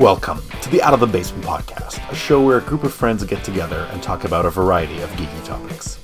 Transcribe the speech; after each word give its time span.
Welcome 0.00 0.40
to 0.62 0.70
the 0.70 0.80
Out 0.80 0.94
of 0.94 1.00
the 1.00 1.06
Basement 1.06 1.44
podcast, 1.44 2.10
a 2.10 2.14
show 2.14 2.42
where 2.42 2.56
a 2.56 2.62
group 2.62 2.84
of 2.84 2.94
friends 2.94 3.22
get 3.22 3.44
together 3.44 3.86
and 3.92 4.02
talk 4.02 4.24
about 4.24 4.46
a 4.46 4.50
variety 4.50 4.98
of 5.02 5.10
geeky 5.10 5.44
topics. 5.44 5.96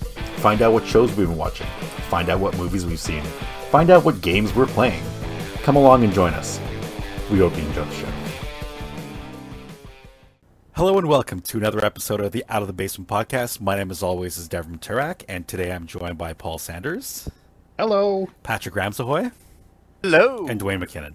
Find 0.42 0.60
out 0.60 0.74
what 0.74 0.86
shows 0.86 1.16
we've 1.16 1.26
been 1.28 1.38
watching, 1.38 1.66
find 2.10 2.28
out 2.28 2.38
what 2.38 2.58
movies 2.58 2.84
we've 2.84 3.00
seen, 3.00 3.22
find 3.70 3.88
out 3.88 4.04
what 4.04 4.20
games 4.20 4.54
we're 4.54 4.66
playing. 4.66 5.02
Come 5.62 5.76
along 5.76 6.04
and 6.04 6.12
join 6.12 6.34
us. 6.34 6.60
We 7.30 7.38
hope 7.38 7.56
you 7.56 7.62
enjoy 7.64 7.86
the 7.86 7.94
show. 7.94 8.08
Hello 10.72 10.98
and 10.98 11.08
welcome 11.08 11.40
to 11.40 11.56
another 11.56 11.82
episode 11.82 12.20
of 12.20 12.32
the 12.32 12.44
Out 12.50 12.60
of 12.60 12.68
the 12.68 12.74
Basement 12.74 13.08
podcast. 13.08 13.62
My 13.62 13.76
name, 13.76 13.90
as 13.90 14.02
always, 14.02 14.36
is 14.36 14.46
Devin 14.46 14.78
Turak, 14.78 15.22
and 15.26 15.48
today 15.48 15.72
I'm 15.72 15.86
joined 15.86 16.18
by 16.18 16.34
Paul 16.34 16.58
Sanders, 16.58 17.30
Hello. 17.78 18.28
Patrick 18.42 18.74
Ramsahoy, 18.74 19.32
Hello. 20.02 20.46
and 20.46 20.60
Dwayne 20.60 20.84
McKinnon. 20.84 21.14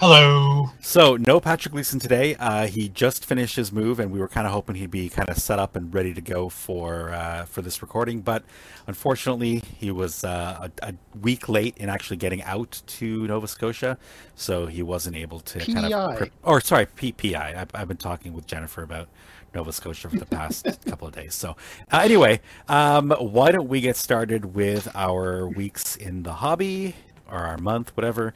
Hello. 0.00 0.70
So 0.80 1.16
no 1.16 1.38
Patrick 1.38 1.72
Leeson 1.72 2.00
today. 2.00 2.34
Uh, 2.34 2.66
he 2.66 2.88
just 2.88 3.24
finished 3.24 3.54
his 3.54 3.70
move, 3.72 4.00
and 4.00 4.10
we 4.10 4.18
were 4.18 4.26
kind 4.26 4.44
of 4.44 4.52
hoping 4.52 4.74
he'd 4.74 4.90
be 4.90 5.08
kind 5.08 5.28
of 5.28 5.38
set 5.38 5.60
up 5.60 5.76
and 5.76 5.94
ready 5.94 6.12
to 6.12 6.20
go 6.20 6.48
for 6.48 7.10
uh, 7.12 7.44
for 7.44 7.62
this 7.62 7.80
recording. 7.80 8.20
But 8.20 8.42
unfortunately, 8.88 9.62
he 9.78 9.92
was 9.92 10.24
uh, 10.24 10.68
a, 10.82 10.88
a 10.88 10.94
week 11.22 11.48
late 11.48 11.76
in 11.78 11.88
actually 11.88 12.16
getting 12.16 12.42
out 12.42 12.82
to 12.86 13.26
Nova 13.28 13.46
Scotia, 13.46 13.96
so 14.34 14.66
he 14.66 14.82
wasn't 14.82 15.14
able 15.14 15.38
to 15.40 15.60
kind 15.60 15.86
of. 15.86 16.18
Pre- 16.18 16.30
or 16.42 16.60
sorry, 16.60 16.86
PEI. 16.86 17.54
I've, 17.54 17.70
I've 17.72 17.88
been 17.88 17.96
talking 17.96 18.32
with 18.32 18.48
Jennifer 18.48 18.82
about 18.82 19.08
Nova 19.54 19.72
Scotia 19.72 20.10
for 20.10 20.16
the 20.16 20.26
past 20.26 20.66
couple 20.86 21.06
of 21.06 21.14
days. 21.14 21.34
So 21.34 21.56
uh, 21.92 22.00
anyway, 22.02 22.40
um, 22.68 23.12
why 23.12 23.52
don't 23.52 23.68
we 23.68 23.80
get 23.80 23.94
started 23.96 24.56
with 24.56 24.88
our 24.96 25.46
weeks 25.46 25.94
in 25.94 26.24
the 26.24 26.32
hobby 26.32 26.96
or 27.30 27.38
our 27.38 27.58
month, 27.58 27.96
whatever. 27.96 28.34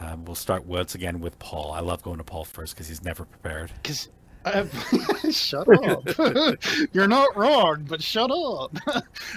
Um, 0.00 0.24
we'll 0.24 0.34
start 0.34 0.64
once 0.66 0.94
again 0.94 1.20
with 1.20 1.38
Paul. 1.38 1.72
I 1.72 1.80
love 1.80 2.02
going 2.02 2.18
to 2.18 2.24
Paul 2.24 2.44
first 2.44 2.74
because 2.74 2.88
he's 2.88 3.02
never 3.02 3.24
prepared. 3.24 3.72
Because 3.82 4.08
shut 5.30 5.68
up. 5.84 6.04
You're 6.92 7.08
not 7.08 7.36
wrong, 7.36 7.84
but 7.88 8.02
shut 8.02 8.30
up. 8.30 8.76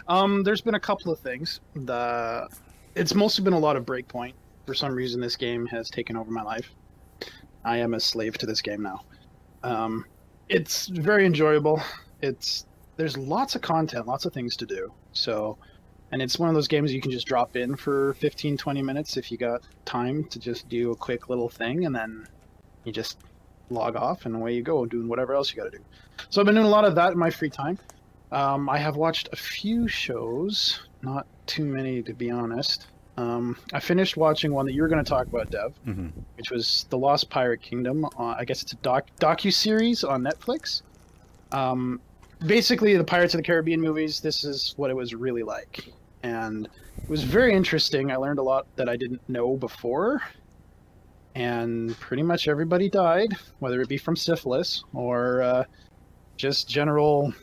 um, 0.08 0.44
there's 0.44 0.62
been 0.62 0.76
a 0.76 0.80
couple 0.80 1.12
of 1.12 1.20
things. 1.20 1.59
The 1.76 2.48
it's 2.95 3.16
mostly 3.16 3.44
been 3.44 3.53
a 3.53 3.59
lot 3.59 3.76
of 3.76 3.86
breakpoint. 3.86 4.34
For 4.66 4.73
some 4.73 4.94
reason, 4.94 5.20
this 5.20 5.36
game 5.36 5.66
has 5.68 5.90
taken 5.90 6.16
over 6.16 6.31
my 6.31 6.44
life. 6.44 6.70
I 7.64 7.78
am 7.78 7.94
a 7.94 8.00
slave 8.00 8.38
to 8.40 8.46
this 8.46 8.62
game 8.62 8.84
now. 8.84 9.02
Um, 9.64 10.06
it's 10.50 10.88
very 10.88 11.25
enjoyable. 11.25 11.81
It's 12.22 12.66
there's 12.98 13.18
lots 13.18 13.56
of 13.56 13.62
content, 13.62 14.08
lots 14.08 14.25
of 14.25 14.34
things 14.34 14.56
to 14.58 14.66
do. 14.66 14.94
So, 15.14 15.58
and 16.12 16.22
it's 16.22 16.38
one 16.40 16.50
of 16.50 16.56
those 16.56 16.67
games 16.67 16.94
you 16.94 17.02
can 17.02 17.12
just 17.12 17.28
drop 17.28 17.56
in 17.56 17.76
for 17.76 18.14
15, 18.16 18.58
20 18.58 18.81
minutes 18.81 19.17
if 19.17 19.31
you 19.31 19.38
got 19.38 19.62
time 19.86 20.23
to 20.26 20.40
just 20.40 20.68
do 20.70 20.92
a 20.92 20.95
quick 20.95 21.30
little 21.30 21.50
thing, 21.50 21.86
and 21.86 21.95
then 21.95 22.28
you 22.84 22.92
just 22.92 23.18
log 23.70 23.95
off 23.95 24.26
and 24.26 24.36
away 24.36 24.53
you 24.53 24.62
go 24.62 24.86
doing 24.86 25.08
whatever 25.08 25.34
else 25.34 25.50
you 25.52 25.58
got 25.62 25.72
to 25.72 25.78
do. 25.78 25.84
So 26.30 26.42
I've 26.42 26.45
been 26.45 26.56
doing 26.56 26.68
a 26.68 26.70
lot 26.70 26.84
of 26.86 26.95
that 26.95 27.14
in 27.14 27.18
my 27.18 27.30
free 27.30 27.50
time. 27.50 27.78
Um, 28.31 28.70
I 28.70 28.78
have 28.78 28.95
watched 28.95 29.30
a 29.31 29.36
few 29.36 29.88
shows, 29.88 30.81
not 31.02 31.26
too 31.48 31.66
many 31.66 32.02
to 32.03 32.14
be 32.14 32.31
honest. 32.31 32.88
Um, 33.18 33.58
I 33.73 33.80
finished 33.81 34.16
watching 34.18 34.53
one 34.53 34.66
that 34.66 34.73
you 34.73 34.81
were 34.81 34.88
going 34.88 35.03
to 35.03 35.08
talk 35.09 35.28
about, 35.28 35.52
Dev, 35.52 35.73
Mm-hmm. 35.86 36.08
which 36.38 36.50
was 36.50 36.86
The 36.90 36.98
Lost 36.98 37.30
Pirate 37.30 37.62
Kingdom. 37.62 38.06
Uh, 38.06 38.36
I 38.38 38.46
guess 38.46 38.64
it's 38.64 38.72
a 38.72 38.78
doc 38.78 39.08
docu 39.20 39.53
series 39.53 40.03
on 40.03 40.23
Netflix. 40.23 40.81
Um, 41.52 42.00
basically, 42.46 42.96
the 42.96 43.03
Pirates 43.03 43.34
of 43.34 43.40
the 43.40 43.44
Caribbean 43.44 43.81
movies. 43.81 44.22
This 44.22 44.44
is 44.46 44.73
what 44.78 44.90
it 44.90 44.96
was 44.96 45.14
really 45.14 45.44
like, 45.44 45.86
and 46.23 46.67
it 46.97 47.09
was 47.09 47.23
very 47.23 47.53
interesting. 47.53 48.11
I 48.11 48.16
learned 48.16 48.39
a 48.39 48.44
lot 48.44 48.67
that 48.75 48.89
I 48.89 48.95
didn't 48.95 49.27
know 49.30 49.58
before, 49.58 50.22
and 51.36 51.97
pretty 52.00 52.23
much 52.23 52.47
everybody 52.47 52.89
died, 52.89 53.33
whether 53.59 53.81
it 53.81 53.89
be 53.89 53.97
from 53.97 54.16
syphilis 54.16 54.83
or 54.94 55.41
uh, 55.41 55.63
just 56.38 56.69
general 56.69 57.34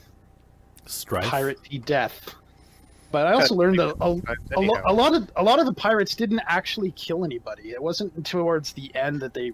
Strife. 0.86 1.25
pirate 1.25 1.58
death. 1.84 2.34
But 3.10 3.26
I 3.26 3.32
also 3.32 3.54
learned 3.54 3.78
that 3.78 3.94
a, 4.00 4.20
a, 4.56 4.60
lo- 4.60 4.82
a 4.86 4.92
lot 4.92 5.14
of 5.14 5.30
a 5.36 5.42
lot 5.42 5.58
of 5.58 5.66
the 5.66 5.72
pirates 5.72 6.14
didn't 6.14 6.42
actually 6.47 6.91
kill 6.91 7.24
anybody. 7.24 7.70
It 7.70 7.82
wasn't 7.82 8.26
towards 8.26 8.74
the 8.74 8.94
end 8.94 9.20
that 9.20 9.32
they 9.32 9.53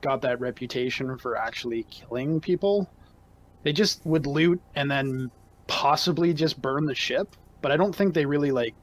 got 0.00 0.22
that 0.22 0.40
reputation 0.40 1.18
for 1.18 1.36
actually 1.36 1.84
killing 1.90 2.40
people. 2.40 2.88
They 3.62 3.72
just 3.72 4.04
would 4.06 4.26
loot 4.26 4.60
and 4.74 4.90
then 4.90 5.30
possibly 5.66 6.32
just 6.32 6.62
burn 6.62 6.86
the 6.86 6.94
ship. 6.94 7.36
But 7.60 7.72
I 7.72 7.76
don't 7.76 7.94
think 7.94 8.14
they 8.14 8.26
really 8.26 8.50
like 8.50 8.74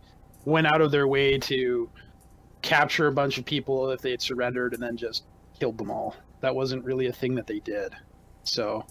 went 0.45 0.67
out 0.67 0.81
of 0.81 0.91
their 0.91 1.07
way 1.07 1.37
to 1.39 1.89
capture 2.61 3.07
a 3.07 3.11
bunch 3.11 3.37
of 3.37 3.45
people 3.45 3.89
if 3.91 4.01
they 4.01 4.11
had 4.11 4.21
surrendered 4.21 4.73
and 4.73 4.81
then 4.83 4.97
just 4.97 5.23
killed 5.59 5.77
them 5.77 5.89
all. 5.91 6.15
That 6.41 6.53
wasn't 6.55 6.83
really 6.83 7.07
a 7.07 7.13
thing 7.13 7.35
that 7.35 7.47
they 7.47 7.59
did. 7.59 7.93
So 8.43 8.85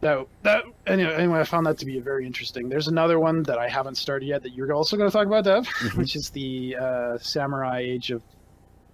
that 0.00 0.26
that 0.44 0.64
anyway, 0.86 1.14
anyway, 1.14 1.40
I 1.40 1.44
found 1.44 1.66
that 1.66 1.78
to 1.78 1.86
be 1.86 1.98
very 2.00 2.24
interesting. 2.26 2.68
There's 2.68 2.88
another 2.88 3.18
one 3.18 3.42
that 3.44 3.58
I 3.58 3.68
haven't 3.68 3.96
started 3.96 4.26
yet 4.26 4.42
that 4.44 4.52
you're 4.52 4.72
also 4.72 4.96
going 4.96 5.10
to 5.10 5.12
talk 5.12 5.26
about, 5.26 5.44
Dev, 5.44 5.66
Mhm. 5.80 5.96
which 5.96 6.14
is 6.16 6.30
the 6.30 6.76
uh, 6.80 7.18
Samurai 7.18 7.80
Age 7.80 8.10
of 8.12 8.22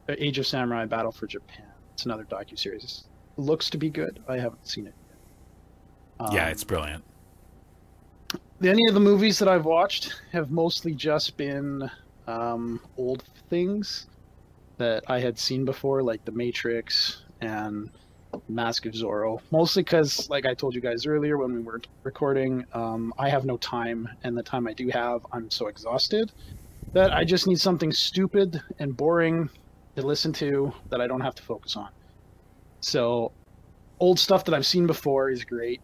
uh, 0.09 0.15
Age 0.19 0.39
of 0.39 0.47
Samurai 0.47 0.87
Battle 0.87 1.13
for 1.13 1.27
Japan. 1.27 1.67
It's 1.93 2.07
another 2.07 2.25
docu 2.25 2.59
series. 2.59 3.05
Looks 3.37 3.69
to 3.71 3.79
be 3.79 3.91
good. 3.91 4.21
I 4.29 4.39
haven't 4.39 4.67
seen 4.67 4.87
it 4.87 4.95
yet. 5.09 6.33
yeah, 6.33 6.45
Um, 6.47 6.49
it's 6.53 6.65
brilliant. 6.65 7.05
Any 8.65 8.87
of 8.89 8.95
the 8.95 9.01
movies 9.01 9.39
that 9.39 9.49
I've 9.49 9.65
watched 9.65 10.15
have 10.33 10.51
mostly 10.51 10.95
just 10.95 11.37
been 11.37 11.91
um, 12.27 12.81
old 12.97 13.25
things 13.51 14.07
that 14.79 15.05
I 15.09 15.21
had 15.21 15.39
seen 15.39 15.65
before, 15.65 16.03
like 16.03 16.25
The 16.25 16.33
Matrix 16.33 17.23
and 17.41 17.91
Mask 18.49 18.87
of 18.87 18.93
Zorro. 18.93 19.41
Mostly 19.51 19.83
because, 19.83 20.29
like 20.31 20.47
I 20.47 20.55
told 20.55 20.75
you 20.75 20.81
guys 20.81 21.07
earlier 21.07 21.37
when 21.37 21.53
we 21.53 21.61
were 21.61 21.81
recording, 22.03 22.65
um, 22.73 23.13
I 23.19 23.29
have 23.29 23.45
no 23.45 23.57
time, 23.57 24.09
and 24.23 24.37
the 24.37 24.43
time 24.43 24.67
I 24.67 24.73
do 24.73 24.89
have, 24.89 25.27
I'm 25.33 25.51
so 25.51 25.69
exhausted 25.69 26.33
that 26.93 27.13
I 27.13 27.25
just 27.25 27.47
need 27.47 27.61
something 27.61 27.93
stupid 27.93 28.61
and 28.79 28.97
boring 28.97 29.51
to 29.97 30.03
listen 30.03 30.33
to 30.35 30.73
that 30.91 31.01
I 31.01 31.07
don't 31.07 31.21
have 31.21 31.35
to 31.37 31.43
focus 31.43 31.77
on. 31.77 31.89
So, 32.81 33.33
old 34.01 34.19
stuff 34.19 34.45
that 34.45 34.55
I've 34.55 34.67
seen 34.67 34.87
before 34.87 35.31
is 35.31 35.45
great. 35.45 35.81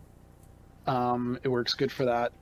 Um, 0.86 1.38
it 1.42 1.48
works 1.48 1.74
good 1.74 1.92
for 1.92 2.04
that. 2.06 2.32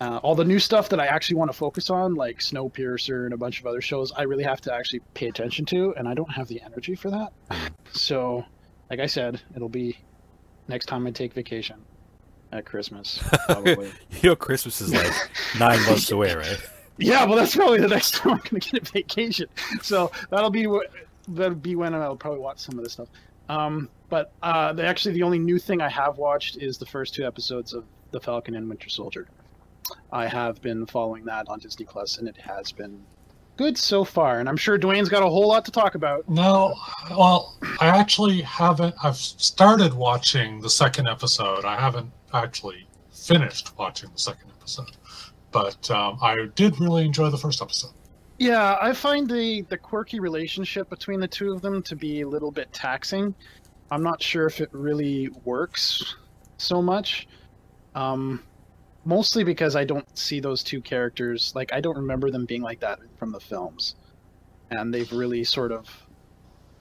Uh, 0.00 0.16
all 0.22 0.34
the 0.34 0.44
new 0.44 0.58
stuff 0.58 0.88
that 0.88 0.98
I 0.98 1.06
actually 1.06 1.36
want 1.36 1.50
to 1.50 1.56
focus 1.56 1.90
on, 1.90 2.14
like 2.14 2.38
Snowpiercer 2.38 3.24
and 3.26 3.34
a 3.34 3.36
bunch 3.36 3.60
of 3.60 3.66
other 3.66 3.82
shows, 3.82 4.12
I 4.12 4.22
really 4.22 4.44
have 4.44 4.60
to 4.62 4.74
actually 4.74 5.00
pay 5.12 5.28
attention 5.28 5.66
to, 5.66 5.94
and 5.96 6.08
I 6.08 6.14
don't 6.14 6.30
have 6.30 6.48
the 6.48 6.60
energy 6.62 6.94
for 6.94 7.10
that. 7.10 7.32
So, 7.92 8.44
like 8.88 9.00
I 9.00 9.06
said, 9.06 9.40
it'll 9.56 9.68
be 9.68 9.98
next 10.68 10.86
time 10.86 11.08
I 11.08 11.10
take 11.10 11.32
vacation 11.32 11.82
at 12.52 12.64
Christmas, 12.64 13.18
probably. 13.46 13.90
You 14.22 14.30
know, 14.30 14.36
Christmas 14.36 14.80
is 14.80 14.94
like 14.94 15.12
nine 15.58 15.84
months 15.86 16.12
away, 16.12 16.34
right? 16.36 16.58
yeah, 16.98 17.24
well, 17.24 17.36
that's 17.36 17.56
probably 17.56 17.80
the 17.80 17.88
next 17.88 18.14
time 18.14 18.34
I'm 18.34 18.38
going 18.48 18.60
to 18.60 18.70
get 18.70 18.88
a 18.88 18.92
vacation. 18.92 19.48
So 19.82 20.12
that'll 20.30 20.50
be 20.50 20.66
wh- 20.66 20.86
that'll 21.28 21.56
be 21.56 21.74
when 21.74 21.94
I'll 21.96 22.14
probably 22.14 22.38
watch 22.38 22.60
some 22.60 22.78
of 22.78 22.84
this 22.84 22.92
stuff. 22.92 23.08
Um, 23.48 23.88
but 24.08 24.32
uh, 24.40 24.72
the, 24.72 24.86
actually, 24.86 25.14
the 25.14 25.24
only 25.24 25.40
new 25.40 25.58
thing 25.58 25.80
I 25.80 25.88
have 25.88 26.16
watched 26.16 26.58
is 26.58 26.78
the 26.78 26.86
first 26.86 27.14
two 27.14 27.26
episodes 27.26 27.72
of 27.72 27.84
The 28.12 28.20
Falcon 28.20 28.54
and 28.54 28.68
Winter 28.68 28.88
Soldier. 28.88 29.26
I 30.12 30.26
have 30.26 30.60
been 30.60 30.86
following 30.86 31.24
that 31.24 31.48
on 31.48 31.58
Disney 31.58 31.86
Plus, 31.86 32.18
and 32.18 32.28
it 32.28 32.36
has 32.36 32.72
been 32.72 33.02
good 33.56 33.76
so 33.76 34.04
far. 34.04 34.40
And 34.40 34.48
I'm 34.48 34.56
sure 34.56 34.78
Dwayne's 34.78 35.08
got 35.08 35.22
a 35.22 35.28
whole 35.28 35.48
lot 35.48 35.64
to 35.66 35.70
talk 35.70 35.94
about. 35.94 36.28
No, 36.28 36.74
well, 37.10 37.56
I 37.80 37.88
actually 37.88 38.40
haven't. 38.42 38.94
I've 39.02 39.16
started 39.16 39.92
watching 39.94 40.60
the 40.60 40.70
second 40.70 41.08
episode. 41.08 41.64
I 41.64 41.78
haven't 41.78 42.10
actually 42.32 42.86
finished 43.12 43.76
watching 43.78 44.10
the 44.12 44.18
second 44.18 44.50
episode, 44.58 44.96
but 45.52 45.90
um, 45.90 46.18
I 46.22 46.48
did 46.54 46.80
really 46.80 47.04
enjoy 47.04 47.30
the 47.30 47.38
first 47.38 47.60
episode. 47.60 47.92
Yeah, 48.38 48.78
I 48.80 48.94
find 48.94 49.28
the 49.28 49.60
the 49.68 49.76
quirky 49.76 50.20
relationship 50.20 50.88
between 50.88 51.20
the 51.20 51.28
two 51.28 51.52
of 51.52 51.60
them 51.60 51.82
to 51.82 51.94
be 51.94 52.22
a 52.22 52.28
little 52.28 52.50
bit 52.50 52.72
taxing. 52.72 53.34
I'm 53.90 54.02
not 54.02 54.22
sure 54.22 54.46
if 54.46 54.62
it 54.62 54.70
really 54.72 55.28
works 55.44 56.16
so 56.56 56.80
much. 56.80 57.28
Um, 57.94 58.42
mostly 59.10 59.42
because 59.44 59.74
I 59.74 59.84
don't 59.84 60.06
see 60.16 60.38
those 60.40 60.62
two 60.62 60.80
characters 60.80 61.52
like 61.56 61.72
I 61.72 61.80
don't 61.80 61.96
remember 61.96 62.30
them 62.30 62.44
being 62.46 62.62
like 62.62 62.80
that 62.80 63.00
from 63.18 63.32
the 63.32 63.40
films, 63.40 63.96
and 64.70 64.94
they've 64.94 65.12
really 65.12 65.42
sort 65.44 65.72
of 65.72 65.84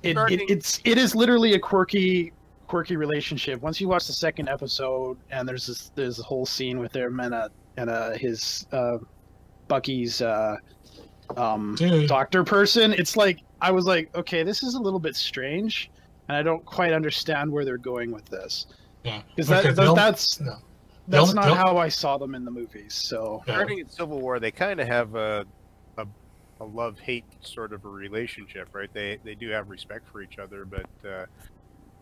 it, 0.04 0.16
it 0.30 0.42
it's 0.50 0.80
it 0.86 0.98
is 0.98 1.16
literally 1.16 1.56
a 1.56 1.60
quirky 1.60 2.32
quirky 2.68 2.96
relationship. 2.96 3.60
Once 3.62 3.82
you 3.82 3.88
watch 3.90 4.06
the 4.06 4.14
second 4.14 4.48
episode, 4.48 5.18
and 5.32 5.50
there's 5.50 5.66
this 5.68 5.92
there's 5.96 6.20
a 6.20 6.24
whole 6.24 6.46
scene 6.46 6.78
with 6.80 6.92
their 6.92 7.08
and 7.08 7.34
uh 7.34 7.50
and 7.78 7.90
uh 7.90 8.12
his 8.12 8.66
uh 8.72 8.98
Bucky's 9.68 10.22
uh 10.22 10.56
um 11.36 11.76
Dude, 11.78 12.08
doctor 12.08 12.44
person 12.44 12.92
it's 12.92 13.16
like 13.16 13.38
i 13.62 13.70
was 13.70 13.86
like 13.86 14.10
okay 14.16 14.42
this 14.42 14.64
is 14.64 14.74
a 14.74 14.80
little 14.80 15.00
bit 15.00 15.16
strange 15.16 15.92
and 16.28 16.36
i 16.36 16.42
don't 16.42 16.66
quite 16.66 16.92
understand 16.92 17.52
where 17.52 17.64
they're 17.64 17.78
going 17.94 18.12
with 18.12 18.26
this 18.26 18.66
yeah, 19.04 19.22
because 19.30 19.48
that, 19.48 19.60
Okay, 19.60 19.68
that- 19.70 19.76
they'll- 19.84 19.94
that's 19.96 20.42
yeah. 20.44 20.56
That's 21.10 21.26
They'll- 21.28 21.34
not 21.36 21.46
they'll- 21.46 21.56
how 21.56 21.78
i 21.78 21.90
saw 21.90 22.18
them 22.18 22.36
in 22.36 22.46
the 22.46 22.52
movies 22.52 22.94
so 22.94 23.44
yeah. 23.48 23.56
Starting 23.56 23.80
in 23.80 23.90
Civil 23.90 24.20
War, 24.22 24.40
they 24.40 24.52
kind 24.52 24.80
of 24.80 24.88
have 24.88 25.16
a, 25.16 25.46
a 25.98 26.06
a 26.62 26.66
love 26.66 27.00
hate 27.00 27.26
sort 27.42 27.72
of 27.74 27.86
a 27.86 27.90
relationship, 27.90 28.68
right? 28.74 28.90
They 28.94 29.18
they 29.24 29.36
do 29.36 29.50
have 29.50 29.70
respect 29.70 30.08
for 30.12 30.22
each 30.22 30.40
other, 30.40 30.66
but 30.66 30.90
uh, 31.10 31.26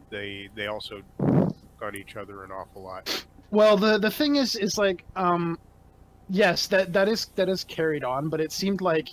they 0.10 0.50
they 0.56 0.68
also 0.68 1.02
got 1.80 1.96
each 1.96 2.16
other 2.16 2.44
an 2.44 2.52
awful 2.52 2.82
lot. 2.84 3.26
Well, 3.52 3.78
the 3.78 3.98
the 4.00 4.10
thing 4.12 4.36
is, 4.38 4.56
is 4.56 4.78
like, 4.78 5.04
um, 5.16 5.60
yes, 6.30 6.68
that 6.68 6.92
that 6.94 7.08
is 7.08 7.28
that 7.36 7.50
is 7.50 7.64
carried 7.64 8.04
on, 8.04 8.30
but 8.30 8.42
it 8.42 8.52
seemed 8.52 8.82
like 8.82 9.10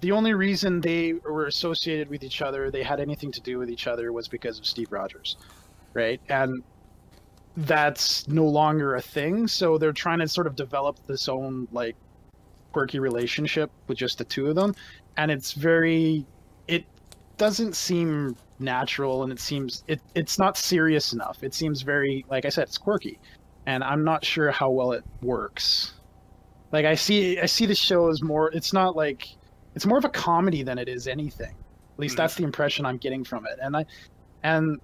the 0.00 0.12
only 0.12 0.32
reason 0.34 0.80
they 0.80 1.14
were 1.14 1.46
associated 1.46 2.08
with 2.08 2.22
each 2.22 2.40
other, 2.42 2.70
they 2.70 2.82
had 2.82 3.00
anything 3.00 3.32
to 3.32 3.40
do 3.40 3.58
with 3.58 3.70
each 3.70 3.86
other, 3.86 4.12
was 4.12 4.28
because 4.28 4.58
of 4.58 4.66
Steve 4.66 4.92
Rogers, 4.92 5.36
right? 5.92 6.20
And 6.28 6.62
that's 7.56 8.26
no 8.28 8.44
longer 8.44 8.96
a 8.96 9.02
thing. 9.02 9.46
So 9.46 9.78
they're 9.78 9.92
trying 9.92 10.18
to 10.20 10.28
sort 10.28 10.46
of 10.46 10.56
develop 10.56 10.98
this 11.06 11.28
own 11.28 11.68
like 11.72 11.96
quirky 12.72 12.98
relationship 12.98 13.70
with 13.86 13.98
just 13.98 14.18
the 14.18 14.24
two 14.24 14.48
of 14.48 14.56
them, 14.56 14.74
and 15.16 15.30
it's 15.30 15.52
very, 15.52 16.26
it 16.66 16.84
doesn't 17.36 17.74
seem 17.76 18.36
natural, 18.58 19.22
and 19.22 19.32
it 19.32 19.38
seems 19.38 19.84
it 19.86 20.00
it's 20.14 20.38
not 20.38 20.56
serious 20.56 21.12
enough. 21.12 21.42
It 21.42 21.54
seems 21.54 21.82
very, 21.82 22.24
like 22.28 22.44
I 22.44 22.48
said, 22.48 22.64
it's 22.64 22.78
quirky, 22.78 23.18
and 23.66 23.84
I'm 23.84 24.04
not 24.04 24.24
sure 24.24 24.50
how 24.50 24.70
well 24.70 24.92
it 24.92 25.04
works. 25.22 25.94
Like 26.72 26.86
I 26.86 26.96
see, 26.96 27.38
I 27.38 27.46
see 27.46 27.66
the 27.66 27.74
show 27.74 28.08
as 28.08 28.22
more. 28.22 28.50
It's 28.52 28.72
not 28.72 28.96
like 28.96 29.28
it's 29.76 29.86
more 29.86 29.98
of 29.98 30.04
a 30.04 30.08
comedy 30.08 30.64
than 30.64 30.78
it 30.78 30.88
is 30.88 31.06
anything. 31.06 31.54
At 31.94 32.00
least 32.00 32.14
Mhm. 32.14 32.18
that's 32.18 32.34
the 32.34 32.42
impression 32.42 32.84
I'm 32.84 32.96
getting 32.96 33.22
from 33.22 33.46
it, 33.46 33.60
and 33.62 33.76
I, 33.76 33.86
and 34.42 34.80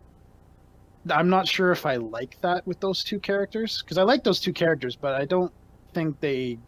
I'm 1.09 1.29
not 1.31 1.49
sure 1.49 1.73
if 1.73 1.87
I 1.87 1.97
like 1.97 2.41
that 2.43 2.67
with 2.67 2.81
those 2.81 3.03
two 3.03 3.19
characters 3.19 3.83
because 3.83 3.97
I 3.99 4.03
like 4.03 4.23
those 4.23 4.41
two 4.41 4.53
characters, 4.53 4.97
but 4.97 5.15
I 5.15 5.25
don't 5.25 5.53
think 5.95 6.21
they 6.21 6.59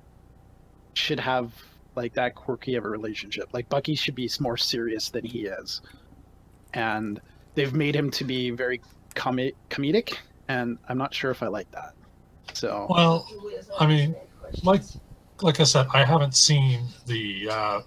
should 0.95 1.21
have 1.21 1.53
like 1.95 2.15
that 2.15 2.35
quirky 2.35 2.75
of 2.77 2.85
a 2.85 2.89
relationship. 2.89 3.49
Like 3.53 3.69
Bucky 3.69 3.95
should 3.95 4.15
be 4.15 4.31
more 4.41 4.57
serious 4.57 5.11
than 5.11 5.25
he 5.25 5.47
is, 5.47 5.83
and 6.73 7.21
they've 7.55 7.75
made 7.75 7.95
him 7.95 8.11
to 8.13 8.25
be 8.25 8.51
very 8.51 8.81
comi- 9.15 9.55
comedic, 9.69 10.17
and 10.49 10.79
I'm 10.89 10.99
not 10.99 11.13
sure 11.13 11.31
if 11.31 11.43
I 11.43 11.49
like 11.49 11.71
that. 11.73 11.95
So 12.55 12.87
Well, 12.89 13.29
I 13.79 13.87
mean, 13.87 14.15
like 14.63 14.83
like 15.43 15.61
I 15.61 15.65
said, 15.65 15.87
I 15.93 16.05
haven't 16.05 16.35
seen 16.35 16.87
the 17.07 17.49
uh, 17.51 17.81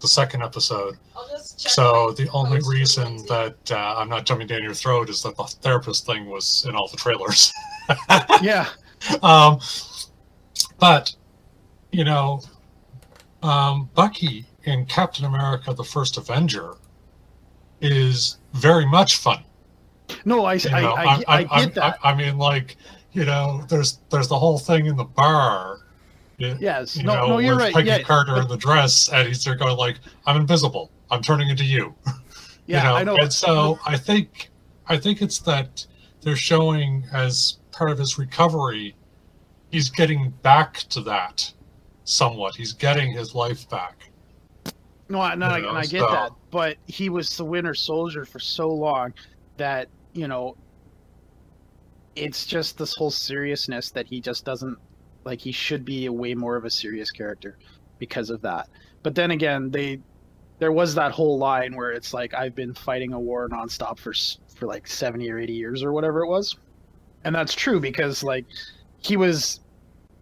the 0.00 0.08
second 0.08 0.42
episode, 0.42 0.96
so 1.44 2.12
the 2.12 2.28
only 2.30 2.60
reason 2.66 3.16
that 3.28 3.56
uh, 3.70 3.94
I'm 3.98 4.08
not 4.08 4.24
jumping 4.26 4.46
down 4.46 4.62
your 4.62 4.74
throat 4.74 5.08
is 5.10 5.22
that 5.22 5.36
the 5.36 5.44
therapist 5.44 6.06
thing 6.06 6.26
was 6.26 6.64
in 6.68 6.74
all 6.74 6.88
the 6.88 6.96
trailers. 6.96 7.52
yeah, 8.42 8.66
um, 9.22 9.58
but 10.78 11.14
you 11.92 12.04
know, 12.04 12.40
um, 13.42 13.90
Bucky 13.94 14.46
in 14.64 14.86
Captain 14.86 15.24
America: 15.24 15.72
The 15.74 15.84
First 15.84 16.16
Avenger 16.16 16.74
is 17.80 18.38
very 18.52 18.86
much 18.86 19.16
fun. 19.16 19.42
no, 20.24 20.44
I 20.44 20.54
You 20.54 20.70
I, 20.72 20.80
know, 20.80 20.92
I, 20.92 21.04
I'm- 21.04 21.24
I, 21.28 21.34
I'm- 21.36 21.46
get 21.46 21.52
I'm- 21.52 21.72
that. 21.74 21.98
I, 22.04 22.10
I 22.10 22.14
mean, 22.14 22.38
like, 22.38 22.76
you 23.12 23.24
know, 23.24 23.64
there's 23.68 23.98
there's 24.10 24.28
the 24.28 24.38
whole 24.38 24.58
thing 24.58 24.86
in 24.86 24.96
the 24.96 25.04
bar. 25.04 25.79
You, 26.40 26.56
yes, 26.58 26.96
you 26.96 27.02
no, 27.02 27.14
know, 27.14 27.28
no, 27.28 27.38
you're 27.38 27.56
right. 27.56 27.72
Peggy 27.74 27.88
Yeah, 27.88 28.00
Carter 28.00 28.40
in 28.40 28.48
the 28.48 28.56
dress, 28.56 29.10
and 29.12 29.28
he's 29.28 29.44
there 29.44 29.54
going 29.54 29.76
like, 29.76 29.96
"I'm 30.24 30.38
invisible. 30.38 30.90
I'm 31.10 31.20
turning 31.20 31.50
into 31.50 31.64
you." 31.64 31.94
yeah, 32.66 32.78
you 32.78 32.88
know? 32.88 32.94
I 32.96 33.04
know. 33.04 33.16
And 33.20 33.30
so 33.30 33.78
I 33.86 33.98
think 33.98 34.48
I 34.86 34.96
think 34.96 35.20
it's 35.20 35.38
that 35.40 35.86
they're 36.22 36.36
showing 36.36 37.04
as 37.12 37.58
part 37.72 37.90
of 37.90 37.98
his 37.98 38.18
recovery, 38.18 38.96
he's 39.70 39.90
getting 39.90 40.30
back 40.42 40.78
to 40.88 41.02
that 41.02 41.52
somewhat. 42.04 42.56
He's 42.56 42.72
getting 42.72 43.12
his 43.12 43.34
life 43.34 43.68
back. 43.68 44.10
No, 45.10 45.20
I- 45.20 45.34
no, 45.34 45.56
You 45.56 45.68
and 45.68 45.76
I 45.76 45.82
get 45.82 46.00
so- 46.00 46.10
that, 46.10 46.32
but 46.50 46.78
he 46.86 47.10
was 47.10 47.36
the 47.36 47.44
Winter 47.44 47.74
Soldier 47.74 48.24
for 48.24 48.38
so 48.38 48.70
long 48.70 49.12
that 49.58 49.88
you 50.14 50.26
know, 50.26 50.56
it's 52.16 52.46
just 52.46 52.78
this 52.78 52.94
whole 52.96 53.10
seriousness 53.10 53.90
that 53.90 54.06
he 54.06 54.20
just 54.22 54.44
doesn't 54.46 54.78
like. 55.24 55.40
He 55.40 55.52
should 55.52 55.84
be 55.84 56.06
a 56.06 56.12
way 56.12 56.34
more 56.34 56.56
of 56.56 56.64
a 56.64 56.70
serious 56.70 57.10
character 57.10 57.58
because 57.98 58.30
of 58.30 58.42
that. 58.42 58.68
But 59.02 59.14
then 59.14 59.30
again, 59.30 59.70
they 59.70 60.00
there 60.58 60.72
was 60.72 60.94
that 60.94 61.12
whole 61.12 61.38
line 61.38 61.74
where 61.74 61.90
it's 61.90 62.12
like 62.12 62.34
I've 62.34 62.54
been 62.54 62.74
fighting 62.74 63.12
a 63.12 63.20
war 63.20 63.48
nonstop 63.48 63.98
for 63.98 64.12
for 64.54 64.66
like 64.66 64.86
seventy 64.86 65.30
or 65.30 65.38
eighty 65.38 65.54
years 65.54 65.82
or 65.82 65.92
whatever 65.92 66.22
it 66.22 66.28
was, 66.28 66.56
and 67.24 67.34
that's 67.34 67.54
true 67.54 67.80
because 67.80 68.22
like 68.22 68.44
he 69.02 69.16
was 69.16 69.60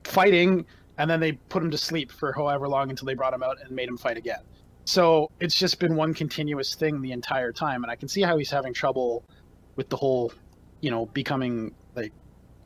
fighting 0.04 0.64
and 0.98 1.08
then 1.08 1.20
they 1.20 1.32
put 1.32 1.62
him 1.62 1.70
to 1.70 1.78
sleep 1.78 2.10
for 2.10 2.32
however 2.32 2.68
long 2.68 2.90
until 2.90 3.06
they 3.06 3.14
brought 3.14 3.32
him 3.32 3.42
out 3.42 3.56
and 3.62 3.70
made 3.70 3.88
him 3.88 3.96
fight 3.96 4.16
again. 4.16 4.40
So 4.84 5.30
it's 5.38 5.54
just 5.54 5.78
been 5.78 5.96
one 5.96 6.14
continuous 6.14 6.74
thing 6.74 7.00
the 7.00 7.12
entire 7.12 7.52
time, 7.52 7.84
and 7.84 7.90
I 7.90 7.96
can 7.96 8.08
see 8.08 8.22
how 8.22 8.38
he's 8.38 8.50
having 8.50 8.72
trouble 8.72 9.24
with 9.76 9.88
the 9.90 9.96
whole, 9.96 10.32
you 10.80 10.90
know, 10.90 11.06
becoming 11.06 11.74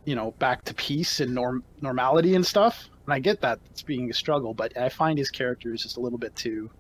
you 0.05 0.15
know, 0.15 0.33
back 0.33 0.65
to 0.65 0.75
peace 0.75 1.21
and 1.21 1.35
norm 1.35 1.65
normality 1.81 2.35
and 2.35 2.45
stuff. 2.45 2.89
And 3.07 3.15
I 3.15 3.19
get 3.19 3.41
that 3.41 3.59
it's 3.71 3.83
being 3.83 4.11
a 4.11 4.15
struggle, 4.15 4.55
but 4.55 4.77
I 4.77 4.89
find 4.89 5.19
his 5.19 5.31
character 5.31 5.73
is 5.73 5.83
just 5.83 5.97
a 5.97 6.01
little 6.01 6.19
bit 6.19 6.35
too. 6.37 6.71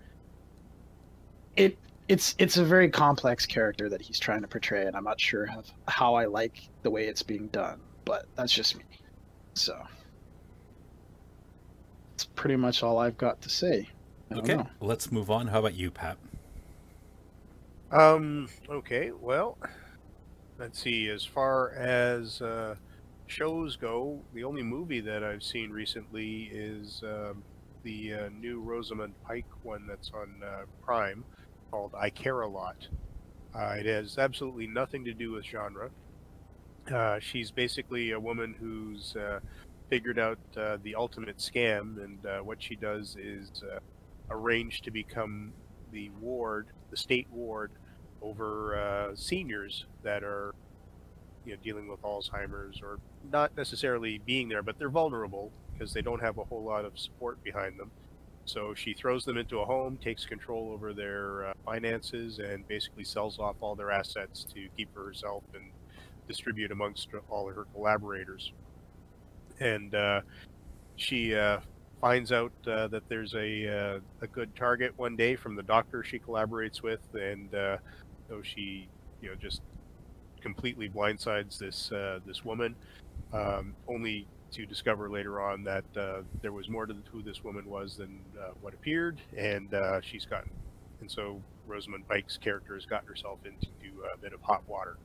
It 1.56 1.76
it's 2.08 2.34
it's 2.38 2.56
a 2.56 2.64
very 2.64 2.90
complex 2.90 3.46
character 3.46 3.88
that 3.88 4.02
he's 4.02 4.18
trying 4.18 4.42
to 4.42 4.48
portray, 4.48 4.86
and 4.86 4.96
I'm 4.96 5.04
not 5.04 5.20
sure 5.20 5.46
how, 5.46 5.62
how 5.88 6.14
I 6.14 6.26
like 6.26 6.68
the 6.82 6.90
way 6.90 7.06
it's 7.06 7.22
being 7.22 7.48
done, 7.48 7.80
but 8.04 8.26
that's 8.36 8.52
just 8.52 8.76
me. 8.76 8.84
So 9.54 9.80
that's 12.10 12.24
pretty 12.24 12.56
much 12.56 12.82
all 12.82 12.98
I've 12.98 13.18
got 13.18 13.40
to 13.42 13.48
say. 13.48 13.88
Okay, 14.32 14.56
know. 14.56 14.68
let's 14.80 15.12
move 15.12 15.30
on. 15.30 15.46
How 15.46 15.60
about 15.60 15.74
you, 15.74 15.90
Pat? 15.90 16.16
Um. 17.90 18.48
Okay. 18.68 19.12
Well, 19.12 19.58
let's 20.58 20.80
see. 20.80 21.08
As 21.08 21.24
far 21.24 21.70
as 21.74 22.40
uh, 22.40 22.74
shows 23.32 23.76
go, 23.76 24.20
the 24.34 24.44
only 24.44 24.62
movie 24.62 25.00
that 25.00 25.24
I've 25.24 25.42
seen 25.42 25.70
recently 25.70 26.50
is 26.52 27.02
um, 27.02 27.42
the 27.82 28.14
uh, 28.14 28.28
new 28.38 28.60
Rosamund 28.60 29.14
Pike 29.24 29.46
one 29.62 29.86
that's 29.86 30.10
on 30.14 30.42
uh, 30.44 30.62
Prime, 30.84 31.24
called 31.70 31.94
I 31.98 32.10
Care 32.10 32.42
a 32.42 32.48
Lot. 32.48 32.88
Uh, 33.54 33.76
it 33.78 33.86
has 33.86 34.18
absolutely 34.18 34.66
nothing 34.66 35.02
to 35.06 35.14
do 35.14 35.32
with 35.32 35.46
genre. 35.46 35.88
Uh, 36.92 37.18
she's 37.20 37.50
basically 37.50 38.10
a 38.10 38.20
woman 38.20 38.54
who's 38.60 39.16
uh, 39.16 39.40
figured 39.88 40.18
out 40.18 40.38
uh, 40.58 40.76
the 40.82 40.94
ultimate 40.94 41.38
scam, 41.38 42.04
and 42.04 42.44
what 42.44 42.62
she 42.62 42.76
does 42.76 43.16
is 43.18 43.62
arrange 44.30 44.82
to 44.82 44.90
become 44.90 45.54
the 45.90 46.10
ward, 46.20 46.66
the 46.90 46.96
state 46.98 47.28
ward, 47.30 47.70
over 48.20 49.10
seniors 49.14 49.86
that 50.02 50.22
are, 50.22 50.54
you 51.44 51.52
know, 51.52 51.58
dealing 51.62 51.88
with 51.88 52.02
Alzheimer's 52.02 52.80
or 52.82 52.98
not 53.30 53.56
necessarily 53.56 54.20
being 54.26 54.48
there, 54.48 54.62
but 54.62 54.78
they're 54.78 54.90
vulnerable 54.90 55.50
because 55.72 55.92
they 55.92 56.02
don't 56.02 56.20
have 56.20 56.38
a 56.38 56.44
whole 56.44 56.62
lot 56.62 56.84
of 56.84 56.98
support 56.98 57.42
behind 57.42 57.78
them. 57.78 57.90
So 58.44 58.74
she 58.74 58.92
throws 58.92 59.24
them 59.24 59.36
into 59.38 59.60
a 59.60 59.64
home, 59.64 59.98
takes 60.02 60.24
control 60.26 60.72
over 60.72 60.92
their 60.92 61.46
uh, 61.46 61.52
finances, 61.64 62.38
and 62.38 62.66
basically 62.66 63.04
sells 63.04 63.38
off 63.38 63.56
all 63.60 63.74
their 63.74 63.90
assets 63.90 64.44
to 64.54 64.68
keep 64.76 64.92
for 64.92 65.04
herself 65.04 65.44
and 65.54 65.70
distribute 66.26 66.72
amongst 66.72 67.08
all 67.28 67.48
her 67.48 67.66
collaborators. 67.72 68.52
And 69.60 69.94
uh, 69.94 70.22
she 70.96 71.34
uh, 71.34 71.60
finds 72.00 72.32
out 72.32 72.52
uh, 72.66 72.88
that 72.88 73.08
there's 73.08 73.34
a 73.34 73.68
uh, 73.68 74.00
a 74.20 74.26
good 74.26 74.54
target 74.56 74.92
one 74.96 75.16
day 75.16 75.36
from 75.36 75.54
the 75.54 75.62
doctor 75.62 76.02
she 76.02 76.18
collaborates 76.18 76.82
with, 76.82 77.00
and 77.14 77.54
uh, 77.54 77.76
so 78.28 78.42
she 78.42 78.88
you 79.20 79.28
know 79.28 79.34
just 79.36 79.62
completely 80.42 80.88
blindsides 80.88 81.58
this 81.58 81.92
uh, 81.92 82.18
this 82.26 82.44
woman, 82.44 82.74
um, 83.32 83.74
only 83.88 84.26
to 84.50 84.66
discover 84.66 85.08
later 85.08 85.40
on 85.40 85.64
that 85.64 85.84
uh, 85.96 86.20
there 86.42 86.52
was 86.52 86.68
more 86.68 86.84
to 86.84 86.94
who 87.10 87.22
this 87.22 87.42
woman 87.42 87.64
was 87.66 87.96
than 87.96 88.20
uh, 88.38 88.50
what 88.60 88.74
appeared, 88.74 89.20
and 89.36 89.72
uh, 89.72 90.00
she's 90.02 90.26
gotten, 90.26 90.50
and 91.00 91.10
so 91.10 91.40
Rosamund 91.66 92.06
Pike's 92.08 92.36
character 92.36 92.74
has 92.74 92.84
gotten 92.84 93.08
herself 93.08 93.38
into 93.44 93.68
a 94.12 94.18
bit 94.18 94.32
of 94.32 94.42
hot 94.42 94.62
water. 94.68 94.96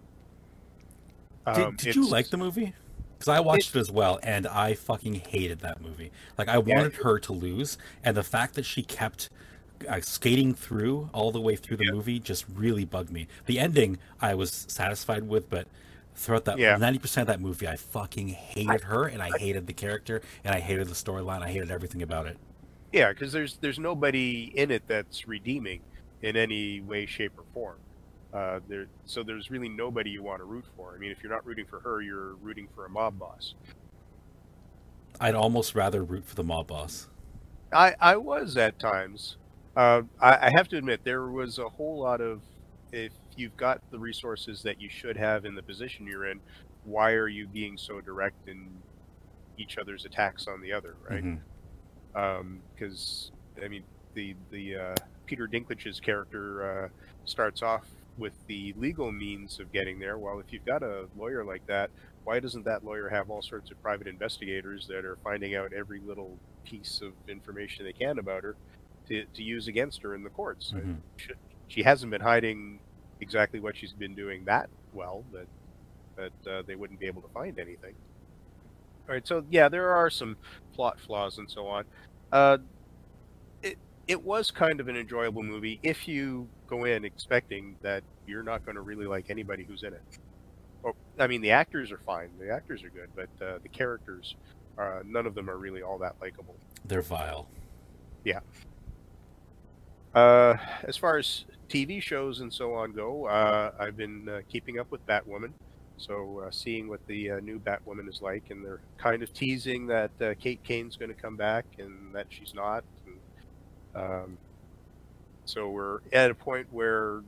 Did, 1.54 1.64
Um, 1.64 1.76
did 1.78 1.96
you 1.96 2.10
like 2.10 2.30
the 2.30 2.38
movie? 2.38 2.74
Because 3.14 3.30
I 3.30 3.40
watched 3.40 3.76
it, 3.76 3.80
as 3.80 3.90
well, 3.90 4.20
and 4.22 4.46
I 4.46 4.74
fucking 4.74 5.16
hated 5.16 5.60
that 5.62 5.82
movie. 5.82 6.12
Like 6.38 6.50
I 6.50 6.58
wanted 6.58 6.96
her 6.98 7.18
to 7.20 7.34
lose, 7.34 7.78
and 8.04 8.18
the 8.18 8.24
fact 8.24 8.54
that 8.56 8.66
she 8.66 8.84
kept 8.84 9.30
uh, 9.88 10.02
skating 10.02 10.54
through 10.54 11.10
all 11.14 11.32
the 11.32 11.42
way 11.42 11.56
through 11.56 11.78
the 11.78 11.86
Yeah. 11.86 11.92
movie 11.92 12.20
just 12.20 12.46
really 12.54 12.86
bugged 12.86 13.12
me. 13.12 13.28
The 13.46 13.60
ending 13.60 13.98
I 14.22 14.36
was 14.36 14.66
satisfied 14.70 15.24
with, 15.28 15.50
but 15.50 15.68
throughout 16.16 16.46
that 16.46 16.58
Yeah. 16.58 16.78
ninety 16.78 17.00
percent 17.00 17.30
of 17.30 17.34
that 17.34 17.42
movie, 17.42 17.68
I 17.68 17.76
fucking 17.76 18.30
hated 18.30 18.82
her, 18.84 19.06
and 19.06 19.22
I 19.22 19.32
hated 19.38 19.68
the 19.68 19.74
character, 19.74 20.22
and 20.44 20.54
I 20.56 20.60
hated 20.60 20.88
the 20.88 20.96
storyline. 20.96 21.42
I 21.42 21.50
hated 21.50 21.72
everything 21.72 22.02
about 22.02 22.26
it. 22.28 22.38
Yeah, 22.92 23.12
because 23.14 23.32
there's 23.32 23.58
there's 23.58 23.80
nobody 23.80 24.52
in 24.56 24.72
it 24.72 24.84
that's 24.88 25.28
redeeming 25.28 25.82
in 26.22 26.36
any 26.36 26.82
way, 26.82 27.06
shape, 27.06 27.34
or 27.38 27.44
form. 27.54 27.78
Uh, 28.34 28.60
there, 28.68 28.88
so 29.06 29.24
there's 29.24 29.50
really 29.50 29.70
nobody 29.70 30.10
you 30.10 30.22
want 30.24 30.40
to 30.40 30.46
root 30.46 30.66
for. 30.76 30.94
I 30.96 30.98
mean, 30.98 31.12
if 31.12 31.24
you're 31.24 31.32
not 31.32 31.46
rooting 31.46 31.66
for 31.66 31.80
her, 31.80 32.02
you're 32.02 32.36
rooting 32.36 32.68
for 32.76 32.86
a 32.86 32.90
mob 32.90 33.18
boss. 33.20 33.56
I'd 35.20 35.36
almost 35.36 35.76
rather 35.76 36.04
root 36.04 36.26
for 36.26 36.36
the 36.36 36.44
mob 36.44 36.68
boss. 36.68 37.08
I 37.74 37.96
I 38.00 38.18
was 38.18 38.58
at 38.58 38.80
times, 38.80 39.38
Uh, 39.78 40.02
I, 40.20 40.48
I 40.48 40.52
have 40.56 40.68
to 40.70 40.78
admit, 40.78 41.02
there 41.04 41.28
was 41.28 41.60
a 41.60 41.70
whole 41.70 42.00
lot 42.00 42.20
of 42.20 42.42
if 42.92 43.12
you've 43.36 43.56
got 43.58 43.80
the 43.92 44.00
resources 44.00 44.64
that 44.64 44.82
you 44.82 44.90
should 44.90 45.16
have 45.16 45.46
in 45.46 45.54
the 45.54 45.62
position 45.62 46.08
you're 46.08 46.26
in, 46.26 46.40
why 46.84 47.12
are 47.12 47.28
you 47.28 47.48
being 47.48 47.78
so 47.78 48.02
direct 48.02 48.48
in 48.48 48.70
each 49.56 49.78
other's 49.78 50.04
attacks 50.06 50.48
on 50.48 50.62
the 50.62 50.74
other, 50.74 50.96
right? 51.08 51.24
Because 52.74 53.32
I 53.64 53.68
mean, 53.68 53.84
the 54.16 54.36
the 54.50 54.76
uh, 54.78 54.96
Peter 55.28 55.48
Dinklage's 55.48 56.00
character 56.00 56.86
uh, 56.86 56.90
starts 57.26 57.62
off 57.62 57.86
with 58.18 58.34
the 58.48 58.74
legal 58.78 59.12
means 59.12 59.60
of 59.60 59.72
getting 59.72 60.00
there. 60.00 60.18
Well, 60.18 60.40
if 60.40 60.52
you've 60.52 60.66
got 60.66 60.82
a 60.82 61.06
lawyer 61.16 61.44
like 61.44 61.68
that, 61.68 61.92
why 62.24 62.40
doesn't 62.40 62.66
that 62.66 62.84
lawyer 62.84 63.10
have 63.10 63.30
all 63.30 63.44
sorts 63.44 63.70
of 63.70 63.80
private 63.84 64.08
investigators 64.08 64.88
that 64.88 65.06
are 65.06 65.20
finding 65.24 65.56
out 65.56 65.72
every 65.72 66.00
little 66.00 66.36
piece 66.66 67.02
of 67.04 67.14
information 67.30 67.86
they 67.86 67.94
can 67.94 68.18
about 68.18 68.42
her 68.44 68.56
to, 69.08 69.26
to 69.26 69.44
use 69.44 69.68
against 69.68 70.02
her 70.04 70.16
in 70.16 70.24
the 70.24 70.30
courts? 70.30 70.74
Mhm. 70.76 70.98
She, 71.18 71.30
she 71.68 71.84
hasn't 71.84 72.12
been 72.12 72.22
hiding 72.22 72.80
exactly 73.20 73.60
what 73.60 73.76
she's 73.76 73.94
been 73.94 74.16
doing 74.16 74.46
that 74.46 74.70
well 74.94 75.24
that 75.34 75.48
that 76.16 76.52
uh, 76.52 76.62
they 76.66 76.76
wouldn't 76.76 77.00
be 77.00 77.06
able 77.06 77.22
to 77.22 77.28
find 77.30 77.60
anything. 77.60 77.94
All 79.08 79.14
right, 79.14 79.26
so 79.28 79.44
yeah, 79.50 79.70
there 79.70 79.92
are 79.92 80.10
some 80.10 80.36
plot 80.74 81.00
flaws 81.00 81.38
and 81.38 81.50
so 81.50 81.68
on. 81.68 81.86
Uh, 82.32 82.58
it 83.62 83.78
it 84.08 84.24
was 84.24 84.52
kind 84.52 84.80
of 84.80 84.88
an 84.88 84.98
enjoyable 84.98 85.44
movie 85.44 85.80
if 85.84 86.08
you 86.08 86.48
go 86.68 86.86
in 86.86 87.06
expecting 87.06 87.76
that 87.82 88.04
you're 88.26 88.44
not 88.44 88.66
going 88.66 88.76
to 88.76 88.82
really 88.82 89.06
like 89.06 89.30
anybody 89.30 89.64
who's 89.64 89.84
in 89.84 89.94
it. 89.94 90.02
Or, 90.84 90.94
I 91.20 91.28
mean, 91.28 91.42
the 91.42 91.52
actors 91.52 91.92
are 91.92 92.00
fine, 92.06 92.30
the 92.40 92.52
actors 92.52 92.84
are 92.84 92.90
good, 92.90 93.10
but 93.16 93.46
uh, 93.46 93.60
the 93.64 93.70
characters, 93.70 94.36
uh, 94.78 95.00
none 95.06 95.26
of 95.26 95.34
them 95.34 95.50
are 95.50 95.58
really 95.58 95.82
all 95.82 95.98
that 96.00 96.16
likable. 96.22 96.56
They're 96.86 97.02
vile. 97.02 97.48
Uh, 100.14 100.56
as 100.84 100.98
far 100.98 101.18
as 101.18 101.46
TV 101.70 102.02
shows 102.02 102.40
and 102.40 102.52
so 102.52 102.74
on 102.74 102.94
go, 102.94 103.26
uh, 103.26 103.72
I've 103.80 103.98
been 103.98 104.28
uh, 104.30 104.42
keeping 104.50 104.80
up 104.80 104.90
with 104.92 105.06
Batwoman. 105.06 105.52
So 105.98 106.44
uh, 106.46 106.52
seeing 106.52 106.88
what 106.88 107.06
the 107.08 107.32
uh, 107.32 107.40
new 107.40 107.60
Batwoman 107.60 108.08
is 108.08 108.22
like, 108.22 108.52
and 108.52 108.64
they're 108.64 108.82
kind 108.98 109.24
of 109.24 109.34
teasing 109.34 109.88
that 109.88 110.12
uh, 110.22 110.34
Kate 110.40 110.64
Kane's 110.64 110.96
going 110.96 111.14
to 111.14 111.20
come 111.20 111.36
back 111.36 111.66
and 111.80 112.14
that 112.14 112.28
she's 112.30 112.54
not. 112.54 112.84
And, 113.06 114.04
um, 114.04 114.38
so 115.46 115.70
we're 115.70 116.00
at 116.14 116.30
a 116.30 116.36
point 116.36 116.68
where 116.72 117.22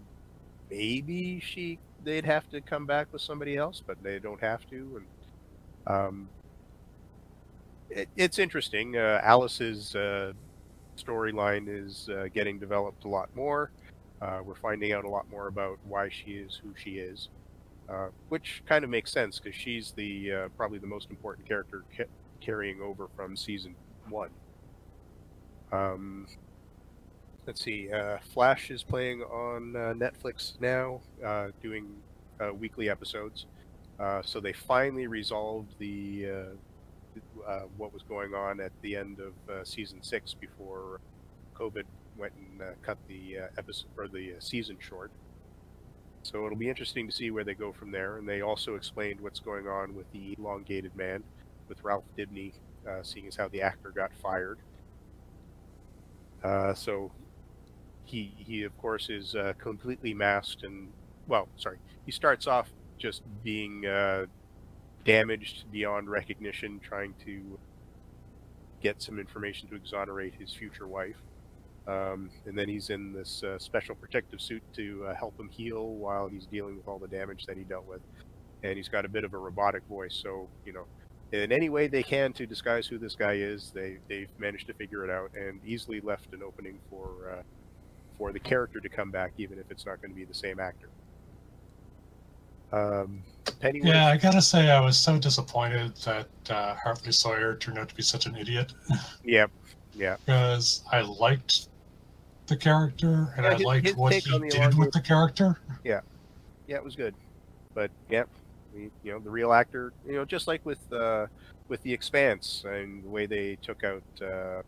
maybe 0.69 1.39
she 1.39 1.79
they'd 2.03 2.25
have 2.25 2.49
to 2.51 2.61
come 2.61 2.85
back 2.85 3.07
with 3.11 3.21
somebody 3.21 3.57
else, 3.57 3.81
but 3.85 4.01
they 4.03 4.19
don't 4.19 4.41
have 4.41 4.69
to. 4.69 5.01
And 5.87 5.95
um, 5.95 6.29
it, 7.89 8.07
it's 8.15 8.39
interesting. 8.39 8.97
Uh, 8.97 9.19
Alice's 9.23 9.95
uh, 9.95 10.33
storyline 11.03 11.65
is 11.67 12.09
uh, 12.09 12.27
getting 12.33 12.59
developed 12.59 13.05
a 13.05 13.07
lot 13.07 13.29
more. 13.35 13.71
Uh, 14.21 14.39
we're 14.43 14.55
finding 14.55 14.91
out 14.91 15.05
a 15.05 15.09
lot 15.09 15.29
more 15.31 15.47
about 15.47 15.79
why 15.87 16.09
she 16.09 16.31
is 16.31 16.59
who 16.61 16.73
she 16.75 16.97
is, 16.97 17.29
uh, 17.87 18.09
which 18.27 18.61
kind 18.67 18.83
of 18.83 18.89
makes 18.89 19.11
sense 19.11 19.39
because 19.39 19.55
she's 19.57 19.91
the 19.91 20.31
uh, 20.31 20.47
probably 20.57 20.77
the 20.77 20.87
most 20.87 21.09
important 21.09 21.47
character 21.47 21.83
ca- 21.95 22.03
carrying 22.41 22.81
over 22.81 23.07
from 23.15 23.35
season 23.35 23.75
one. 24.09 24.29
Um, 25.71 26.27
let's 27.47 27.63
see. 27.63 27.91
Uh, 27.91 28.17
Flash 28.33 28.71
is 28.71 28.83
playing 28.83 29.21
on 29.21 29.73
Netflix 29.97 30.59
now, 30.59 30.99
doing 31.61 31.87
weekly 32.59 32.89
episodes. 32.89 33.45
So 34.23 34.39
they 34.39 34.53
finally 34.53 35.07
resolved 35.07 35.73
the 35.79 36.27
uh, 37.47 37.61
what 37.77 37.93
was 37.93 38.03
going 38.03 38.33
on 38.33 38.59
at 38.59 38.71
the 38.81 38.95
end 38.95 39.19
of 39.19 39.33
uh, 39.53 39.63
season 39.63 40.01
six 40.01 40.33
before 40.33 40.99
COVID 41.55 41.83
went 42.17 42.33
and 42.33 42.61
uh, 42.61 42.65
cut 42.81 42.97
the 43.07 43.39
uh, 43.39 43.47
episode 43.57 43.87
or 43.97 44.07
the 44.07 44.33
uh, 44.33 44.39
season 44.39 44.77
short. 44.79 45.11
So 46.23 46.45
it'll 46.45 46.57
be 46.57 46.69
interesting 46.69 47.07
to 47.07 47.13
see 47.13 47.31
where 47.31 47.43
they 47.43 47.53
go 47.53 47.71
from 47.71 47.91
there. 47.91 48.17
And 48.17 48.27
they 48.27 48.41
also 48.41 48.75
explained 48.75 49.21
what's 49.21 49.39
going 49.39 49.67
on 49.67 49.95
with 49.95 50.11
the 50.11 50.35
elongated 50.37 50.95
man, 50.95 51.23
with 51.67 51.83
Ralph 51.83 52.03
Dibny, 52.17 52.53
seeing 53.03 53.27
as 53.27 53.35
how 53.35 53.47
the 53.47 53.61
actor 53.61 53.91
got 53.91 54.11
fired. 54.21 54.59
So 56.75 57.11
he 58.03 58.33
he 58.37 58.63
of 58.63 58.77
course 58.77 59.09
is 59.09 59.33
completely 59.59 60.13
masked 60.13 60.63
and 60.63 60.91
well, 61.27 61.47
sorry, 61.55 61.77
he 62.05 62.11
starts 62.11 62.47
off 62.47 62.69
just 62.97 63.21
being 63.43 63.85
damaged 65.09 65.63
beyond 65.71 66.07
recognition, 66.07 66.79
trying 66.79 67.15
to 67.25 67.57
get 68.79 69.01
some 69.01 69.17
information 69.17 69.67
to 69.67 69.75
exonerate 69.75 70.35
his 70.35 70.53
future 70.53 70.87
wife. 70.87 71.15
Um, 71.87 72.29
and 72.45 72.55
then 72.55 72.69
he's 72.69 72.91
in 72.91 73.11
this 73.11 73.41
uh, 73.43 73.57
special 73.57 73.95
protective 73.95 74.39
suit 74.39 74.61
to 74.75 75.07
uh, 75.07 75.15
help 75.15 75.39
him 75.39 75.49
heal 75.49 75.87
while 75.87 76.27
he's 76.27 76.45
dealing 76.45 76.77
with 76.77 76.87
all 76.87 76.99
the 76.99 77.07
damage 77.07 77.47
that 77.47 77.57
he 77.57 77.63
dealt 77.63 77.87
with. 77.87 78.01
And 78.61 78.77
he's 78.77 78.87
got 78.87 79.03
a 79.03 79.09
bit 79.09 79.23
of 79.23 79.33
a 79.33 79.37
robotic 79.39 79.83
voice, 79.89 80.13
so 80.13 80.47
you 80.63 80.73
know, 80.73 80.85
in 81.31 81.51
any 81.51 81.69
way 81.69 81.87
they 81.87 82.03
can 82.03 82.31
to 82.33 82.45
disguise 82.45 82.85
who 82.85 82.99
this 82.99 83.15
guy 83.15 83.33
is, 83.33 83.71
they 83.73 83.97
they've 84.09 84.29
managed 84.37 84.67
to 84.67 84.73
figure 84.73 85.03
it 85.03 85.09
out 85.09 85.31
and 85.33 85.59
easily 85.65 86.01
left 86.01 86.31
an 86.33 86.43
opening 86.43 86.77
for 86.89 87.09
uh, 87.35 87.41
for 88.17 88.31
the 88.31 88.39
character 88.39 88.79
to 88.79 88.89
come 88.89 89.09
back, 89.09 89.31
even 89.37 89.57
if 89.57 89.71
it's 89.71 89.85
not 89.87 90.01
going 90.01 90.11
to 90.11 90.15
be 90.15 90.25
the 90.25 90.33
same 90.33 90.59
actor. 90.59 90.89
Um, 92.71 93.23
Yeah, 93.63 94.07
I 94.07 94.17
gotta 94.17 94.41
say, 94.41 94.69
I 94.69 94.79
was 94.79 94.97
so 94.97 95.17
disappointed 95.17 95.95
that 96.05 96.27
uh, 96.49 96.75
Hartley 96.75 97.11
Sawyer 97.11 97.55
turned 97.55 97.77
out 97.79 97.89
to 97.89 97.95
be 97.95 98.03
such 98.03 98.25
an 98.25 98.35
idiot 98.35 98.73
Yep. 99.23 99.51
Yeah. 99.95 100.17
because 100.25 100.83
I 100.91 101.01
liked 101.01 101.67
the 102.47 102.55
character 102.55 103.33
and 103.35 103.43
Yeah, 103.45 103.51
I 103.51 103.53
his- 103.55 103.63
liked 103.63 103.87
his 103.87 103.95
what 103.95 104.13
he 104.13 104.21
did 104.49 104.77
with 104.77 104.91
the 104.91 105.01
character. 105.01 105.59
Yeah. 105.83 106.01
Yeah, 106.67 106.75
it 106.77 106.83
was 106.83 106.95
good. 106.95 107.15
But 107.73 107.89
yeah, 108.09 108.23
we, 108.73 108.89
you 109.03 109.11
know, 109.13 109.19
the 109.19 109.29
real 109.29 109.51
actor, 109.53 109.93
you 110.05 110.13
know, 110.13 110.25
just 110.25 110.47
like 110.47 110.63
with 110.65 110.79
uh, 110.93 111.25
with 111.67 111.81
the 111.83 111.91
Expanse 111.93 112.63
and 112.67 113.03
the 113.03 113.09
way 113.09 113.25
they 113.25 113.57
took 113.61 113.83
out 113.83 114.03
uh, 114.21 114.61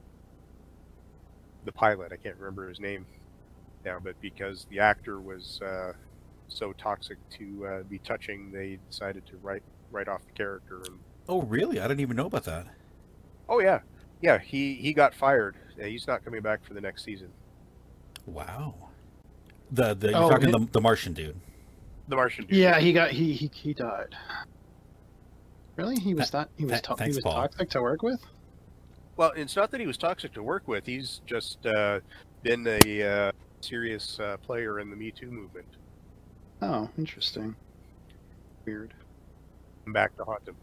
the 1.66 1.72
pilot. 1.72 2.12
I 2.12 2.16
can't 2.18 2.36
remember 2.38 2.68
his 2.68 2.80
name 2.80 3.06
now, 3.86 4.00
but 4.04 4.20
because 4.22 4.66
the 4.70 4.80
actor 4.80 5.20
was 5.20 5.60
uh, 5.62 5.94
so 6.52 6.74
toxic 6.74 7.18
to 7.38 7.66
uh, 7.68 7.84
be 7.84 8.00
touching, 8.00 8.52
they 8.52 8.78
decided 8.90 9.26
to 9.28 9.38
write 9.38 9.64
write 9.92 10.08
off 10.08 10.26
the 10.26 10.32
character. 10.34 10.82
And 10.88 11.00
Oh, 11.30 11.42
really? 11.44 11.80
I 11.80 11.88
didn't 11.88 12.00
even 12.02 12.18
know 12.18 12.26
about 12.28 12.44
that. 12.46 12.68
oh 13.50 13.60
yeah, 13.62 13.80
yeah, 14.22 14.38
he 14.40 14.76
he 14.76 14.94
got 14.94 15.14
fired. 15.14 15.56
Yeah, 15.78 15.86
he's 15.86 16.08
not 16.08 16.24
coming 16.24 16.42
back 16.42 16.64
for 16.66 16.74
the 16.74 16.82
next 16.82 17.04
season. 17.04 17.30
Wow. 18.26 18.76
The 19.72 19.94
the 19.94 20.10
you're 20.12 20.18
Oh, 20.24 20.30
talking 20.30 20.50
it- 20.50 20.52
the, 20.52 20.68
the 20.74 20.82
Martian 20.82 21.14
dude. 21.14 21.40
The 22.08 22.16
Martian 22.16 22.46
dude. 22.46 22.58
Yeah, 22.58 22.80
he 22.80 22.92
got 22.94 23.12
he 23.12 23.34
he, 23.34 23.50
he 23.54 23.74
died. 23.74 24.16
Really? 25.78 25.96
He 25.96 26.14
was 26.14 26.30
that 26.32 26.50
he 26.58 26.66
was 26.66 26.82
th- 26.82 26.98
to- 26.98 27.04
he 27.04 27.10
was 27.10 27.20
Paul. 27.22 27.34
toxic 27.34 27.70
to 27.72 27.82
work 27.82 28.02
with? 28.04 28.20
Well, 29.18 29.32
it's 29.36 29.56
not 29.56 29.72
that 29.72 29.80
he 29.80 29.88
was 29.88 29.98
toxic 29.98 30.34
to 30.34 30.44
work 30.44 30.68
with. 30.68 30.86
He's 30.86 31.22
just 31.26 31.66
uh, 31.66 32.00
been 32.44 32.66
a 32.68 33.04
uh, 33.04 33.32
serious 33.62 34.20
uh, 34.20 34.38
player 34.38 34.80
in 34.80 34.90
the 34.90 34.96
Me 34.96 35.12
Too 35.12 35.32
movement. 35.32 35.68
Oh, 36.62 36.90
interesting. 36.98 37.56
Weird. 38.66 38.94
Come 39.86 39.94
back 39.94 40.16
to 40.18 40.24
haunt 40.24 40.48
him. 40.48 40.56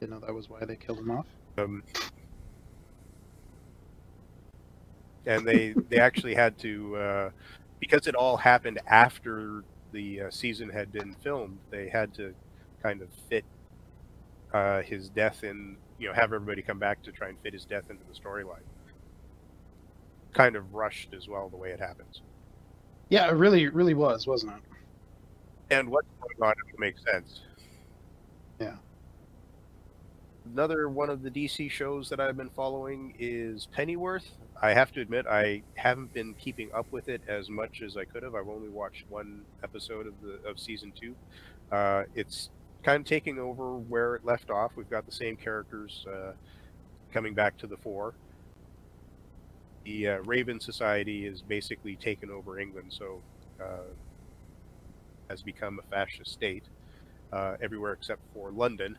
Didn't 0.00 0.12
know 0.20 0.26
that 0.26 0.34
was 0.34 0.48
why 0.48 0.64
they 0.64 0.76
killed 0.76 0.98
him 0.98 1.10
off. 1.10 1.26
Um, 1.58 1.82
and 5.26 5.46
they 5.46 5.74
they 5.88 5.98
actually 5.98 6.34
had 6.34 6.58
to 6.60 6.96
uh, 6.96 7.30
because 7.80 8.06
it 8.06 8.14
all 8.14 8.36
happened 8.36 8.80
after 8.86 9.64
the 9.92 10.22
uh, 10.22 10.30
season 10.30 10.70
had 10.70 10.92
been 10.92 11.14
filmed. 11.22 11.58
They 11.70 11.88
had 11.88 12.14
to 12.14 12.34
kind 12.82 13.02
of 13.02 13.08
fit 13.28 13.44
uh, 14.52 14.82
his 14.82 15.08
death 15.10 15.44
in. 15.44 15.78
You 15.98 16.08
know, 16.08 16.14
have 16.14 16.32
everybody 16.32 16.62
come 16.62 16.78
back 16.78 17.02
to 17.04 17.12
try 17.12 17.28
and 17.28 17.38
fit 17.42 17.54
his 17.54 17.64
death 17.64 17.90
into 17.90 18.04
the 18.04 18.14
storyline. 18.14 18.64
Kind 20.36 20.56
of 20.56 20.74
rushed 20.74 21.14
as 21.14 21.28
well 21.28 21.48
the 21.48 21.56
way 21.56 21.70
it 21.70 21.80
happens. 21.80 22.22
Yeah, 23.08 23.28
it 23.28 23.32
really 23.34 23.68
really 23.68 23.94
was, 23.94 24.26
wasn't 24.26 24.52
it? 24.52 24.76
and 25.70 25.88
what's 25.88 26.08
going 26.20 26.50
on 26.50 26.54
if 26.66 26.74
it 26.74 26.78
makes 26.78 27.02
sense. 27.04 27.40
Yeah. 28.60 28.76
Another 30.52 30.88
one 30.88 31.10
of 31.10 31.22
the 31.22 31.30
DC 31.30 31.70
shows 31.70 32.08
that 32.08 32.20
I've 32.20 32.36
been 32.36 32.50
following 32.50 33.14
is 33.18 33.66
Pennyworth. 33.72 34.30
I 34.62 34.72
have 34.72 34.92
to 34.92 35.00
admit 35.00 35.26
I 35.26 35.62
haven't 35.74 36.14
been 36.14 36.34
keeping 36.34 36.70
up 36.72 36.86
with 36.92 37.08
it 37.08 37.20
as 37.26 37.50
much 37.50 37.82
as 37.82 37.96
I 37.96 38.04
could 38.04 38.22
have. 38.22 38.34
I've 38.34 38.48
only 38.48 38.68
watched 38.68 39.04
one 39.08 39.42
episode 39.64 40.06
of 40.06 40.14
the 40.22 40.48
of 40.48 40.60
season 40.60 40.92
two. 40.98 41.14
Uh, 41.72 42.04
it's 42.14 42.50
kind 42.84 43.00
of 43.00 43.06
taking 43.06 43.38
over 43.40 43.76
where 43.76 44.14
it 44.14 44.24
left 44.24 44.50
off. 44.50 44.72
We've 44.76 44.88
got 44.88 45.04
the 45.04 45.12
same 45.12 45.36
characters 45.36 46.06
uh, 46.08 46.32
coming 47.12 47.34
back 47.34 47.58
to 47.58 47.66
the 47.66 47.76
fore. 47.76 48.14
The 49.86 50.08
uh, 50.08 50.18
Raven 50.24 50.58
Society 50.58 51.26
has 51.26 51.42
basically 51.42 51.94
taken 51.94 52.28
over 52.28 52.58
England, 52.58 52.92
so 52.92 53.22
uh, 53.62 53.86
has 55.30 55.42
become 55.42 55.78
a 55.78 55.88
fascist 55.94 56.32
state 56.32 56.64
uh, 57.32 57.56
everywhere 57.62 57.92
except 57.92 58.20
for 58.34 58.50
London. 58.50 58.98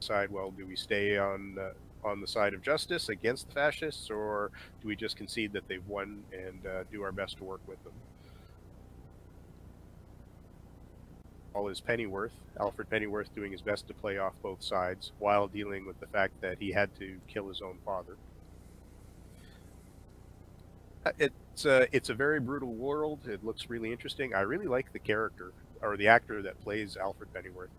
decide, 0.00 0.30
well, 0.30 0.50
do 0.50 0.66
we 0.66 0.74
stay 0.74 1.18
on 1.18 1.56
uh, 1.60 2.08
on 2.08 2.20
the 2.20 2.26
side 2.26 2.54
of 2.54 2.62
justice 2.62 3.10
against 3.10 3.48
the 3.48 3.54
fascists, 3.54 4.08
or 4.08 4.50
do 4.80 4.88
we 4.88 4.96
just 4.96 5.16
concede 5.16 5.52
that 5.52 5.68
they've 5.68 5.86
won 5.86 6.22
and 6.32 6.66
uh, 6.66 6.84
do 6.90 7.02
our 7.02 7.12
best 7.12 7.36
to 7.36 7.44
work 7.44 7.60
with 7.66 7.82
them? 7.84 7.92
All 11.54 11.68
is 11.68 11.80
Pennyworth, 11.80 12.32
Alfred 12.58 12.88
Pennyworth, 12.88 13.34
doing 13.34 13.52
his 13.52 13.62
best 13.62 13.86
to 13.88 13.94
play 13.94 14.18
off 14.18 14.34
both 14.42 14.62
sides 14.62 15.12
while 15.18 15.48
dealing 15.48 15.86
with 15.86 16.00
the 16.00 16.06
fact 16.06 16.40
that 16.40 16.58
he 16.58 16.72
had 16.72 16.94
to 16.96 17.20
kill 17.28 17.48
his 17.48 17.60
own 17.60 17.78
father. 17.84 18.16
Uh, 21.04 21.12
It's 21.18 21.64
a, 21.64 21.88
it's 21.94 22.08
a 22.08 22.14
very 22.14 22.40
brutal 22.40 22.72
world. 22.74 23.26
It 23.26 23.44
looks 23.44 23.68
really 23.68 23.92
interesting. 23.92 24.34
I 24.34 24.40
really 24.40 24.66
like 24.66 24.92
the 24.92 24.98
character 25.00 25.52
or 25.82 25.96
the 25.96 26.08
actor 26.08 26.42
that 26.42 26.60
plays 26.60 26.96
Alfred 26.96 27.32
Pennyworth. 27.34 27.70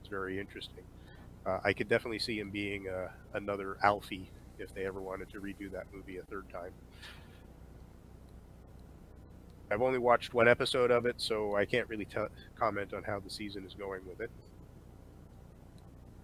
It's 0.00 0.08
very 0.08 0.38
interesting. 0.40 0.84
Uh, 1.46 1.60
I 1.64 1.72
could 1.72 1.88
definitely 1.88 2.18
see 2.18 2.38
him 2.40 2.50
being 2.50 2.88
uh, 2.88 3.08
another 3.34 3.78
Alfie 3.82 4.30
if 4.58 4.74
they 4.74 4.86
ever 4.86 5.00
wanted 5.00 5.30
to 5.30 5.40
redo 5.40 5.70
that 5.72 5.86
movie 5.92 6.18
a 6.18 6.22
third 6.22 6.48
time. 6.52 6.72
I've 9.70 9.82
only 9.82 9.98
watched 9.98 10.34
one 10.34 10.48
episode 10.48 10.90
of 10.90 11.06
it, 11.06 11.16
so 11.18 11.56
I 11.56 11.64
can't 11.64 11.88
really 11.88 12.06
comment 12.58 12.94
on 12.94 13.02
how 13.02 13.20
the 13.20 13.30
season 13.30 13.66
is 13.66 13.74
going 13.74 14.00
with 14.06 14.20
it. 14.20 14.30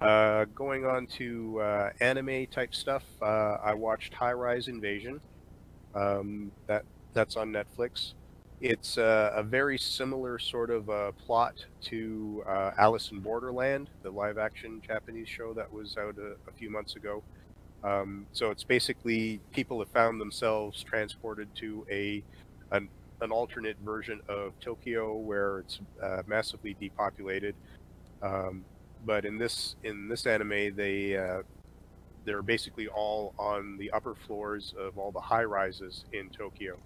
Uh, 0.01 0.45
going 0.55 0.85
on 0.85 1.07
to 1.07 1.61
uh, 1.61 1.91
anime 2.01 2.47
type 2.47 2.75
stuff, 2.75 3.05
uh, 3.23 3.59
I 3.63 3.75
watched 3.75 4.13
High 4.15 4.33
Rise 4.33 4.69
Invasion. 4.69 5.21
Um, 5.95 6.51
that 6.67 6.85
that's 7.13 7.37
on 7.37 7.53
Netflix. 7.53 8.15
It's 8.61 8.99
uh, 8.99 9.31
a 9.35 9.43
very 9.43 9.79
similar 9.79 10.39
sort 10.39 10.71
of 10.71 10.89
uh, 10.89 11.13
plot 11.13 11.65
to 11.83 12.43
uh, 12.47 12.71
Alice 12.79 13.11
in 13.13 13.21
Borderland, 13.21 13.91
the 14.03 14.11
live-action 14.11 14.81
Japanese 14.87 15.29
show 15.29 15.53
that 15.55 15.73
was 15.73 15.97
out 15.97 16.17
a, 16.19 16.37
a 16.49 16.53
few 16.57 16.71
months 16.71 16.97
ago. 16.97 17.23
Um, 17.83 18.27
so 18.33 18.51
it's 18.51 18.65
basically 18.65 19.41
people 19.53 19.79
have 19.81 19.91
found 19.91 20.21
themselves 20.21 20.83
transported 20.83 21.55
to 21.57 21.87
a 21.91 22.23
an, 22.71 22.89
an 23.21 23.31
alternate 23.31 23.77
version 23.85 24.21
of 24.29 24.59
Tokyo 24.61 25.15
where 25.15 25.61
it's 25.61 25.81
uh, 26.03 26.23
massively 26.27 26.77
depopulated. 26.81 27.55
Um, 28.23 28.65
but 29.05 29.25
in 29.25 29.39
this 29.39 29.77
in 29.85 30.09
this 30.09 30.27
anime, 30.27 30.75
they 30.75 31.17
uh, 31.17 31.43
they're 32.25 32.43
basically 32.43 32.89
all 32.89 33.35
on 33.39 33.77
the 33.79 33.91
upper 33.91 34.15
floors 34.15 34.75
of 34.79 34.99
all 34.99 35.13
the 35.13 35.21
high 35.21 35.45
rises 35.45 36.05
in 36.13 36.31
Tokyo. 36.31 36.79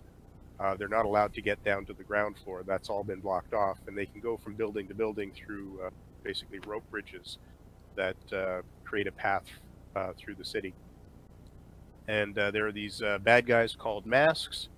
Uh, 0.61 0.75
they're 0.75 0.89
not 0.89 1.05
allowed 1.05 1.33
to 1.35 1.41
get 1.41 1.63
down 1.65 1.87
to 1.87 1.93
the 1.93 2.03
ground 2.03 2.37
floor. 2.43 2.65
That's 2.67 2.91
all 2.91 3.05
been 3.05 3.21
blocked 3.21 3.55
off, 3.55 3.79
and 3.87 3.97
they 3.97 4.07
can 4.07 4.21
go 4.21 4.37
from 4.37 4.55
building 4.55 4.89
to 4.89 4.95
building 4.95 5.33
through 5.33 5.81
uh, 5.87 5.91
basically 6.25 6.59
rope 6.67 6.83
bridges 6.91 7.39
that 7.95 8.17
uh, 8.33 8.63
create 8.85 9.07
a 9.07 9.13
path 9.13 9.45
uh, 9.95 10.13
through 10.17 10.35
the 10.35 10.45
city. 10.45 10.75
And 12.09 12.37
uh, 12.39 12.51
there 12.51 12.67
are 12.67 12.73
these 12.73 13.03
uh, 13.03 13.19
bad 13.19 13.47
guys 13.47 13.77
called 13.77 14.07
masks, 14.07 14.69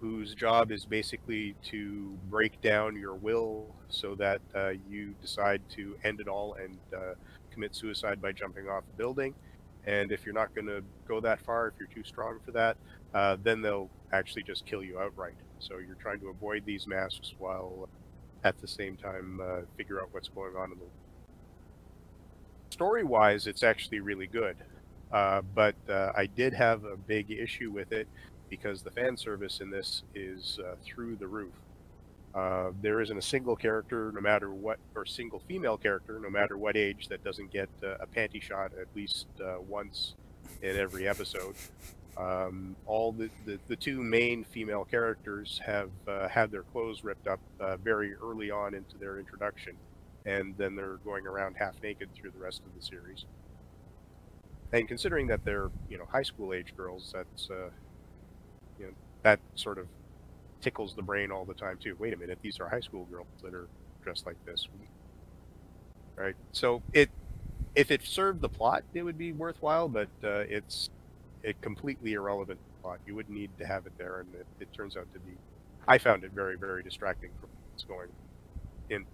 whose 0.00 0.34
job 0.34 0.70
is 0.70 0.84
basically 0.84 1.54
to 1.64 2.16
break 2.28 2.60
down 2.60 2.96
your 2.96 3.14
will 3.14 3.66
so 3.88 4.14
that 4.14 4.40
uh, 4.54 4.72
you 4.88 5.14
decide 5.20 5.62
to 5.70 5.96
end 6.04 6.20
it 6.20 6.28
all 6.28 6.54
and 6.54 6.78
uh, 6.94 7.14
commit 7.50 7.74
suicide 7.74 8.20
by 8.20 8.32
jumping 8.32 8.68
off 8.68 8.84
a 8.92 8.96
building. 8.96 9.34
And 9.86 10.10
if 10.10 10.24
you're 10.24 10.34
not 10.34 10.54
going 10.54 10.66
to 10.66 10.82
go 11.06 11.20
that 11.20 11.40
far, 11.40 11.68
if 11.68 11.74
you're 11.78 11.88
too 11.88 12.02
strong 12.04 12.38
for 12.44 12.50
that, 12.52 12.76
uh, 13.14 13.36
then 13.42 13.62
they'll 13.62 13.88
actually 14.12 14.42
just 14.42 14.66
kill 14.66 14.82
you 14.82 14.98
outright. 14.98 15.36
So 15.58 15.78
you're 15.78 15.96
trying 15.96 16.20
to 16.20 16.28
avoid 16.28 16.64
these 16.66 16.86
masks 16.86 17.34
while 17.38 17.88
at 18.44 18.60
the 18.60 18.68
same 18.68 18.96
time 18.96 19.40
uh, 19.42 19.60
figure 19.76 20.00
out 20.00 20.08
what's 20.12 20.28
going 20.28 20.54
on 20.56 20.72
in 20.72 20.78
the 20.78 20.84
story 22.70 23.04
wise 23.04 23.46
it's 23.46 23.62
actually 23.62 24.00
really 24.00 24.26
good 24.26 24.56
uh, 25.12 25.40
but 25.54 25.74
uh, 25.88 26.12
i 26.16 26.26
did 26.26 26.52
have 26.52 26.84
a 26.84 26.96
big 26.96 27.30
issue 27.30 27.70
with 27.70 27.92
it 27.92 28.06
because 28.48 28.82
the 28.82 28.90
fan 28.90 29.16
service 29.16 29.60
in 29.60 29.70
this 29.70 30.02
is 30.14 30.58
uh, 30.64 30.74
through 30.82 31.16
the 31.16 31.26
roof 31.26 31.52
uh, 32.34 32.70
there 32.82 33.00
isn't 33.00 33.16
a 33.16 33.22
single 33.22 33.56
character 33.56 34.12
no 34.14 34.20
matter 34.20 34.50
what 34.50 34.78
or 34.94 35.06
single 35.06 35.40
female 35.48 35.76
character 35.76 36.18
no 36.20 36.30
matter 36.30 36.56
what 36.56 36.76
age 36.76 37.08
that 37.08 37.22
doesn't 37.24 37.50
get 37.50 37.68
uh, 37.82 37.96
a 38.00 38.06
panty 38.06 38.40
shot 38.40 38.72
at 38.80 38.86
least 38.94 39.26
uh, 39.42 39.56
once 39.68 40.14
in 40.62 40.76
every 40.76 41.08
episode 41.08 41.54
um, 42.16 42.76
all 42.86 43.12
the, 43.12 43.28
the, 43.44 43.58
the 43.68 43.76
two 43.76 44.02
main 44.02 44.44
female 44.44 44.84
characters 44.84 45.60
have 45.64 45.90
uh, 46.08 46.28
had 46.28 46.50
their 46.50 46.62
clothes 46.62 47.04
ripped 47.04 47.26
up 47.26 47.40
uh, 47.60 47.76
very 47.76 48.14
early 48.14 48.50
on 48.50 48.74
into 48.74 48.96
their 48.96 49.18
introduction, 49.18 49.74
and 50.24 50.54
then 50.56 50.74
they're 50.74 50.96
going 51.04 51.26
around 51.26 51.56
half 51.58 51.74
naked 51.82 52.08
through 52.14 52.30
the 52.30 52.38
rest 52.38 52.62
of 52.64 52.74
the 52.74 52.84
series. 52.84 53.26
And 54.72 54.88
considering 54.88 55.26
that 55.26 55.44
they're 55.44 55.70
you 55.90 55.98
know 55.98 56.06
high 56.06 56.22
school 56.22 56.54
age 56.54 56.74
girls, 56.76 57.12
that's 57.14 57.50
uh, 57.50 57.68
you 58.78 58.86
know 58.86 58.92
that 59.22 59.40
sort 59.54 59.78
of 59.78 59.86
tickles 60.60 60.94
the 60.94 61.02
brain 61.02 61.30
all 61.30 61.44
the 61.44 61.54
time 61.54 61.78
too. 61.82 61.96
Wait 61.98 62.12
a 62.12 62.16
minute, 62.16 62.38
these 62.42 62.60
are 62.60 62.68
high 62.68 62.80
school 62.80 63.04
girls 63.06 63.26
that 63.42 63.54
are 63.54 63.68
dressed 64.02 64.26
like 64.26 64.36
this, 64.46 64.68
right? 66.16 66.34
So 66.52 66.82
it 66.92 67.10
if 67.74 67.90
it 67.90 68.02
served 68.04 68.40
the 68.40 68.48
plot, 68.48 68.84
it 68.94 69.02
would 69.02 69.18
be 69.18 69.32
worthwhile, 69.32 69.88
but 69.88 70.08
uh, 70.24 70.44
it's 70.48 70.90
a 71.44 71.52
completely 71.54 72.14
irrelevant 72.14 72.58
plot. 72.82 73.00
You 73.06 73.14
wouldn't 73.14 73.36
need 73.36 73.50
to 73.58 73.66
have 73.66 73.86
it 73.86 73.92
there, 73.98 74.20
and 74.20 74.34
it, 74.34 74.46
it 74.60 74.72
turns 74.72 74.96
out 74.96 75.12
to 75.12 75.20
be. 75.20 75.32
I 75.86 75.98
found 75.98 76.24
it 76.24 76.32
very, 76.32 76.56
very 76.56 76.82
distracting 76.82 77.30
from 77.40 77.50
what's 77.70 77.84
going 77.84 78.08
in 78.90 79.06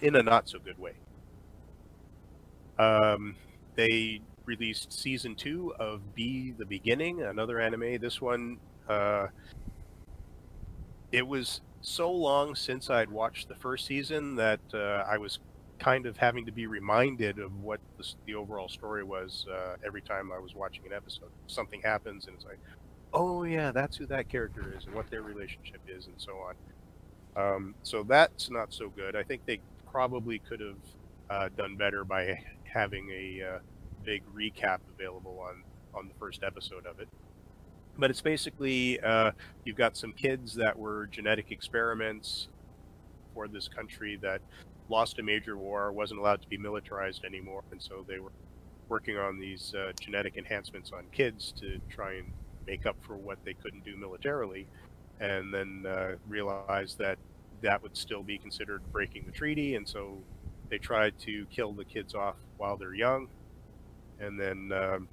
in 0.00 0.16
a 0.16 0.22
not 0.22 0.48
so 0.48 0.58
good 0.58 0.78
way. 0.78 0.92
Um, 2.78 3.36
they 3.74 4.20
released 4.44 4.92
season 4.92 5.34
two 5.34 5.74
of 5.78 6.14
B: 6.14 6.52
The 6.56 6.66
Beginning, 6.66 7.22
another 7.22 7.60
anime. 7.60 7.98
This 8.00 8.20
one, 8.20 8.58
uh, 8.88 9.28
it 11.12 11.26
was 11.26 11.60
so 11.80 12.10
long 12.10 12.54
since 12.54 12.90
I'd 12.90 13.10
watched 13.10 13.48
the 13.48 13.54
first 13.54 13.86
season 13.86 14.36
that 14.36 14.60
uh, 14.74 15.04
I 15.08 15.18
was 15.18 15.38
kind 15.78 16.04
of 16.06 16.16
having 16.16 16.44
to 16.46 16.52
be 16.52 16.66
reminded 16.66 17.38
of 17.38 17.62
what 17.62 17.80
the, 17.96 18.06
the 18.26 18.34
overall 18.34 18.68
story 18.68 19.02
was 19.02 19.46
uh, 19.50 19.76
every 19.84 20.02
time 20.02 20.30
I 20.30 20.38
was 20.38 20.54
watching 20.54 20.84
an 20.86 20.92
episode. 20.92 21.30
Something 21.46 21.80
happens, 21.80 22.26
and 22.26 22.36
it's 22.36 22.44
like, 22.44 22.58
oh 23.12 23.44
yeah, 23.44 23.72
that's 23.72 23.96
who 23.96 24.06
that 24.06 24.28
character 24.28 24.74
is, 24.76 24.84
and 24.84 24.94
what 24.94 25.10
their 25.10 25.22
relationship 25.22 25.80
is, 25.88 26.06
and 26.06 26.14
so 26.18 26.32
on. 26.32 26.54
Um, 27.36 27.74
so 27.82 28.02
that's 28.02 28.50
not 28.50 28.72
so 28.72 28.90
good. 28.90 29.16
I 29.16 29.22
think 29.22 29.46
they 29.46 29.60
probably 29.90 30.38
could 30.38 30.60
have 30.60 30.76
uh, 31.30 31.48
done 31.56 31.76
better 31.76 32.04
by 32.04 32.42
having 32.64 33.08
a 33.10 33.42
uh, 33.42 33.58
big 34.04 34.22
recap 34.34 34.78
available 34.94 35.38
on 35.40 35.62
on 35.92 36.08
the 36.08 36.14
first 36.14 36.42
episode 36.44 36.86
of 36.86 37.00
it. 37.00 37.08
But 38.00 38.08
it's 38.08 38.22
basically 38.22 38.98
uh, 39.00 39.32
you've 39.66 39.76
got 39.76 39.94
some 39.94 40.14
kids 40.14 40.54
that 40.54 40.76
were 40.76 41.06
genetic 41.08 41.52
experiments 41.52 42.48
for 43.34 43.46
this 43.46 43.68
country 43.68 44.18
that 44.22 44.40
lost 44.88 45.18
a 45.18 45.22
major 45.22 45.58
war, 45.58 45.92
wasn't 45.92 46.18
allowed 46.18 46.40
to 46.40 46.48
be 46.48 46.56
militarized 46.56 47.26
anymore, 47.26 47.62
and 47.70 47.80
so 47.80 48.02
they 48.08 48.18
were 48.18 48.32
working 48.88 49.18
on 49.18 49.38
these 49.38 49.74
uh, 49.74 49.92
genetic 50.00 50.38
enhancements 50.38 50.92
on 50.92 51.04
kids 51.12 51.52
to 51.60 51.78
try 51.90 52.14
and 52.14 52.32
make 52.66 52.86
up 52.86 52.96
for 53.02 53.16
what 53.16 53.38
they 53.44 53.52
couldn't 53.52 53.84
do 53.84 53.94
militarily, 53.96 54.66
and 55.20 55.52
then 55.52 55.84
uh, 55.86 56.12
realized 56.26 56.98
that 56.98 57.18
that 57.60 57.82
would 57.82 57.94
still 57.94 58.22
be 58.22 58.38
considered 58.38 58.80
breaking 58.92 59.24
the 59.26 59.32
treaty, 59.32 59.74
and 59.74 59.86
so 59.86 60.16
they 60.70 60.78
tried 60.78 61.16
to 61.18 61.44
kill 61.50 61.72
the 61.72 61.84
kids 61.84 62.14
off 62.14 62.36
while 62.56 62.78
they're 62.78 62.94
young, 62.94 63.28
and 64.18 64.40
then. 64.40 64.72
Um, 64.72 65.08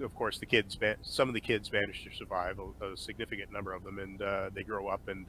of 0.00 0.14
course, 0.14 0.38
the 0.38 0.46
kids, 0.46 0.78
some 1.02 1.28
of 1.28 1.34
the 1.34 1.40
kids 1.40 1.72
managed 1.72 2.04
to 2.04 2.16
survive, 2.16 2.58
a, 2.58 2.92
a 2.92 2.96
significant 2.96 3.52
number 3.52 3.72
of 3.72 3.84
them, 3.84 3.98
and 3.98 4.20
uh, 4.20 4.50
they 4.54 4.62
grow 4.62 4.88
up 4.88 5.08
and 5.08 5.26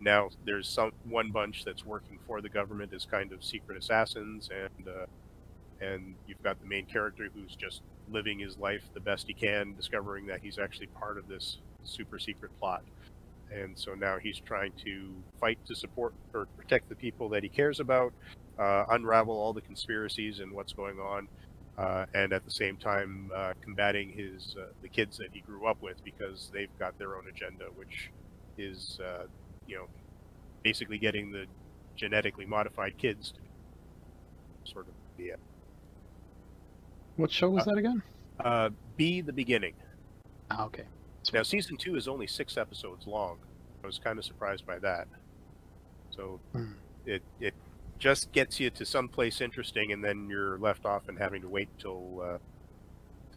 now 0.00 0.28
there's 0.44 0.68
some 0.68 0.92
one 1.04 1.30
bunch 1.30 1.64
that's 1.64 1.84
working 1.84 2.18
for 2.26 2.40
the 2.40 2.48
government 2.48 2.92
as 2.92 3.06
kind 3.06 3.32
of 3.32 3.42
secret 3.42 3.78
assassins 3.78 4.50
and 4.50 4.88
uh, 4.88 5.06
and 5.80 6.14
you've 6.26 6.42
got 6.42 6.60
the 6.60 6.66
main 6.66 6.86
character 6.86 7.28
who's 7.34 7.56
just 7.56 7.82
living 8.10 8.38
his 8.38 8.58
life 8.58 8.82
the 8.92 9.00
best 9.00 9.26
he 9.26 9.34
can 9.34 9.74
discovering 9.74 10.26
that 10.26 10.40
he's 10.42 10.58
actually 10.58 10.86
part 10.88 11.18
of 11.18 11.26
this 11.26 11.58
super 11.84 12.18
secret 12.18 12.50
plot. 12.60 12.82
And 13.52 13.78
so 13.78 13.94
now 13.94 14.18
he's 14.18 14.38
trying 14.38 14.72
to 14.84 15.10
fight 15.40 15.58
to 15.66 15.74
support 15.74 16.14
or 16.32 16.46
protect 16.56 16.88
the 16.88 16.94
people 16.94 17.28
that 17.30 17.42
he 17.42 17.48
cares 17.48 17.80
about 17.80 18.12
uh, 18.58 18.84
unravel 18.90 19.34
all 19.34 19.52
the 19.52 19.60
conspiracies 19.60 20.40
and 20.40 20.52
what's 20.52 20.72
going 20.72 20.98
on 20.98 21.28
uh, 21.78 22.06
and 22.14 22.32
at 22.32 22.44
the 22.44 22.50
same 22.50 22.76
time 22.76 23.30
uh, 23.34 23.52
combating 23.62 24.10
his 24.10 24.56
uh, 24.58 24.66
the 24.82 24.88
kids 24.88 25.16
that 25.18 25.28
he 25.32 25.40
grew 25.40 25.66
up 25.66 25.80
with 25.82 26.02
because 26.04 26.50
they've 26.52 26.76
got 26.78 26.96
their 26.98 27.16
own 27.16 27.24
agenda 27.28 27.64
which 27.76 28.10
is 28.58 28.98
uh, 29.04 29.24
you 29.66 29.76
know, 29.76 29.86
basically 30.62 30.98
getting 30.98 31.30
the 31.32 31.46
genetically 31.96 32.46
modified 32.46 32.96
kids 32.98 33.32
to 33.32 33.40
sort 34.70 34.86
of 34.88 34.94
be 35.16 35.24
it. 35.24 35.40
What 37.16 37.30
show 37.30 37.50
was 37.50 37.64
that 37.64 37.76
again? 37.78 38.02
Uh, 38.40 38.70
B: 38.96 39.20
The 39.20 39.32
Beginning. 39.32 39.74
Ah, 40.50 40.64
okay. 40.66 40.84
Now, 41.32 41.42
season 41.42 41.76
two 41.76 41.96
is 41.96 42.08
only 42.08 42.26
six 42.26 42.56
episodes 42.56 43.06
long. 43.06 43.38
I 43.82 43.86
was 43.86 43.98
kind 43.98 44.18
of 44.18 44.24
surprised 44.24 44.66
by 44.66 44.78
that. 44.80 45.06
So 46.10 46.40
Hmm. 46.52 46.72
it 47.06 47.22
it 47.40 47.54
just 47.98 48.32
gets 48.32 48.60
you 48.60 48.70
to 48.70 48.84
someplace 48.84 49.40
interesting, 49.40 49.92
and 49.92 50.04
then 50.04 50.28
you're 50.28 50.58
left 50.58 50.84
off 50.84 51.08
and 51.08 51.18
having 51.18 51.42
to 51.42 51.48
wait 51.48 51.68
till 51.78 52.22
uh, 52.22 52.38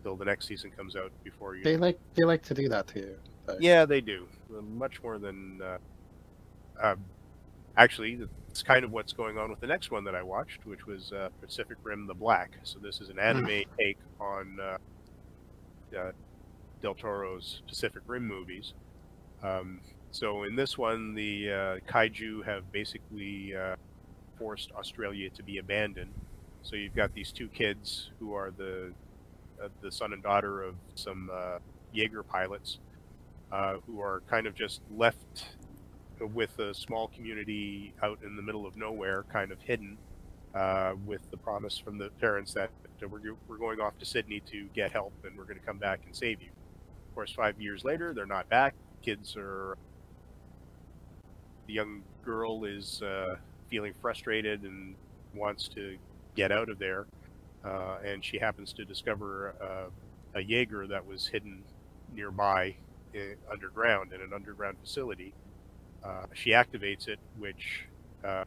till 0.04 0.16
the 0.16 0.26
next 0.26 0.48
season 0.48 0.72
comes 0.72 0.96
out 0.96 1.12
before 1.24 1.56
you. 1.56 1.64
They 1.64 1.78
like 1.78 2.00
they 2.16 2.24
like 2.24 2.44
to 2.44 2.54
do 2.54 2.70
that 2.70 2.88
to 2.88 3.00
you. 3.00 3.18
Yeah, 3.60 3.86
they 3.86 4.02
do. 4.02 4.28
Uh, 4.56 4.62
Much 4.62 5.02
more 5.02 5.18
than. 5.18 5.62
Uh, 5.62 5.78
uh, 6.82 6.96
actually, 7.78 8.20
it's 8.50 8.62
kind 8.62 8.84
of 8.84 8.92
what's 8.92 9.14
going 9.14 9.38
on 9.38 9.50
with 9.50 9.60
the 9.60 9.68
next 9.68 9.90
one 9.92 10.04
that 10.04 10.16
I 10.16 10.22
watched, 10.22 10.66
which 10.66 10.86
was 10.86 11.12
uh, 11.12 11.30
Pacific 11.42 11.78
Rim: 11.84 12.08
The 12.08 12.14
Black. 12.14 12.52
So 12.64 12.80
this 12.80 13.00
is 13.02 13.10
an 13.10 13.20
anime 13.20 13.64
take 13.78 13.98
on 14.20 14.58
uh, 14.62 15.98
uh, 15.98 16.12
Del 16.82 16.96
Toro's 16.96 17.62
Pacific 17.68 18.02
Rim 18.06 18.28
movies. 18.28 18.74
Um, 19.44 19.82
so 20.12 20.44
in 20.44 20.56
this 20.56 20.78
one, 20.78 21.14
the 21.14 21.50
uh, 21.52 21.92
kaiju 21.92 22.44
have 22.46 22.72
basically 22.72 23.56
uh, 23.56 23.76
forced 24.38 24.72
Australia 24.72 25.30
to 25.32 25.44
be 25.44 25.58
abandoned. 25.58 26.14
So 26.64 26.76
you've 26.76 26.96
got 26.96 27.14
these 27.14 27.32
two 27.32 27.48
kids 27.48 28.12
who 28.20 28.34
are 28.34 28.52
the 28.52 28.94
uh, 29.64 29.70
the 29.82 29.92
son 29.92 30.14
and 30.14 30.22
daughter 30.22 30.62
of 30.62 30.76
some 30.96 31.30
uh, 31.34 31.60
Jaeger 31.92 32.24
pilots 32.24 32.80
uh, 33.52 33.76
who 33.88 34.02
are 34.02 34.22
kind 34.30 34.46
of 34.46 34.56
just 34.56 34.82
left 34.96 35.56
with 36.20 36.58
a 36.60 36.74
small 36.74 37.08
community 37.10 37.94
out 38.04 38.20
in 38.24 38.36
the 38.36 38.42
middle 38.42 38.66
of 38.66 38.76
nowhere, 38.76 39.24
kind 39.32 39.52
of 39.52 39.62
hidden, 39.62 39.98
uh, 40.56 40.94
with 41.06 41.30
the 41.32 41.38
promise 41.38 41.78
from 41.78 41.98
the 41.98 42.10
parents 42.20 42.54
that 42.54 42.72
we're, 43.02 43.36
we're 43.48 43.58
going 43.58 43.80
off 43.80 43.98
to 44.00 44.06
Sydney 44.06 44.42
to 44.52 44.66
get 44.74 44.92
help 44.92 45.14
and 45.24 45.38
we're 45.38 45.44
going 45.44 45.60
to 45.60 45.66
come 45.66 45.78
back 45.78 46.02
and 46.06 46.16
save 46.16 46.42
you. 46.42 46.50
Of 47.10 47.16
course, 47.16 47.32
five 47.32 47.60
years 47.62 47.84
later, 47.84 48.14
they're 48.14 48.26
not 48.26 48.50
back. 48.50 48.74
Kids 49.04 49.36
are. 49.38 49.78
The 51.68 51.74
young 51.74 52.04
girl 52.24 52.64
is 52.64 53.02
uh, 53.02 53.36
feeling 53.70 53.94
frustrated 54.02 54.64
and 54.64 54.96
wants 55.34 55.68
to 55.70 55.98
get 56.36 56.52
out 56.52 56.70
of 56.70 56.80
there. 56.80 57.06
Uh, 57.66 57.98
and 58.06 58.24
she 58.24 58.38
happens 58.38 58.74
to 58.74 58.86
discover 58.86 59.56
uh, 59.62 60.38
a 60.40 60.42
Jaeger 60.42 60.88
that 60.88 61.06
was 61.06 61.28
hidden 61.28 61.64
nearby 62.14 62.76
uh, 63.16 63.52
underground 63.52 64.14
in 64.14 64.22
an 64.22 64.32
underground 64.34 64.78
facility. 64.82 65.34
Uh, 66.04 66.26
she 66.34 66.52
activates 66.52 67.08
it, 67.08 67.20
which 67.38 67.86
uh, 68.24 68.46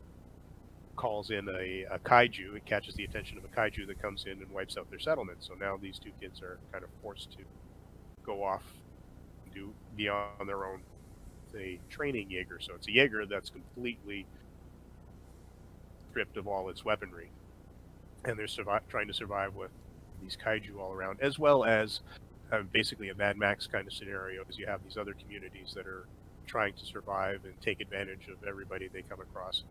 calls 0.97 1.31
in 1.31 1.49
a, 1.49 1.85
a 1.91 1.99
kaiju. 1.99 2.57
It 2.57 2.65
catches 2.65 2.95
the 2.95 3.05
attention 3.05 3.37
of 3.39 3.45
a 3.45 3.49
kaiju 3.49 3.87
that 3.89 4.01
comes 4.01 4.25
in 4.25 4.33
and 4.33 4.51
wipes 4.51 4.77
out 4.77 4.89
their 4.91 5.01
settlement. 5.01 5.39
So 5.41 5.55
now 5.55 5.77
these 5.77 5.99
two 5.99 6.13
kids 6.21 6.41
are 6.41 6.59
kind 6.73 6.85
of 6.85 6.91
forced 7.03 7.33
to 7.33 7.39
go 8.25 8.45
off 8.45 8.63
do 9.55 9.73
be 9.97 10.09
on 10.09 10.47
their 10.47 10.65
own. 10.65 10.81
A 11.57 11.81
training 11.89 12.31
Jaeger, 12.31 12.61
so 12.61 12.75
it's 12.77 12.87
a 12.87 12.93
Jaeger 12.93 13.27
that's 13.27 13.51
completely 13.51 14.25
stripped 16.11 16.37
of 16.37 16.47
all 16.47 16.69
its 16.69 16.85
weaponry, 16.85 17.31
and 18.25 18.39
they're 18.39 18.47
trying 18.89 19.07
to 19.07 19.15
survive 19.15 19.55
with 19.55 19.71
these 20.23 20.37
kaiju 20.37 20.79
all 20.79 20.93
around, 20.93 21.19
as 21.23 21.39
well 21.39 21.65
as 21.65 22.01
uh, 22.53 22.63
basically 22.73 23.09
a 23.11 23.15
Mad 23.15 23.37
Max 23.39 23.67
kind 23.67 23.87
of 23.87 23.93
scenario, 23.93 24.43
because 24.43 24.59
you 24.59 24.67
have 24.67 24.83
these 24.85 24.97
other 24.97 25.15
communities 25.15 25.73
that 25.75 25.87
are 25.87 26.07
trying 26.47 26.75
to 26.75 26.85
survive 26.85 27.45
and 27.45 27.55
take 27.61 27.81
advantage 27.81 28.29
of 28.29 28.47
everybody 28.47 28.89
they 28.89 29.03
come 29.03 29.21
across. 29.21 29.63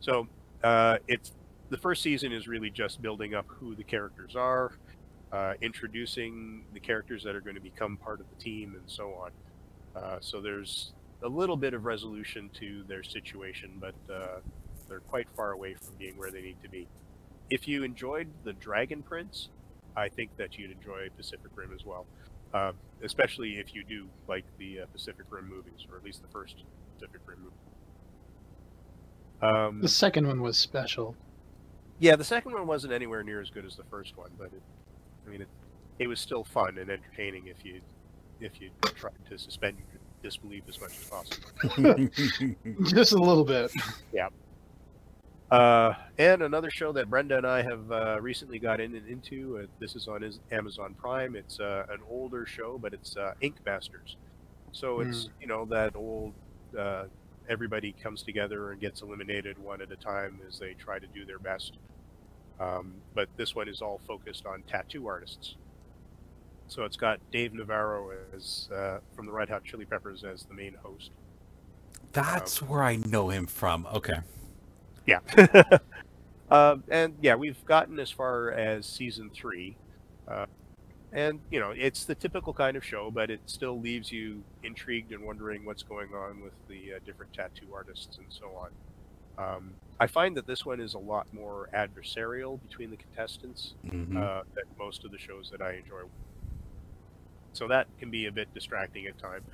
So 0.00 0.28
uh, 0.62 0.98
it's 1.08 1.32
the 1.70 1.78
first 1.78 2.02
season 2.02 2.32
is 2.32 2.46
really 2.46 2.70
just 2.70 3.02
building 3.02 3.34
up 3.34 3.46
who 3.48 3.74
the 3.74 3.82
characters 3.82 4.36
are, 4.36 4.72
uh, 5.32 5.54
introducing 5.60 6.64
the 6.72 6.80
characters 6.80 7.24
that 7.24 7.34
are 7.34 7.40
going 7.40 7.56
to 7.56 7.60
become 7.60 7.96
part 7.96 8.20
of 8.20 8.26
the 8.36 8.42
team, 8.42 8.74
and 8.74 8.84
so 8.86 9.14
on. 9.14 9.30
Uh, 9.96 10.18
so 10.20 10.40
there's 10.40 10.92
a 11.22 11.28
little 11.28 11.56
bit 11.56 11.74
of 11.74 11.84
resolution 11.84 12.50
to 12.60 12.84
their 12.86 13.02
situation, 13.02 13.70
but 13.80 13.94
uh, 14.12 14.40
they're 14.94 15.00
quite 15.00 15.26
far 15.34 15.50
away 15.50 15.74
from 15.74 15.96
being 15.98 16.16
where 16.16 16.30
they 16.30 16.40
need 16.40 16.62
to 16.62 16.68
be. 16.68 16.86
If 17.50 17.66
you 17.66 17.82
enjoyed 17.82 18.28
the 18.44 18.52
Dragon 18.52 19.02
Prince, 19.02 19.48
I 19.96 20.08
think 20.08 20.36
that 20.36 20.56
you'd 20.56 20.70
enjoy 20.70 21.08
Pacific 21.16 21.50
Rim 21.56 21.72
as 21.74 21.84
well. 21.84 22.06
Uh, 22.52 22.70
especially 23.02 23.58
if 23.58 23.74
you 23.74 23.82
do 23.82 24.06
like 24.28 24.44
the 24.58 24.82
uh, 24.82 24.86
Pacific 24.92 25.26
Rim 25.30 25.48
movies, 25.48 25.84
or 25.90 25.96
at 25.96 26.04
least 26.04 26.22
the 26.22 26.28
first 26.28 26.62
Pacific 26.94 27.20
Rim 27.26 27.38
movie. 27.42 29.52
Um, 29.52 29.80
The 29.82 29.88
second 29.88 30.28
one 30.28 30.40
was 30.40 30.56
special. 30.56 31.16
yeah, 31.98 32.14
the 32.14 32.22
second 32.22 32.52
one 32.52 32.68
wasn't 32.68 32.92
anywhere 32.92 33.24
near 33.24 33.40
as 33.40 33.50
good 33.50 33.64
as 33.64 33.74
the 33.74 33.82
first 33.90 34.16
one, 34.16 34.30
but 34.38 34.52
it, 34.52 34.62
I 35.26 35.30
mean, 35.30 35.42
it, 35.42 35.48
it 35.98 36.06
was 36.06 36.20
still 36.20 36.44
fun 36.44 36.78
and 36.78 36.88
entertaining 36.88 37.48
if 37.48 37.64
you 37.64 37.80
if 38.40 38.60
you 38.60 38.70
tried 38.94 39.12
to 39.28 39.36
suspend 39.38 39.76
your 39.78 39.86
disbelief 40.22 40.62
as 40.68 40.80
much 40.80 40.92
as 40.96 41.04
possible. 41.08 41.50
Just 42.84 43.12
a 43.12 43.18
little 43.18 43.44
bit. 43.44 43.72
Uh, 45.54 45.94
and 46.18 46.42
another 46.42 46.68
show 46.68 46.90
that 46.90 47.08
Brenda 47.08 47.36
and 47.36 47.46
I 47.46 47.62
have 47.62 47.92
uh, 47.92 48.20
recently 48.20 48.58
got 48.58 48.80
in 48.80 48.96
and 48.96 49.06
into. 49.06 49.58
Uh, 49.58 49.66
this 49.78 49.94
is 49.94 50.08
on 50.08 50.28
Amazon 50.50 50.94
Prime. 50.94 51.36
It's 51.36 51.60
uh, 51.60 51.86
an 51.90 52.00
older 52.10 52.44
show, 52.44 52.76
but 52.76 52.92
it's 52.92 53.16
uh, 53.16 53.34
Ink 53.40 53.56
Masters. 53.64 54.16
So 54.72 54.98
it's 54.98 55.28
you 55.40 55.46
know 55.46 55.64
that 55.66 55.94
old. 55.94 56.32
Uh, 56.76 57.04
everybody 57.48 57.94
comes 58.02 58.24
together 58.24 58.72
and 58.72 58.80
gets 58.80 59.02
eliminated 59.02 59.56
one 59.62 59.80
at 59.80 59.92
a 59.92 59.96
time 59.96 60.40
as 60.48 60.58
they 60.58 60.74
try 60.74 60.98
to 60.98 61.06
do 61.06 61.24
their 61.24 61.38
best. 61.38 61.74
Um, 62.58 62.94
but 63.14 63.28
this 63.36 63.54
one 63.54 63.68
is 63.68 63.80
all 63.80 64.00
focused 64.08 64.46
on 64.46 64.62
tattoo 64.62 65.06
artists. 65.06 65.54
So 66.66 66.82
it's 66.82 66.96
got 66.96 67.20
Dave 67.30 67.54
Navarro 67.54 68.10
as 68.34 68.68
uh, 68.74 68.98
from 69.14 69.26
the 69.26 69.32
Red 69.32 69.50
Hot 69.50 69.62
Chili 69.62 69.84
Peppers 69.84 70.24
as 70.24 70.42
the 70.44 70.54
main 70.54 70.74
host. 70.82 71.12
That's 72.12 72.60
where 72.60 72.82
I 72.82 72.96
know 72.96 73.28
him 73.28 73.46
from. 73.46 73.86
Okay. 73.94 74.18
Yeah. 75.06 75.20
um, 76.50 76.84
and 76.90 77.14
yeah, 77.20 77.34
we've 77.34 77.62
gotten 77.64 77.98
as 77.98 78.10
far 78.10 78.52
as 78.52 78.86
season 78.86 79.30
three. 79.34 79.76
Uh, 80.26 80.46
and, 81.12 81.40
you 81.50 81.60
know, 81.60 81.70
it's 81.70 82.04
the 82.04 82.14
typical 82.14 82.52
kind 82.52 82.76
of 82.76 82.84
show, 82.84 83.10
but 83.10 83.30
it 83.30 83.40
still 83.46 83.78
leaves 83.78 84.10
you 84.10 84.42
intrigued 84.64 85.12
and 85.12 85.24
wondering 85.24 85.64
what's 85.64 85.82
going 85.82 86.12
on 86.14 86.40
with 86.42 86.52
the 86.68 86.94
uh, 86.94 86.98
different 87.06 87.32
tattoo 87.32 87.66
artists 87.72 88.18
and 88.18 88.26
so 88.28 88.46
on. 88.56 88.70
Um, 89.36 89.74
I 90.00 90.06
find 90.06 90.36
that 90.36 90.46
this 90.46 90.64
one 90.66 90.80
is 90.80 90.94
a 90.94 90.98
lot 90.98 91.26
more 91.32 91.68
adversarial 91.74 92.60
between 92.62 92.90
the 92.90 92.96
contestants 92.96 93.74
Mhm. 93.84 94.16
uh, 94.16 94.42
than 94.54 94.64
most 94.78 95.04
of 95.04 95.12
the 95.12 95.18
shows 95.18 95.50
that 95.50 95.60
I 95.60 95.74
enjoy. 95.74 96.02
So 97.52 97.68
that 97.68 97.86
can 97.98 98.10
be 98.10 98.26
a 98.26 98.32
bit 98.32 98.52
distracting 98.54 99.06
at 99.06 99.18
times. 99.18 99.44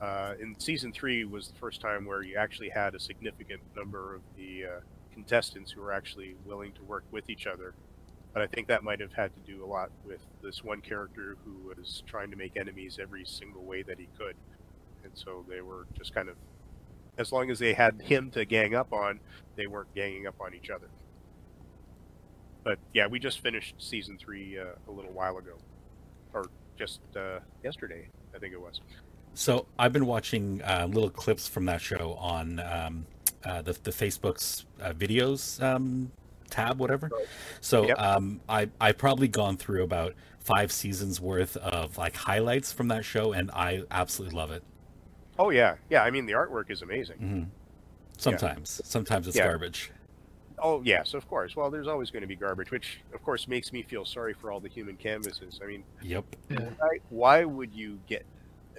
Uh, 0.00 0.34
in 0.38 0.58
season 0.60 0.92
three 0.92 1.24
was 1.24 1.48
the 1.48 1.58
first 1.58 1.80
time 1.80 2.04
where 2.04 2.22
you 2.22 2.36
actually 2.36 2.68
had 2.68 2.94
a 2.94 3.00
significant 3.00 3.62
number 3.74 4.14
of 4.14 4.20
the 4.36 4.64
uh, 4.66 4.80
contestants 5.16 5.72
who 5.72 5.80
were 5.80 5.92
actually 5.92 6.36
willing 6.44 6.72
to 6.72 6.82
work 6.82 7.04
with 7.10 7.30
each 7.30 7.46
other. 7.46 7.72
But 8.34 8.42
I 8.42 8.46
think 8.48 8.68
that 8.68 8.84
might 8.84 9.00
have 9.00 9.14
had 9.14 9.30
to 9.34 9.40
do 9.50 9.64
a 9.64 9.66
lot 9.66 9.90
with 10.04 10.20
this 10.42 10.62
one 10.62 10.82
character 10.82 11.38
who 11.42 11.68
was 11.68 12.02
trying 12.06 12.30
to 12.32 12.36
make 12.36 12.54
enemies 12.54 12.98
every 13.00 13.24
single 13.24 13.62
way 13.62 13.82
that 13.82 13.98
he 13.98 14.08
could. 14.18 14.36
And 15.04 15.12
so 15.14 15.42
they 15.48 15.62
were 15.62 15.86
just 15.96 16.14
kind 16.14 16.28
of, 16.28 16.36
as 17.16 17.32
long 17.32 17.50
as 17.50 17.58
they 17.58 17.72
had 17.72 18.02
him 18.02 18.30
to 18.32 18.44
gang 18.44 18.74
up 18.74 18.92
on, 18.92 19.20
they 19.56 19.66
weren't 19.66 19.94
ganging 19.94 20.26
up 20.26 20.34
on 20.38 20.54
each 20.54 20.68
other. 20.68 20.88
But 22.62 22.78
yeah, 22.92 23.06
we 23.06 23.18
just 23.18 23.40
finished 23.40 23.76
season 23.78 24.18
three 24.18 24.58
uh, 24.58 24.74
a 24.86 24.92
little 24.92 25.12
while 25.12 25.38
ago, 25.38 25.56
or 26.34 26.44
just 26.76 27.00
uh, 27.16 27.38
yesterday, 27.64 28.08
I 28.34 28.38
think 28.38 28.52
it 28.52 28.60
was. 28.60 28.82
So 29.32 29.66
I've 29.78 29.94
been 29.94 30.06
watching 30.06 30.60
uh, 30.62 30.88
little 30.90 31.10
clips 31.10 31.48
from 31.48 31.64
that 31.66 31.80
show 31.80 32.18
on 32.20 32.60
um, 32.60 33.06
uh, 33.46 33.62
the 33.62 33.72
the 33.74 33.92
Facebook's 33.92 34.66
uh, 34.80 34.92
videos 34.92 35.62
um, 35.62 36.12
tab, 36.50 36.80
whatever. 36.80 37.12
So 37.60 37.88
Yep. 37.88 37.98
um, 37.98 38.40
I 38.48 38.70
I 38.80 38.92
probably 38.92 39.28
gone 39.28 39.56
through 39.56 39.84
about 39.84 40.14
five 40.40 40.72
seasons 40.72 41.20
worth 41.20 41.56
of 41.58 41.98
like 41.98 42.16
highlights 42.16 42.72
from 42.72 42.88
that 42.88 43.04
show, 43.04 43.32
and 43.32 43.50
I 43.52 43.84
absolutely 43.90 44.36
love 44.36 44.50
it. 44.50 44.64
Oh 45.38 45.50
yeah, 45.50 45.76
yeah. 45.90 46.02
I 46.02 46.10
mean, 46.10 46.26
the 46.26 46.32
artwork 46.32 46.70
is 46.70 46.82
amazing. 46.82 47.18
hmm 47.18 47.44
Sometimes, 48.18 48.80
sometimes 48.84 49.28
it's 49.28 49.36
Yeah. 49.36 49.44
garbage. 49.44 49.92
Oh 50.62 50.82
yes, 50.82 51.14
of 51.14 51.26
course. 51.26 51.54
Well, 51.56 51.70
there's 51.70 51.86
always 51.88 52.10
going 52.10 52.22
to 52.22 52.26
be 52.26 52.36
garbage, 52.36 52.70
which 52.70 53.04
of 53.12 53.22
course 53.22 53.46
makes 53.46 53.72
me 53.72 53.82
feel 53.82 54.04
sorry 54.04 54.34
for 54.34 54.50
all 54.50 54.60
the 54.60 54.68
human 54.68 54.96
canvases. 54.96 55.60
I 55.62 55.66
mean, 55.66 55.84
Yep. 56.02 56.24
Why, 56.48 56.98
why 57.08 57.44
would 57.44 57.74
you 57.74 58.00
get 58.06 58.26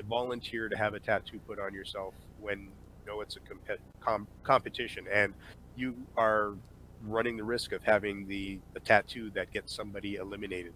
volunteer 0.06 0.70
to 0.70 0.78
have 0.78 0.94
a 0.94 1.00
tattoo 1.00 1.40
put 1.48 1.60
on 1.60 1.74
yourself 1.74 2.16
when 2.38 2.60
you 2.60 2.77
know 3.08 3.22
it's 3.22 3.38
a 3.38 3.40
comp- 3.40 3.80
com- 4.00 4.28
competition 4.44 5.06
and 5.12 5.34
you 5.76 5.96
are 6.18 6.54
running 7.04 7.38
the 7.38 7.44
risk 7.44 7.72
of 7.72 7.84
having 7.84 8.28
the, 8.28 8.60
the 8.74 8.80
tattoo 8.82 9.30
that 9.32 9.52
gets 9.52 9.74
somebody 9.74 10.16
eliminated? 10.16 10.74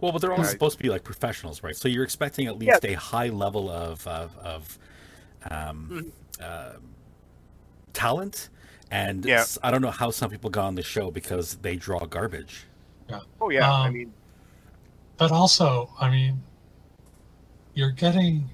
Well, 0.00 0.12
but 0.12 0.20
they're 0.20 0.32
all 0.32 0.38
Right. 0.38 0.46
supposed 0.50 0.78
to 0.78 0.82
be 0.82 0.90
like 0.90 1.04
professionals, 1.04 1.62
right? 1.62 1.76
So 1.76 1.88
you're 1.88 2.04
expecting 2.04 2.46
at 2.46 2.58
least 2.58 2.84
a 2.84 2.94
high 2.94 3.28
level 3.28 3.70
of 3.70 4.06
of, 4.06 4.36
of 4.38 4.78
um, 5.50 6.12
uh, 6.40 6.72
talent. 7.92 8.48
And 8.90 9.24
Yeah. 9.24 9.40
s- 9.40 9.58
I 9.62 9.70
don't 9.70 9.80
know 9.80 9.90
how 9.90 10.10
some 10.10 10.28
people 10.30 10.50
got 10.50 10.66
on 10.66 10.74
the 10.74 10.82
show 10.82 11.10
because 11.10 11.56
they 11.56 11.76
draw 11.76 12.00
garbage. 12.00 12.66
Oh 13.40 13.50
yeah, 13.50 13.70
I 13.70 13.86
Um, 13.88 13.94
mean, 13.94 14.12
But 15.18 15.30
also, 15.30 15.90
I 16.00 16.10
mean, 16.10 16.42
you're 17.74 17.90
getting 17.92 18.50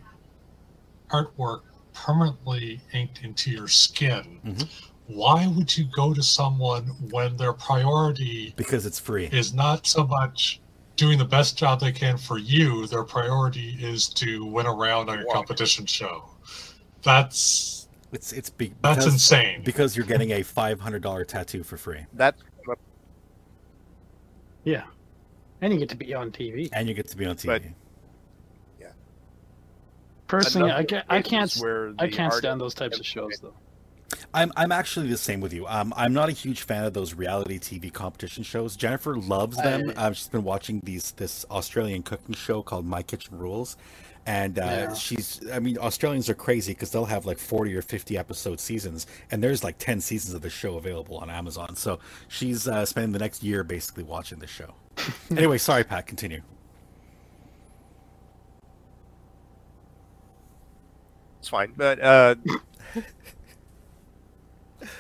artwork 1.11 1.63
permanently 2.05 2.81
inked 2.93 3.23
into 3.25 3.51
your 3.51 3.69
skin, 3.69 4.41
Mhm. 4.45 4.69
why 5.07 5.47
would 5.47 5.77
you 5.77 5.85
go 5.95 6.15
to 6.15 6.23
someone 6.23 6.85
when 7.11 7.37
their 7.37 7.53
priority 7.53 8.53
because 8.57 8.87
it's 8.87 8.99
free. 8.99 9.27
is 9.27 9.53
not 9.53 9.87
so 9.87 10.07
much 10.07 10.61
doing 10.97 11.19
the 11.19 11.25
best 11.25 11.57
job 11.59 11.81
they 11.81 11.93
can 11.93 12.17
for 12.17 12.39
you? 12.39 12.87
Their 12.87 13.05
priority 13.05 13.77
is 13.81 14.09
to 14.11 14.45
win 14.45 14.67
a 14.67 14.73
round 14.73 15.11
on 15.11 15.19
your 15.19 15.33
competition 15.33 15.87
show. 15.87 16.29
That's 17.03 17.89
It's 18.13 18.33
it's 18.33 18.51
be- 18.51 18.73
that's 18.83 18.99
because, 18.99 19.13
insane. 19.13 19.63
because 19.65 19.97
you're 19.97 20.07
getting 20.07 20.31
a 20.33 20.43
five 20.43 20.81
hundred 20.81 21.03
dollar 21.03 21.25
tattoo 21.25 21.63
for 21.63 21.77
free, 21.77 22.05
That's 22.13 22.43
Yeah. 24.65 24.85
And 25.61 25.73
you 25.73 25.79
get 25.79 25.89
to 25.89 25.97
be 25.97 26.15
on 26.15 26.31
TV. 26.31 26.69
and 26.73 26.89
you 26.89 26.95
get 26.95 27.09
to 27.09 27.17
be 27.17 27.25
on 27.27 27.37
TV. 27.37 27.47
But- 27.47 27.63
Personally, 30.29 30.71
I 30.71 30.81
another 30.81 30.87
can't. 30.89 31.07
I 31.09 31.23
can't. 31.23 31.55
Where 31.55 31.93
I 31.99 32.09
can't 32.09 32.33
stand 32.33 32.61
those 32.61 32.75
types 32.75 32.99
of 33.01 33.07
shows, 33.07 33.39
though. 33.43 33.55
I'm 34.33 34.53
I'm 34.57 34.73
actually 34.73 35.09
the 35.09 35.19
same 35.19 35.41
with 35.41 35.53
you. 35.53 35.67
Um, 35.67 35.93
I'm 35.97 36.13
not 36.15 36.29
a 36.29 36.33
huge 36.33 36.63
fan 36.63 36.85
of 36.85 36.95
those 36.95 37.13
reality 37.15 37.59
TV 37.59 37.93
competition 37.93 38.43
shows. 38.43 38.77
Jennifer 38.77 39.17
loves 39.17 39.57
them. 39.59 39.93
I- 39.97 40.07
um, 40.07 40.13
she's 40.15 40.29
been 40.29 40.45
watching 40.45 40.81
these 40.85 41.13
this 41.13 41.45
Australian 41.51 42.03
cooking 42.03 42.35
show 42.35 42.63
called 42.63 42.87
My 42.87 43.03
Kitchen 43.03 43.37
Rules, 43.39 43.77
and 44.27 44.59
uh, 44.59 44.63
Yeah. 44.63 44.95
she's. 44.95 45.41
I 45.53 45.59
mean, 45.59 45.77
Australians 45.79 46.29
are 46.31 46.35
crazy 46.35 46.73
because 46.73 46.91
they'll 46.91 47.05
have 47.05 47.27
like 47.27 47.39
40 47.39 47.75
or 47.75 47.83
50 47.83 48.17
episode 48.17 48.61
seasons, 48.61 49.07
and 49.31 49.43
there's 49.43 49.63
like 49.63 49.77
10 49.79 50.01
seasons 50.01 50.35
of 50.35 50.41
the 50.41 50.51
show 50.51 50.77
available 50.77 51.19
on 51.19 51.29
Amazon. 51.29 51.77
So 51.77 51.99
she's 52.29 52.67
uh, 52.67 52.87
spending 52.87 53.13
the 53.13 53.19
next 53.19 53.43
year 53.43 53.63
basically 53.63 54.05
watching 54.05 54.39
the 54.39 54.47
show. 54.47 54.75
anyway, 55.31 55.59
sorry, 55.59 55.85
Pat. 55.85 56.07
Continue. 56.07 56.41
It's 61.49 61.51
fine, 61.51 61.73
but 61.79 61.99
uh, 61.99 62.35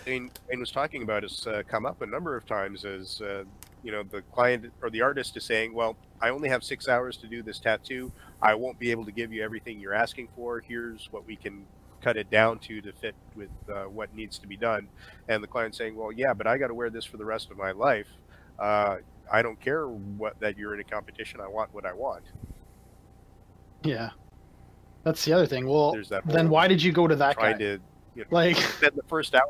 Dane, 0.06 0.30
Dane 0.48 0.60
was 0.60 0.70
talking 0.70 1.02
about 1.02 1.22
has 1.22 1.46
uh, 1.46 1.62
come 1.68 1.84
up 1.84 2.00
a 2.00 2.06
number 2.06 2.38
of 2.38 2.46
times 2.46 2.86
as 2.86 3.20
uh, 3.20 3.44
you 3.82 3.92
know 3.92 4.02
the 4.02 4.22
client 4.32 4.72
or 4.80 4.88
the 4.88 5.02
artist 5.02 5.36
is 5.36 5.44
saying, 5.44 5.74
"Well, 5.74 5.94
I 6.22 6.30
only 6.30 6.48
have 6.48 6.64
six 6.64 6.88
hours 6.88 7.18
to 7.18 7.26
do 7.26 7.42
this 7.42 7.58
tattoo. 7.58 8.10
I 8.40 8.54
won't 8.54 8.78
be 8.78 8.90
able 8.90 9.04
to 9.04 9.12
give 9.12 9.30
you 9.30 9.44
everything 9.44 9.78
you're 9.78 9.92
asking 9.92 10.28
for. 10.34 10.60
Here's 10.60 11.12
what 11.12 11.26
we 11.26 11.36
can 11.36 11.66
cut 12.00 12.16
it 12.16 12.30
down 12.30 12.60
to 12.60 12.80
to 12.80 12.94
fit 12.94 13.14
with 13.36 13.50
uh, 13.70 13.82
what 13.82 14.14
needs 14.14 14.38
to 14.38 14.46
be 14.46 14.56
done." 14.56 14.88
And 15.28 15.42
the 15.42 15.48
client 15.48 15.74
saying, 15.74 15.96
"Well, 15.96 16.12
yeah, 16.12 16.32
but 16.32 16.46
I 16.46 16.56
got 16.56 16.68
to 16.68 16.74
wear 16.74 16.88
this 16.88 17.04
for 17.04 17.18
the 17.18 17.26
rest 17.26 17.50
of 17.50 17.58
my 17.58 17.72
life. 17.72 18.08
Uh, 18.58 18.96
I 19.30 19.42
don't 19.42 19.60
care 19.60 19.86
what 19.86 20.40
that 20.40 20.56
you're 20.56 20.72
in 20.72 20.80
a 20.80 20.84
competition. 20.84 21.42
I 21.42 21.48
want 21.48 21.74
what 21.74 21.84
I 21.84 21.92
want." 21.92 22.24
Yeah. 23.84 24.12
That's 25.04 25.24
the 25.24 25.32
other 25.32 25.46
thing. 25.46 25.66
Well, 25.66 25.92
There's 25.92 26.08
that. 26.10 26.26
then 26.26 26.48
why 26.50 26.68
did 26.68 26.82
you 26.82 26.92
go 26.92 27.06
to 27.06 27.16
that 27.16 27.36
guy? 27.36 27.42
trying 27.52 27.58
to 27.58 27.78
you 28.14 28.22
know, 28.22 28.28
Like, 28.30 28.56
spend 28.78 28.96
the 28.96 29.02
first 29.08 29.34
hour. 29.34 29.42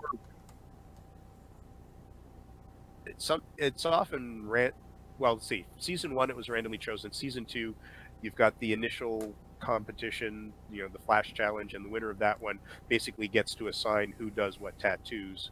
It's 3.06 3.24
some. 3.24 3.42
It's 3.56 3.84
often 3.86 4.46
ran. 4.48 4.72
Well, 5.18 5.34
let's 5.34 5.46
see. 5.48 5.66
Season 5.78 6.14
one, 6.14 6.30
it 6.30 6.36
was 6.36 6.48
randomly 6.48 6.78
chosen. 6.78 7.12
Season 7.12 7.44
two, 7.44 7.74
you've 8.22 8.36
got 8.36 8.58
the 8.60 8.72
initial 8.72 9.34
competition. 9.60 10.52
You 10.70 10.82
know, 10.82 10.88
the 10.92 10.98
flash 11.00 11.32
challenge, 11.34 11.74
and 11.74 11.84
the 11.84 11.88
winner 11.88 12.10
of 12.10 12.18
that 12.20 12.40
one 12.40 12.58
basically 12.88 13.26
gets 13.26 13.54
to 13.56 13.68
assign 13.68 14.14
who 14.18 14.30
does 14.30 14.60
what 14.60 14.78
tattoos. 14.78 15.50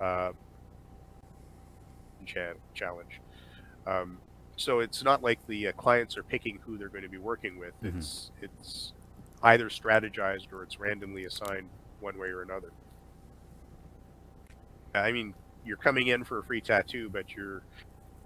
Uh, 0.00 0.32
challenge. 2.74 3.20
Um, 3.86 4.18
so 4.56 4.78
it's 4.80 5.02
not 5.04 5.22
like 5.22 5.38
the 5.46 5.68
uh, 5.68 5.72
clients 5.72 6.16
are 6.16 6.22
picking 6.22 6.58
who 6.64 6.78
they're 6.78 6.88
going 6.88 7.02
to 7.02 7.08
be 7.08 7.18
working 7.18 7.58
with. 7.58 7.74
Mhm. 7.82 7.98
It's 7.98 8.30
it's 8.40 8.92
either 9.44 9.68
strategized 9.68 10.52
or 10.52 10.62
it's 10.62 10.80
randomly 10.80 11.26
assigned 11.26 11.68
one 12.00 12.18
way 12.18 12.28
or 12.28 12.42
another. 12.42 12.72
I 14.94 15.12
mean, 15.12 15.34
you're 15.64 15.76
coming 15.76 16.08
in 16.08 16.24
for 16.24 16.38
a 16.38 16.42
free 16.42 16.60
tattoo, 16.60 17.08
but 17.10 17.32
you're 17.34 17.62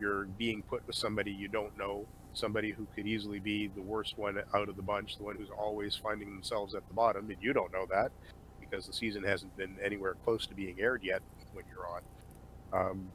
you're 0.00 0.24
being 0.24 0.62
put 0.62 0.86
with 0.86 0.94
somebody 0.94 1.32
you 1.32 1.48
don't 1.48 1.76
know, 1.76 2.06
somebody 2.32 2.70
who 2.70 2.86
could 2.94 3.06
easily 3.06 3.40
be 3.40 3.66
the 3.66 3.82
worst 3.82 4.16
one 4.16 4.38
out 4.54 4.68
of 4.68 4.76
the 4.76 4.82
bunch, 4.82 5.18
the 5.18 5.24
one 5.24 5.36
who's 5.36 5.50
always 5.50 5.96
finding 5.96 6.30
themselves 6.30 6.74
at 6.74 6.86
the 6.86 6.94
bottom, 6.94 7.28
and 7.30 7.38
you 7.40 7.52
don't 7.52 7.72
know 7.72 7.86
that 7.90 8.12
because 8.60 8.86
the 8.86 8.92
season 8.92 9.24
hasn't 9.24 9.54
been 9.56 9.76
anywhere 9.82 10.14
close 10.24 10.46
to 10.46 10.54
being 10.54 10.76
aired 10.78 11.02
yet 11.02 11.20
when 11.52 11.64
you're 11.68 11.88
on. 11.88 12.02
Um, 12.72 13.08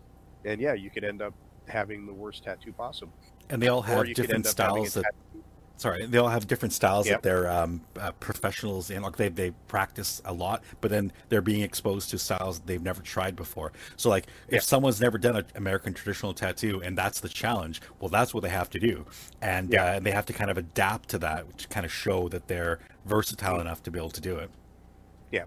and 0.44 0.60
yeah, 0.60 0.74
you 0.74 0.90
could 0.90 1.06
end 1.06 1.22
up 1.22 1.34
having 1.68 2.06
the 2.06 2.14
worst 2.14 2.44
tattoo 2.44 2.74
possible, 2.74 3.14
And 3.50 3.62
they 3.62 3.70
all 3.70 3.82
have 3.82 4.06
different 4.08 4.32
end 4.34 4.48
up 4.48 4.58
having 4.58 4.84
a 4.84 4.88
styles 4.90 4.94
that 4.96 5.04
tattoo 5.04 5.44
sorry 5.78 6.06
they 6.06 6.18
all 6.18 6.30
have 6.30 6.48
different 6.48 6.72
styles 6.74 7.08
Yep. 7.08 7.22
that 7.22 7.24
they're 7.24 7.50
um, 7.50 7.82
uh, 8.00 8.12
professionals 8.14 8.90
in 8.90 9.02
like 9.02 9.18
they, 9.18 9.30
they 9.30 9.52
practice 9.68 10.22
a 10.24 10.34
lot 10.34 10.64
but 10.82 10.92
then 10.92 11.12
they're 11.30 11.42
being 11.42 11.62
exposed 11.62 12.10
to 12.12 12.20
styles 12.20 12.60
they've 12.62 12.82
never 12.82 13.02
tried 13.02 13.36
before. 13.36 13.72
So 13.98 14.10
like 14.10 14.28
if 14.48 14.62
someone's 14.64 15.02
never 15.02 15.18
done 15.18 15.36
an 15.36 15.46
american 15.56 15.94
traditional 15.94 16.34
tattoo 16.34 16.82
and 16.84 16.98
that's 16.98 17.20
the 17.20 17.30
challenge 17.30 17.82
well 18.00 18.10
that's 18.10 18.34
what 18.34 18.44
they 18.44 18.50
have 18.50 18.70
to 18.72 18.80
do. 18.80 19.06
And 19.42 19.74
Yeah. 19.74 19.80
uh, 19.80 19.94
and 19.96 20.06
they 20.06 20.12
have 20.12 20.26
to 20.28 20.34
kind 20.34 20.52
of 20.52 20.58
adapt 20.58 21.10
to 21.10 21.18
that 21.20 21.58
to 21.58 21.68
kind 21.68 21.86
of 21.86 21.92
show 21.92 22.30
that 22.30 22.48
they're 22.48 22.80
versatile 23.06 23.60
enough 23.60 23.82
to 23.84 23.92
be 23.92 24.00
able 24.00 24.12
to 24.12 24.22
do 24.22 24.38
it. 24.38 24.52
Yeah, 25.32 25.46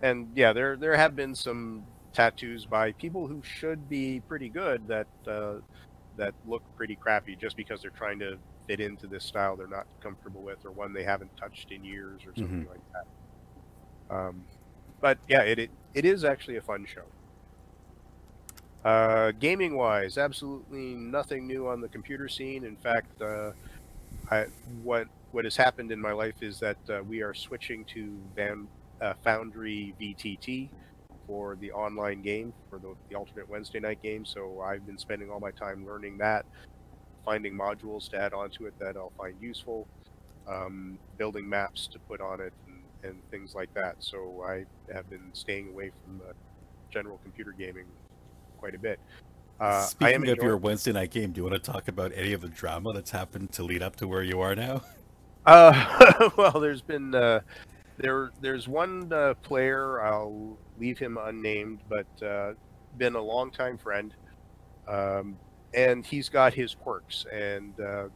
and 0.00 0.30
yeah, 0.36 0.52
there 0.52 0.76
there 0.78 0.96
have 0.96 1.16
been 1.16 1.34
some 1.34 1.86
tattoos 2.14 2.66
by 2.66 2.92
people 2.92 3.28
who 3.28 3.42
should 3.42 3.88
be 3.88 4.20
pretty 4.20 4.50
good 4.50 4.88
that 4.88 5.08
uh, 5.26 5.60
that 6.16 6.34
look 6.44 6.64
pretty 6.76 6.96
crappy 6.96 7.36
just 7.36 7.56
because 7.56 7.82
they're 7.82 7.92
trying 7.92 8.20
to 8.20 8.38
fit 8.72 8.80
into 8.80 9.06
this 9.06 9.24
style 9.24 9.54
they're 9.54 9.66
not 9.66 9.86
comfortable 10.02 10.40
with 10.42 10.64
or 10.64 10.70
one 10.70 10.94
they 10.94 11.04
haven't 11.04 11.36
touched 11.36 11.70
in 11.72 11.84
years 11.84 12.22
or 12.26 12.34
something 12.34 12.66
like 12.70 12.80
that. 12.92 14.14
Um, 14.14 14.44
but 15.00 15.18
yeah, 15.28 15.42
it, 15.42 15.58
it 15.58 15.70
it 15.94 16.04
is 16.06 16.24
actually 16.24 16.56
a 16.56 16.62
fun 16.62 16.86
show. 16.86 17.04
Uh, 18.84 19.32
gaming 19.38 19.76
wise, 19.76 20.16
absolutely 20.16 20.94
nothing 20.94 21.46
new 21.46 21.68
on 21.68 21.80
the 21.80 21.88
computer 21.88 22.28
scene. 22.28 22.64
In 22.64 22.76
fact, 22.76 23.20
uh, 23.20 23.52
I, 24.30 24.46
what 24.82 25.08
what 25.32 25.44
has 25.44 25.56
happened 25.56 25.92
in 25.92 26.00
my 26.00 26.12
life 26.12 26.42
is 26.42 26.58
that 26.60 26.78
uh, 26.88 27.02
we 27.06 27.22
are 27.22 27.34
switching 27.34 27.84
to 27.86 28.18
Van 28.34 28.68
uh, 29.02 29.14
Foundry 29.24 29.94
VTT 30.00 30.70
for 31.26 31.56
the 31.60 31.72
online 31.72 32.22
game 32.22 32.54
for 32.70 32.78
the, 32.78 32.94
the 33.08 33.16
alternate 33.16 33.48
Wednesday 33.48 33.80
night 33.80 34.02
game. 34.02 34.24
So 34.24 34.60
I've 34.60 34.86
been 34.86 34.98
spending 34.98 35.30
all 35.30 35.40
my 35.40 35.50
time 35.52 35.86
learning 35.86 36.18
that, 36.18 36.46
finding 37.24 37.54
modules 37.54 38.08
to 38.10 38.18
add 38.18 38.32
onto 38.32 38.66
it 38.66 38.78
that 38.78 38.96
I'll 38.96 39.12
find 39.16 39.34
useful, 39.40 39.86
um, 40.48 40.98
building 41.18 41.48
maps 41.48 41.86
to 41.88 41.98
put 42.00 42.20
on 42.20 42.40
it, 42.40 42.52
and, 42.66 43.10
and 43.10 43.30
things 43.30 43.54
like 43.54 43.72
that. 43.74 43.96
So 44.00 44.44
I 44.46 44.64
have 44.92 45.08
been 45.08 45.30
staying 45.32 45.68
away 45.68 45.92
from 46.04 46.18
the 46.18 46.34
general 46.90 47.18
computer 47.22 47.52
gaming 47.52 47.86
quite 48.58 48.74
a 48.74 48.78
bit. 48.78 48.98
Uh, 49.60 49.82
speaking 49.82 50.28
of 50.28 50.38
your 50.38 50.56
wednesday 50.56 50.90
night 50.92 51.10
game 51.10 51.30
do 51.30 51.38
you 51.38 51.48
want 51.48 51.62
to 51.62 51.70
talk 51.70 51.86
about 51.86 52.10
any 52.16 52.32
of 52.32 52.40
the 52.40 52.48
drama 52.48 52.92
that's 52.92 53.10
happened 53.12 53.52
to 53.52 53.62
lead 53.62 53.80
up 53.80 53.94
to 53.94 54.08
where 54.08 54.22
you 54.22 54.40
are 54.40 54.56
now 54.56 54.82
Uh, 55.44 56.30
well, 56.36 56.52
there's 56.52 56.82
been 56.82 57.14
uh, 57.14 57.40
there. 57.98 58.30
There's 58.40 58.68
one 58.68 59.12
uh, 59.12 59.34
player. 59.42 60.00
I'll 60.02 60.56
leave 60.78 60.98
him 60.98 61.18
unnamed, 61.20 61.80
but 61.88 62.26
uh, 62.26 62.52
been 62.98 63.14
a 63.14 63.20
longtime 63.20 63.78
friend, 63.78 64.14
um, 64.86 65.36
and 65.74 66.04
he's 66.04 66.28
got 66.28 66.54
his 66.54 66.74
quirks. 66.74 67.26
And 67.32 67.78
uh, 67.80 68.08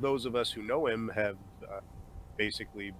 those 0.00 0.26
of 0.26 0.34
us 0.36 0.50
who 0.50 0.62
know 0.62 0.86
him 0.86 1.10
have 1.14 1.36
uh, 1.64 1.80
basically 2.36 2.92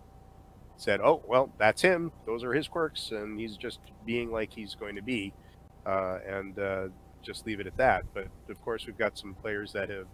said, 0.77 1.01
"Oh, 1.01 1.23
well, 1.27 1.53
that's 1.59 1.83
him. 1.83 2.13
Those 2.27 2.45
are 2.45 2.53
his 2.53 2.69
quirks, 2.69 3.11
and 3.13 3.39
he's 3.39 3.57
just 3.57 3.81
being 4.07 4.31
like 4.31 4.53
he's 4.53 4.75
going 4.75 4.97
to 4.97 5.03
be," 5.03 5.33
uh, 5.87 6.19
and 6.27 6.59
uh, 6.59 6.89
just 7.23 7.47
leave 7.47 7.61
it 7.61 7.67
at 7.67 7.77
that. 7.79 8.05
But 8.15 8.29
of 8.49 8.61
course, 8.63 8.87
we've 8.87 8.99
got 8.99 9.19
some 9.19 9.35
players 9.35 9.73
that 9.73 9.91
have 9.91 10.07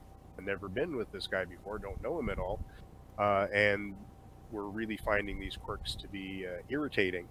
never 0.42 0.68
been 0.68 0.96
with 0.96 1.10
this 1.12 1.26
guy 1.26 1.44
before, 1.44 1.78
don't 1.78 2.02
know 2.02 2.18
him 2.18 2.28
at 2.30 2.38
all 2.38 2.60
uh, 3.18 3.46
and 3.52 3.94
we're 4.50 4.64
really 4.64 4.96
finding 4.96 5.38
these 5.38 5.56
quirks 5.56 5.94
to 5.96 6.08
be 6.08 6.46
uh, 6.46 6.62
irritating 6.68 7.26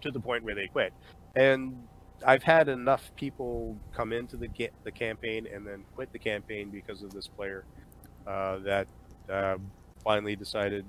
to 0.00 0.10
the 0.10 0.20
point 0.20 0.44
where 0.44 0.54
they 0.54 0.68
quit. 0.68 0.92
And 1.36 1.86
I've 2.26 2.42
had 2.42 2.68
enough 2.68 3.10
people 3.16 3.76
come 3.94 4.12
into 4.12 4.36
the 4.36 4.48
the 4.84 4.90
campaign 4.90 5.46
and 5.52 5.66
then 5.66 5.84
quit 5.94 6.12
the 6.12 6.18
campaign 6.18 6.70
because 6.70 7.02
of 7.02 7.12
this 7.12 7.28
player 7.28 7.64
uh, 8.26 8.58
that 8.58 8.86
uh, 9.30 9.56
finally 10.02 10.36
decided. 10.36 10.84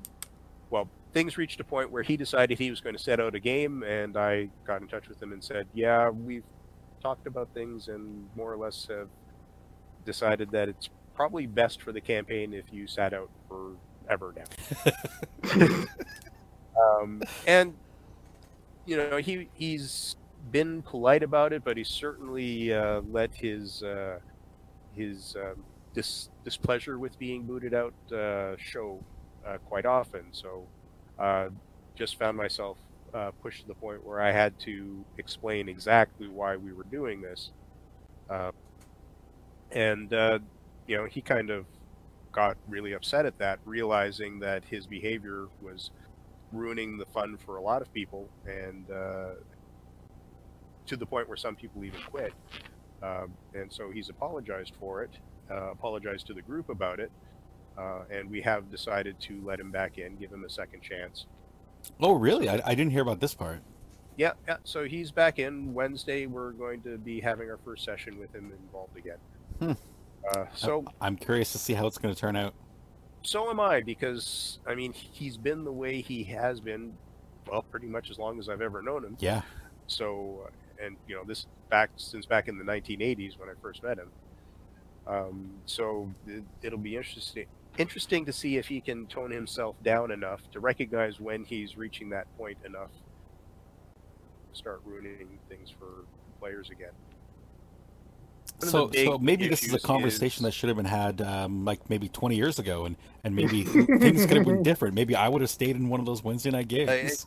Well, 0.69 0.89
things 1.13 1.37
reached 1.37 1.59
a 1.59 1.63
point 1.63 1.91
where 1.91 2.03
he 2.03 2.17
decided 2.17 2.57
he 2.57 2.69
was 2.69 2.81
going 2.81 2.95
to 2.95 3.01
set 3.01 3.19
out 3.19 3.35
a 3.35 3.39
game, 3.39 3.83
and 3.83 4.17
I 4.17 4.49
got 4.65 4.81
in 4.81 4.87
touch 4.87 5.07
with 5.07 5.21
him 5.21 5.31
and 5.31 5.43
said, 5.43 5.67
"Yeah, 5.73 6.09
we've 6.09 6.43
talked 7.01 7.27
about 7.27 7.49
things 7.53 7.87
and 7.87 8.27
more 8.35 8.51
or 8.51 8.57
less 8.57 8.87
have 8.89 9.09
decided 10.05 10.51
that 10.51 10.69
it's 10.69 10.89
probably 11.15 11.45
best 11.45 11.81
for 11.81 11.91
the 11.91 12.01
campaign 12.01 12.53
if 12.53 12.65
you 12.71 12.87
sat 12.87 13.13
out 13.13 13.29
forever 13.47 14.33
now." 14.35 15.53
um, 17.01 17.21
and 17.45 17.73
you 18.85 18.97
know, 18.97 19.17
he 19.17 19.47
he's 19.53 20.15
been 20.51 20.81
polite 20.81 21.23
about 21.23 21.53
it, 21.53 21.63
but 21.63 21.77
he 21.77 21.83
certainly 21.83 22.73
uh, 22.73 23.01
let 23.09 23.33
his 23.33 23.83
uh, 23.83 24.19
his 24.93 25.35
um, 25.35 25.63
dis- 25.93 26.29
displeasure 26.43 26.99
with 26.99 27.17
being 27.19 27.43
booted 27.43 27.73
out 27.73 27.93
uh, 28.11 28.55
show 28.57 29.03
uh, 29.45 29.57
quite 29.65 29.85
often. 29.85 30.25
So, 30.31 30.67
uh, 31.19 31.49
just 31.95 32.17
found 32.17 32.37
myself 32.37 32.77
pushed 33.41 33.61
to 33.61 33.67
the 33.67 33.73
point 33.75 34.05
where 34.05 34.19
I 34.19 34.33
had 34.33 34.59
to 34.59 35.05
explain 35.17 35.69
exactly 35.69 36.27
why 36.27 36.57
we 36.57 36.73
were 36.73 36.83
doing 36.83 37.21
this. 37.21 37.51
And, 39.71 40.11
you 40.11 40.97
know, 40.97 41.05
he 41.05 41.21
kind 41.21 41.49
of 41.49 41.65
got 42.33 42.57
really 42.67 42.91
upset 42.91 43.25
at 43.25 43.37
that, 43.37 43.59
realizing 43.63 44.39
that 44.39 44.65
his 44.65 44.85
behavior 44.85 45.47
was 45.61 45.91
ruining 46.51 46.97
the 46.97 47.05
fun 47.05 47.37
for 47.37 47.55
a 47.55 47.61
lot 47.61 47.81
of 47.81 47.93
people 47.93 48.27
and 48.45 48.91
uh, 48.91 49.35
to 50.87 50.97
the 50.97 51.05
point 51.05 51.27
where 51.27 51.37
some 51.37 51.55
people 51.55 51.83
even 51.83 51.99
quit. 52.09 52.33
Um, 53.03 53.33
and 53.53 53.71
so 53.71 53.91
he's 53.91 54.09
apologized 54.09 54.73
for 54.79 55.03
it, 55.03 55.11
uh, 55.51 55.71
apologized 55.71 56.27
to 56.27 56.33
the 56.33 56.41
group 56.41 56.69
about 56.69 56.99
it, 56.99 57.11
uh, 57.77 58.01
and 58.09 58.29
we 58.29 58.41
have 58.41 58.71
decided 58.71 59.19
to 59.21 59.41
let 59.45 59.59
him 59.59 59.71
back 59.71 59.97
in, 59.97 60.15
give 60.15 60.31
him 60.31 60.43
a 60.43 60.49
second 60.49 60.81
chance. 60.81 61.25
Oh, 61.99 62.13
really? 62.13 62.49
I, 62.49 62.61
I 62.65 62.73
didn't 62.75 62.91
hear 62.91 63.01
about 63.01 63.19
this 63.19 63.33
part. 63.33 63.61
Yeah, 64.17 64.31
yeah. 64.47 64.57
So 64.63 64.85
he's 64.85 65.11
back 65.11 65.39
in 65.39 65.73
Wednesday. 65.73 66.25
We're 66.25 66.51
going 66.51 66.81
to 66.83 66.97
be 66.97 67.19
having 67.19 67.49
our 67.49 67.59
first 67.63 67.83
session 67.83 68.17
with 68.17 68.33
him 68.33 68.51
involved 68.63 68.97
again. 68.97 69.17
Hmm. 69.59 69.73
Uh, 70.31 70.45
so 70.55 70.85
I'm 71.01 71.17
curious 71.17 71.51
to 71.51 71.57
see 71.57 71.73
how 71.73 71.85
it's 71.85 71.97
going 71.97 72.13
to 72.13 72.19
turn 72.19 72.35
out. 72.35 72.55
so 73.21 73.49
am 73.49 73.59
I 73.59 73.81
because 73.81 74.59
I 74.65 74.73
mean 74.73 74.93
he's 74.93 75.37
been 75.37 75.63
the 75.63 75.71
way 75.71 76.01
he 76.01 76.23
has 76.23 76.59
been, 76.59 76.93
well, 77.47 77.61
pretty 77.61 77.87
much 77.87 78.09
as 78.09 78.17
long 78.17 78.39
as 78.39 78.49
I've 78.49 78.61
ever 78.61 78.81
known 78.81 79.03
him. 79.03 79.17
Yeah. 79.19 79.41
So, 79.87 80.49
and 80.83 80.97
you 81.07 81.15
know 81.15 81.23
this 81.23 81.47
back 81.69 81.89
since 81.97 82.25
back 82.25 82.47
in 82.47 82.57
the 82.57 82.63
1980s 82.63 83.37
when 83.39 83.49
I 83.49 83.53
first 83.61 83.83
met 83.83 83.97
him. 83.97 84.09
Um, 85.07 85.51
so 85.65 86.11
it, 86.27 86.43
it'll 86.63 86.79
be 86.79 86.97
interesting 86.97 87.45
interesting 87.77 88.25
to 88.25 88.31
see 88.31 88.57
if 88.57 88.67
he 88.67 88.79
can 88.79 89.05
tone 89.07 89.31
himself 89.31 89.75
down 89.83 90.11
enough 90.11 90.49
to 90.51 90.59
recognize 90.59 91.19
when 91.19 91.43
he's 91.43 91.77
reaching 91.77 92.09
that 92.09 92.25
point 92.37 92.57
enough 92.65 92.89
to 94.53 94.57
start 94.57 94.81
ruining 94.85 95.37
things 95.49 95.69
for 95.69 96.05
players 96.39 96.69
again. 96.69 96.91
One 98.59 98.69
So, 98.69 98.91
so 98.93 99.17
maybe 99.17 99.47
this 99.47 99.63
is 99.63 99.73
a 99.73 99.79
conversation 99.79 100.45
is- 100.45 100.49
that 100.49 100.51
should 100.53 100.69
have 100.69 100.77
been 100.77 100.85
had 100.85 101.21
um, 101.21 101.65
like 101.65 101.89
maybe 101.89 102.07
20 102.07 102.35
years 102.35 102.59
ago, 102.59 102.85
and 102.85 102.95
and 103.23 103.35
maybe 103.35 103.63
things 103.99 104.25
could 104.25 104.37
have 104.37 104.45
been 104.45 104.63
different. 104.63 104.95
Maybe 104.95 105.15
I 105.15 105.27
would 105.27 105.41
have 105.41 105.49
stayed 105.49 105.75
in 105.75 105.89
one 105.89 105.99
of 105.99 106.05
those 106.05 106.23
Wednesday 106.23 106.51
night 106.51 106.67
games. 106.67 107.25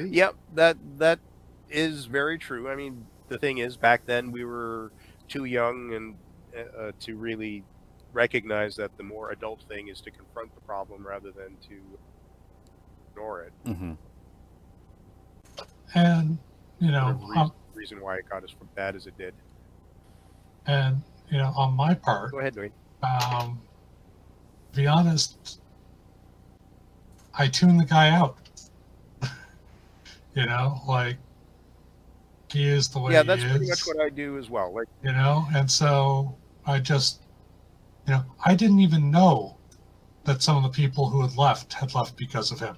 Yep, 0.00 0.34
that 0.54 0.76
that 0.98 1.20
is 1.68 2.06
very 2.06 2.38
true. 2.38 2.68
I 2.68 2.76
mean, 2.76 3.06
the 3.28 3.38
thing 3.38 3.58
is, 3.58 3.76
back 3.76 4.02
then 4.06 4.32
we 4.32 4.44
were 4.44 4.92
too 5.28 5.44
young 5.44 5.92
and 5.94 6.16
uh, 6.56 6.80
uh, 6.80 6.92
to 7.00 7.16
really 7.16 7.64
recognize 8.12 8.76
that 8.76 8.96
the 8.96 9.02
more 9.02 9.30
adult 9.30 9.62
thing 9.68 9.88
is 9.88 10.00
to 10.02 10.10
confront 10.10 10.54
the 10.54 10.60
problem 10.62 11.06
rather 11.06 11.32
than 11.32 11.58
to 11.68 11.98
ignore 13.10 13.42
it. 13.42 13.52
hmm 13.64 13.92
And 15.94 16.38
you 16.78 16.90
know, 16.90 17.06
Whatever 17.06 17.18
reason, 17.26 17.38
um, 17.38 17.52
reason 17.74 18.00
why 18.00 18.16
it 18.16 18.24
got 18.30 18.44
as 18.44 18.50
bad 18.74 18.96
as 18.96 19.06
it 19.06 19.16
did. 19.16 19.34
and 20.66 21.02
you 21.30 21.38
know, 21.38 21.52
on 21.56 21.74
my 21.74 21.94
part, 21.94 22.30
Go 22.32 22.38
ahead, 22.38 22.54
Dwayne. 22.54 22.72
um, 23.02 23.62
to 24.72 24.80
be 24.80 24.86
honest, 24.86 25.60
I 27.38 27.48
tune 27.48 27.76
the 27.76 27.84
guy 27.84 28.10
out. 28.10 28.45
You 30.36 30.46
know, 30.46 30.80
like 30.86 31.16
he 32.52 32.68
is 32.68 32.88
the 32.88 33.00
way 33.00 33.12
Yeah, 33.14 33.22
he 33.22 33.26
that's 33.28 33.42
pretty 33.42 33.68
much 33.68 33.86
what 33.86 34.00
I 34.00 34.08
do 34.10 34.38
as 34.38 34.48
well. 34.48 34.72
Like, 34.72 34.86
you 35.02 35.10
know, 35.12 35.46
and 35.54 35.68
so 35.68 36.36
I 36.66 36.78
just, 36.78 37.22
you 38.06 38.12
know, 38.14 38.22
I 38.44 38.54
didn't 38.54 38.78
even 38.80 39.10
know 39.10 39.56
that 40.24 40.42
some 40.42 40.56
of 40.56 40.62
the 40.62 40.68
people 40.68 41.08
who 41.08 41.22
had 41.22 41.36
left 41.36 41.72
had 41.72 41.94
left 41.94 42.16
because 42.16 42.52
of 42.52 42.60
him. 42.60 42.76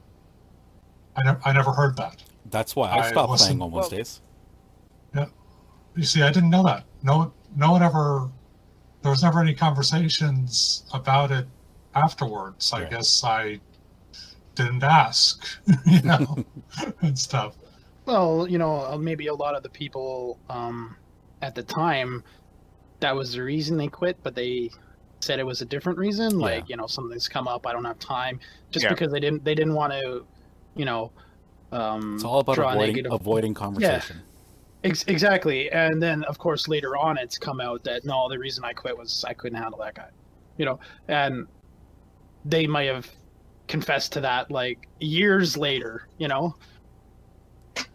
I 1.17 1.25
never, 1.25 1.41
I 1.45 1.53
never 1.53 1.73
heard 1.73 1.97
that. 1.97 2.23
That's 2.51 2.75
why 2.77 2.89
I 2.91 2.99
I 3.01 3.11
stopped 3.11 3.29
wasn't- 3.29 3.49
playing 3.59 3.63
on 3.63 3.71
well- 3.73 3.81
Wednesdays. 3.83 4.23
You 5.97 6.05
see, 6.05 6.23
I 6.23 6.31
didn't 6.31 6.51
know 6.51 6.63
that. 6.63 6.85
No, 7.03 7.33
no 7.57 7.73
one 7.73 7.83
ever. 7.83 8.31
There 9.03 9.11
was 9.11 9.23
never 9.25 9.41
any 9.41 9.53
conversations 9.53 10.85
about 10.93 11.33
it 11.33 11.49
afterwards. 11.97 12.73
I 12.73 12.85
guess 12.85 13.25
I 13.25 13.59
didn't 14.59 14.83
ask, 14.83 15.45
you 15.87 16.03
know, 16.03 16.45
and 17.01 17.19
stuff. 17.19 17.57
Well, 18.05 18.47
you 18.49 18.59
know, 18.59 18.81
uh, 18.93 18.97
maybe 18.99 19.27
a 19.29 19.35
lot 19.35 19.55
of 19.55 19.63
the 19.63 19.69
people 19.69 20.39
um, 20.51 20.97
at 21.43 21.55
the 21.55 21.63
time, 21.63 22.23
that 23.01 23.15
was 23.15 23.33
the 23.33 23.43
reason 23.43 23.77
they 23.77 23.89
quit, 23.89 24.17
but 24.23 24.35
they 24.35 24.71
said 25.21 25.39
it 25.39 25.45
was 25.47 25.63
a 25.63 25.65
different 25.65 25.99
reason. 25.99 26.39
Like, 26.39 26.69
you 26.69 26.77
know, 26.77 26.87
something's 26.87 27.29
come 27.29 27.47
up, 27.49 27.67
I 27.67 27.73
don't 27.73 27.85
have 27.85 27.99
time, 27.99 28.41
just 28.71 28.85
Yeah. 28.85 28.91
because 28.91 29.13
they 29.13 29.21
didn't 29.21 29.45
they 29.45 29.55
didn't 29.55 29.75
want 29.75 29.93
to, 29.93 30.25
you 30.75 30.85
know, 30.85 31.13
um, 31.73 32.15
It's 32.17 32.25
all 32.25 32.41
about 32.41 32.59
avoiding 32.59 32.87
negative. 32.97 33.13
avoiding 33.13 33.55
conversation. 33.55 34.23
Ex- 34.85 35.05
exactly, 35.09 35.71
and 35.73 36.01
then 36.03 36.23
of 36.25 36.39
course 36.39 36.69
later 36.69 36.97
on 36.97 37.19
it's 37.19 37.37
come 37.37 37.61
out 37.61 37.83
that 37.85 38.05
no, 38.05 38.29
the 38.29 38.39
reason 38.39 38.65
I 38.65 38.73
quit 38.73 38.97
was 38.97 39.25
I 39.27 39.35
couldn't 39.35 39.59
handle 39.61 39.79
that 39.81 39.95
guy, 39.95 40.09
you 40.57 40.65
know, 40.65 40.79
and 41.09 41.47
they 42.45 42.67
might 42.67 42.87
have 42.89 43.11
confessed 43.69 44.13
to 44.15 44.21
that 44.23 44.51
like 44.51 44.89
years 44.99 45.57
later, 45.57 46.09
you 46.19 46.29
know. 46.29 46.55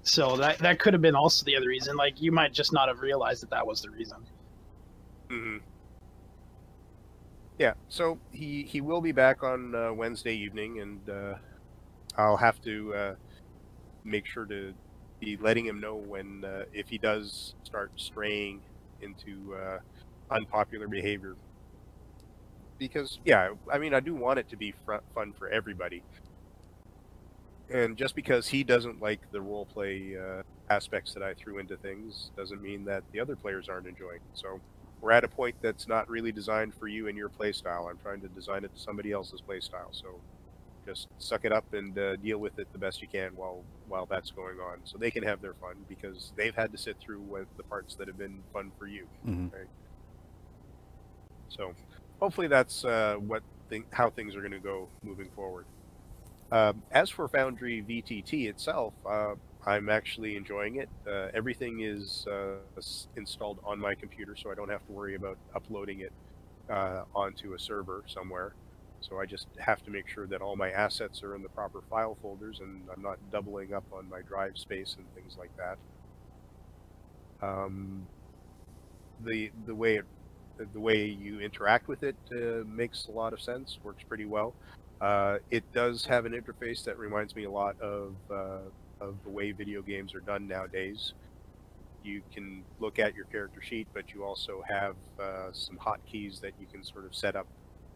So 0.03 0.37
that 0.37 0.59
that 0.59 0.79
could 0.79 0.93
have 0.93 1.01
been 1.01 1.15
also 1.15 1.43
the 1.45 1.55
other 1.57 1.67
reason. 1.67 1.95
Like 1.95 2.21
you 2.21 2.31
might 2.31 2.53
just 2.53 2.73
not 2.73 2.87
have 2.89 2.99
realized 3.01 3.41
that 3.43 3.49
that 3.51 3.65
was 3.67 3.81
the 3.81 3.89
reason. 3.89 4.27
hmm 5.29 5.57
yeah. 7.57 7.73
So 7.87 8.19
he 8.31 8.63
he 8.63 8.81
will 8.81 9.01
be 9.01 9.11
back 9.11 9.43
on 9.43 9.75
uh, 9.75 9.93
Wednesday 9.93 10.35
evening, 10.35 10.79
and 10.79 11.09
uh, 11.09 11.35
I'll 12.17 12.37
have 12.37 12.61
to 12.61 12.93
uh, 12.93 13.15
make 14.03 14.25
sure 14.25 14.45
to 14.45 14.73
be 15.19 15.37
letting 15.37 15.65
him 15.65 15.79
know 15.79 15.97
when 15.97 16.43
uh, 16.45 16.65
if 16.73 16.89
he 16.89 16.97
does 16.97 17.55
start 17.63 17.91
straying 17.95 18.63
into 19.01 19.55
uh, 19.55 19.79
unpopular 20.31 20.87
behavior. 20.87 21.37
Because 22.77 23.19
yeah, 23.25 23.53
I 23.71 23.77
mean, 23.77 23.93
I 23.93 23.99
do 23.99 24.13
want 24.15 24.39
it 24.39 24.49
to 24.49 24.57
be 24.57 24.73
fr- 24.85 24.95
fun 25.13 25.33
for 25.33 25.49
everybody. 25.49 26.03
And 27.69 27.97
just 27.97 28.15
because 28.15 28.47
he 28.47 28.63
doesn't 28.63 29.01
like 29.01 29.31
the 29.31 29.41
role 29.41 29.65
play 29.65 30.17
uh, 30.17 30.43
aspects 30.69 31.13
that 31.13 31.23
I 31.23 31.33
threw 31.33 31.59
into 31.59 31.77
things 31.77 32.31
doesn't 32.37 32.61
mean 32.61 32.85
that 32.85 33.03
the 33.11 33.19
other 33.19 33.35
players 33.35 33.69
aren't 33.69 33.87
enjoying. 33.87 34.17
it. 34.17 34.37
So 34.37 34.59
we're 35.01 35.11
at 35.11 35.23
a 35.23 35.27
point 35.27 35.55
that's 35.61 35.87
not 35.87 36.09
really 36.09 36.31
designed 36.31 36.73
for 36.75 36.87
you 36.87 37.07
and 37.07 37.17
your 37.17 37.29
play 37.29 37.51
style. 37.51 37.87
I'm 37.89 37.97
trying 37.97 38.21
to 38.21 38.27
design 38.27 38.63
it 38.63 38.73
to 38.75 38.79
somebody 38.79 39.11
else's 39.11 39.41
play 39.41 39.59
style. 39.59 39.89
So 39.91 40.19
just 40.85 41.07
suck 41.17 41.45
it 41.45 41.51
up 41.53 41.73
and 41.73 41.97
uh, 41.97 42.15
deal 42.17 42.37
with 42.37 42.59
it 42.59 42.67
the 42.73 42.77
best 42.77 43.01
you 43.01 43.07
can 43.07 43.31
while 43.35 43.63
while 43.87 44.05
that's 44.05 44.31
going 44.31 44.59
on, 44.59 44.79
so 44.83 44.97
they 44.97 45.11
can 45.11 45.23
have 45.23 45.41
their 45.41 45.53
fun 45.53 45.75
because 45.87 46.33
they've 46.35 46.55
had 46.55 46.71
to 46.71 46.77
sit 46.77 46.97
through 46.99 47.21
what, 47.21 47.45
the 47.57 47.63
parts 47.63 47.95
that 47.95 48.07
have 48.07 48.17
been 48.17 48.43
fun 48.51 48.71
for 48.77 48.87
you. 48.87 49.07
Mhm. 49.25 49.51
So 51.49 51.73
hopefully 52.23 52.47
that's 52.47 52.85
uh, 52.85 53.15
what 53.19 53.43
how 53.91 54.09
things 54.09 54.33
are 54.35 54.39
going 54.39 54.53
to 54.53 54.59
go 54.59 54.87
moving 55.03 55.29
forward. 55.35 55.65
Um, 56.53 56.81
as 56.91 57.09
for 57.09 57.27
Foundry 57.27 57.83
VTT 57.83 58.47
itself, 58.47 58.93
uh, 59.05 59.33
I'm 59.65 59.89
actually 59.89 60.37
enjoying 60.37 60.77
it. 60.77 60.87
Uh, 61.05 61.27
everything 61.33 61.81
is 61.81 62.25
uh, 62.31 62.81
installed 63.17 63.59
on 63.65 63.77
my 63.77 63.93
computer, 63.95 64.37
so 64.37 64.51
I 64.51 64.55
don't 64.55 64.69
have 64.69 64.85
to 64.85 64.91
worry 64.93 65.15
about 65.15 65.37
uploading 65.53 65.99
it 65.99 66.13
uh, 66.69 67.03
onto 67.13 67.55
a 67.55 67.59
server 67.59 68.03
somewhere. 68.07 68.53
So 69.01 69.19
I 69.19 69.25
just 69.25 69.47
have 69.57 69.83
to 69.83 69.91
make 69.91 70.07
sure 70.07 70.25
that 70.27 70.41
all 70.41 70.55
my 70.55 70.69
assets 70.69 71.23
are 71.23 71.35
in 71.35 71.41
the 71.41 71.49
proper 71.49 71.81
file 71.89 72.17
folders, 72.21 72.61
and 72.61 72.83
I'm 72.95 73.01
not 73.01 73.17
doubling 73.33 73.73
up 73.73 73.83
on 73.91 74.07
my 74.09 74.21
drive 74.21 74.57
space 74.57 74.95
and 74.97 75.05
things 75.13 75.35
like 75.37 75.51
that. 75.57 75.77
Um, 77.45 78.07
the 79.25 79.51
the 79.65 79.75
way 79.75 79.95
it 79.95 80.05
the 80.57 80.79
way 80.79 81.05
you 81.05 81.39
interact 81.39 81.87
with 81.87 82.03
it 82.03 82.15
uh, 82.31 82.63
makes 82.65 83.07
a 83.07 83.11
lot 83.11 83.33
of 83.33 83.41
sense. 83.41 83.79
Works 83.83 84.03
pretty 84.07 84.25
well. 84.25 84.53
Uh, 85.01 85.39
it 85.51 85.63
does 85.73 86.05
have 86.05 86.25
an 86.25 86.33
interface 86.33 86.83
that 86.85 86.97
reminds 86.97 87.35
me 87.35 87.43
a 87.43 87.51
lot 87.51 87.79
of 87.81 88.15
uh, 88.31 88.59
of 89.01 89.15
the 89.23 89.29
way 89.29 89.51
video 89.51 89.81
games 89.81 90.13
are 90.15 90.21
done 90.21 90.47
nowadays. 90.47 91.13
You 92.03 92.21
can 92.33 92.63
look 92.79 92.99
at 92.99 93.15
your 93.15 93.25
character 93.25 93.61
sheet, 93.61 93.87
but 93.93 94.13
you 94.13 94.23
also 94.23 94.63
have 94.67 94.95
uh, 95.19 95.51
some 95.51 95.77
hotkeys 95.77 96.39
that 96.41 96.53
you 96.59 96.67
can 96.71 96.83
sort 96.83 97.05
of 97.05 97.15
set 97.15 97.35
up 97.35 97.47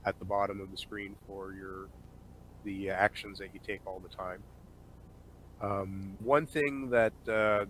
at 0.06 0.18
the 0.20 0.26
bottom 0.26 0.62
of 0.62 0.72
the 0.72 0.78
screen 0.78 1.16
for 1.28 1.54
your 1.54 1.88
the 2.64 2.90
actions 2.90 3.40
that 3.40 3.50
you 3.54 3.60
take 3.66 3.82
all 3.86 4.00
the 4.00 4.14
time. 4.14 4.42
Um, 5.62 6.18
one 6.20 6.46
thing 6.46 6.90
that 6.90 7.14
uh, 7.28 7.66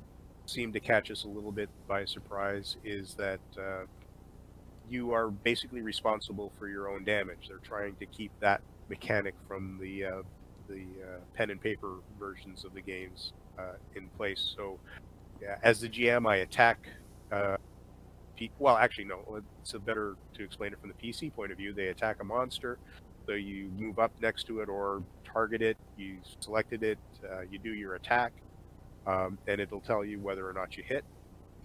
seemed 0.45 0.73
to 0.73 0.79
catch 0.79 1.11
us 1.11 1.23
a 1.23 1.27
little 1.27 1.51
bit 1.51 1.69
by 1.87 2.05
surprise 2.05 2.77
is 2.83 3.13
that 3.15 3.39
uh, 3.57 3.85
you 4.89 5.11
are 5.13 5.29
basically 5.29 5.81
responsible 5.81 6.51
for 6.57 6.67
your 6.67 6.89
own 6.89 7.03
damage. 7.03 7.47
They're 7.47 7.57
trying 7.57 7.95
to 7.97 8.05
keep 8.05 8.31
that 8.39 8.61
mechanic 8.89 9.35
from 9.47 9.77
the 9.81 10.05
uh, 10.05 10.21
the 10.67 10.83
uh, 11.01 11.19
pen 11.33 11.49
and 11.49 11.61
paper 11.61 11.95
versions 12.19 12.65
of 12.65 12.73
the 12.73 12.81
games 12.81 13.33
uh, 13.57 13.73
in 13.95 14.07
place. 14.17 14.53
So, 14.55 14.79
yeah, 15.41 15.57
as 15.63 15.81
the 15.81 15.89
GM, 15.89 16.27
I 16.27 16.37
attack. 16.37 16.87
Uh, 17.31 17.57
well, 18.59 18.77
actually, 18.77 19.05
no. 19.05 19.41
It's 19.61 19.73
better 19.73 20.15
to 20.35 20.43
explain 20.43 20.71
it 20.71 20.79
from 20.79 20.89
the 20.89 20.95
PC 20.95 21.33
point 21.33 21.51
of 21.51 21.57
view. 21.57 21.73
They 21.73 21.87
attack 21.87 22.17
a 22.21 22.23
monster. 22.23 22.77
So 23.25 23.33
you 23.33 23.69
move 23.77 23.99
up 23.99 24.11
next 24.21 24.45
to 24.47 24.61
it 24.61 24.69
or 24.69 25.03
target 25.25 25.61
it. 25.61 25.77
You 25.97 26.17
selected 26.39 26.83
it. 26.83 26.99
Uh, 27.23 27.41
you 27.49 27.59
do 27.59 27.73
your 27.73 27.95
attack, 27.95 28.31
um, 29.05 29.37
and 29.47 29.59
it'll 29.59 29.81
tell 29.81 30.05
you 30.05 30.19
whether 30.19 30.47
or 30.47 30.53
not 30.53 30.77
you 30.77 30.83
hit, 30.83 31.03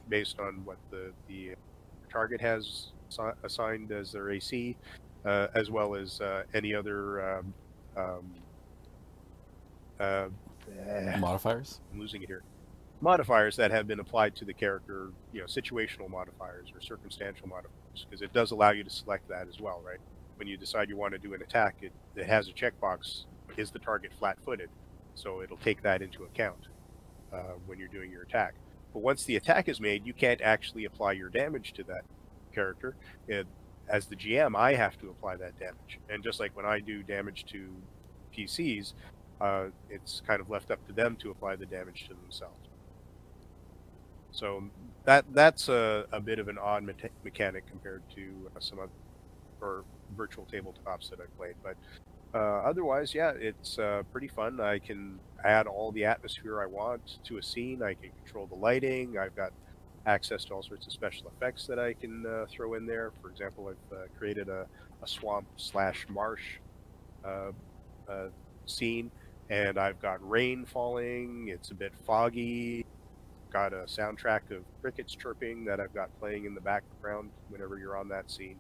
based 0.09 0.41
on 0.41 0.65
what 0.65 0.79
the 0.91 1.13
the 1.29 1.55
target 2.11 2.41
has 2.41 2.93
assi- 3.13 3.35
assigned 3.43 3.93
as 3.93 4.13
their 4.13 4.31
AC, 4.31 4.77
uh, 5.25 5.49
as 5.55 5.71
well 5.71 5.95
as 5.95 6.21
uh, 6.21 6.45
any 6.55 6.75
other. 6.75 7.39
Um, 7.39 7.55
um, 7.97 8.35
uh, 10.01 10.29
Modifiers. 11.19 11.81
I'm 11.93 12.01
losing 12.01 12.23
it 12.23 12.27
here. 12.27 12.43
Modifiers 13.01 13.57
that 13.57 13.71
have 13.71 13.87
been 13.87 14.01
applied 14.01 14.37
to 14.37 14.45
the 14.45 14.55
character, 14.55 15.11
you 15.33 15.41
know, 15.41 15.47
situational 15.47 16.09
modifiers 16.09 16.71
or 16.73 16.81
circumstantial 16.81 17.49
modifiers, 17.49 18.07
because 18.09 18.23
it 18.23 18.33
does 18.33 18.53
allow 18.53 18.71
you 18.71 18.85
to 18.85 18.91
select 18.91 19.29
that 19.29 19.49
as 19.49 19.61
well, 19.61 19.83
right? 19.85 19.99
When 20.37 20.47
you 20.47 20.57
decide 20.57 20.89
you 20.89 20.97
want 20.97 21.13
to 21.13 21.19
do 21.19 21.35
an 21.35 21.43
attack, 21.43 21.77
it, 21.83 21.93
it 22.17 22.27
has 22.27 22.49
a 22.49 22.53
checkbox: 22.53 23.25
is 23.57 23.71
the 23.71 23.79
target 23.81 24.13
flat-footed? 24.19 24.71
So 25.15 25.43
it'll 25.43 25.59
take 25.59 25.83
that 25.83 26.01
into 26.01 26.25
account 26.25 26.69
uh, 27.33 27.55
when 27.67 27.79
you're 27.79 27.89
doing 27.89 28.11
your 28.11 28.23
attack. 28.23 28.55
But 28.93 29.01
once 29.03 29.25
the 29.25 29.37
attack 29.37 29.69
is 29.69 29.81
made, 29.81 30.07
you 30.07 30.13
can't 30.13 30.41
actually 30.41 30.85
apply 30.85 31.13
your 31.13 31.29
damage 31.29 31.73
to 31.75 31.85
that 31.85 32.05
character. 32.55 32.97
It, 33.29 33.47
as 33.89 34.07
the 34.07 34.17
GM, 34.17 34.57
I 34.57 34.75
have 34.75 34.99
to 35.01 35.11
apply 35.11 35.37
that 35.37 35.59
damage. 35.59 35.99
And 36.09 36.23
just 36.23 36.41
like 36.41 36.57
when 36.57 36.67
I 36.67 36.81
do 36.81 37.03
damage 37.03 37.45
to 37.47 37.69
PCs, 38.37 38.95
uh, 39.41 39.67
it's 39.91 40.23
kind 40.27 40.41
of 40.41 40.49
left 40.51 40.71
up 40.71 40.87
to 40.87 40.93
them 40.93 41.17
to 41.17 41.31
apply 41.31 41.57
the 41.57 41.67
damage 41.67 42.07
to 42.09 42.15
themselves. 42.15 42.69
So 44.31 44.65
that 45.05 45.25
that's 45.33 45.69
a, 45.69 46.07
a 46.13 46.21
bit 46.21 46.39
of 46.39 46.49
an 46.49 46.59
odd 46.59 46.85
meta- 46.85 47.11
mechanic 47.25 47.67
compared 47.67 48.03
to 48.15 48.51
uh, 48.57 48.61
some 48.61 48.79
other 48.79 48.91
or 49.61 49.85
virtual 50.17 50.47
tabletops 50.53 51.11
that 51.11 51.21
I've 51.21 51.37
played. 51.37 51.55
But 51.63 51.77
uh, 52.35 52.63
otherwise, 52.65 53.15
yeah, 53.15 53.33
it's 53.39 53.79
uh, 53.79 54.03
pretty 54.11 54.29
fun. 54.29 54.61
I 54.61 54.79
can 54.79 55.19
add 55.45 55.67
all 55.67 55.93
the 55.93 56.05
atmosphere 56.05 56.63
I 56.63 56.67
want 56.67 57.19
to 57.25 57.39
a 57.39 57.43
scene. 57.43 57.83
I 57.83 57.95
can 57.95 58.11
control 58.25 58.47
the 58.47 58.55
lighting. 58.57 59.19
I've 59.19 59.37
got 59.37 59.53
access 60.07 60.45
to 60.47 60.55
all 60.55 60.63
sorts 60.63 60.87
of 60.87 60.93
special 60.93 61.31
effects 61.37 61.67
that 61.67 61.79
I 61.79 61.93
can 61.93 62.25
uh, 62.27 62.47
throw 62.51 62.75
in 62.75 62.87
there. 62.87 63.13
For 63.21 63.31
example, 63.31 63.69
I've 63.69 63.97
uh, 63.97 64.03
created 64.19 64.49
a, 64.49 64.67
a 65.03 65.07
swamp 65.07 65.47
slash 65.57 66.07
marsh 66.09 66.59
uh, 67.25 67.53
uh, 68.09 68.29
scene, 68.67 69.11
and 69.51 69.79
I've 69.79 70.01
got 70.01 70.27
rain 70.29 70.65
falling. 70.65 71.49
It's 71.49 71.71
a 71.71 71.75
bit 71.75 71.93
foggy. 72.07 72.85
Got 73.53 73.73
a 73.73 73.85
soundtrack 73.87 74.51
of 74.51 74.65
crickets 74.81 75.15
chirping 75.15 75.65
that 75.67 75.79
I've 75.79 75.95
got 75.95 76.09
playing 76.19 76.47
in 76.47 76.55
the 76.55 76.61
background 76.61 77.31
whenever 77.49 77.79
you're 77.79 77.97
on 77.97 78.09
that 78.09 78.31
scene. 78.31 78.57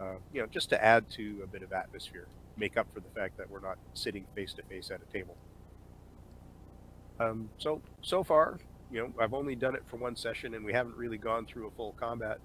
Uh, 0.00 0.14
you 0.32 0.40
know, 0.40 0.46
just 0.46 0.68
to 0.70 0.82
add 0.82 1.08
to 1.10 1.40
a 1.44 1.46
bit 1.46 1.62
of 1.62 1.72
atmosphere, 1.72 2.26
make 2.56 2.76
up 2.76 2.86
for 2.94 3.00
the 3.00 3.08
fact 3.14 3.36
that 3.36 3.50
we're 3.50 3.60
not 3.60 3.78
sitting 3.94 4.24
face 4.34 4.54
to 4.54 4.62
face 4.64 4.90
at 4.90 5.00
a 5.02 5.12
table. 5.12 5.36
Um, 7.20 7.50
so 7.58 7.82
so 8.00 8.24
far, 8.24 8.58
you 8.92 9.00
know, 9.00 9.12
I've 9.18 9.34
only 9.34 9.54
done 9.54 9.74
it 9.74 9.82
for 9.88 9.96
one 9.96 10.14
session, 10.16 10.54
and 10.54 10.64
we 10.64 10.72
haven't 10.72 10.96
really 10.96 11.18
gone 11.18 11.46
through 11.46 11.66
a 11.66 11.70
full 11.70 11.94
combat 11.98 12.38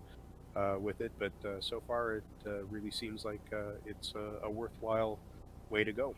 uh, 0.55 0.75
with 0.79 1.01
it. 1.01 1.11
But 1.19 1.33
uh, 1.45 1.59
so 1.59 1.83
far, 1.85 2.15
it 2.17 2.23
uh, 2.45 2.63
really 2.69 2.91
seems 2.91 3.25
like 3.25 3.41
uh, 3.53 3.73
it's 3.85 4.13
a, 4.15 4.45
a 4.47 4.49
worthwhile 4.49 5.19
way 5.69 5.83
to 5.83 5.91
go, 5.91 6.15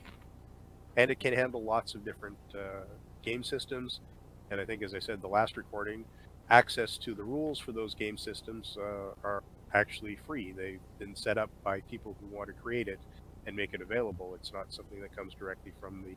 and 0.96 1.10
it 1.10 1.20
can 1.20 1.34
handle 1.34 1.64
lots 1.64 1.96
of 1.96 2.06
different 2.06 2.38
uh, 2.54 2.86
game 3.24 3.44
systems. 3.44 4.00
And 4.52 4.62
I 4.62 4.66
think, 4.66 4.84
as 4.84 4.94
I 4.94 5.00
said, 5.00 5.22
the 5.22 5.28
last 5.28 5.58
recording, 5.58 6.06
access 6.50 6.98
to 7.00 7.14
the 7.14 7.24
rules 7.24 7.60
for 7.60 7.72
those 7.72 7.96
game 7.96 8.18
systems 8.18 8.78
uh, 8.80 9.14
are 9.24 9.44
actually 9.74 10.18
free. 10.28 10.52
They've 10.52 10.80
been 11.00 11.16
set 11.16 11.38
up 11.38 11.50
by 11.64 11.82
people 11.82 12.16
who 12.20 12.36
want 12.36 12.48
to 12.48 12.54
create 12.54 12.88
it 12.88 13.00
and 13.46 13.56
make 13.56 13.74
it 13.74 13.82
available. 13.82 14.36
It's 14.36 14.52
not 14.54 14.74
something 14.74 15.02
that 15.02 15.16
comes 15.16 15.34
directly 15.34 15.72
from 15.80 16.04
the 16.04 16.16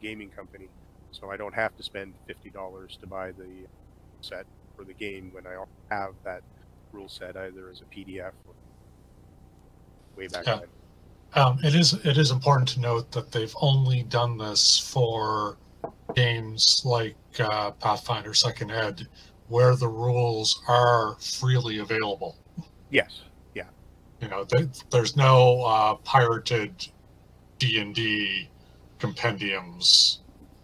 gaming 0.00 0.30
company. 0.30 0.68
So 1.12 1.30
I 1.30 1.36
don't 1.36 1.54
have 1.54 1.76
to 1.76 1.82
spend 1.82 2.14
fifty 2.26 2.50
dollars 2.50 2.96
to 3.00 3.06
buy 3.06 3.32
the 3.32 3.66
set 4.20 4.46
for 4.76 4.84
the 4.84 4.94
game 4.94 5.30
when 5.32 5.46
I 5.46 5.62
have 5.94 6.14
that 6.24 6.42
rule 6.92 7.08
set 7.08 7.36
either 7.36 7.68
as 7.70 7.80
a 7.80 7.84
PDF 7.84 8.32
or 8.46 8.54
way 10.16 10.26
back 10.28 10.46
Yeah. 10.46 10.60
when. 10.60 10.68
Um, 11.34 11.58
it 11.64 11.74
is 11.74 11.94
it 12.04 12.18
is 12.18 12.30
important 12.30 12.68
to 12.70 12.80
note 12.80 13.10
that 13.12 13.32
they've 13.32 13.54
only 13.60 14.02
done 14.02 14.36
this 14.36 14.78
for 14.78 15.56
games 16.14 16.82
like 16.84 17.16
uh, 17.38 17.70
Pathfinder 17.72 18.34
Second 18.34 18.70
Ed, 18.70 19.08
where 19.48 19.74
the 19.76 19.88
rules 19.88 20.62
are 20.68 21.16
freely 21.20 21.78
available. 21.78 22.36
Yes. 22.90 23.22
Yeah. 23.54 23.64
You 24.20 24.28
know, 24.28 24.44
th- 24.44 24.68
there's 24.90 25.16
no 25.16 25.62
uh, 25.62 25.94
pirated 25.96 26.86
D 27.58 27.78
and 27.80 27.94
D 27.94 28.50
compendiums 28.98 30.20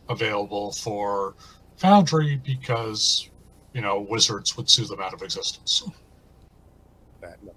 available 0.08 0.72
for 0.72 1.34
Foundry 1.76 2.36
because 2.44 3.28
you 3.72 3.80
know 3.80 4.00
wizards 4.00 4.56
would 4.56 4.68
sue 4.68 4.84
them 4.86 5.00
out 5.00 5.14
of 5.14 5.22
existence. 5.22 5.82
That 7.20 7.42
no. 7.44 7.52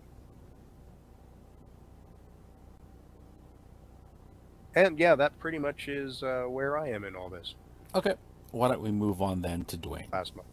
And 4.75 4.97
yeah, 4.99 5.15
that 5.15 5.37
pretty 5.39 5.57
much 5.59 5.87
is 5.87 6.23
uh, 6.23 6.43
where 6.47 6.77
I 6.77 6.89
am 6.89 7.03
in 7.03 7.15
all 7.15 7.29
this 7.29 7.55
Okay. 7.93 8.13
Why 8.51 8.69
don't 8.69 8.81
we 8.81 8.91
move 8.91 9.21
on 9.21 9.41
then 9.41 9.65
to 9.65 9.77
Dwayne? 9.77 10.11
last 10.13 10.33
month. 10.35 10.47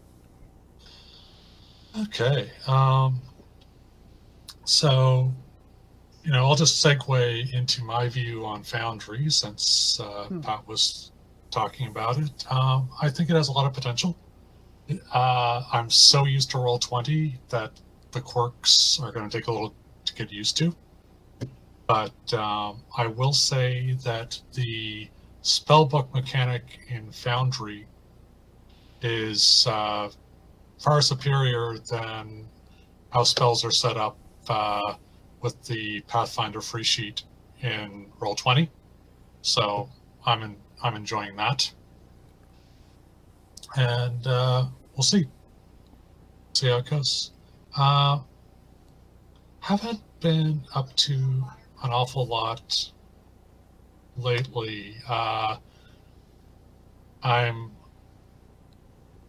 Okay. 2.08 2.50
Um, 2.66 3.20
so, 4.64 5.32
you 6.24 6.30
know, 6.32 6.46
I'll 6.46 6.54
just 6.56 6.84
segue 6.84 7.52
into 7.54 7.82
my 7.84 8.08
view 8.08 8.44
on 8.44 8.62
Foundry 8.64 9.30
since 9.30 9.98
uh, 10.00 10.24
Hmm. 10.26 10.40
Pat 10.40 10.66
was 10.66 11.12
talking 11.50 11.88
about 11.88 12.18
it. 12.18 12.50
Um, 12.50 12.90
I 13.00 13.08
think 13.08 13.30
it 13.30 13.36
has 13.36 13.48
a 13.48 13.52
lot 13.52 13.66
of 13.66 13.72
potential. 13.72 14.16
Uh, 15.12 15.62
I'm 15.72 15.90
so 15.90 16.24
used 16.24 16.50
to 16.52 16.58
Roll20 16.58 17.38
that 17.50 17.72
the 18.12 18.20
quirks 18.20 18.98
are 19.02 19.12
going 19.12 19.28
to 19.28 19.36
take 19.38 19.48
a 19.48 19.52
little 19.52 19.74
to 20.04 20.14
get 20.14 20.32
used 20.32 20.56
to. 20.58 20.74
But 21.86 22.34
um, 22.34 22.82
I 22.96 23.06
will 23.06 23.32
say 23.32 23.96
that 24.04 24.40
the 24.52 25.08
spellbook 25.42 26.12
mechanic 26.12 26.80
in 26.88 27.10
Foundry 27.12 27.86
is 29.02 29.66
uh, 29.68 30.10
far 30.78 31.00
superior 31.00 31.78
than 31.78 32.46
how 33.10 33.24
spells 33.24 33.64
are 33.64 33.70
set 33.70 33.96
up 33.96 34.18
uh, 34.48 34.94
with 35.40 35.62
the 35.64 36.00
Pathfinder 36.02 36.60
free 36.60 36.82
sheet 36.82 37.22
in 37.62 38.06
Roll20. 38.20 38.68
So 39.42 39.88
I'm 40.26 40.42
in, 40.42 40.56
I'm 40.82 40.94
enjoying 40.94 41.36
that, 41.36 41.70
and 43.76 44.26
uh, 44.26 44.66
we'll 44.96 45.02
see 45.02 45.26
see 46.54 46.68
how 46.68 46.78
it 46.78 46.90
goes. 46.90 47.32
Uh, 47.76 48.20
haven't 49.60 50.00
been 50.20 50.62
up 50.74 50.94
to 50.96 51.14
an 51.14 51.90
awful 51.90 52.26
lot 52.26 52.90
lately. 54.16 54.96
Uh, 55.08 55.56
I'm 57.22 57.70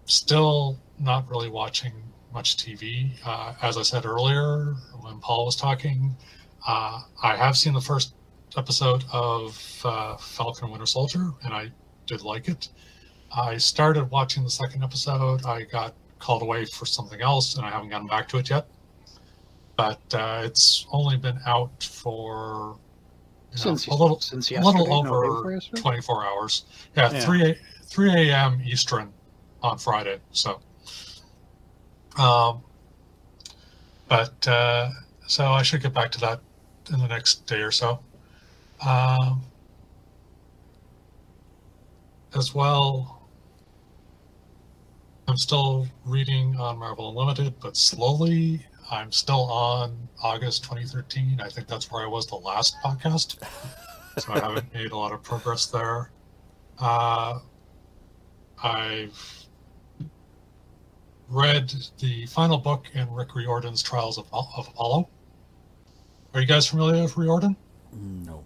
still 0.05 0.79
not 0.99 1.29
really 1.29 1.49
watching 1.49 1.93
much 2.33 2.57
TV. 2.57 3.11
Uh, 3.25 3.53
as 3.61 3.77
I 3.77 3.81
said 3.83 4.05
earlier, 4.05 4.75
when 5.01 5.19
Paul 5.19 5.45
was 5.45 5.55
talking, 5.55 6.15
uh, 6.67 7.01
I 7.23 7.35
have 7.35 7.57
seen 7.57 7.73
the 7.73 7.81
first 7.81 8.13
episode 8.57 9.03
of 9.11 9.81
uh, 9.85 10.17
Falcon 10.17 10.65
and 10.65 10.71
Winter 10.71 10.85
Soldier, 10.85 11.31
and 11.43 11.53
I 11.53 11.71
did 12.07 12.23
like 12.23 12.47
it. 12.47 12.69
I 13.35 13.57
started 13.57 14.09
watching 14.09 14.43
the 14.43 14.49
second 14.49 14.83
episode. 14.83 15.45
I 15.45 15.63
got 15.63 15.93
called 16.17 16.41
away 16.41 16.65
for 16.65 16.85
something 16.85 17.21
else, 17.21 17.55
and 17.55 17.65
I 17.65 17.69
haven't 17.69 17.89
gotten 17.89 18.07
back 18.07 18.27
to 18.29 18.37
it 18.37 18.49
yet. 18.49 18.67
But 19.77 20.01
uh, 20.13 20.41
it's 20.43 20.85
only 20.91 21.17
been 21.17 21.39
out 21.45 21.83
for 21.83 22.75
you 23.51 23.57
know, 23.57 23.61
Since 23.63 23.87
a 23.87 23.93
little, 23.93 24.19
since 24.19 24.51
a 24.51 24.59
little 24.59 24.91
over 24.93 25.49
day 25.49 25.55
yesterday? 25.55 25.81
24 25.81 26.25
hours. 26.25 26.65
Yeah, 26.97 27.11
Yeah. 27.11 27.19
3 27.21 27.55
3 27.85 28.11
a.m. 28.29 28.61
Eastern 28.65 29.11
on 29.63 29.77
Friday. 29.77 30.19
So, 30.31 30.59
um, 32.17 32.61
but 34.07 34.47
uh, 34.47 34.89
so 35.27 35.45
I 35.45 35.61
should 35.61 35.81
get 35.81 35.93
back 35.93 36.11
to 36.11 36.19
that 36.19 36.41
in 36.91 36.99
the 36.99 37.07
next 37.07 37.45
day 37.45 37.61
or 37.61 37.71
so. 37.71 37.99
Um, 38.85 39.41
as 42.35 42.53
well, 42.53 43.27
I'm 45.27 45.37
still 45.37 45.87
reading 46.05 46.55
on 46.57 46.77
Marvel 46.77 47.09
Unlimited, 47.09 47.53
but 47.59 47.75
slowly. 47.77 48.65
I'm 48.91 49.11
still 49.11 49.43
on 49.51 49.95
August 50.23 50.63
2013. 50.63 51.39
I 51.41 51.49
think 51.49 51.67
that's 51.67 51.91
where 51.91 52.03
I 52.03 52.07
was 52.07 52.25
the 52.25 52.35
last 52.35 52.75
podcast. 52.83 53.37
so 54.17 54.33
I 54.33 54.39
haven't 54.39 54.73
made 54.73 54.91
a 54.91 54.97
lot 54.97 55.11
of 55.11 55.21
progress 55.21 55.67
there. 55.67 56.09
Uh, 56.79 57.39
I've 58.63 59.45
read 61.29 61.71
the 61.99 62.25
final 62.25 62.57
book 62.57 62.87
in 62.93 63.11
Rick 63.13 63.35
Riordan's 63.35 63.83
Trials 63.83 64.17
of, 64.17 64.25
of 64.33 64.67
Apollo. 64.67 65.07
Are 66.33 66.41
you 66.41 66.47
guys 66.47 66.67
familiar 66.67 67.03
with 67.03 67.15
Riordan? 67.17 67.55
No. 67.93 68.43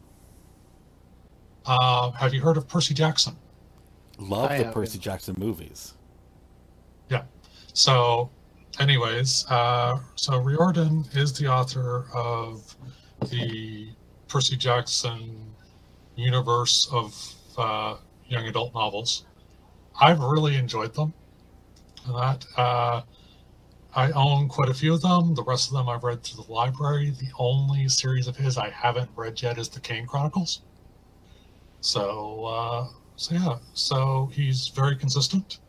Uh, 1.66 2.12
have 2.12 2.34
you 2.34 2.42
heard 2.42 2.58
of 2.58 2.68
Percy 2.68 2.94
Jackson? 2.94 3.36
Love 4.20 4.52
I 4.52 4.58
the 4.58 4.64
haven't. 4.66 4.74
Percy 4.74 5.00
Jackson 5.00 5.36
movies. 5.38 5.94
Yeah. 7.10 7.24
So, 7.74 8.30
anyways, 8.80 9.46
uh, 9.50 10.00
so 10.16 10.38
Riordan 10.38 11.06
is 11.14 11.34
the 11.38 11.48
author 11.48 12.06
of 12.14 12.76
the 13.30 13.90
Percy 14.28 14.56
Jackson 14.58 15.54
universe 16.16 16.88
of 16.92 17.36
uh, 17.58 17.96
young 18.28 18.48
adult 18.48 18.74
novels. 18.74 19.26
I've 20.00 20.20
really 20.20 20.56
enjoyed 20.56 20.94
them. 20.94 21.14
And 22.06 22.16
that 22.16 22.46
uh, 22.58 23.02
I 23.96 24.12
own 24.12 24.50
quite 24.50 24.70
a 24.70 24.74
few 24.74 24.94
of 24.94 25.02
them. 25.02 25.36
The 25.36 25.44
rest 25.44 25.70
of 25.70 25.74
them 25.74 25.88
I've 25.88 26.04
read 26.04 26.24
through 26.24 26.44
the 26.44 26.52
library. 26.52 27.12
The 27.12 27.32
only 27.40 27.88
series 27.88 28.28
of 28.28 28.36
his 28.36 28.58
I 28.58 28.70
haven't 28.70 29.10
read 29.16 29.42
yet 29.42 29.58
is 29.58 29.70
the 29.70 29.80
Kane 29.80 30.06
Chronicles. 30.06 30.62
So, 31.84 32.46
uh, 32.46 32.88
so 33.18 33.36
yeah, 33.36 33.58
so 33.74 34.30
he's 34.32 34.70
very 34.70 34.96
consistent. 34.96 35.60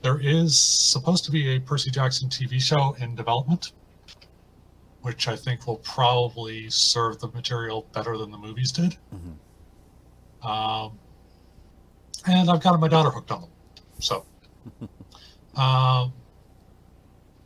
There 0.00 0.18
is 0.18 0.58
supposed 0.58 1.26
to 1.26 1.30
be 1.30 1.56
a 1.56 1.60
Percy 1.60 1.90
Jackson 1.90 2.30
TV 2.30 2.58
show 2.58 2.96
in 3.00 3.14
development, 3.14 3.72
which 5.02 5.28
I 5.28 5.36
think 5.36 5.66
will 5.66 5.76
probably 5.84 6.70
serve 6.70 7.20
the 7.20 7.28
material 7.28 7.86
better 7.92 8.16
than 8.16 8.30
the 8.30 8.38
movies 8.38 8.72
did. 8.72 8.96
Mhm. 9.14 10.48
Um, 10.48 10.98
and 12.26 12.48
I've 12.50 12.62
got 12.62 12.80
my 12.80 12.88
daughter 12.88 13.10
hooked 13.10 13.30
on 13.30 13.42
them. 13.42 13.50
So, 14.00 14.24
um, 15.54 16.14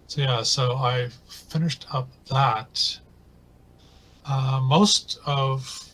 so 0.06 0.20
yeah, 0.20 0.42
so 0.44 0.76
I 0.76 1.08
finished 1.26 1.86
up 1.90 2.08
that. 2.28 3.00
Uh, 4.24 4.60
most 4.62 5.18
of 5.26 5.91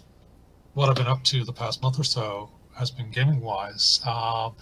what 0.79 0.89
I've 0.89 0.95
been 0.95 1.09
up 1.09 1.25
to 1.25 1.43
the 1.43 1.53
past 1.53 1.83
month 1.83 1.99
or 1.99 2.05
so 2.05 2.51
has 2.77 2.89
been 2.89 3.11
gaming 3.11 3.41
wise. 3.41 4.01
Um, 4.07 4.55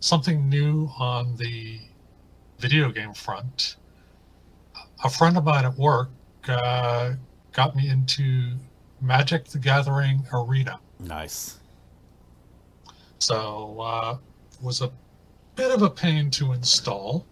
something 0.00 0.48
new 0.48 0.88
on 0.98 1.36
the 1.36 1.78
video 2.58 2.90
game 2.90 3.12
front. 3.12 3.76
A 5.04 5.10
friend 5.10 5.36
of 5.36 5.44
mine 5.44 5.66
at 5.66 5.76
work 5.76 6.08
uh, 6.48 7.12
got 7.52 7.76
me 7.76 7.90
into 7.90 8.54
Magic 9.02 9.44
the 9.48 9.58
Gathering 9.58 10.26
Arena. 10.32 10.80
Nice. 10.98 11.58
So 13.18 13.78
uh, 13.80 14.16
was 14.62 14.80
a 14.80 14.90
bit 15.56 15.72
of 15.72 15.82
a 15.82 15.90
pain 15.90 16.30
to 16.30 16.54
install. 16.54 17.26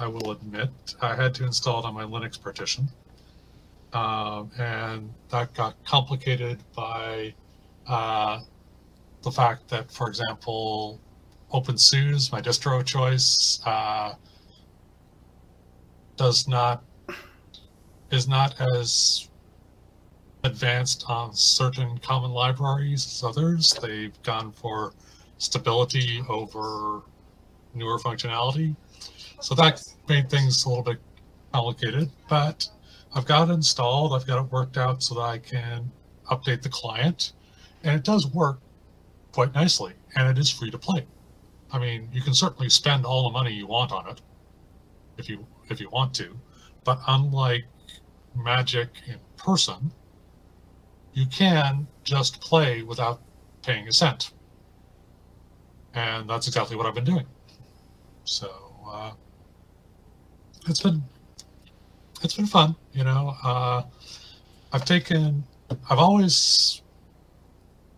I 0.00 0.06
will 0.06 0.30
admit 0.30 0.70
I 1.02 1.14
had 1.14 1.34
to 1.34 1.44
install 1.44 1.80
it 1.80 1.84
on 1.84 1.92
my 1.92 2.04
Linux 2.04 2.40
partition, 2.40 2.88
um, 3.94 4.50
and 4.58 5.12
that 5.30 5.54
got 5.54 5.82
complicated 5.84 6.58
by 6.74 7.34
uh, 7.86 8.40
the 9.22 9.30
fact 9.30 9.68
that, 9.68 9.90
for 9.90 10.08
example, 10.08 11.00
OpenSUSE, 11.52 12.32
my 12.32 12.40
distro 12.40 12.84
choice, 12.84 13.60
uh, 13.64 14.14
does 16.16 16.46
not 16.46 16.84
is 18.10 18.28
not 18.28 18.60
as 18.60 19.28
advanced 20.44 21.04
on 21.08 21.34
certain 21.34 21.98
common 21.98 22.30
libraries 22.30 23.06
as 23.06 23.24
others. 23.24 23.74
They've 23.80 24.22
gone 24.22 24.52
for 24.52 24.92
stability 25.38 26.22
over 26.28 27.02
newer 27.74 27.98
functionality. 27.98 28.76
So 29.40 29.54
that 29.56 29.82
made 30.08 30.30
things 30.30 30.64
a 30.64 30.68
little 30.68 30.84
bit 30.84 30.98
complicated, 31.52 32.10
but 32.28 32.68
I've 33.14 33.26
got 33.26 33.48
it 33.48 33.52
installed. 33.52 34.12
I've 34.12 34.26
got 34.26 34.44
it 34.44 34.50
worked 34.50 34.76
out 34.76 35.02
so 35.02 35.14
that 35.14 35.20
I 35.20 35.38
can 35.38 35.90
update 36.30 36.62
the 36.62 36.68
client. 36.68 37.32
And 37.84 37.94
it 37.94 38.04
does 38.04 38.26
work 38.26 38.60
quite 39.32 39.54
nicely, 39.54 39.92
and 40.16 40.28
it 40.28 40.40
is 40.40 40.50
free 40.50 40.70
to 40.70 40.78
play. 40.78 41.06
I 41.72 41.78
mean, 41.78 42.08
you 42.12 42.22
can 42.22 42.34
certainly 42.34 42.68
spend 42.68 43.04
all 43.04 43.24
the 43.24 43.30
money 43.30 43.52
you 43.52 43.66
want 43.66 43.92
on 43.92 44.08
it 44.08 44.20
if 45.18 45.28
you 45.28 45.46
if 45.68 45.80
you 45.80 45.88
want 45.90 46.14
to, 46.14 46.36
but 46.84 47.00
unlike 47.08 47.64
Magic 48.36 48.88
in 49.06 49.18
person, 49.36 49.92
you 51.12 51.26
can 51.26 51.86
just 52.02 52.40
play 52.40 52.82
without 52.82 53.20
paying 53.62 53.86
a 53.88 53.92
cent. 53.92 54.32
And 55.94 56.28
that's 56.28 56.48
exactly 56.48 56.76
what 56.76 56.86
I've 56.86 56.94
been 56.94 57.04
doing. 57.04 57.26
So 58.24 58.50
uh, 58.88 59.12
it's 60.66 60.80
been 60.80 61.02
it's 62.24 62.34
been 62.34 62.46
fun, 62.46 62.74
you 62.92 63.04
know. 63.04 63.34
Uh, 63.42 63.82
I've 64.72 64.84
taken 64.84 65.44
I've 65.90 65.98
always 65.98 66.82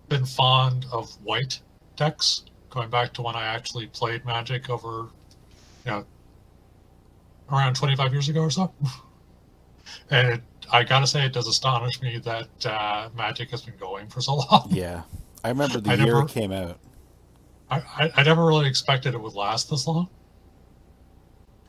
been 0.09 0.25
fond 0.25 0.87
of 0.93 1.11
white 1.25 1.61
decks, 1.97 2.45
going 2.71 2.91
back 2.91 3.13
to 3.15 3.23
when 3.23 3.35
I 3.35 3.45
actually 3.47 3.87
played 3.89 4.25
Magic 4.25 4.71
over, 4.71 5.09
you 5.85 5.91
know, 5.91 6.05
around 7.51 7.75
25 7.77 8.13
years 8.13 8.29
ago 8.29 8.41
or 8.43 8.51
so. 8.51 8.73
and 10.11 10.35
it, 10.35 10.43
I 10.73 10.85
gotta 10.85 11.07
say, 11.07 11.25
it 11.27 11.33
does 11.33 11.47
astonish 11.49 12.01
me 12.03 12.19
that 12.19 12.67
uh, 12.67 13.09
Magic 13.17 13.51
has 13.51 13.63
been 13.63 13.77
going 13.79 14.09
for 14.09 14.21
so 14.21 14.35
long. 14.37 14.69
Yeah. 14.71 15.03
I 15.45 15.49
remember 15.51 15.81
the 15.81 15.91
I 15.91 15.95
year 15.95 16.07
never- 16.07 16.23
it 16.23 16.29
came 16.29 16.53
out. 16.53 16.79
I, 17.69 17.79
I, 17.79 18.13
I 18.19 18.23
never 18.23 18.47
really 18.47 18.69
expected 18.69 19.15
it 19.15 19.21
would 19.21 19.35
last 19.35 19.69
this 19.71 19.89
long, 19.89 20.09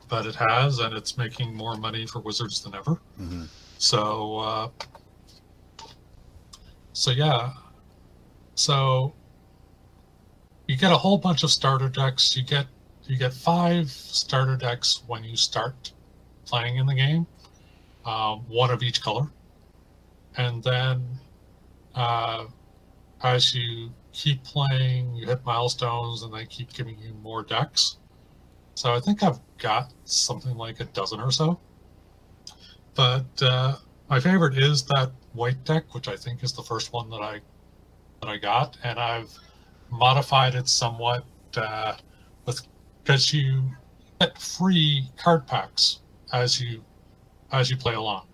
but 0.08 0.26
it 0.26 0.34
has, 0.34 0.78
and 0.78 0.94
it's 0.94 1.16
making 1.16 1.54
more 1.54 1.76
money 1.76 2.06
for 2.06 2.20
Wizards 2.20 2.62
than 2.62 2.74
ever. 2.74 3.00
hmm 3.16 3.44
So, 3.78 4.38
uh, 4.38 4.68
so 6.92 7.10
yeah, 7.10 7.52
so 8.54 9.14
you 10.66 10.76
get 10.76 10.92
a 10.92 10.96
whole 10.96 11.18
bunch 11.18 11.42
of 11.44 11.50
starter 11.50 11.88
decks. 11.88 12.36
You 12.36 12.44
get 12.44 12.66
you 13.04 13.16
get 13.16 13.32
five 13.32 13.90
starter 13.90 14.56
decks 14.56 15.02
when 15.06 15.24
you 15.24 15.36
start 15.36 15.92
playing 16.44 16.76
in 16.76 16.86
the 16.86 16.94
game, 16.94 17.26
um, 18.04 18.44
one 18.48 18.70
of 18.70 18.82
each 18.82 19.00
color, 19.00 19.30
and 20.36 20.62
then 20.62 21.18
uh, 21.94 22.46
as 23.22 23.54
you 23.54 23.90
keep 24.12 24.42
playing, 24.44 25.14
you 25.14 25.26
hit 25.26 25.44
milestones, 25.44 26.22
and 26.22 26.32
they 26.34 26.44
keep 26.46 26.72
giving 26.72 26.98
you 26.98 27.14
more 27.14 27.42
decks. 27.42 27.98
So 28.74 28.94
I 28.94 29.00
think 29.00 29.22
I've 29.22 29.40
got 29.58 29.92
something 30.04 30.56
like 30.56 30.80
a 30.80 30.84
dozen 30.86 31.20
or 31.20 31.30
so. 31.30 31.58
But 32.94 33.26
uh, 33.42 33.76
my 34.08 34.20
favorite 34.20 34.56
is 34.58 34.84
that 34.84 35.12
white 35.32 35.62
deck, 35.64 35.94
which 35.94 36.08
I 36.08 36.16
think 36.16 36.42
is 36.42 36.52
the 36.52 36.62
first 36.62 36.92
one 36.92 37.10
that 37.10 37.20
I 37.20 37.40
that 38.20 38.28
I 38.28 38.36
got, 38.36 38.76
and 38.82 38.98
I've 38.98 39.32
modified 39.90 40.54
it 40.54 40.68
somewhat 40.68 41.24
uh, 41.56 41.94
with 42.46 42.66
because 43.02 43.32
you 43.32 43.70
get 44.20 44.36
free 44.38 45.08
card 45.16 45.46
packs 45.46 46.00
as 46.32 46.60
you 46.60 46.82
as 47.52 47.70
you 47.70 47.76
play 47.76 47.94
along. 47.94 48.26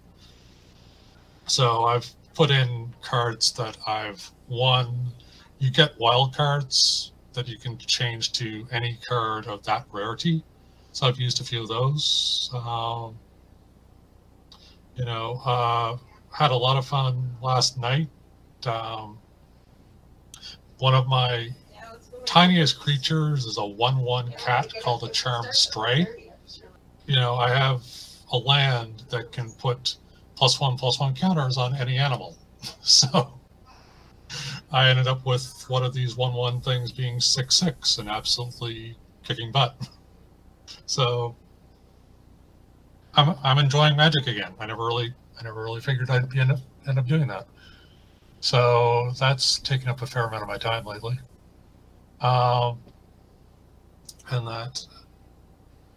So 1.47 1.85
I've 1.85 2.11
put 2.35 2.51
in 2.51 2.93
cards 3.03 3.53
that 3.53 3.77
I've 3.87 4.31
won. 4.49 5.13
You 5.59 5.71
get 5.71 5.99
wild 5.99 6.35
cards 6.35 7.13
that 7.35 7.49
you 7.49 7.59
can 7.59 7.77
change 7.79 8.33
to 8.33 8.67
any 8.71 8.99
card 9.07 9.47
of 9.47 9.63
that 9.65 9.87
rarity. 9.93 10.43
So 10.95 11.09
I've 11.09 11.19
used 11.19 11.41
a 11.41 11.45
few 11.45 11.61
of 11.61 11.67
those. 11.67 12.49
Um, 12.55 13.19
you 14.95 15.05
know, 15.05 15.41
uh, 15.45 15.97
had 16.31 16.53
a 16.53 16.57
lot 16.57 16.77
of 16.77 16.87
fun 16.87 17.37
last 17.43 17.77
night. 17.77 18.09
Um, 18.65 19.19
one 20.79 20.95
of 20.95 21.09
my 21.09 21.51
tiniest 22.25 22.79
creatures 22.79 23.45
is 23.45 23.59
a 23.59 23.67
1 23.67 23.99
1 23.99 24.33
cat 24.39 24.73
called 24.85 25.03
a 25.03 25.09
Charmed 25.09 25.53
Stray. 25.53 26.07
You 27.07 27.17
know, 27.17 27.35
I 27.35 27.51
have 27.51 27.83
a 28.31 28.39
land 28.39 29.03
that 29.11 29.33
can 29.33 29.51
put 29.51 29.97
plus 30.37 30.61
one 30.61 30.77
plus 30.77 31.01
one 31.01 31.15
counters 31.17 31.59
on 31.59 31.75
any 31.75 31.99
animal. 31.99 32.39
So 32.83 33.41
I 34.71 34.89
ended 34.89 35.09
up 35.09 35.27
with 35.27 35.65
one 35.67 35.85
of 35.85 35.93
these 35.93 36.17
1 36.17 36.33
1 36.35 36.61
things 36.61 36.93
being 36.93 37.19
6 37.19 37.55
6 37.57 37.99
and 37.99 38.09
absolutely 38.09 38.97
kicking 39.25 39.51
butt. 39.51 39.75
So 40.87 41.37
I'm, 43.15 43.37
I'm 43.43 43.59
enjoying 43.59 43.97
magic 43.97 44.27
again. 44.27 44.53
I 44.59 44.67
never 44.67 44.85
really 44.87 45.15
I 45.39 45.43
never 45.43 45.63
really 45.63 45.81
figured 45.81 46.11
I'd 46.11 46.29
be 46.29 46.41
end 46.41 46.53
up, 46.53 46.61
end 46.87 46.99
up 46.99 47.07
doing 47.07 47.27
that. 47.29 47.47
So 48.41 49.11
that's 49.19 49.59
taken 49.59 49.89
up 49.89 50.03
a 50.03 50.07
fair 50.07 50.27
amount 50.27 50.43
of 50.43 50.49
my 50.49 50.59
time 50.59 50.85
lately. 50.85 51.19
Um, 52.21 52.79
and 54.31 54.47
that. 54.47 54.85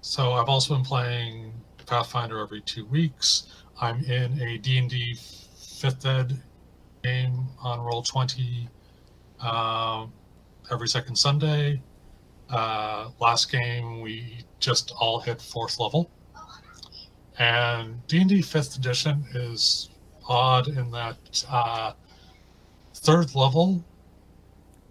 So 0.01 0.33
I've 0.33 0.49
also 0.49 0.75
been 0.75 0.83
playing 0.83 1.53
Pathfinder 1.85 2.39
every 2.39 2.61
two 2.61 2.85
weeks. 2.85 3.47
I'm 3.79 4.03
in 4.03 4.41
a 4.41 4.57
D&D 4.57 5.17
fifth 5.79 6.05
ed 6.05 6.41
game 7.03 7.47
on 7.61 7.79
roll 7.79 8.01
20 8.01 8.67
um, 9.39 10.11
every 10.71 10.87
second 10.87 11.15
Sunday. 11.15 11.81
Uh, 12.49 13.09
last 13.19 13.51
game 13.51 14.01
we 14.01 14.39
just 14.59 14.91
all 14.99 15.19
hit 15.19 15.41
fourth 15.41 15.79
level. 15.79 16.09
And 17.39 18.05
D&D 18.07 18.41
fifth 18.41 18.77
edition 18.77 19.23
is 19.33 19.89
odd 20.27 20.67
in 20.67 20.89
that 20.91 21.45
uh, 21.49 21.93
third 22.95 23.35
level 23.35 23.83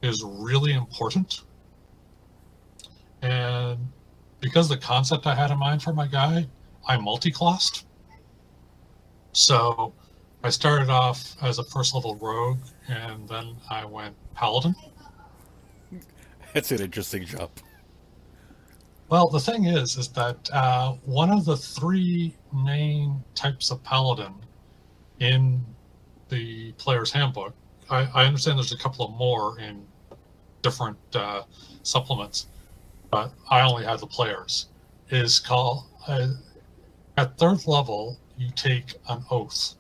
is 0.02 0.22
really 0.24 0.72
important. 0.72 1.42
And 3.22 3.78
because 4.40 4.68
the 4.68 4.76
concept 4.76 5.26
I 5.26 5.34
had 5.34 5.50
in 5.50 5.58
mind 5.58 5.82
for 5.82 5.92
my 5.92 6.06
guy, 6.06 6.46
I 6.86 6.96
multi-classed. 6.96 7.86
So 9.32 9.92
I 10.42 10.50
started 10.50 10.88
off 10.88 11.36
as 11.42 11.58
a 11.58 11.64
first 11.64 11.94
level 11.94 12.14
rogue, 12.16 12.60
and 12.88 13.28
then 13.28 13.56
I 13.68 13.84
went 13.84 14.14
paladin. 14.34 14.74
It's 16.56 16.72
an 16.72 16.80
interesting 16.80 17.26
jump. 17.26 17.60
Well, 19.10 19.28
the 19.28 19.38
thing 19.38 19.66
is, 19.66 19.98
is 19.98 20.08
that 20.12 20.48
uh, 20.54 20.94
one 21.04 21.30
of 21.30 21.44
the 21.44 21.54
three 21.54 22.34
main 22.50 23.22
types 23.34 23.70
of 23.70 23.84
paladin 23.84 24.32
in 25.20 25.62
the 26.30 26.72
player's 26.78 27.12
handbook, 27.12 27.52
I, 27.90 28.08
I 28.14 28.24
understand 28.24 28.58
there's 28.58 28.72
a 28.72 28.78
couple 28.78 29.04
of 29.04 29.12
more 29.12 29.60
in 29.60 29.86
different 30.62 30.96
uh, 31.14 31.42
supplements, 31.82 32.46
but 33.10 33.34
I 33.50 33.60
only 33.60 33.84
have 33.84 34.00
the 34.00 34.06
players, 34.06 34.68
is 35.10 35.38
called, 35.38 35.84
uh, 36.08 36.28
at 37.18 37.36
third 37.36 37.66
level, 37.66 38.18
you 38.38 38.48
take 38.56 38.94
an 39.10 39.22
oath. 39.30 39.74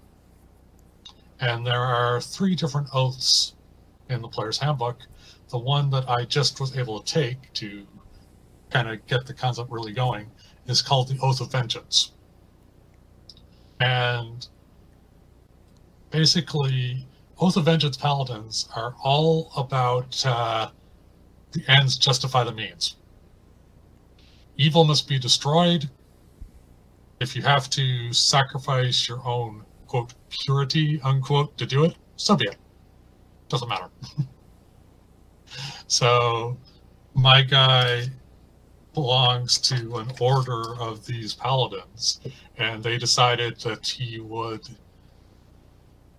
And 1.40 1.66
there 1.66 1.80
are 1.80 2.20
three 2.20 2.54
different 2.54 2.88
oaths 2.92 3.54
in 4.10 4.20
the 4.20 4.28
player's 4.28 4.58
handbook. 4.58 4.98
The 5.48 5.58
one 5.58 5.90
that 5.90 6.08
I 6.08 6.24
just 6.24 6.60
was 6.60 6.76
able 6.76 7.00
to 7.00 7.12
take 7.12 7.52
to 7.54 7.86
kind 8.70 8.88
of 8.88 9.06
get 9.06 9.26
the 9.26 9.34
concept 9.34 9.70
really 9.70 9.92
going 9.92 10.30
is 10.66 10.82
called 10.82 11.08
the 11.08 11.18
Oath 11.22 11.40
of 11.40 11.52
Vengeance. 11.52 12.12
And 13.80 14.46
basically, 16.10 17.06
Oath 17.38 17.56
of 17.56 17.64
Vengeance 17.64 17.96
paladins 17.96 18.68
are 18.74 18.94
all 19.02 19.52
about 19.56 20.24
uh, 20.26 20.70
the 21.52 21.62
ends 21.68 21.96
justify 21.96 22.44
the 22.44 22.52
means. 22.52 22.96
Evil 24.56 24.84
must 24.84 25.06
be 25.06 25.18
destroyed. 25.18 25.88
If 27.20 27.36
you 27.36 27.42
have 27.42 27.70
to 27.70 28.12
sacrifice 28.12 29.08
your 29.08 29.26
own, 29.26 29.64
quote, 29.86 30.14
purity, 30.28 31.00
unquote, 31.02 31.56
to 31.58 31.66
do 31.66 31.84
it, 31.84 31.96
so 32.16 32.36
be 32.36 32.46
it. 32.46 32.56
Doesn't 33.48 33.68
matter. 33.68 33.88
so, 35.88 36.56
my 37.14 37.42
guy 37.42 38.06
belongs 38.94 39.58
to 39.58 39.96
an 39.96 40.10
order 40.20 40.74
of 40.80 41.04
these 41.06 41.34
paladins, 41.34 42.20
and 42.56 42.82
they 42.82 42.98
decided 42.98 43.58
that 43.60 43.86
he 43.86 44.20
would 44.20 44.62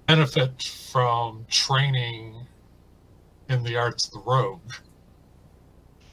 benefit 0.08 0.64
from 0.92 1.46
training 1.50 2.46
in 3.50 3.64
the 3.64 3.76
arts 3.76 4.06
of 4.08 4.12
the 4.14 4.20
rogue 4.30 4.72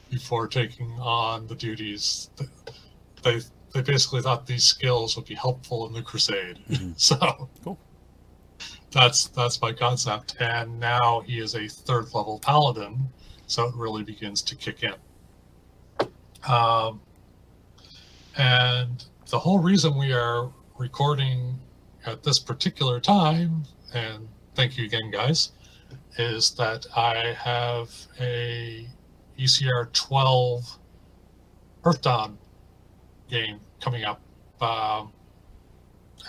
before 0.09 0.47
taking 0.47 0.91
on 0.99 1.47
the 1.47 1.55
duties. 1.55 2.29
They 3.23 3.41
they 3.73 3.81
basically 3.81 4.21
thought 4.21 4.45
these 4.47 4.63
skills 4.63 5.15
would 5.17 5.25
be 5.25 5.35
helpful 5.35 5.85
in 5.87 5.93
the 5.93 6.01
crusade. 6.01 6.59
Mhm. 6.69 6.93
So 6.99 7.49
Cool. 7.63 7.77
that's 8.91 9.27
that's 9.29 9.61
my 9.61 9.73
concept. 9.73 10.35
And 10.39 10.79
now 10.79 11.21
he 11.21 11.39
is 11.39 11.55
a 11.55 11.67
third 11.67 12.05
level 12.13 12.39
paladin, 12.39 13.07
so 13.47 13.67
it 13.67 13.75
really 13.75 14.03
begins 14.03 14.41
to 14.43 14.55
kick 14.55 14.83
in. 14.83 14.93
Um, 16.47 17.01
and 18.37 19.03
the 19.29 19.39
whole 19.39 19.59
reason 19.59 19.97
we 19.97 20.13
are 20.13 20.49
recording 20.77 21.59
at 22.05 22.23
this 22.23 22.39
particular 22.39 22.99
time, 22.99 23.63
and 23.93 24.27
thank 24.53 24.77
you 24.77 24.85
again, 24.85 25.09
guys, 25.11 25.51
is 26.17 26.51
that 26.51 26.85
I 26.95 27.33
have 27.33 27.89
a 28.19 28.87
ECR 29.39 29.91
12 29.91 30.79
Earthdawn 31.83 32.37
game 33.29 33.59
coming 33.81 34.03
up 34.03 34.21
um, 34.61 35.11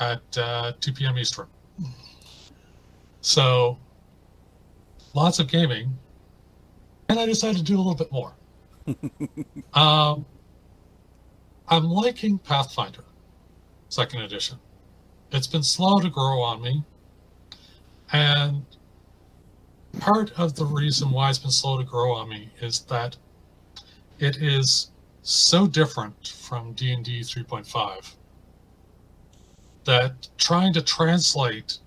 at 0.00 0.22
uh, 0.36 0.72
2 0.80 0.92
p.m. 0.92 1.18
Eastern. 1.18 1.46
So 3.20 3.78
lots 5.14 5.38
of 5.38 5.48
gaming, 5.48 5.96
and 7.08 7.18
I 7.18 7.26
decided 7.26 7.58
to 7.58 7.62
do 7.62 7.76
a 7.76 7.78
little 7.78 7.94
bit 7.94 8.12
more. 8.12 8.32
um, 9.74 10.24
I'm 11.68 11.84
liking 11.84 12.38
Pathfinder, 12.38 13.04
second 13.88 14.22
edition. 14.22 14.58
It's 15.32 15.46
been 15.46 15.62
slow 15.62 15.98
to 15.98 16.08
grow 16.08 16.40
on 16.40 16.62
me, 16.62 16.84
and 18.12 18.64
part 19.98 20.30
of 20.38 20.54
the 20.54 20.64
reason 20.64 21.10
why 21.10 21.30
it's 21.30 21.38
been 21.38 21.50
slow 21.50 21.78
to 21.78 21.84
grow 21.84 22.12
on 22.12 22.28
me 22.28 22.50
is 22.60 22.80
that 22.82 23.16
it 24.18 24.36
is 24.36 24.90
so 25.22 25.66
different 25.66 26.28
from 26.28 26.72
D&D 26.74 27.20
3.5 27.20 28.14
that 29.84 30.28
trying 30.38 30.72
to 30.72 30.82
translate 30.82 31.78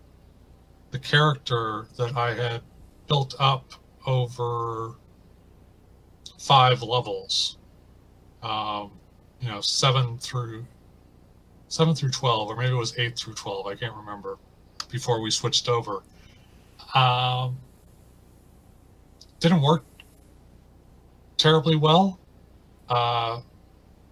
the 0.92 1.00
character 1.00 1.88
that 1.98 2.18
I 2.18 2.34
had 2.34 2.62
built 3.08 3.36
up 3.40 3.74
over 4.06 4.96
five 6.40 6.82
levels, 6.82 7.58
um, 8.42 8.92
you 9.40 9.50
know, 9.50 9.62
seven 9.62 10.18
through 10.18 10.66
seven 11.68 11.94
through 11.94 12.12
twelve, 12.12 12.50
or 12.50 12.56
maybe 12.56 12.72
it 12.72 12.78
was 12.78 12.98
eight 12.98 13.18
through 13.18 13.36
twelve. 13.36 13.68
I 13.68 13.76
can't 13.76 13.94
remember. 13.96 14.38
Before 14.90 15.22
we 15.22 15.30
switched 15.30 15.70
over, 15.70 16.02
um, 16.96 17.58
didn't 19.40 19.62
work 19.62 19.84
terribly 21.38 21.76
well. 21.76 22.20
Uh, 22.90 23.42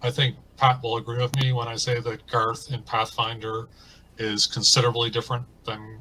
I 0.02 0.10
think 0.10 0.36
Pat 0.56 0.82
will 0.82 0.96
agree 0.96 1.18
with 1.20 1.34
me 1.36 1.52
when 1.52 1.66
I 1.66 1.76
say 1.76 2.00
that 2.00 2.26
Garth 2.28 2.72
in 2.72 2.82
Pathfinder 2.82 3.68
is 4.18 4.46
considerably 4.46 5.10
different 5.10 5.44
than 5.64 5.98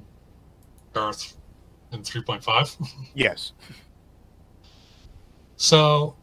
Garth 0.93 1.38
in 1.91 2.01
3.5. 2.01 2.88
Yes. 3.15 3.53
So, 5.57 6.15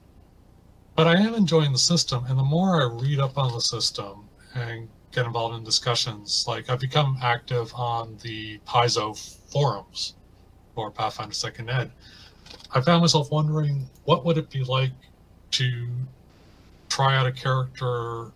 but 0.95 1.09
I 1.09 1.17
am 1.17 1.35
enjoying 1.35 1.73
the 1.73 1.79
system, 1.79 2.25
and 2.29 2.39
the 2.39 2.45
more 2.45 2.81
I 2.81 3.03
read 3.03 3.19
up 3.19 3.37
on 3.37 3.53
the 3.53 3.61
system 3.61 4.29
and 4.55 4.89
get 5.11 5.27
involved 5.27 5.57
in 5.57 5.65
discussions, 5.65 6.45
like 6.47 6.71
I've 6.71 6.79
become 6.79 7.19
active 7.21 7.75
on 7.75 8.17
the 8.23 8.59
Paizo 8.59 9.17
forums 9.53 10.15
for 10.75 10.93
Pathfinder 10.93 11.35
Second 11.35 11.69
Ed. 11.69 11.91
I 12.71 12.81
found 12.81 13.01
myself 13.01 13.33
wondering 13.33 13.91
what 14.05 14.25
would 14.25 14.39
it 14.39 14.51
be 14.51 14.63
like 14.63 14.93
to 15.53 15.89
try 16.89 17.17
out 17.17 17.27
a 17.27 17.33
character 17.33 18.31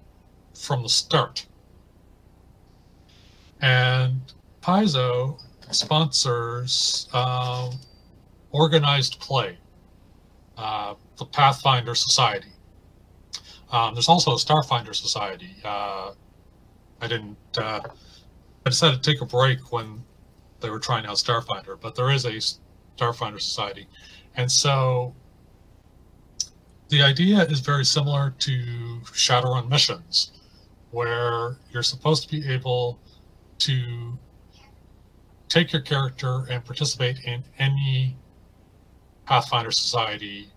from 0.55 0.83
the 0.83 0.89
start. 0.89 1.47
And 3.61 4.21
Paizo 4.63 5.41
sponsors 5.71 7.09
um, 7.13 7.79
organized 8.51 9.21
play 9.21 9.59
uh, 10.59 10.95
the 11.17 11.25
Pathfinder 11.25 11.95
Society. 11.95 12.53
Um, 13.71 13.95
there's 13.95 14.09
also 14.09 14.33
a 14.33 14.37
Starfinder 14.37 14.95
Society. 14.95 15.57
Uh, 15.65 16.13
I 17.01 17.07
didn't. 17.07 17.37
Uh, 17.57 17.81
I 18.67 18.71
decided 18.71 19.03
to 19.03 19.11
take 19.11 19.23
a 19.23 19.27
break 19.27 19.73
when 19.73 20.03
they 20.61 20.69
were 20.69 20.81
trying 20.81 21.07
out 21.07 21.17
Starfinder, 21.17 21.81
but 21.81 21.95
there 21.95 22.11
is 22.11 22.25
a 22.25 22.39
Starfinder 22.97 23.41
Society, 23.41 23.87
and 24.37 24.51
so 24.51 25.15
the 26.89 27.03
idea 27.03 27.43
is 27.45 27.61
very 27.61 27.85
similar 27.85 28.35
to 28.39 29.01
Shadowrun 29.13 29.69
missions, 29.69 30.33
where 30.91 31.59
you're 31.71 31.83
supposed 31.83 32.29
to 32.29 32.41
be 32.41 32.53
able 32.53 32.99
to 33.59 34.19
take 35.49 35.73
your 35.73 35.83
character 35.83 36.47
and 36.51 36.65
participate 36.65 37.21
in 37.21 37.45
any 37.59 38.17
Pathfinder 39.29 39.71
Society 39.71 40.51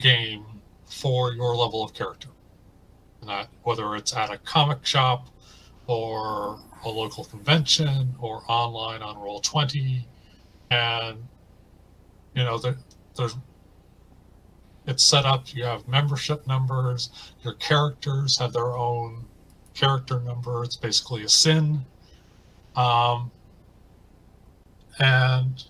game 0.00 0.44
for 0.86 1.32
your 1.32 1.54
level 1.54 1.84
of 1.84 1.94
character. 1.94 2.30
And 3.20 3.30
that 3.30 3.48
whether 3.62 3.94
it's 3.94 4.12
at 4.12 4.28
a 4.28 4.38
comic 4.38 4.84
shop 4.84 5.28
or 5.86 6.58
a 6.84 6.88
local 6.88 7.24
convention 7.24 8.16
or 8.18 8.42
online 8.48 9.02
on 9.02 9.16
Roll 9.18 9.38
Twenty, 9.38 10.08
and 10.68 11.28
you 12.34 12.42
know 12.42 12.58
there, 12.58 12.76
there's 13.16 13.36
it's 14.88 15.04
set 15.04 15.24
up. 15.24 15.54
You 15.54 15.62
have 15.62 15.86
membership 15.86 16.44
numbers. 16.44 17.10
Your 17.44 17.54
characters 17.54 18.36
have 18.38 18.52
their 18.52 18.76
own 18.76 19.26
character 19.74 20.18
number. 20.18 20.64
It's 20.64 20.76
basically 20.76 21.22
a 21.22 21.28
sin. 21.28 21.84
Um, 22.74 23.30
and 24.98 25.62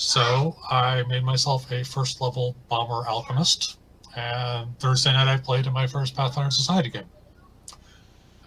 so 0.00 0.56
I 0.70 1.02
made 1.08 1.24
myself 1.24 1.70
a 1.70 1.84
first 1.84 2.22
level 2.22 2.56
bomber 2.70 3.06
alchemist, 3.06 3.78
and 4.16 4.76
Thursday 4.78 5.12
night 5.12 5.28
I 5.28 5.36
played 5.36 5.66
in 5.66 5.74
my 5.74 5.86
first 5.86 6.16
Pathfinder 6.16 6.50
Society 6.50 6.88
game. 6.88 7.04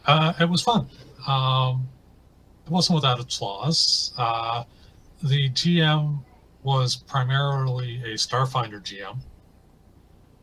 Uh, 0.07 0.33
it 0.39 0.49
was 0.49 0.63
fun. 0.63 0.89
Um, 1.27 1.87
it 2.65 2.71
wasn't 2.71 2.95
without 2.95 3.19
its 3.19 3.37
flaws. 3.37 4.15
Uh, 4.17 4.63
the 5.21 5.51
GM 5.51 6.23
was 6.63 6.95
primarily 6.95 8.01
a 8.03 8.15
Starfinder 8.15 8.81
GM. 8.81 9.19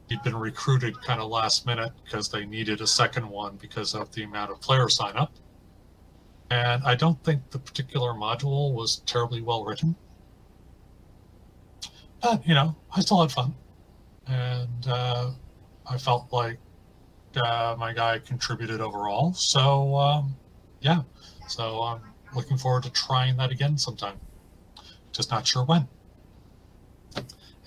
He'd 0.08 0.22
been 0.22 0.36
recruited 0.36 1.02
kind 1.02 1.20
of 1.20 1.28
last 1.28 1.66
minute 1.66 1.90
because 2.04 2.28
they 2.28 2.44
needed 2.44 2.82
a 2.82 2.86
second 2.86 3.28
one 3.28 3.56
because 3.56 3.96
of 3.96 4.12
the 4.14 4.22
amount 4.22 4.52
of 4.52 4.60
player 4.60 4.88
sign 4.88 5.16
up. 5.16 5.32
And 6.52 6.84
I 6.84 6.94
don't 6.94 7.20
think 7.24 7.50
the 7.50 7.58
particular 7.58 8.12
module 8.12 8.72
was 8.72 8.98
terribly 9.06 9.40
well 9.40 9.64
written. 9.64 9.96
But, 12.22 12.46
you 12.46 12.54
know, 12.54 12.76
I 12.94 13.00
still 13.00 13.20
had 13.20 13.32
fun. 13.32 13.54
And 14.26 14.86
uh, 14.86 15.30
I 15.86 15.98
felt 15.98 16.32
like 16.32 16.58
uh, 17.36 17.76
my 17.78 17.92
guy 17.92 18.18
contributed 18.18 18.80
overall. 18.80 19.32
So, 19.32 19.96
um, 19.96 20.36
yeah. 20.80 21.02
So 21.48 21.82
I'm 21.82 22.00
looking 22.34 22.56
forward 22.56 22.82
to 22.84 22.90
trying 22.90 23.36
that 23.38 23.50
again 23.50 23.78
sometime. 23.78 24.18
Just 25.12 25.30
not 25.30 25.46
sure 25.46 25.64
when. 25.64 25.88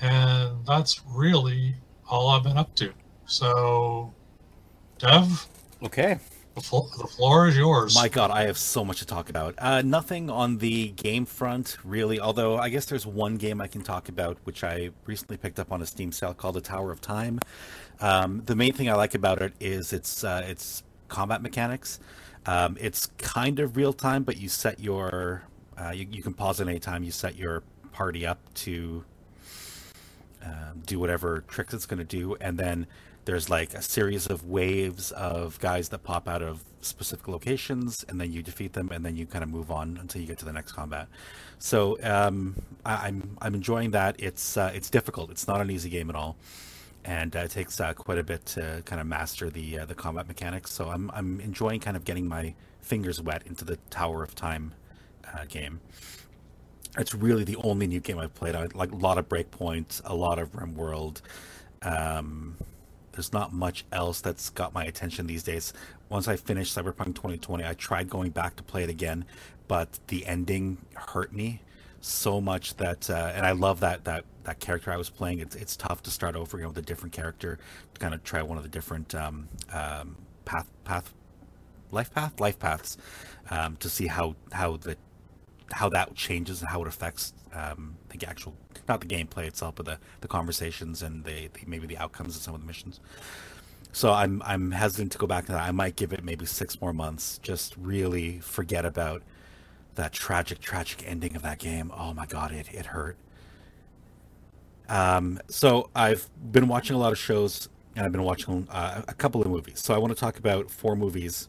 And 0.02 0.66
that's 0.66 1.02
really 1.08 1.76
all 2.10 2.30
I've 2.30 2.44
been 2.44 2.58
up 2.58 2.76
to. 2.76 2.94
So, 3.26 4.14
Dev, 5.00 5.48
Okay. 5.84 6.18
The, 6.56 6.62
the 6.62 7.08
floor 7.08 7.48
is 7.48 7.58
yours. 7.58 7.96
My 7.96 8.08
God, 8.08 8.30
I 8.32 8.44
have 8.44 8.58
so 8.58 8.86
much 8.86 9.00
to 9.00 9.06
talk 9.06 9.30
about. 9.30 9.56
Uh, 9.58 9.82
nothing 9.82 10.30
on 10.30 10.58
the 10.60 10.90
game 10.90 11.26
front, 11.26 11.78
really. 11.84 12.20
Although 12.20 12.58
I 12.58 12.70
guess 12.70 12.86
there's 12.86 13.06
one 13.06 13.38
game 13.38 13.60
I 13.60 13.68
can 13.68 13.82
talk 13.82 14.10
about, 14.10 14.38
which 14.44 14.64
I 14.64 14.92
recently 15.06 15.38
picked 15.38 15.60
up 15.60 15.72
on 15.72 15.82
a 15.82 15.86
Steam 15.86 16.12
sale 16.12 16.34
called 16.34 16.56
The 16.56 16.62
Tower 16.62 16.92
of 16.92 17.02
Time. 17.02 17.40
Um, 18.00 18.44
the 18.46 18.56
main 18.56 18.74
thing 18.74 18.90
I 18.90 18.94
like 18.94 19.16
about 19.16 19.42
it 19.42 19.54
is 19.60 19.94
its 19.94 20.24
uh, 20.24 20.44
its 20.48 20.84
combat 21.08 21.42
mechanics. 21.42 22.00
Um, 22.46 22.78
it's 22.80 23.08
kind 23.18 23.60
of 23.60 23.78
real 23.78 23.94
time, 23.94 24.24
but 24.24 24.38
you 24.38 24.50
set 24.50 24.80
your 24.80 25.44
uh, 25.78 25.92
you, 25.92 26.08
you 26.12 26.22
can 26.22 26.34
pause 26.34 26.62
at 26.62 26.68
any 26.68 26.80
time. 26.80 27.04
You 27.04 27.12
set 27.12 27.36
your 27.36 27.64
party 27.94 28.26
up 28.26 28.40
to 28.56 29.04
um, 30.44 30.82
do 30.86 31.00
whatever 31.00 31.42
tricks 31.48 31.74
it's 31.74 31.86
going 31.86 32.00
to 32.00 32.04
do, 32.04 32.36
and 32.42 32.58
then 32.58 32.88
there's 33.26 33.50
like 33.50 33.74
a 33.74 33.82
series 33.82 34.28
of 34.28 34.46
waves 34.46 35.12
of 35.12 35.60
guys 35.60 35.90
that 35.90 36.04
pop 36.04 36.28
out 36.28 36.42
of 36.42 36.64
specific 36.82 37.28
locations, 37.28 38.04
and 38.08 38.20
then 38.20 38.32
you 38.32 38.42
defeat 38.42 38.74
them, 38.74 38.90
and 38.92 39.06
then 39.06 39.16
you 39.16 39.26
kind 39.26 39.44
of 39.44 39.50
move 39.50 39.72
on 39.72 39.98
until 40.00 40.22
you 40.22 40.28
get 40.28 40.38
to 40.40 40.46
the 40.46 40.54
next 40.54 40.74
combat. 40.74 41.08
So 41.60 41.98
um, 42.04 42.62
I, 42.86 43.08
I'm 43.08 43.38
I'm 43.42 43.56
enjoying 43.56 43.92
that. 43.92 44.16
It's 44.20 44.58
uh, 44.58 44.72
it's 44.74 44.90
difficult. 44.90 45.32
It's 45.32 45.48
not 45.48 45.62
an 45.62 45.70
easy 45.70 45.90
game 45.90 46.10
at 46.10 46.16
all, 46.16 46.36
and 47.06 47.36
uh, 47.36 47.40
it 47.40 47.52
takes 47.52 47.80
uh, 47.80 47.94
quite 47.94 48.18
a 48.18 48.24
bit 48.24 48.46
to 48.48 48.82
kind 48.86 49.00
of 49.00 49.08
master 49.08 49.50
the 49.50 49.80
uh, 49.80 49.86
the 49.86 49.96
combat 49.96 50.28
mechanics. 50.28 50.72
So 50.72 50.90
I'm 50.90 51.12
I'm 51.14 51.40
enjoying 51.40 51.80
kind 51.80 51.98
of 51.98 52.04
getting 52.04 52.28
my 52.28 52.54
fingers 52.82 53.22
wet 53.22 53.44
into 53.46 53.64
the 53.64 53.78
Tower 53.90 54.24
of 54.24 54.36
Time 54.36 54.74
uh, 55.34 55.46
game 55.48 55.80
it's 56.98 57.16
really 57.16 57.44
the 57.44 57.56
only 57.58 57.88
new 57.88 58.00
game 58.00 58.20
I've 58.20 58.36
played. 58.36 58.56
I 58.56 58.68
like 58.74 58.92
a 58.92 58.96
lot 58.96 59.18
of 59.18 59.28
Breakpoint, 59.28 60.02
a 60.06 60.14
lot 60.14 60.38
of 60.40 60.52
RimWorld. 60.52 61.22
Um, 61.82 62.56
there's 63.14 63.32
not 63.32 63.54
much 63.54 63.86
else 63.92 64.22
that's 64.22 64.50
got 64.50 64.74
my 64.74 64.84
attention 64.86 65.28
these 65.28 65.44
days. 65.44 65.74
Once 66.10 66.28
I 66.28 66.36
finished 66.36 66.76
Cyberpunk 66.76 67.16
2020, 67.16 67.64
I 67.66 67.74
tried 67.74 68.10
going 68.10 68.32
back 68.32 68.56
to 68.58 68.64
play 68.64 68.84
it 68.84 68.90
again, 68.90 69.26
but 69.68 70.00
the 70.08 70.26
ending 70.26 70.78
hurt 70.94 71.32
me 71.34 71.62
so 72.02 72.42
much 72.42 72.76
that, 72.76 73.10
uh, 73.10 73.32
and 73.34 73.46
I 73.46 73.54
love 73.54 73.80
that 73.80 74.04
that 74.04 74.26
that 74.44 74.60
character 74.60 74.92
I 74.92 74.98
was 74.98 75.10
playing. 75.10 75.40
It's 75.40 75.56
it's 75.56 75.76
tough 75.78 76.04
to 76.04 76.12
start 76.12 76.36
over 76.36 76.58
again 76.58 76.68
with 76.68 76.78
a 76.78 76.82
different 76.82 77.14
character 77.14 77.58
to 77.94 78.00
kind 78.00 78.14
of 78.14 78.24
try 78.24 78.42
one 78.42 78.58
of 78.58 78.64
the 78.64 78.70
different 78.70 79.16
um, 79.16 79.48
um, 79.72 80.18
path 80.44 80.70
path 80.84 81.14
life 81.92 82.14
path 82.14 82.40
life 82.40 82.60
paths 82.60 82.98
um, 83.50 83.78
to 83.78 83.90
see 83.90 84.08
how 84.08 84.36
how 84.52 84.78
the 84.78 84.98
how 85.72 85.90
that 85.90 86.16
changes 86.16 86.62
and 86.62 86.70
how 86.70 86.82
it 86.82 86.88
affects 86.88 87.34
um, 87.54 87.96
the 88.10 88.28
actual 88.28 88.56
not 88.88 89.00
the 89.00 89.08
gameplay 89.08 89.48
itself, 89.48 89.76
but 89.76 89.86
the, 89.86 89.98
the 90.22 90.28
conversations 90.28 91.02
and 91.02 91.24
the, 91.24 91.50
the 91.54 91.62
maybe 91.66 91.88
the 91.88 91.98
outcomes 91.98 92.36
of 92.36 92.42
some 92.42 92.54
of 92.54 92.62
the 92.62 92.68
missions. 92.68 93.00
So 93.92 94.12
I'm 94.12 94.42
I'm 94.44 94.72
hesitant 94.72 95.12
to 95.14 95.18
go 95.18 95.28
back 95.28 95.46
to 95.46 95.52
that. 95.52 95.62
I 95.62 95.72
might 95.72 95.96
give 95.96 96.14
it 96.14 96.24
maybe 96.24 96.46
six 96.46 96.82
more 96.82 96.94
months. 96.94 97.40
Just 97.44 97.76
really 97.78 98.40
forget 98.40 98.86
about 98.86 99.22
that 99.96 100.12
tragic, 100.12 100.60
tragic 100.60 101.04
ending 101.08 101.36
of 101.36 101.44
that 101.44 101.60
game. 101.60 101.92
Oh 101.96 102.14
my 102.14 102.26
god, 102.26 102.52
it 102.52 102.68
it 102.74 102.88
hurt. 102.88 103.18
Um, 104.90 105.40
so 105.48 105.90
I've 105.96 106.30
been 106.52 106.68
watching 106.68 106.96
a 106.96 107.00
lot 107.00 107.12
of 107.12 107.18
shows 107.18 107.70
and 107.96 108.06
I've 108.06 108.12
been 108.12 108.24
watching 108.24 108.68
uh, 108.70 109.04
a 109.08 109.14
couple 109.14 109.42
of 109.42 109.48
movies. 109.48 109.80
So 109.80 109.94
I 109.94 109.98
want 109.98 110.14
to 110.14 110.20
talk 110.20 110.38
about 110.40 110.70
four 110.70 110.96
movies 110.96 111.48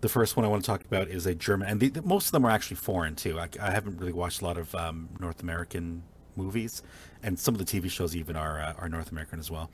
the 0.00 0.08
first 0.08 0.36
one 0.36 0.44
I 0.44 0.48
want 0.48 0.62
to 0.62 0.66
talk 0.66 0.84
about 0.84 1.08
is 1.08 1.26
a 1.26 1.34
German, 1.34 1.68
and 1.68 1.80
the, 1.80 1.88
the, 1.88 2.02
most 2.02 2.26
of 2.26 2.32
them 2.32 2.44
are 2.44 2.50
actually 2.50 2.76
foreign 2.76 3.16
too. 3.16 3.38
I, 3.38 3.48
I 3.60 3.70
haven't 3.70 3.98
really 3.98 4.12
watched 4.12 4.40
a 4.40 4.44
lot 4.44 4.56
of 4.56 4.74
um, 4.74 5.08
North 5.18 5.42
American 5.42 6.02
movies, 6.36 6.82
and 7.22 7.38
some 7.38 7.54
of 7.54 7.64
the 7.64 7.64
TV 7.64 7.90
shows 7.90 8.14
even 8.14 8.36
are 8.36 8.60
uh, 8.60 8.74
are 8.78 8.88
North 8.88 9.10
American 9.10 9.38
as 9.38 9.50
well. 9.50 9.70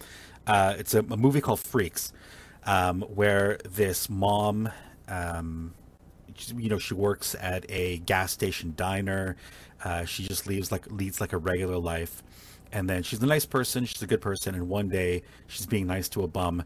Uh, 0.47 0.75
it's 0.79 0.95
a, 0.95 1.01
a, 1.01 1.17
movie 1.17 1.41
called 1.41 1.61
Freaks, 1.61 2.13
um, 2.65 3.03
where 3.03 3.59
this 3.69 4.09
mom, 4.09 4.71
um, 5.09 5.75
you 6.57 6.69
know, 6.69 6.79
she 6.79 6.95
works 6.95 7.37
at 7.39 7.67
a 7.69 7.99
gas 7.99 8.33
station 8.33 8.73
diner. 8.77 9.37
Uh, 9.85 10.05
she 10.05 10.27
just 10.27 10.47
leaves 10.47 10.73
like 10.73 10.91
leads 10.91 11.21
like 11.21 11.35
a 11.35 11.39
regular 11.39 11.77
life, 11.77 12.23
and 12.73 12.89
then 12.89 13.03
she's 13.03 13.23
a 13.23 13.27
nice 13.27 13.45
person. 13.45 13.85
She's 13.85 14.03
a 14.03 14.07
good 14.07 14.23
person, 14.23 14.55
and 14.55 14.69
one 14.69 14.89
day 14.89 15.23
she's 15.49 15.67
being 15.67 15.87
nice 15.87 16.09
to 16.11 16.23
a 16.23 16.29
bum, 16.29 16.65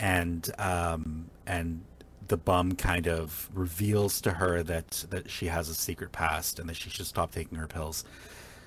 and 0.00 0.50
um, 0.58 1.30
and 1.46 1.82
the 2.28 2.36
bum 2.36 2.72
kind 2.72 3.06
of 3.06 3.48
reveals 3.54 4.20
to 4.22 4.32
her 4.32 4.62
that 4.62 5.04
that 5.10 5.30
she 5.30 5.46
has 5.46 5.68
a 5.68 5.74
secret 5.74 6.12
past 6.12 6.58
and 6.58 6.68
that 6.68 6.76
she 6.76 6.90
should 6.90 7.06
stop 7.06 7.32
taking 7.32 7.58
her 7.58 7.66
pills. 7.66 8.04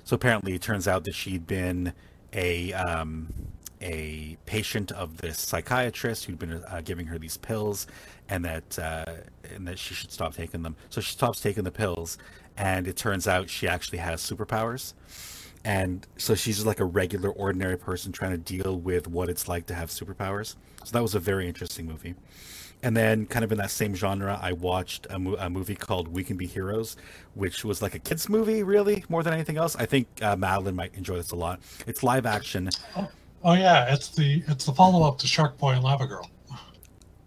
So 0.04 0.16
apparently, 0.16 0.54
it 0.54 0.62
turns 0.62 0.88
out 0.88 1.04
that 1.06 1.16
she'd 1.16 1.46
been 1.46 1.94
a 2.34 2.74
um, 2.74 3.34
a 3.82 4.38
patient 4.46 4.92
of 4.92 5.18
this 5.18 5.40
psychiatrist 5.40 6.26
who'd 6.26 6.40
been 6.40 6.64
uh, 6.68 6.82
giving 6.84 7.08
her 7.08 7.18
these 7.18 7.38
pills, 7.38 7.88
and 8.28 8.44
that 8.46 8.80
uh, 8.80 9.06
and 9.56 9.68
that 9.68 9.80
she 9.80 9.94
should 9.94 10.12
stop 10.12 10.36
taking 10.36 10.64
them. 10.64 10.76
So 10.90 11.02
she 11.02 11.12
stops 11.12 11.42
taking 11.42 11.64
the 11.64 11.72
pills, 11.72 12.18
and 12.58 12.88
it 12.88 12.98
turns 12.98 13.28
out 13.28 13.50
she 13.50 13.68
actually 13.68 14.00
has 14.00 14.22
superpowers. 14.22 14.94
And 15.66 16.08
so 16.18 16.36
she's 16.36 16.56
just 16.56 16.68
like 16.68 16.80
a 16.80 16.86
regular, 16.86 17.30
ordinary 17.32 17.78
person 17.78 18.14
trying 18.14 18.32
to 18.32 18.38
deal 18.38 18.80
with 18.80 19.08
what 19.08 19.30
it's 19.30 19.48
like 19.48 19.66
to 19.68 19.74
have 19.74 19.90
superpowers. 19.90 20.56
So 20.86 20.92
that 20.94 21.02
was 21.02 21.16
a 21.16 21.20
very 21.20 21.48
interesting 21.48 21.86
movie. 21.86 22.16
And 22.82 22.96
then, 22.96 23.26
kind 23.26 23.44
of 23.44 23.52
in 23.52 23.58
that 23.58 23.72
same 23.72 23.94
genre, 23.94 24.40
I 24.42 24.54
watched 24.54 25.06
a, 25.10 25.20
mo- 25.20 25.36
a, 25.38 25.50
movie 25.50 25.76
called 25.76 26.08
We 26.08 26.24
Can 26.24 26.38
Be 26.38 26.48
Heroes, 26.48 26.96
which 27.34 27.66
was 27.66 27.82
like 27.82 27.94
a 27.94 28.00
kids' 28.00 28.30
movie, 28.30 28.64
really, 28.64 29.04
more 29.10 29.22
than 29.22 29.34
anything 29.34 29.58
else. 29.58 29.76
I 29.76 29.86
think 29.86 30.08
uh, 30.22 30.38
Madeline 30.38 30.76
might 30.76 30.96
enjoy 30.96 31.18
this 31.18 31.32
a 31.32 31.36
lot. 31.36 31.60
It's 31.88 32.04
live 32.04 32.26
action. 32.26 32.70
Oh, 32.96 33.10
oh 33.44 33.54
yeah, 33.54 33.94
it's 33.94 34.10
the 34.10 34.44
it's 34.48 34.66
the 34.66 34.72
follow 34.72 35.06
up 35.06 35.18
to 35.20 35.28
Shark 35.28 35.58
Boy 35.58 35.72
and 35.72 35.84
Lava 35.84 36.08
Girl. 36.08 36.30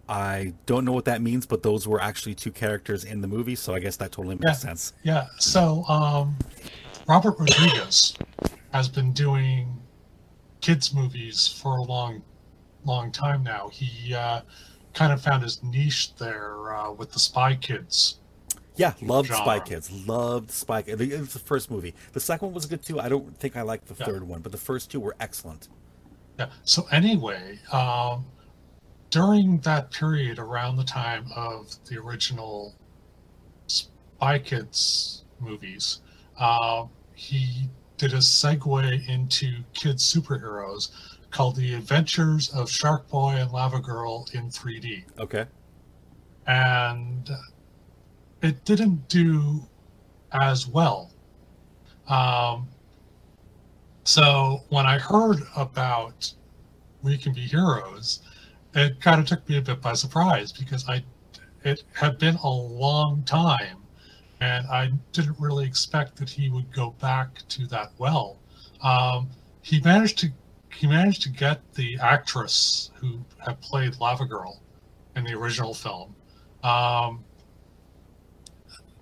I 0.09 0.53
don't 0.65 0.85
know 0.85 0.91
what 0.91 1.05
that 1.05 1.21
means, 1.21 1.45
but 1.45 1.63
those 1.63 1.87
were 1.87 2.01
actually 2.01 2.35
two 2.35 2.51
characters 2.51 3.03
in 3.03 3.21
the 3.21 3.27
movie, 3.27 3.55
so 3.55 3.73
I 3.73 3.79
guess 3.79 3.95
that 3.97 4.11
totally 4.11 4.35
makes 4.35 4.45
yeah, 4.45 4.53
sense. 4.53 4.93
Yeah. 5.03 5.27
So 5.39 5.83
um, 5.85 6.35
Robert 7.07 7.35
Rodriguez 7.39 8.15
has 8.73 8.89
been 8.89 9.13
doing 9.13 9.81
kids 10.61 10.93
movies 10.93 11.47
for 11.47 11.77
a 11.77 11.81
long, 11.83 12.21
long 12.85 13.11
time 13.11 13.43
now. 13.43 13.69
He 13.69 14.13
uh, 14.13 14.41
kind 14.93 15.11
of 15.11 15.21
found 15.21 15.43
his 15.43 15.61
niche 15.63 16.15
there 16.15 16.75
uh, 16.75 16.91
with 16.91 17.11
the 17.11 17.19
Spy 17.19 17.55
Kids. 17.55 18.19
Yeah, 18.75 18.93
loved 19.01 19.27
genre. 19.27 19.43
Spy 19.43 19.59
Kids. 19.59 20.07
Loved 20.07 20.51
Spy 20.51 20.81
Kids. 20.81 21.01
It 21.01 21.19
was 21.19 21.33
the 21.33 21.39
first 21.39 21.69
movie. 21.69 21.93
The 22.13 22.19
second 22.19 22.47
one 22.47 22.55
was 22.55 22.65
good 22.65 22.83
too. 22.83 22.99
I 22.99 23.09
don't 23.09 23.37
think 23.37 23.55
I 23.55 23.61
liked 23.61 23.87
the 23.87 23.95
yeah. 23.99 24.05
third 24.05 24.23
one, 24.23 24.41
but 24.41 24.51
the 24.51 24.57
first 24.57 24.91
two 24.91 24.99
were 24.99 25.15
excellent. 25.19 25.69
Yeah. 26.39 26.49
So 26.63 26.87
anyway, 26.91 27.59
um, 27.71 28.25
during 29.11 29.59
that 29.59 29.91
period, 29.91 30.39
around 30.39 30.77
the 30.77 30.83
time 30.83 31.25
of 31.35 31.75
the 31.85 31.99
original 31.99 32.73
Spy 33.67 34.39
Kids 34.39 35.23
movies, 35.39 36.01
uh, 36.39 36.85
he 37.13 37.69
did 37.97 38.13
a 38.13 38.17
segue 38.17 39.07
into 39.07 39.53
kids 39.73 40.03
superheroes 40.11 40.89
called 41.33 41.55
The 41.55 41.73
Adventures 41.73 42.49
of 42.53 42.69
Shark 42.69 43.09
Boy 43.09 43.31
and 43.31 43.51
Lava 43.51 43.79
Girl 43.79 44.27
in 44.33 44.49
3D. 44.49 45.03
Okay. 45.19 45.45
And 46.47 47.29
it 48.41 48.63
didn't 48.63 49.09
do 49.09 49.67
as 50.31 50.67
well. 50.67 51.11
Um, 52.07 52.67
so 54.03 54.61
when 54.69 54.85
I 54.85 54.99
heard 54.99 55.41
about 55.55 56.31
We 57.01 57.17
Can 57.17 57.33
Be 57.33 57.41
Heroes, 57.41 58.21
it 58.75 59.01
kind 59.01 59.19
of 59.19 59.25
took 59.25 59.47
me 59.49 59.57
a 59.57 59.61
bit 59.61 59.81
by 59.81 59.93
surprise 59.93 60.51
because 60.51 60.87
I 60.87 61.03
it 61.63 61.83
had 61.93 62.19
been 62.19 62.35
a 62.35 62.49
long 62.49 63.23
time 63.23 63.77
and 64.41 64.67
I 64.67 64.91
didn't 65.13 65.39
really 65.39 65.65
expect 65.65 66.17
that 66.17 66.29
he 66.29 66.49
would 66.49 66.71
go 66.73 66.91
back 66.99 67.47
to 67.47 67.65
that 67.67 67.91
well. 67.97 68.37
Um, 68.81 69.29
he 69.61 69.79
managed 69.79 70.17
to 70.19 70.31
he 70.75 70.87
managed 70.87 71.21
to 71.23 71.29
get 71.29 71.61
the 71.73 71.97
actress 72.01 72.91
who 72.95 73.19
had 73.37 73.59
played 73.61 73.99
Lava 73.99 74.25
Girl 74.25 74.61
in 75.15 75.23
the 75.23 75.33
original 75.33 75.73
film. 75.73 76.15
Um, 76.63 77.23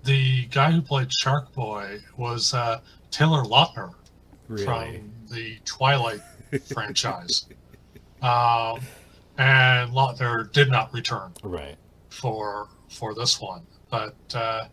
the 0.04 0.46
guy 0.46 0.70
who 0.72 0.82
played 0.82 1.12
Shark 1.12 1.52
Boy 1.52 2.00
was 2.16 2.54
uh, 2.54 2.80
Taylor 3.10 3.42
Lautner. 3.44 3.92
Really? 4.48 4.64
from 4.64 5.12
the 5.30 5.56
Twilight 5.64 6.20
franchise, 6.74 7.46
um, 8.20 8.80
and 9.38 9.90
Lautner 9.92 10.50
did 10.52 10.68
not 10.70 10.92
return 10.92 11.32
Right. 11.42 11.76
for 12.10 12.68
for 12.90 13.14
this 13.14 13.40
one. 13.40 13.62
But, 13.88 14.14
uh, 14.34 14.64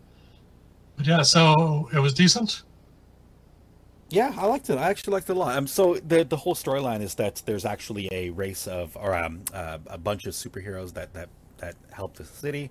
but 0.96 1.06
yeah, 1.06 1.22
so 1.22 1.88
it 1.94 1.98
was 1.98 2.12
decent. 2.12 2.64
Yeah, 4.10 4.34
I 4.36 4.46
liked 4.46 4.68
it. 4.70 4.76
I 4.76 4.90
actually 4.90 5.12
liked 5.12 5.30
it 5.30 5.36
a 5.36 5.38
lot. 5.38 5.56
Um, 5.56 5.68
so 5.68 5.94
the 5.94 6.24
the 6.24 6.36
whole 6.36 6.56
storyline 6.56 7.00
is 7.00 7.14
that 7.14 7.42
there's 7.46 7.64
actually 7.64 8.08
a 8.10 8.30
race 8.30 8.66
of 8.66 8.96
or 8.96 9.14
um, 9.14 9.42
uh, 9.54 9.78
a 9.86 9.98
bunch 9.98 10.26
of 10.26 10.34
superheroes 10.34 10.94
that 10.94 11.14
that 11.14 11.28
that 11.58 11.76
help 11.92 12.14
the 12.14 12.24
city, 12.24 12.70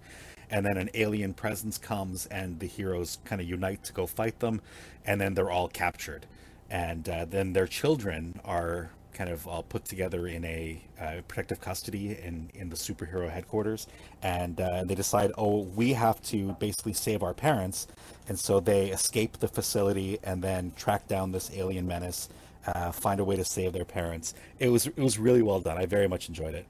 and 0.49 0.65
then 0.65 0.77
an 0.77 0.89
alien 0.93 1.33
presence 1.33 1.77
comes 1.77 2.25
and 2.25 2.59
the 2.59 2.67
heroes 2.67 3.19
kind 3.23 3.41
of 3.41 3.47
unite 3.47 3.83
to 3.85 3.93
go 3.93 4.05
fight 4.05 4.39
them, 4.39 4.61
and 5.05 5.21
then 5.21 5.33
they're 5.33 5.51
all 5.51 5.69
captured, 5.69 6.25
and 6.69 7.07
uh, 7.07 7.23
then 7.23 7.53
their 7.53 7.67
children 7.67 8.41
are 8.43 8.91
kind 9.13 9.29
of 9.29 9.47
all 9.47 9.63
put 9.63 9.85
together 9.85 10.27
in 10.27 10.45
a 10.45 10.81
uh, 10.99 11.21
protective 11.27 11.59
custody 11.59 12.17
in 12.21 12.49
in 12.53 12.69
the 12.69 12.75
superhero 12.75 13.29
headquarters, 13.29 13.87
and 14.21 14.59
uh, 14.59 14.83
they 14.83 14.95
decide, 14.95 15.31
oh, 15.37 15.63
we 15.75 15.93
have 15.93 16.21
to 16.23 16.53
basically 16.59 16.93
save 16.93 17.23
our 17.23 17.33
parents, 17.33 17.87
and 18.27 18.39
so 18.39 18.59
they 18.59 18.89
escape 18.89 19.39
the 19.39 19.47
facility 19.47 20.19
and 20.23 20.43
then 20.43 20.71
track 20.75 21.07
down 21.07 21.31
this 21.31 21.51
alien 21.53 21.87
menace, 21.87 22.29
uh, 22.67 22.91
find 22.91 23.19
a 23.19 23.23
way 23.23 23.35
to 23.35 23.45
save 23.45 23.73
their 23.73 23.85
parents. 23.85 24.33
It 24.59 24.69
was 24.69 24.87
it 24.87 24.97
was 24.97 25.17
really 25.17 25.41
well 25.41 25.59
done. 25.59 25.77
I 25.77 25.85
very 25.85 26.07
much 26.07 26.29
enjoyed 26.29 26.55
it. 26.55 26.65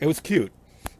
It 0.00 0.06
was 0.06 0.20
cute, 0.20 0.52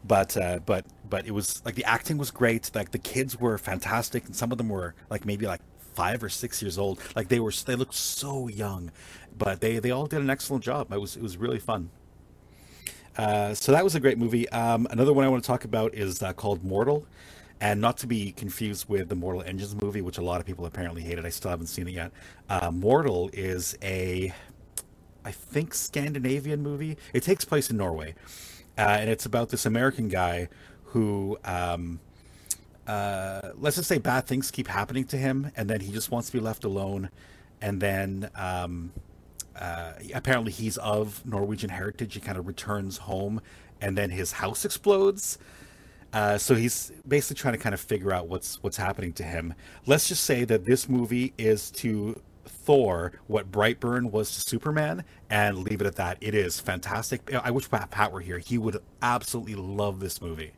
but 0.04 0.36
uh, 0.36 0.60
but 0.64 0.84
but 1.08 1.26
it 1.26 1.32
was 1.32 1.62
like 1.64 1.74
the 1.74 1.84
acting 1.84 2.18
was 2.18 2.30
great. 2.30 2.70
Like 2.74 2.90
the 2.90 2.98
kids 2.98 3.38
were 3.38 3.58
fantastic, 3.58 4.26
and 4.26 4.34
some 4.36 4.52
of 4.52 4.58
them 4.58 4.68
were 4.68 4.94
like 5.10 5.24
maybe 5.24 5.46
like 5.46 5.60
five 5.98 6.22
or 6.22 6.28
six 6.28 6.62
years 6.62 6.78
old. 6.78 7.00
Like 7.16 7.26
they 7.26 7.40
were 7.40 7.52
they 7.66 7.74
looked 7.74 7.94
so 7.94 8.46
young, 8.46 8.92
but 9.36 9.60
they 9.60 9.78
they 9.78 9.90
all 9.90 10.06
did 10.06 10.20
an 10.20 10.30
excellent 10.30 10.64
job. 10.64 10.92
It 10.92 11.00
was 11.00 11.16
it 11.16 11.22
was 11.22 11.36
really 11.36 11.58
fun. 11.58 11.90
Uh, 13.18 13.52
so 13.52 13.72
that 13.72 13.82
was 13.82 13.96
a 13.96 14.00
great 14.00 14.16
movie. 14.16 14.48
Um, 14.50 14.86
another 14.90 15.12
one 15.12 15.24
I 15.24 15.28
want 15.28 15.42
to 15.42 15.46
talk 15.46 15.64
about 15.64 15.92
is 15.92 16.22
uh, 16.22 16.32
called 16.32 16.62
Mortal, 16.62 17.04
and 17.60 17.80
not 17.80 17.98
to 17.98 18.06
be 18.06 18.30
confused 18.30 18.88
with 18.88 19.08
the 19.08 19.16
Mortal 19.16 19.42
Engines 19.42 19.74
movie, 19.74 20.00
which 20.00 20.18
a 20.18 20.22
lot 20.22 20.38
of 20.38 20.46
people 20.46 20.64
apparently 20.66 21.02
hated. 21.02 21.26
I 21.26 21.30
still 21.30 21.50
haven't 21.50 21.66
seen 21.66 21.88
it 21.88 21.94
yet. 21.94 22.12
Uh, 22.48 22.70
Mortal 22.70 23.28
is 23.32 23.76
a, 23.82 24.32
I 25.24 25.32
think, 25.32 25.74
Scandinavian 25.74 26.62
movie. 26.62 26.96
It 27.12 27.24
takes 27.24 27.44
place 27.44 27.70
in 27.70 27.76
Norway, 27.76 28.14
uh, 28.78 28.98
and 29.00 29.10
it's 29.10 29.26
about 29.26 29.48
this 29.48 29.66
American 29.66 30.06
guy 30.06 30.48
who, 30.84 31.36
um, 31.44 31.98
uh, 32.86 33.50
let's 33.56 33.74
just 33.74 33.88
say, 33.88 33.98
bad 33.98 34.28
things 34.28 34.52
keep 34.52 34.68
happening 34.68 35.04
to 35.06 35.16
him, 35.16 35.50
and 35.56 35.68
then 35.68 35.80
he 35.80 35.90
just 35.90 36.12
wants 36.12 36.28
to 36.28 36.34
be 36.34 36.40
left 36.40 36.62
alone, 36.62 37.10
and 37.60 37.80
then. 37.80 38.30
Um, 38.36 38.92
uh, 39.58 39.92
apparently 40.14 40.52
he's 40.52 40.76
of 40.78 41.24
Norwegian 41.26 41.70
heritage. 41.70 42.14
He 42.14 42.20
kind 42.20 42.38
of 42.38 42.46
returns 42.46 42.98
home, 42.98 43.40
and 43.80 43.96
then 43.96 44.10
his 44.10 44.32
house 44.32 44.64
explodes. 44.64 45.38
Uh, 46.12 46.38
so 46.38 46.54
he's 46.54 46.90
basically 47.06 47.40
trying 47.40 47.54
to 47.54 47.58
kind 47.58 47.74
of 47.74 47.80
figure 47.80 48.12
out 48.12 48.28
what's 48.28 48.62
what's 48.62 48.76
happening 48.76 49.12
to 49.14 49.22
him. 49.22 49.54
Let's 49.86 50.08
just 50.08 50.24
say 50.24 50.44
that 50.44 50.64
this 50.64 50.88
movie 50.88 51.34
is 51.36 51.70
to 51.72 52.20
Thor 52.46 53.12
what 53.26 53.52
Brightburn 53.52 54.10
was 54.10 54.34
to 54.34 54.40
Superman, 54.40 55.04
and 55.28 55.58
leave 55.58 55.80
it 55.80 55.86
at 55.86 55.96
that. 55.96 56.18
It 56.20 56.34
is 56.34 56.60
fantastic. 56.60 57.32
I 57.34 57.50
wish 57.50 57.68
Pat, 57.70 58.12
were 58.12 58.20
here. 58.20 58.38
He 58.38 58.58
would 58.58 58.78
absolutely 59.02 59.54
love 59.54 60.00
this 60.00 60.22
movie. 60.22 60.52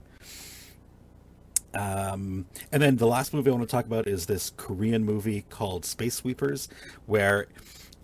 Um, 1.73 2.47
and 2.73 2.83
then 2.83 2.97
the 2.97 3.07
last 3.07 3.33
movie 3.33 3.49
I 3.51 3.55
want 3.55 3.69
to 3.69 3.71
talk 3.71 3.87
about 3.87 4.09
is 4.09 4.27
this 4.27 4.53
Korean 4.57 5.05
movie 5.05 5.45
called 5.51 5.85
Space 5.85 6.15
Sweepers, 6.15 6.69
where 7.07 7.47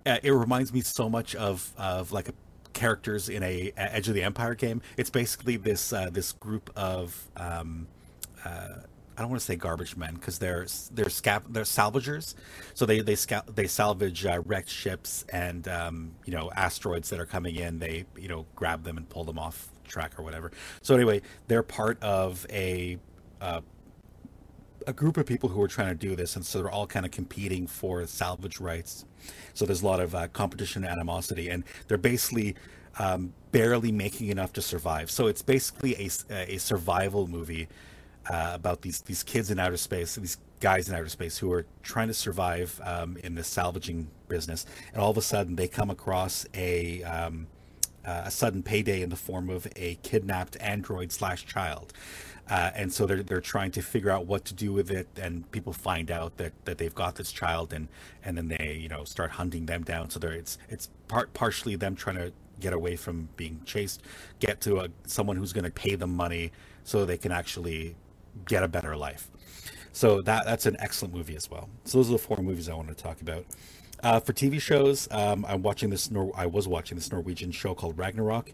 uh, 0.07 0.19
it 0.23 0.31
reminds 0.31 0.73
me 0.73 0.81
so 0.81 1.11
much 1.11 1.35
of 1.35 1.73
of 1.77 2.13
like 2.13 2.29
a 2.29 2.35
characters 2.73 3.29
in 3.29 3.43
a, 3.43 3.73
a 3.77 3.95
Edge 3.95 4.09
of 4.09 4.15
the 4.15 4.23
Empire 4.23 4.55
game. 4.55 4.83
It's 4.97 5.11
basically 5.11 5.57
this 5.57 5.93
uh, 5.93 6.11
this 6.11 6.33
group 6.33 6.71
of 6.77 7.29
um, 7.37 7.89
uh, 8.45 8.69
I 9.17 9.23
don't 9.23 9.31
want 9.31 9.41
to 9.41 9.47
say 9.47 9.57
garbage 9.57 9.97
men 9.97 10.15
because 10.15 10.39
they're 10.39 10.67
they're 10.93 11.07
scap 11.07 11.43
they're 11.49 11.65
salvagers. 11.65 12.35
So 12.75 12.85
they 12.85 13.01
they 13.01 13.17
sca- 13.17 13.45
they 13.53 13.67
salvage 13.67 14.27
uh, 14.27 14.43
wrecked 14.45 14.69
ships 14.69 15.25
and 15.33 15.67
um, 15.69 16.13
you 16.25 16.35
know 16.35 16.51
asteroids 16.55 17.09
that 17.11 17.19
are 17.19 17.27
coming 17.27 17.57
in. 17.57 17.79
They 17.79 18.05
you 18.17 18.29
know 18.29 18.47
grab 18.55 18.85
them 18.85 18.99
and 18.99 19.09
pull 19.09 19.25
them 19.25 19.39
off 19.39 19.69
track 19.89 20.19
or 20.19 20.23
whatever. 20.23 20.53
So 20.83 20.95
anyway, 20.95 21.23
they're 21.49 21.63
part 21.63 22.03
of 22.03 22.47
a 22.51 22.99
uh, 23.41 23.63
a 24.87 24.93
group 24.93 25.17
of 25.17 25.27
people 25.27 25.49
who 25.49 25.61
are 25.63 25.69
trying 25.69 25.89
to 25.89 26.09
do 26.09 26.15
this, 26.15 26.37
and 26.37 26.45
so 26.45 26.63
they're 26.63 26.71
all 26.71 26.87
kind 26.87 27.05
of 27.05 27.13
competing 27.13 27.67
for 27.67 28.07
salvage 28.07 28.61
rights. 28.61 29.05
So 29.55 29.67
there's 29.67 29.83
a 29.83 29.87
lot 29.87 30.01
of 30.01 30.15
uh, 30.15 30.29
competition 30.29 30.85
and 30.85 30.93
animosity, 30.93 31.49
and 31.49 31.65
they're 31.89 31.99
basically 31.99 32.55
um, 32.99 33.33
barely 33.53 33.93
making 33.93 34.29
enough 34.29 34.53
to 34.55 34.63
survive. 34.63 35.11
So 35.11 35.27
it's 35.27 35.43
basically 35.43 35.95
a, 36.31 36.55
a 36.55 36.59
survival 36.59 37.27
movie 37.27 37.69
uh, 38.29 38.53
about 38.55 38.83
these 38.83 39.01
these 39.03 39.23
kids 39.23 39.51
in 39.51 39.59
outer 39.59 39.77
space, 39.77 40.15
these 40.17 40.39
guys 40.61 40.89
in 40.89 40.95
outer 40.95 41.09
space 41.09 41.39
who 41.39 41.53
are 41.53 41.67
trying 41.83 42.09
to 42.09 42.15
survive 42.15 42.81
um, 42.85 43.17
in 43.19 43.35
the 43.35 43.45
salvaging 43.45 44.09
business, 44.29 44.67
and 44.93 45.03
all 45.03 45.11
of 45.11 45.19
a 45.19 45.23
sudden 45.23 45.57
they 45.57 45.69
come 45.69 45.91
across 45.91 46.47
a 46.55 47.03
um, 47.03 47.47
uh, 48.05 48.23
a 48.27 48.31
sudden 48.31 48.63
payday 48.63 49.03
in 49.03 49.11
the 49.11 49.17
form 49.17 49.51
of 49.51 49.67
a 49.77 49.97
kidnapped 50.03 50.57
android 50.61 51.13
slash 51.13 51.45
child. 51.45 51.93
Uh, 52.49 52.71
and 52.75 52.93
so 52.93 53.07
they're 53.07 53.23
they're 53.23 53.41
trying 53.41 53.73
to 53.73 53.83
figure 53.83 54.11
out 54.11 54.27
what 54.27 54.45
to 54.45 54.55
do 54.55 54.73
with 54.73 54.91
it, 54.91 55.09
and 55.21 55.51
people 55.51 55.73
find 55.73 56.11
out 56.11 56.37
that, 56.37 56.53
that 56.65 56.79
they've 56.79 56.95
got 56.95 57.17
this 57.17 57.33
child, 57.33 57.73
and 57.73 57.89
and 58.25 58.37
then 58.37 58.49
they 58.49 58.79
you 58.81 58.89
know 58.89 59.05
start 59.05 59.33
hunting 59.33 59.67
them 59.67 59.83
down. 59.83 60.11
So 60.11 60.21
it's 60.23 60.57
it's 60.69 60.89
part 61.09 61.33
partially 61.35 61.75
them 61.77 61.97
trying 61.97 62.17
to 62.17 62.33
get 62.61 62.73
away 62.73 62.97
from 62.97 63.29
being 63.37 63.61
chased, 63.65 64.03
get 64.39 64.61
to 64.63 64.79
a, 64.79 64.89
someone 65.07 65.37
who's 65.37 65.53
going 65.53 65.65
to 65.65 65.71
pay 65.71 65.95
them 65.95 66.15
money 66.15 66.53
so 66.85 67.05
they 67.05 67.19
can 67.19 67.33
actually 67.33 67.97
get 68.47 68.63
a 68.63 68.69
better 68.69 68.97
life. 68.97 69.29
So 69.93 70.23
that 70.23 70.45
that's 70.45 70.67
an 70.67 70.77
excellent 70.79 71.15
movie 71.15 71.37
as 71.37 71.51
well. 71.51 71.69
So 71.85 71.99
those 71.99 72.11
are 72.11 72.13
the 72.13 72.19
four 72.19 72.39
movies 72.39 72.69
I 72.69 72.75
want 72.75 72.89
to 72.89 72.95
talk 72.95 73.21
about. 73.23 73.45
Uh, 74.03 74.21
for 74.21 74.35
TV 74.35 74.61
shows, 74.61 75.09
um, 75.11 75.45
I'm 75.49 75.63
watching 75.63 75.89
this. 75.91 76.11
Nor- 76.11 76.33
I 76.37 76.47
was 76.47 76.69
watching 76.69 76.97
this 76.97 77.11
Norwegian 77.11 77.51
show 77.51 77.75
called 77.75 77.99
Ragnarok, 77.99 78.53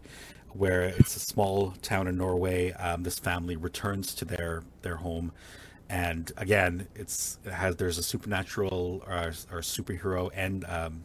where 0.53 0.83
it's 0.83 1.15
a 1.15 1.19
small 1.19 1.71
town 1.81 2.07
in 2.07 2.17
Norway. 2.17 2.71
Um, 2.71 3.03
this 3.03 3.19
family 3.19 3.55
returns 3.55 4.13
to 4.15 4.25
their 4.25 4.63
their 4.81 4.97
home, 4.97 5.31
and 5.89 6.31
again, 6.37 6.87
it's 6.95 7.39
it 7.45 7.53
has 7.53 7.75
there's 7.75 7.97
a 7.97 8.03
supernatural 8.03 9.03
or, 9.07 9.33
or 9.51 9.61
superhero 9.61 10.29
and 10.33 10.65
um, 10.65 11.03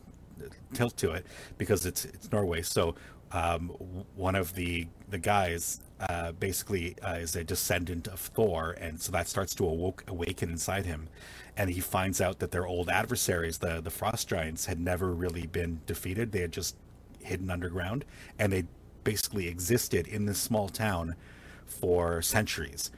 tilt 0.75 0.97
to 0.99 1.13
it 1.13 1.27
because 1.57 1.87
it's 1.87 2.05
it's 2.05 2.31
Norway. 2.31 2.63
So 2.63 2.95
um, 3.33 3.69
one 4.15 4.35
of 4.35 4.55
the 4.55 4.87
the 5.09 5.19
guys 5.19 5.81
uh, 6.01 6.33
basically 6.33 6.97
uh, 7.01 7.15
is 7.15 7.37
a 7.37 7.45
descendant 7.45 8.09
of 8.09 8.21
Thor, 8.21 8.77
and 8.81 9.01
so 9.01 9.13
that 9.13 9.29
starts 9.29 9.55
to 9.57 9.65
awoke, 9.67 10.05
awaken 10.09 10.51
inside 10.51 10.87
him, 10.87 11.09
and 11.57 11.71
he 11.71 11.81
finds 11.81 12.21
out 12.21 12.39
that 12.39 12.51
their 12.51 12.67
old 12.67 12.89
adversaries, 12.89 13.59
the 13.59 13.81
the 13.81 13.91
frost 13.91 14.29
giants, 14.29 14.67
had 14.67 14.81
never 14.81 15.13
really 15.13 15.47
been 15.47 15.81
defeated. 15.87 16.33
They 16.33 16.41
had 16.41 16.53
just 16.53 16.77
hidden 17.21 17.51
underground, 17.51 18.05
and 18.39 18.53
they 18.53 18.65
basically 19.05 19.49
existed 19.49 20.07
in 20.07 20.27
this 20.27 20.39
small 20.39 20.69
town 20.69 21.15
for 21.67 22.23
centuries. 22.23 22.91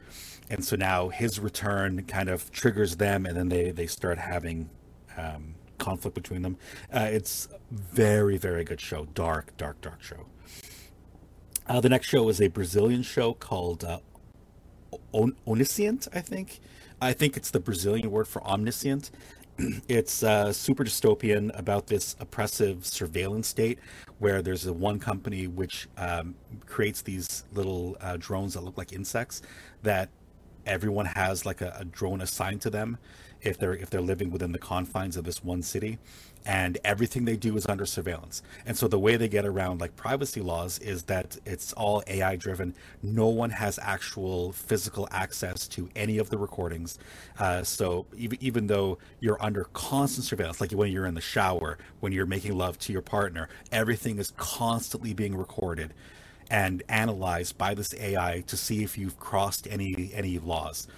And 0.48 0.64
so 0.64 0.76
now 0.76 1.08
his 1.08 1.38
return 1.38 2.04
kind 2.04 2.28
of 2.28 2.50
triggers 2.50 2.96
them, 2.96 3.24
and 3.24 3.36
then 3.36 3.48
they 3.48 3.70
they 3.70 3.86
start 3.86 4.18
having 4.18 4.68
um, 5.16 5.54
conflict 5.78 6.14
between 6.14 6.42
them. 6.42 6.56
Uh, 6.92 7.08
it's 7.10 7.48
very 7.70 8.36
very 8.36 8.64
good 8.64 8.80
show, 8.80 9.06
dark 9.14 9.56
dark 9.56 9.80
dark 9.80 10.02
show. 10.02 10.26
Uh, 11.66 11.80
the 11.80 11.88
next 11.88 12.08
show 12.08 12.28
is 12.28 12.40
a 12.40 12.48
Brazilian 12.48 13.02
show 13.02 13.32
called 13.32 13.84
uh, 13.84 14.00
On- 15.12 15.36
I 15.46 16.20
think. 16.20 16.60
I 17.00 17.12
think 17.12 17.36
it's 17.36 17.50
the 17.50 17.60
Brazilian 17.60 18.10
word 18.10 18.26
for 18.26 18.42
omniscient. 18.44 19.10
it's 19.88 20.22
uh, 20.22 20.52
super 20.52 20.84
dystopian 20.84 21.56
about 21.58 21.86
this 21.86 22.16
oppressive 22.20 22.86
surveillance 22.86 23.48
state 23.48 23.78
where 24.18 24.42
there's 24.42 24.66
a 24.66 24.72
one 24.72 24.98
company 24.98 25.46
which 25.46 25.88
um, 25.96 26.34
creates 26.66 27.02
these 27.02 27.44
little 27.52 27.96
uh, 28.00 28.16
drones 28.18 28.54
that 28.54 28.62
look 28.62 28.78
like 28.78 28.92
insects 28.92 29.42
that 29.82 30.08
everyone 30.66 31.06
has 31.06 31.44
like 31.46 31.60
a, 31.60 31.76
a 31.78 31.84
drone 31.84 32.20
assigned 32.20 32.60
to 32.60 32.70
them 32.70 32.98
if 33.40 33.58
they're 33.58 33.74
if 33.74 33.88
they're 33.90 34.00
living 34.00 34.30
within 34.30 34.52
the 34.52 34.58
confines 34.58 35.16
of 35.16 35.24
this 35.24 35.42
one 35.42 35.62
city 35.62 35.98
and 36.46 36.78
everything 36.84 37.24
they 37.24 37.36
do 37.36 37.56
is 37.56 37.66
under 37.66 37.86
surveillance. 37.86 38.42
And 38.66 38.76
so 38.76 38.88
the 38.88 38.98
way 38.98 39.16
they 39.16 39.28
get 39.28 39.44
around 39.46 39.80
like 39.80 39.96
privacy 39.96 40.40
laws 40.40 40.78
is 40.78 41.04
that 41.04 41.36
it's 41.44 41.72
all 41.74 42.02
AI 42.06 42.36
driven. 42.36 42.74
No 43.02 43.28
one 43.28 43.50
has 43.50 43.78
actual 43.80 44.52
physical 44.52 45.08
access 45.10 45.68
to 45.68 45.88
any 45.94 46.18
of 46.18 46.30
the 46.30 46.38
recordings. 46.38 46.98
Uh, 47.38 47.62
so 47.62 48.06
even 48.16 48.38
even 48.40 48.66
though 48.66 48.98
you're 49.20 49.42
under 49.42 49.64
constant 49.72 50.26
surveillance, 50.26 50.60
like 50.60 50.72
when 50.72 50.90
you're 50.92 51.06
in 51.06 51.14
the 51.14 51.20
shower, 51.20 51.78
when 52.00 52.12
you're 52.12 52.26
making 52.26 52.56
love 52.56 52.78
to 52.80 52.92
your 52.92 53.02
partner, 53.02 53.48
everything 53.72 54.18
is 54.18 54.32
constantly 54.36 55.12
being 55.14 55.36
recorded 55.36 55.94
and 56.50 56.82
analyzed 56.88 57.56
by 57.58 57.74
this 57.74 57.94
AI 57.94 58.42
to 58.46 58.56
see 58.56 58.82
if 58.82 58.98
you've 58.98 59.18
crossed 59.18 59.66
any 59.70 60.10
any 60.14 60.38
laws. 60.38 60.88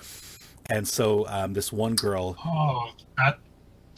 And 0.70 0.86
so 0.88 1.26
um, 1.28 1.52
this 1.54 1.72
one 1.72 1.96
girl, 1.96 2.36
Oh, 2.44 2.90
that 3.18 3.38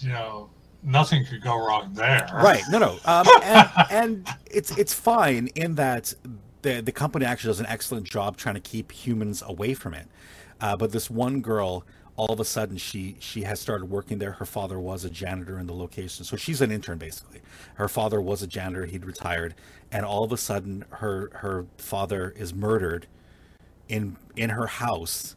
you 0.00 0.08
know 0.10 0.50
nothing 0.84 1.24
could 1.24 1.42
go 1.42 1.56
wrong 1.56 1.92
there. 1.94 2.28
Right. 2.32 2.62
No, 2.70 2.78
no. 2.78 2.98
Um, 3.04 3.26
and, 3.42 3.70
and 3.90 4.28
it's 4.50 4.76
it's 4.76 4.94
fine 4.94 5.48
in 5.48 5.74
that 5.76 6.14
the 6.62 6.80
the 6.80 6.92
company 6.92 7.24
actually 7.24 7.50
does 7.50 7.60
an 7.60 7.66
excellent 7.66 8.06
job 8.06 8.36
trying 8.36 8.54
to 8.54 8.60
keep 8.60 8.92
humans 8.92 9.42
away 9.46 9.74
from 9.74 9.94
it. 9.94 10.08
Uh, 10.60 10.76
but 10.76 10.92
this 10.92 11.10
one 11.10 11.40
girl, 11.40 11.84
all 12.16 12.32
of 12.32 12.40
a 12.40 12.44
sudden, 12.44 12.76
she 12.76 13.16
she 13.20 13.42
has 13.42 13.60
started 13.60 13.86
working 13.86 14.18
there. 14.18 14.32
Her 14.32 14.44
father 14.44 14.78
was 14.78 15.04
a 15.04 15.10
janitor 15.10 15.58
in 15.58 15.66
the 15.66 15.74
location, 15.74 16.24
so 16.24 16.36
she's 16.36 16.60
an 16.60 16.70
intern 16.70 16.98
basically. 16.98 17.40
Her 17.74 17.88
father 17.88 18.20
was 18.20 18.42
a 18.42 18.46
janitor; 18.46 18.86
he'd 18.86 19.04
retired, 19.04 19.54
and 19.90 20.04
all 20.04 20.24
of 20.24 20.32
a 20.32 20.36
sudden, 20.36 20.84
her 20.90 21.30
her 21.34 21.66
father 21.78 22.30
is 22.36 22.54
murdered 22.54 23.06
in 23.88 24.16
in 24.36 24.50
her 24.50 24.66
house, 24.66 25.36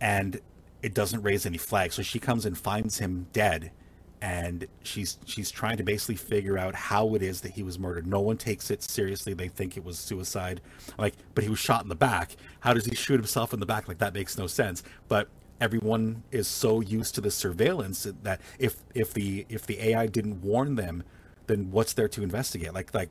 and 0.00 0.40
it 0.82 0.94
doesn't 0.94 1.22
raise 1.22 1.46
any 1.46 1.58
flags. 1.58 1.94
So 1.94 2.02
she 2.02 2.18
comes 2.18 2.44
and 2.44 2.56
finds 2.56 2.98
him 2.98 3.26
dead 3.32 3.72
and 4.20 4.66
she's 4.82 5.18
she's 5.24 5.50
trying 5.50 5.76
to 5.76 5.84
basically 5.84 6.16
figure 6.16 6.58
out 6.58 6.74
how 6.74 7.14
it 7.14 7.22
is 7.22 7.40
that 7.42 7.52
he 7.52 7.62
was 7.62 7.78
murdered. 7.78 8.06
No 8.06 8.20
one 8.20 8.36
takes 8.36 8.70
it 8.70 8.82
seriously. 8.82 9.34
They 9.34 9.48
think 9.48 9.76
it 9.76 9.84
was 9.84 9.98
suicide. 9.98 10.60
Like, 10.98 11.14
but 11.34 11.44
he 11.44 11.50
was 11.50 11.58
shot 11.58 11.82
in 11.82 11.88
the 11.88 11.94
back. 11.94 12.36
How 12.60 12.74
does 12.74 12.86
he 12.86 12.94
shoot 12.94 13.14
himself 13.14 13.52
in 13.52 13.60
the 13.60 13.66
back? 13.66 13.88
Like 13.88 13.98
that 13.98 14.14
makes 14.14 14.36
no 14.36 14.46
sense. 14.46 14.82
But 15.08 15.28
everyone 15.60 16.22
is 16.30 16.48
so 16.48 16.80
used 16.80 17.14
to 17.16 17.20
the 17.20 17.30
surveillance 17.30 18.06
that 18.22 18.40
if 18.58 18.76
if 18.94 19.12
the 19.12 19.46
if 19.48 19.66
the 19.66 19.80
AI 19.80 20.06
didn't 20.06 20.42
warn 20.42 20.76
them, 20.76 21.04
then 21.46 21.70
what's 21.70 21.92
there 21.92 22.08
to 22.08 22.22
investigate? 22.22 22.74
Like 22.74 22.92
like 22.94 23.10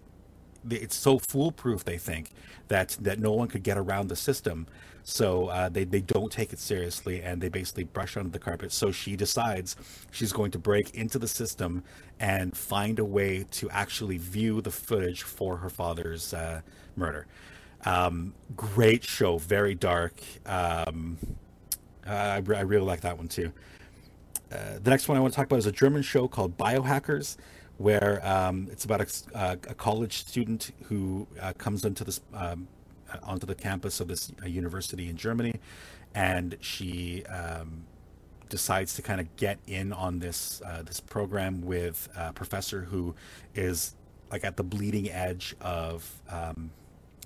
it's 0.69 0.95
so 0.95 1.19
foolproof 1.19 1.83
they 1.83 1.97
think 1.97 2.31
that 2.67 2.97
that 3.01 3.19
no 3.19 3.31
one 3.31 3.47
could 3.47 3.63
get 3.63 3.77
around 3.77 4.07
the 4.07 4.15
system. 4.15 4.67
So 5.03 5.47
uh, 5.47 5.69
they, 5.69 5.85
they 5.85 6.01
don't 6.01 6.29
take 6.29 6.51
it 6.51 6.59
seriously 6.59 7.21
and 7.21 7.41
they 7.41 7.47
basically 7.47 7.85
brush 7.85 8.17
under 8.17 8.29
the 8.29 8.39
carpet. 8.39 8.73
So 8.73 8.91
she 8.91 9.15
decides 9.15 9.77
she's 10.11 10.33
going 10.33 10.51
to 10.51 10.59
break 10.59 10.93
into 10.95 11.17
the 11.17 11.29
system 11.29 11.85
and 12.19 12.57
find 12.57 12.99
a 12.99 13.05
way 13.05 13.45
to 13.51 13.69
actually 13.69 14.17
view 14.17 14.59
the 14.59 14.71
footage 14.71 15.23
for 15.23 15.57
her 15.57 15.69
father's 15.69 16.33
uh, 16.33 16.59
murder. 16.97 17.25
Um, 17.85 18.33
great 18.57 19.05
show 19.05 19.37
very 19.37 19.75
dark. 19.75 20.21
Um, 20.45 21.17
I, 22.05 22.35
I 22.35 22.39
really 22.39 22.85
like 22.85 23.01
that 23.01 23.17
one 23.17 23.29
too. 23.29 23.53
Uh, 24.51 24.79
the 24.81 24.89
next 24.89 25.09
one 25.09 25.17
i 25.17 25.19
want 25.19 25.33
to 25.33 25.35
talk 25.35 25.45
about 25.45 25.59
is 25.59 25.65
a 25.65 25.73
german 25.73 26.01
show 26.01 26.25
called 26.25 26.57
biohackers 26.57 27.35
where 27.77 28.25
um, 28.27 28.67
it's 28.71 28.85
about 28.85 29.01
a, 29.01 29.37
uh, 29.37 29.55
a, 29.69 29.73
college 29.75 30.25
student 30.25 30.71
who 30.85 31.27
uh, 31.39 31.53
comes 31.57 31.85
into 31.85 32.03
this 32.03 32.21
um, 32.33 32.67
uh, 33.13 33.17
onto 33.23 33.45
the 33.45 33.55
campus 33.55 33.99
of 33.99 34.07
this 34.07 34.31
uh, 34.41 34.47
university 34.47 35.09
in 35.09 35.15
Germany, 35.15 35.59
and 36.15 36.57
she 36.59 37.23
um, 37.25 37.85
decides 38.49 38.95
to 38.95 39.01
kind 39.01 39.21
of 39.21 39.35
get 39.35 39.59
in 39.67 39.93
on 39.93 40.19
this 40.19 40.61
uh, 40.65 40.81
this 40.81 40.99
program 40.99 41.61
with 41.61 42.09
a 42.17 42.33
professor 42.33 42.81
who 42.81 43.13
is 43.53 43.93
like 44.31 44.43
at 44.43 44.57
the 44.57 44.63
bleeding 44.63 45.09
edge 45.11 45.55
of 45.61 46.21
um, 46.29 46.71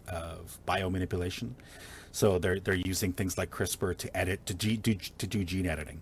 of 0.07 0.59
biomanipulation. 0.67 1.51
So 2.11 2.39
they're 2.39 2.59
they're 2.59 2.73
using 2.73 3.13
things 3.13 3.37
like 3.37 3.51
CRISPR 3.51 3.97
to 3.97 4.17
edit 4.17 4.45
to 4.47 4.53
do, 4.53 4.75
to 4.95 5.27
do 5.27 5.43
gene 5.45 5.65
editing 5.65 6.01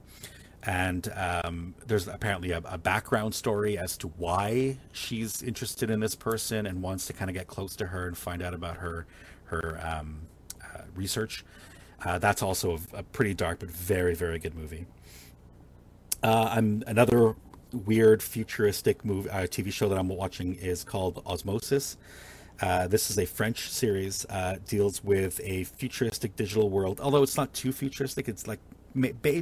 and 0.64 1.12
um, 1.16 1.74
there's 1.88 2.07
apparently 2.07 2.51
a, 2.51 2.62
a, 2.66 2.78
background 2.78 3.34
story 3.34 3.78
as 3.78 3.97
to 3.97 4.07
why 4.07 4.78
she's 4.91 5.41
interested 5.41 5.89
in 5.89 6.01
this 6.01 6.16
person 6.16 6.66
and 6.66 6.82
wants 6.82 7.05
to 7.05 7.14
kind 7.14 7.30
of 7.30 7.36
get 7.36 7.47
close 7.47 7.76
to 7.78 7.88
her 7.88 8.07
and 8.07 8.18
find 8.18 8.41
out 8.41 8.53
about 8.53 8.78
her 8.78 9.05
her 9.45 9.80
um, 9.82 10.20
uh, 10.62 10.82
research. 10.95 11.45
Uh, 12.03 12.20
that's 12.20 12.41
also 12.43 12.78
a, 12.93 12.97
a, 12.97 13.03
pretty 13.03 13.34
dark 13.34 13.60
but 13.60 13.72
very 13.72 14.14
very 14.14 14.38
good 14.38 14.53
movie. 14.53 14.86
Uh, 16.22 16.49
I'm 16.51 16.84
another 16.88 17.36
weird 17.72 18.22
futuristic 18.22 19.05
movie 19.05 19.30
uh, 19.30 19.43
TV 19.43 19.72
show 19.72 19.88
that 19.88 19.97
I'm 19.97 20.10
watching 20.10 20.55
is 20.55 20.84
called 20.84 21.22
Osmosis. 21.26 21.95
Uh, 22.62 22.88
this 22.88 23.10
is 23.10 23.18
a 23.18 23.26
French 23.26 23.70
series. 23.70 24.26
Uh, 24.30 24.57
deals 24.68 25.01
with 25.03 25.39
a 25.41 25.64
futuristic 25.64 26.36
digital 26.36 26.70
world, 26.70 26.99
although 26.99 27.24
it's 27.24 27.38
not 27.38 27.53
too 27.53 27.72
futuristic. 27.72 28.28
It's 28.28 28.47
like 28.47 28.60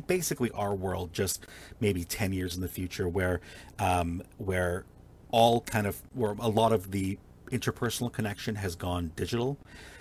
basically 0.08 0.52
our 0.52 0.74
world, 0.74 1.14
just 1.14 1.46
maybe 1.80 2.04
ten 2.04 2.34
years 2.34 2.56
in 2.56 2.62
the 2.62 2.68
future, 2.68 3.08
where 3.08 3.42
um, 3.80 4.24
where 4.38 4.86
all 5.32 5.62
kind 5.62 5.88
of 5.88 6.02
where 6.14 6.36
a 6.40 6.50
lot 6.50 6.72
of 6.72 6.92
the 6.92 7.18
interpersonal 7.52 8.12
connection 8.12 8.56
has 8.56 8.76
gone 8.76 9.12
digital. 9.16 9.58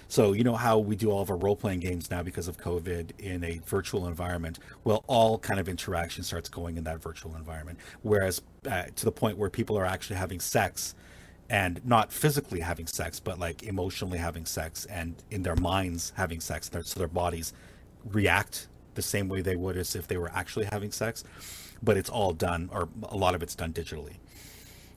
So 0.09 0.33
you 0.33 0.45
know 0.45 0.55
how 0.55 0.79
we 0.79 0.95
do 0.95 1.11
all 1.11 1.21
of 1.21 1.31
our 1.31 1.37
role 1.37 1.57
playing 1.57 1.81
games 1.81 2.11
now 2.11 2.23
because 2.23 2.47
of 2.47 2.59
COVID 2.59 3.19
in 3.19 3.43
a 3.43 3.61
virtual 3.67 4.07
environment. 4.07 4.61
Well, 4.85 5.05
all 5.09 5.39
kind 5.39 5.59
of 5.59 5.69
interaction 5.69 6.23
starts 6.23 6.49
going 6.49 6.77
in 6.77 6.85
that 6.85 7.03
virtual 7.03 7.35
environment. 7.35 7.81
Whereas 8.03 8.41
uh, 8.71 8.85
to 8.95 9.05
the 9.05 9.13
point 9.13 9.37
where 9.37 9.51
people 9.51 9.77
are 9.77 9.85
actually 9.85 10.17
having 10.17 10.39
sex 10.39 10.95
and 11.49 11.85
not 11.85 12.13
physically 12.13 12.61
having 12.61 12.87
sex, 12.87 13.19
but 13.19 13.39
like 13.39 13.65
emotionally 13.65 14.19
having 14.19 14.47
sex 14.47 14.85
and 14.87 15.15
in 15.31 15.43
their 15.43 15.57
minds 15.57 16.13
having 16.17 16.41
sex, 16.41 16.71
so 16.73 16.99
their 16.99 17.09
bodies 17.09 17.53
react 18.05 18.69
the 18.97 19.03
same 19.03 19.29
way 19.29 19.41
they 19.41 19.57
would 19.57 19.77
as 19.77 19.95
if 19.95 20.09
they 20.09 20.17
were 20.17 20.31
actually 20.35 20.67
having 20.67 20.91
sex. 20.91 21.25
But 21.83 21.97
it's 21.97 22.11
all 22.11 22.33
done, 22.33 22.69
or 22.73 22.89
a 23.05 23.17
lot 23.17 23.35
of 23.35 23.43
it's 23.43 23.55
done 23.55 23.73
digitally. 23.73 24.17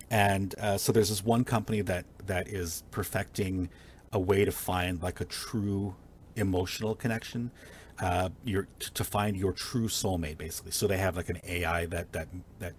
And 0.10 0.56
uh, 0.58 0.78
so 0.78 0.92
there's 0.92 1.10
this 1.10 1.24
one 1.24 1.44
company 1.44 1.82
that 1.82 2.06
that 2.26 2.48
is 2.48 2.84
perfecting 2.90 3.70
a 4.12 4.20
way 4.20 4.44
to 4.46 4.52
find 4.52 5.02
like 5.04 5.22
a 5.22 5.26
true 5.26 5.96
emotional 6.36 6.96
connection 6.96 7.52
uh, 8.00 8.30
your 8.44 8.68
to 8.80 9.04
find 9.04 9.36
your 9.36 9.52
true 9.52 9.88
soulmate 9.88 10.38
basically 10.38 10.72
so 10.72 10.88
they 10.88 10.98
have 10.98 11.18
like 11.18 11.30
an 11.30 11.40
ai 11.48 11.86
that 11.86 12.12
that 12.14 12.28
that 12.60 12.74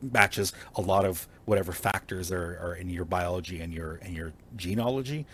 matches 0.00 0.52
a 0.74 0.80
lot 0.80 1.04
of 1.04 1.28
whatever 1.44 1.72
factors 1.72 2.32
are, 2.32 2.58
are 2.62 2.74
in 2.74 2.90
your 2.90 3.04
biology 3.04 3.60
and 3.60 3.72
your 3.72 3.96
and 4.02 4.14
your 4.14 4.32
genealogy 4.56 5.26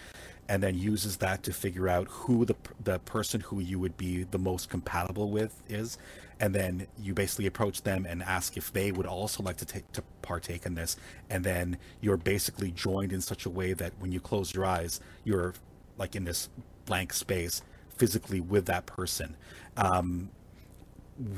and 0.51 0.61
then 0.61 0.77
uses 0.77 1.19
that 1.19 1.45
to 1.45 1.53
figure 1.53 1.89
out 1.89 2.09
who 2.09 2.45
the 2.45 2.57
the 2.83 2.99
person 2.99 3.41
who 3.41 3.61
you 3.61 3.79
would 3.79 3.97
be 3.97 4.25
the 4.25 4.39
most 4.39 4.69
compatible 4.69 5.31
with 5.31 5.63
is. 5.69 5.97
And 6.41 6.53
then 6.53 6.89
you 6.99 7.15
basically 7.15 7.47
approach 7.47 7.83
them 7.83 8.05
and 8.05 8.21
ask 8.23 8.57
if 8.57 8.73
they 8.73 8.91
would 8.91 9.07
also 9.07 9.45
like 9.45 9.59
to 9.59 9.65
take 9.65 9.91
to 9.93 10.03
partake 10.23 10.67
in 10.67 10.75
this. 10.75 10.97
And 11.31 11.45
then 11.45 11.79
you're 12.01 12.17
basically 12.17 12.73
joined 12.73 13.13
in 13.13 13.21
such 13.21 13.47
a 13.47 13.51
way 13.51 13.75
that 13.75 13.93
when 14.01 14.11
you 14.11 14.19
close 14.19 14.53
your 14.53 14.67
eyes 14.67 15.01
you're 15.23 15.55
like 15.97 16.17
in 16.17 16.25
this 16.25 16.49
blank 16.85 17.13
space 17.13 17.63
physically 17.97 18.41
with 18.41 18.67
that 18.67 18.87
person. 18.87 19.37
Um, 19.77 20.31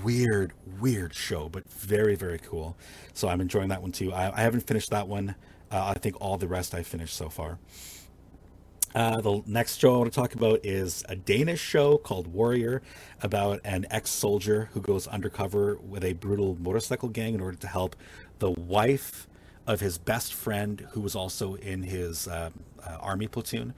weird 0.02 0.52
weird 0.80 1.12
show 1.12 1.50
but 1.50 1.68
very 1.68 2.14
very 2.14 2.38
cool. 2.38 2.78
So 3.12 3.28
i'm 3.28 3.42
enjoying 3.42 3.68
that 3.68 3.82
one 3.82 3.92
too. 3.92 4.10
I, 4.10 4.32
I 4.34 4.40
haven't 4.40 4.66
finished 4.66 4.88
that 4.90 5.06
one. 5.06 5.34
Uh, 5.70 5.92
i 5.94 5.98
think 5.98 6.16
all 6.20 6.36
the 6.36 6.48
rest 6.48 6.74
i 6.74 6.82
finished 6.82 7.16
so 7.16 7.30
far 7.30 7.58
uh, 8.94 9.20
the 9.20 9.42
next 9.46 9.78
show 9.78 9.94
I 9.94 9.98
want 9.98 10.12
to 10.12 10.20
talk 10.20 10.34
about 10.34 10.64
is 10.64 11.04
a 11.08 11.16
Danish 11.16 11.60
show 11.60 11.96
called 11.96 12.26
Warrior 12.26 12.82
about 13.22 13.60
an 13.64 13.86
ex 13.90 14.10
soldier 14.10 14.68
who 14.72 14.80
goes 14.80 15.06
undercover 15.06 15.76
with 15.76 16.04
a 16.04 16.12
brutal 16.12 16.56
motorcycle 16.60 17.08
gang 17.08 17.34
in 17.34 17.40
order 17.40 17.56
to 17.56 17.66
help 17.66 17.96
the 18.38 18.50
wife 18.50 19.26
of 19.66 19.80
his 19.80 19.96
best 19.96 20.34
friend, 20.34 20.86
who 20.90 21.00
was 21.00 21.14
also 21.14 21.54
in 21.54 21.82
his 21.84 22.28
uh, 22.28 22.50
uh, 22.84 22.96
army 23.00 23.28
platoon, 23.28 23.72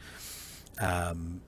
um, 0.80 1.40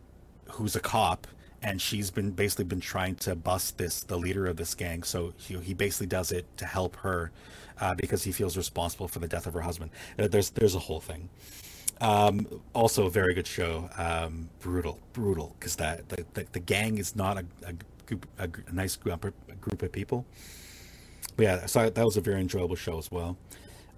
who's 0.53 0.77
a 0.77 0.81
cop. 0.81 1.27
And 1.63 1.81
she's 1.81 2.11
been 2.11 2.31
basically 2.31 2.67
been 2.67 2.81
trying 2.81 3.17
to 3.17 3.35
bust 3.35 3.79
this 3.79 4.03
the 4.03 4.19
leader 4.19 4.47
of 4.47 4.57
this 4.57 4.75
gang. 4.75 5.03
So 5.03 5.33
he, 5.39 5.57
he 5.59 5.75
basically 5.75 6.07
does 6.07 6.31
it 6.31 6.47
to 6.59 6.67
help 6.67 6.97
her 6.97 7.33
uh, 7.81 7.95
because 7.95 8.23
he 8.23 8.31
feels 8.31 8.57
responsible 8.57 9.09
for 9.09 9.19
the 9.19 9.27
death 9.27 9.47
of 9.47 9.55
her 9.55 9.63
husband. 9.63 9.91
Uh, 10.19 10.29
there's 10.29 10.51
there's 10.51 10.77
a 10.77 10.79
whole 10.81 11.01
thing. 11.01 11.29
Um, 12.01 12.47
also 12.75 13.07
a 13.07 13.11
very 13.11 13.35
good 13.35 13.47
show. 13.47 13.89
Um, 13.97 14.51
brutal, 14.61 15.01
brutal, 15.13 15.57
because 15.59 15.77
that 15.77 16.09
the, 16.11 16.27
the, 16.35 16.47
the, 16.53 16.61
gang 16.61 16.99
is 16.99 17.17
not 17.17 17.39
a, 17.39 17.45
a, 17.67 17.73
group, 18.05 18.27
a, 18.39 18.49
a 18.67 18.73
nice 18.73 18.97
group, 18.97 19.33
group 19.61 19.83
of 19.83 19.93
people. 19.93 20.27
But 21.37 21.43
yeah, 21.43 21.67
so 21.67 21.89
that 21.89 22.05
was 22.05 22.17
a 22.17 22.21
very 22.21 22.41
enjoyable 22.41 22.77
show 22.77 22.99
as 22.99 23.11
well. 23.11 23.39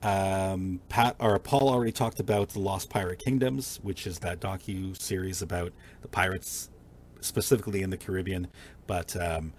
Um, 0.03 0.81
Pat 0.89 1.17
or 1.19 1.39
Paul 1.41 1.69
already 1.69 1.91
talked 1.91 2.21
about 2.21 2.51
the 2.51 2.61
Lost 2.61 2.89
Pirate 2.89 3.19
Kingdoms, 3.19 3.81
which 3.83 4.07
is 4.07 4.21
that 4.21 4.41
docu 4.41 5.01
series 5.01 5.43
about 5.43 5.73
the 6.03 6.09
pirates, 6.09 6.71
specifically 7.21 7.83
in 7.83 7.91
the 7.91 7.97
Caribbean. 7.97 8.47
But 8.87 9.17
um, 9.21 9.53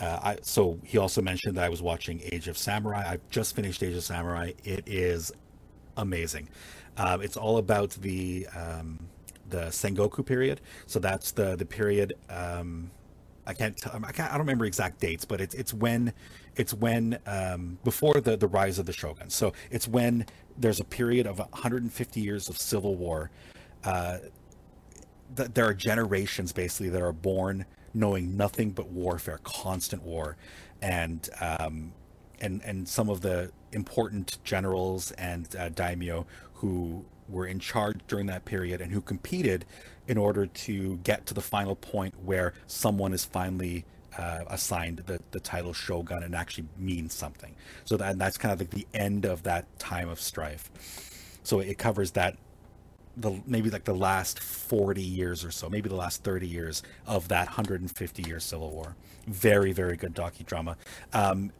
uh, 0.00 0.18
I, 0.22 0.38
so 0.42 0.78
he 0.84 0.96
also 0.96 1.20
mentioned 1.22 1.56
that 1.56 1.64
I 1.64 1.68
was 1.68 1.82
watching 1.82 2.20
Age 2.32 2.46
of 2.46 2.56
Samurai. 2.56 3.04
I've 3.06 3.28
just 3.30 3.56
finished 3.56 3.82
Age 3.82 3.96
of 3.96 4.04
Samurai. 4.04 4.52
It 4.64 4.84
is 4.86 5.32
amazing. 5.96 6.48
Um, 6.96 7.22
it's 7.22 7.36
all 7.36 7.58
about 7.58 7.90
the 7.90 8.46
um, 8.54 9.08
the 9.48 9.66
Sengoku 9.66 10.24
period. 10.24 10.60
So 10.86 10.98
that's 10.98 11.32
the 11.32 11.56
the 11.56 11.66
period. 11.66 12.14
Um, 12.28 12.90
I 13.46 13.54
can't, 13.54 13.76
tell, 13.76 13.92
I 14.04 14.12
can't. 14.12 14.28
I 14.28 14.32
don't 14.32 14.40
remember 14.40 14.64
exact 14.64 15.00
dates, 15.00 15.24
but 15.24 15.40
it's 15.40 15.54
it's 15.54 15.74
when 15.74 16.12
it's 16.56 16.72
when 16.74 17.18
um, 17.26 17.78
before 17.84 18.20
the 18.20 18.36
the 18.36 18.46
rise 18.46 18.78
of 18.78 18.86
the 18.86 18.92
shogun. 18.92 19.30
So 19.30 19.52
it's 19.70 19.88
when 19.88 20.26
there's 20.56 20.80
a 20.80 20.84
period 20.84 21.26
of 21.26 21.38
150 21.38 22.20
years 22.20 22.48
of 22.48 22.58
civil 22.58 22.94
war. 22.94 23.30
Uh, 23.82 24.18
th- 25.36 25.50
there 25.54 25.66
are 25.66 25.74
generations 25.74 26.52
basically 26.52 26.90
that 26.90 27.02
are 27.02 27.12
born 27.12 27.64
knowing 27.94 28.36
nothing 28.36 28.70
but 28.70 28.88
warfare, 28.88 29.40
constant 29.42 30.02
war, 30.02 30.36
and 30.82 31.28
um, 31.40 31.92
and 32.40 32.62
and 32.64 32.88
some 32.88 33.08
of 33.08 33.20
the 33.20 33.50
important 33.72 34.38
generals 34.44 35.12
and 35.12 35.54
uh, 35.56 35.68
daimyo 35.70 36.26
who 36.60 37.04
were 37.28 37.46
in 37.46 37.58
charge 37.58 37.98
during 38.06 38.26
that 38.26 38.44
period 38.44 38.80
and 38.80 38.92
who 38.92 39.00
competed 39.00 39.64
in 40.06 40.18
order 40.18 40.46
to 40.46 40.96
get 40.98 41.24
to 41.26 41.34
the 41.34 41.40
final 41.40 41.76
point 41.76 42.14
where 42.24 42.52
someone 42.66 43.12
is 43.12 43.24
finally 43.24 43.84
uh, 44.18 44.40
assigned 44.48 44.98
the, 45.06 45.20
the 45.30 45.40
title 45.40 45.72
shogun 45.72 46.22
and 46.22 46.34
actually 46.34 46.66
means 46.76 47.14
something. 47.14 47.54
So 47.84 47.96
that 47.96 48.18
that's 48.18 48.36
kind 48.36 48.52
of 48.52 48.60
like 48.60 48.70
the 48.70 48.86
end 48.92 49.24
of 49.24 49.44
that 49.44 49.66
time 49.78 50.08
of 50.08 50.20
strife. 50.20 50.70
So 51.44 51.60
it 51.60 51.78
covers 51.78 52.10
that 52.12 52.36
the 53.16 53.40
maybe 53.46 53.70
like 53.70 53.84
the 53.84 53.94
last 53.94 54.38
40 54.40 55.02
years 55.02 55.44
or 55.44 55.50
so, 55.50 55.70
maybe 55.70 55.88
the 55.88 55.96
last 55.96 56.24
30 56.24 56.46
years 56.46 56.82
of 57.06 57.28
that 57.28 57.46
150 57.46 58.22
year 58.24 58.40
civil 58.40 58.70
war. 58.70 58.96
Very 59.26 59.72
very 59.72 59.96
good 59.96 60.14
docudrama. 60.14 60.76
Um, 61.12 61.52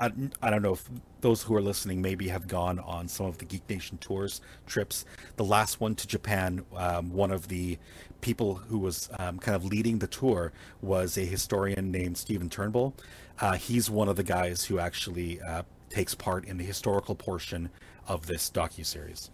I, 0.00 0.12
I 0.42 0.50
don't 0.50 0.62
know 0.62 0.74
if 0.74 0.88
those 1.20 1.42
who 1.42 1.54
are 1.54 1.62
listening 1.62 2.02
maybe 2.02 2.28
have 2.28 2.46
gone 2.48 2.78
on 2.78 3.08
some 3.08 3.26
of 3.26 3.38
the 3.38 3.44
Geek 3.44 3.68
Nation 3.68 3.98
tours 3.98 4.40
trips. 4.66 5.04
The 5.36 5.44
last 5.44 5.80
one 5.80 5.94
to 5.96 6.06
Japan, 6.06 6.64
um, 6.76 7.12
one 7.12 7.30
of 7.30 7.48
the 7.48 7.78
people 8.20 8.54
who 8.54 8.78
was 8.78 9.08
um, 9.18 9.38
kind 9.38 9.54
of 9.54 9.64
leading 9.64 9.98
the 9.98 10.06
tour 10.06 10.52
was 10.82 11.16
a 11.16 11.24
historian 11.24 11.90
named 11.90 12.16
Stephen 12.16 12.48
Turnbull. 12.48 12.94
Uh, 13.40 13.52
he's 13.54 13.90
one 13.90 14.08
of 14.08 14.16
the 14.16 14.22
guys 14.22 14.64
who 14.64 14.78
actually 14.78 15.40
uh, 15.42 15.62
takes 15.90 16.14
part 16.14 16.44
in 16.44 16.56
the 16.56 16.64
historical 16.64 17.14
portion 17.14 17.70
of 18.06 18.26
this 18.26 18.50
docu 18.50 18.84
series. 18.84 19.30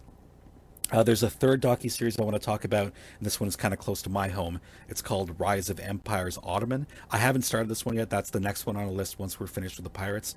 Uh, 0.93 1.05
there's 1.05 1.23
a 1.23 1.31
third 1.31 1.63
docu 1.63 1.91
series 1.91 2.19
I 2.19 2.23
want 2.23 2.35
to 2.35 2.45
talk 2.45 2.65
about, 2.65 2.87
and 2.87 2.93
this 3.21 3.39
one 3.39 3.49
is 3.49 3.55
kind 3.55 3.73
of 3.73 3.79
close 3.79 4.03
to 4.03 4.11
my 4.11 4.29
home. 4.29 4.61
It's 4.89 5.01
called 5.01 5.39
Rise 5.39 5.71
of 5.71 5.79
Empires 5.79 6.37
Ottoman. 6.43 6.87
I 7.11 7.19
haven't 7.19 7.43
started 7.43 7.69
this 7.69 7.87
one 7.87 7.95
yet. 7.95 8.11
That's 8.11 8.31
the 8.31 8.41
next 8.41 8.67
one 8.67 8.77
on 8.77 8.87
the 8.87 8.93
list 8.93 9.19
once 9.19 9.39
we're 9.39 9.47
finished 9.47 9.77
with 9.77 9.85
the 9.85 9.91
pirates, 9.91 10.35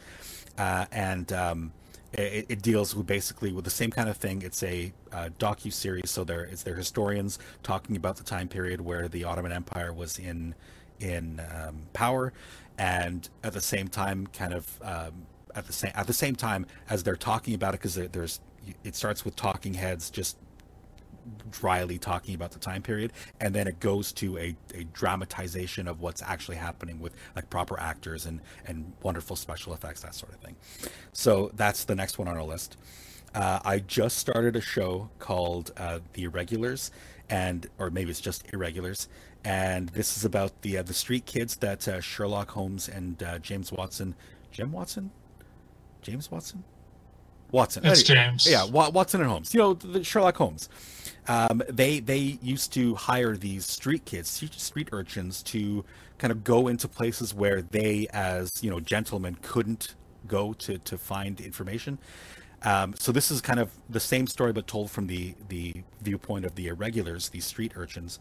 uh, 0.59 0.85
and 0.91 1.31
um, 1.33 1.73
it, 2.13 2.45
it, 2.49 2.61
deals 2.61 2.95
with 2.95 3.07
basically 3.07 3.51
with 3.51 3.65
the 3.65 3.71
same 3.71 3.89
kind 3.89 4.07
of 4.07 4.17
thing. 4.17 4.43
It's 4.43 4.61
a 4.61 4.93
uh, 5.11 5.29
docu 5.39 5.73
series, 5.73 6.11
so 6.11 6.23
there 6.23 6.47
their 6.63 6.75
historians 6.75 7.39
talking 7.63 7.95
about 7.95 8.17
the 8.17 8.23
time 8.23 8.47
period 8.47 8.79
where 8.79 9.07
the 9.07 9.23
Ottoman 9.23 9.51
Empire 9.51 9.91
was 9.91 10.19
in 10.19 10.53
in 10.99 11.41
um, 11.51 11.81
power, 11.93 12.31
and 12.77 13.27
at 13.43 13.53
the 13.53 13.61
same 13.61 13.87
time, 13.87 14.27
kind 14.27 14.53
of 14.53 14.79
um, 14.83 15.25
at 15.55 15.65
the 15.65 15.73
same 15.73 15.91
at 15.95 16.05
the 16.05 16.13
same 16.13 16.35
time 16.35 16.67
as 16.91 17.01
they're 17.01 17.15
talking 17.15 17.55
about 17.55 17.73
it, 17.73 17.81
because 17.81 17.95
there's 17.95 18.39
it 18.83 18.95
starts 18.95 19.25
with 19.25 19.35
talking 19.35 19.73
heads 19.73 20.09
just 20.09 20.37
dryly 21.51 21.97
talking 21.97 22.35
about 22.35 22.51
the 22.51 22.59
time 22.59 22.81
period 22.81 23.13
and 23.39 23.53
then 23.53 23.67
it 23.67 23.79
goes 23.79 24.11
to 24.11 24.37
a, 24.37 24.55
a 24.75 24.83
dramatization 24.85 25.87
of 25.87 26.01
what's 26.01 26.21
actually 26.21 26.57
happening 26.57 26.99
with 26.99 27.13
like 27.35 27.49
proper 27.49 27.79
actors 27.79 28.25
and 28.25 28.41
and 28.65 28.91
wonderful 29.01 29.35
special 29.35 29.73
effects 29.73 30.01
that 30.01 30.13
sort 30.13 30.33
of 30.33 30.39
thing. 30.39 30.55
So 31.13 31.51
that's 31.55 31.85
the 31.85 31.95
next 31.95 32.17
one 32.17 32.27
on 32.27 32.37
our 32.37 32.43
list. 32.43 32.77
Uh, 33.33 33.59
i 33.65 33.79
just 33.79 34.17
started 34.17 34.55
a 34.55 34.61
show 34.61 35.09
called 35.17 35.71
uh, 35.77 35.99
the 36.13 36.23
irregulars 36.23 36.91
and 37.29 37.67
or 37.79 37.89
maybe 37.89 38.11
it's 38.11 38.21
just 38.21 38.45
irregulars 38.53 39.07
and 39.43 39.89
this 39.89 40.15
is 40.15 40.23
about 40.23 40.61
the 40.61 40.77
uh, 40.77 40.83
the 40.83 40.93
street 40.93 41.25
kids 41.25 41.55
that 41.55 41.87
uh, 41.87 41.99
sherlock 41.99 42.51
holmes 42.51 42.87
and 42.87 43.23
uh, 43.23 43.39
james 43.39 43.71
watson 43.71 44.13
jim 44.51 44.71
watson? 44.71 45.09
James 46.03 46.29
watson 46.29 46.63
Watson. 47.53 47.85
It's 47.85 48.03
James. 48.03 48.49
Yeah, 48.49 48.65
Watson 48.65 49.21
and 49.21 49.29
Holmes. 49.29 49.53
You 49.53 49.59
know, 49.59 49.73
the 49.75 50.03
Sherlock 50.03 50.35
Holmes. 50.35 50.67
Um, 51.27 51.61
they 51.69 51.99
they 51.99 52.37
used 52.41 52.73
to 52.73 52.95
hire 52.95 53.37
these 53.37 53.65
street 53.65 54.03
kids, 54.05 54.27
street 54.57 54.89
urchins, 54.91 55.41
to 55.43 55.85
kind 56.17 56.31
of 56.31 56.43
go 56.43 56.67
into 56.67 56.87
places 56.87 57.33
where 57.33 57.61
they, 57.61 58.07
as 58.11 58.51
you 58.61 58.69
know, 58.69 58.79
gentlemen, 58.79 59.37
couldn't 59.41 59.95
go 60.27 60.53
to 60.53 60.79
to 60.79 60.97
find 60.97 61.39
information. 61.39 61.99
Um, 62.63 62.95
so 62.97 63.11
this 63.11 63.29
is 63.29 63.39
kind 63.39 63.59
of 63.59 63.71
the 63.89 63.99
same 63.99 64.25
story, 64.25 64.51
but 64.51 64.65
told 64.67 64.89
from 64.89 65.07
the 65.07 65.35
the 65.47 65.75
viewpoint 66.01 66.45
of 66.45 66.55
the 66.55 66.67
irregulars, 66.67 67.29
these 67.29 67.45
street 67.45 67.73
urchins 67.75 68.19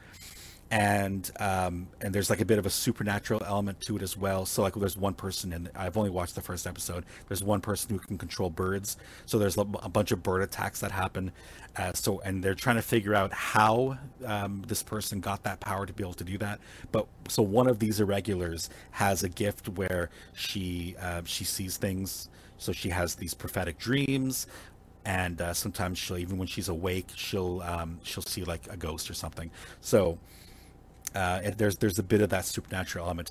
and 0.73 1.31
um, 1.39 1.87
and 2.01 2.15
there's 2.15 2.31
like 2.31 2.41
a 2.41 2.47
bit 2.47 2.59
of 2.59 2.65
a 2.65 2.71
supernatural 2.71 3.43
element 3.45 3.83
to 3.83 3.97
it 3.97 4.03
as 4.03 4.17
well. 4.17 4.47
So 4.47 4.63
like 4.63 4.73
there's 4.73 4.97
one 4.97 5.13
person, 5.13 5.53
and 5.53 5.71
I've 5.77 5.99
only 5.99 6.09
watched 6.09 6.35
the 6.35 6.41
first 6.41 6.67
episode. 6.67 7.05
There's 7.29 7.45
one 7.45 7.61
person 7.61 7.91
who 7.91 7.99
can 7.99 8.17
control 8.17 8.49
birds. 8.49 8.97
So 9.27 9.39
there's 9.39 9.59
a 9.59 9.65
bunch 9.65 10.13
of 10.13 10.23
bird 10.23 10.41
attacks 10.41 10.81
that 10.81 10.91
happen. 10.91 11.31
Uh, 11.77 11.93
so 11.93 12.21
and 12.21 12.43
they're 12.43 12.55
trying 12.55 12.77
to 12.77 12.83
figure 12.83 13.15
out 13.15 13.35
how 13.35 13.99
um, 14.25 14.63
this 14.67 14.83
person 14.83 15.21
got 15.21 15.43
that 15.43 15.61
power 15.61 15.85
to 15.85 15.93
be 15.93 16.03
able 16.03 16.15
to 16.15 16.25
do 16.25 16.39
that. 16.39 16.59
But 16.91 17.07
so 17.29 17.43
one 17.43 17.67
of 17.67 17.79
these 17.79 18.01
irregulars 18.01 18.71
has 18.93 19.23
a 19.23 19.29
gift 19.29 19.69
where 19.69 20.09
she 20.33 20.97
uh, 20.99 21.21
she 21.27 21.45
sees 21.45 21.77
things. 21.77 22.31
So 22.57 22.73
she 22.73 22.89
has 22.89 23.17
these 23.17 23.35
prophetic 23.35 23.79
dreams 23.79 24.47
and 25.05 25.43
uh, 25.43 25.53
sometimes 25.53 25.99
she'll 25.99 26.17
even 26.17 26.39
when 26.39 26.47
she's 26.47 26.69
awake 26.69 27.09
she'll 27.17 27.61
um, 27.63 27.99
she'll 28.05 28.23
see 28.23 28.45
like 28.45 28.63
a 28.71 28.77
ghost 28.77 29.11
or 29.11 29.15
something 29.15 29.51
so 29.81 30.17
uh, 31.15 31.51
there's 31.57 31.77
there's 31.77 31.99
a 31.99 32.03
bit 32.03 32.21
of 32.21 32.31
that 32.31 32.45
supernatural 32.45 33.07
element. 33.07 33.31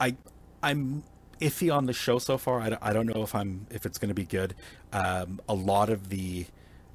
I 0.00 0.16
I'm 0.62 1.04
iffy 1.40 1.74
on 1.74 1.86
the 1.86 1.92
show 1.92 2.18
so 2.18 2.38
far. 2.38 2.60
I 2.60 2.76
I 2.80 2.92
don't 2.92 3.06
know 3.06 3.22
if 3.22 3.34
I'm 3.34 3.66
if 3.70 3.86
it's 3.86 3.98
going 3.98 4.08
to 4.08 4.14
be 4.14 4.24
good. 4.24 4.54
Um, 4.92 5.40
a 5.48 5.54
lot 5.54 5.90
of 5.90 6.08
the 6.08 6.46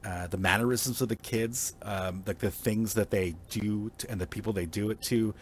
uh, 0.03 0.27
the 0.27 0.37
mannerisms 0.37 1.01
of 1.01 1.09
the 1.09 1.15
kids, 1.15 1.73
um, 1.81 2.23
like 2.25 2.39
the 2.39 2.51
things 2.51 2.93
that 2.93 3.09
they 3.11 3.35
do 3.49 3.91
to, 3.97 4.09
and 4.09 4.21
the 4.21 4.27
people 4.27 4.53
they 4.53 4.65
do 4.65 4.89
it 4.89 5.01
to. 5.03 5.33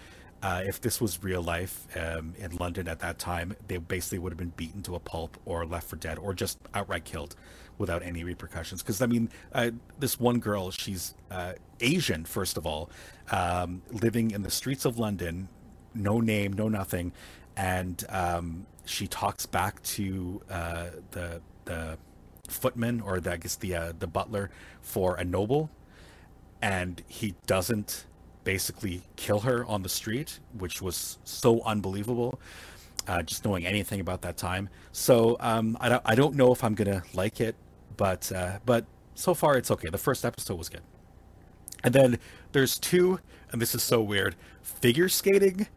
Uh, 0.41 0.61
if 0.65 0.79
this 0.81 1.01
was 1.01 1.23
real 1.23 1.41
life 1.41 1.87
um, 1.97 2.33
in 2.37 2.55
London 2.57 2.87
at 2.87 2.99
that 2.99 3.17
time, 3.17 3.55
they 3.67 3.77
basically 3.77 4.19
would 4.19 4.31
have 4.31 4.37
been 4.37 4.53
beaten 4.55 4.83
to 4.83 4.93
a 4.93 4.99
pulp 4.99 5.35
or 5.45 5.65
left 5.65 5.87
for 5.89 5.95
dead 5.95 6.19
or 6.19 6.31
just 6.33 6.59
outright 6.75 7.05
killed 7.05 7.35
without 7.77 8.03
any 8.03 8.23
repercussions. 8.23 8.81
Because 8.81 9.01
I 9.01 9.05
mean, 9.05 9.29
uh, 9.53 9.71
this 9.99 10.19
one 10.19 10.39
girl, 10.39 10.71
she's 10.71 11.13
uh, 11.31 11.53
Asian 11.79 12.25
first 12.25 12.57
of 12.57 12.65
all, 12.65 12.89
um, 13.31 13.81
living 13.91 14.31
in 14.31 14.43
the 14.43 14.51
streets 14.51 14.85
of 14.85 14.97
London, 14.97 15.49
no 15.93 16.19
name, 16.19 16.53
no 16.53 16.67
nothing, 16.67 17.11
and 17.55 18.03
um, 18.09 18.65
she 18.85 19.07
talks 19.07 19.45
back 19.45 19.81
to 19.83 20.41
uh, 20.49 20.87
the 21.11 21.41
the 21.65 21.97
footman 22.47 23.01
or 23.01 23.19
the, 23.19 23.33
I 23.33 23.37
guess 23.37 23.55
the 23.55 23.75
uh, 23.75 23.93
the 23.97 24.07
butler 24.07 24.49
for 24.81 25.15
a 25.15 25.23
noble, 25.23 25.69
and 26.61 27.01
he 27.07 27.35
doesn't 27.45 28.05
basically 28.43 29.01
kill 29.17 29.41
her 29.41 29.65
on 29.65 29.83
the 29.83 29.89
street, 29.89 30.39
which 30.57 30.81
was 30.81 31.17
so 31.23 31.61
unbelievable. 31.63 32.39
Uh, 33.07 33.21
just 33.21 33.45
knowing 33.45 33.65
anything 33.65 34.01
about 34.01 34.21
that 34.21 34.35
time. 34.35 34.67
So 34.91 35.37
um, 35.39 35.77
I 35.79 35.87
don't 35.87 36.01
I 36.05 36.15
don't 36.15 36.35
know 36.35 36.51
if 36.51 36.61
I'm 36.61 36.75
gonna 36.75 37.03
like 37.13 37.39
it 37.39 37.55
but 37.97 38.31
uh, 38.31 38.59
but 38.65 38.85
so 39.15 39.33
far 39.33 39.57
it's 39.57 39.71
okay. 39.71 39.89
The 39.89 39.97
first 39.97 40.23
episode 40.23 40.57
was 40.57 40.69
good, 40.69 40.83
and 41.83 41.93
then 41.93 42.19
there's 42.51 42.77
two, 42.79 43.19
and 43.51 43.61
this 43.61 43.75
is 43.75 43.83
so 43.83 44.01
weird, 44.01 44.35
figure 44.61 45.09
skating 45.09 45.67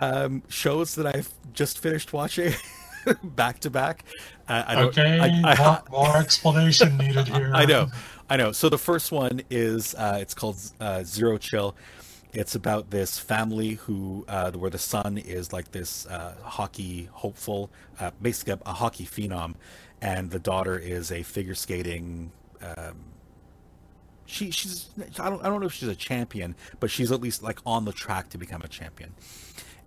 um, 0.00 0.42
shows 0.48 0.94
that 0.94 1.06
I've 1.06 1.30
just 1.52 1.78
finished 1.78 2.12
watching. 2.12 2.54
back 3.22 3.60
to 3.60 3.70
back. 3.70 4.04
Uh, 4.48 4.64
I 4.66 4.82
okay, 4.84 5.18
I, 5.20 5.52
I, 5.52 5.58
more, 5.58 5.82
more, 5.90 6.16
explanation 6.16 6.96
needed 6.96 7.28
here. 7.34 7.50
I 7.54 7.66
know, 7.66 7.88
I 8.30 8.36
know. 8.36 8.52
So 8.52 8.68
the 8.68 8.78
first 8.78 9.12
one 9.12 9.42
is 9.50 9.94
uh, 9.94 10.18
it's 10.20 10.34
called 10.34 10.56
uh, 10.80 11.02
Zero 11.04 11.36
Chill. 11.36 11.74
It's 12.34 12.56
about 12.56 12.90
this 12.90 13.16
family 13.16 13.74
who, 13.74 14.24
uh, 14.26 14.50
where 14.52 14.70
the 14.70 14.78
son 14.78 15.18
is 15.18 15.52
like 15.52 15.70
this 15.70 16.04
uh, 16.06 16.34
hockey 16.42 17.08
hopeful, 17.12 17.70
uh, 18.00 18.10
basically 18.20 18.60
a, 18.66 18.72
hockey 18.72 19.06
phenom, 19.06 19.54
and 20.02 20.32
the 20.32 20.40
daughter 20.40 20.76
is 20.76 21.12
a 21.12 21.22
figure 21.22 21.54
skating. 21.54 22.32
Um, 22.60 22.96
she 24.26 24.50
she's 24.50 24.88
I 25.20 25.30
don't 25.30 25.44
I 25.44 25.48
don't 25.48 25.60
know 25.60 25.66
if 25.66 25.74
she's 25.74 25.88
a 25.88 25.94
champion, 25.94 26.56
but 26.80 26.90
she's 26.90 27.12
at 27.12 27.20
least 27.20 27.42
like 27.42 27.60
on 27.64 27.84
the 27.84 27.92
track 27.92 28.30
to 28.30 28.38
become 28.38 28.62
a 28.62 28.68
champion. 28.68 29.14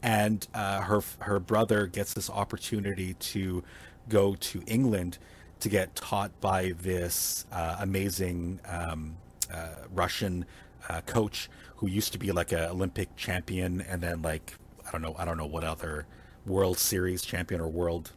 And 0.01 0.47
uh, 0.53 0.81
her 0.81 1.01
her 1.19 1.41
brother 1.41 1.85
gets 1.85 2.13
this 2.13 2.29
opportunity 2.29 3.15
to 3.15 3.63
go 4.07 4.35
to 4.35 4.63
England 4.67 5.17
to 5.59 5.69
get 5.69 5.95
taught 5.95 6.39
by 6.39 6.73
this 6.79 7.45
uh, 7.51 7.77
amazing 7.79 8.61
um, 8.65 9.17
uh, 9.51 9.69
Russian 9.93 10.45
uh, 10.89 11.01
coach 11.01 11.49
who 11.77 11.87
used 11.87 12.11
to 12.13 12.17
be 12.17 12.31
like 12.31 12.51
an 12.51 12.59
Olympic 12.59 13.15
champion 13.15 13.81
and 13.81 14.01
then 14.01 14.21
like 14.21 14.55
I 14.87 14.91
don't 14.91 15.01
know 15.01 15.15
I 15.17 15.25
don't 15.25 15.37
know 15.37 15.45
what 15.45 15.63
other 15.63 16.05
World 16.45 16.77
Series 16.77 17.21
champion 17.23 17.61
or 17.61 17.67
world 17.67 18.11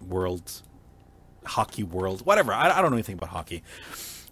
world 0.00 0.62
hockey 1.46 1.82
world, 1.82 2.24
whatever. 2.26 2.52
I, 2.52 2.70
I 2.70 2.82
don't 2.82 2.90
know 2.90 2.96
anything 2.96 3.16
about 3.16 3.30
hockey. 3.30 3.62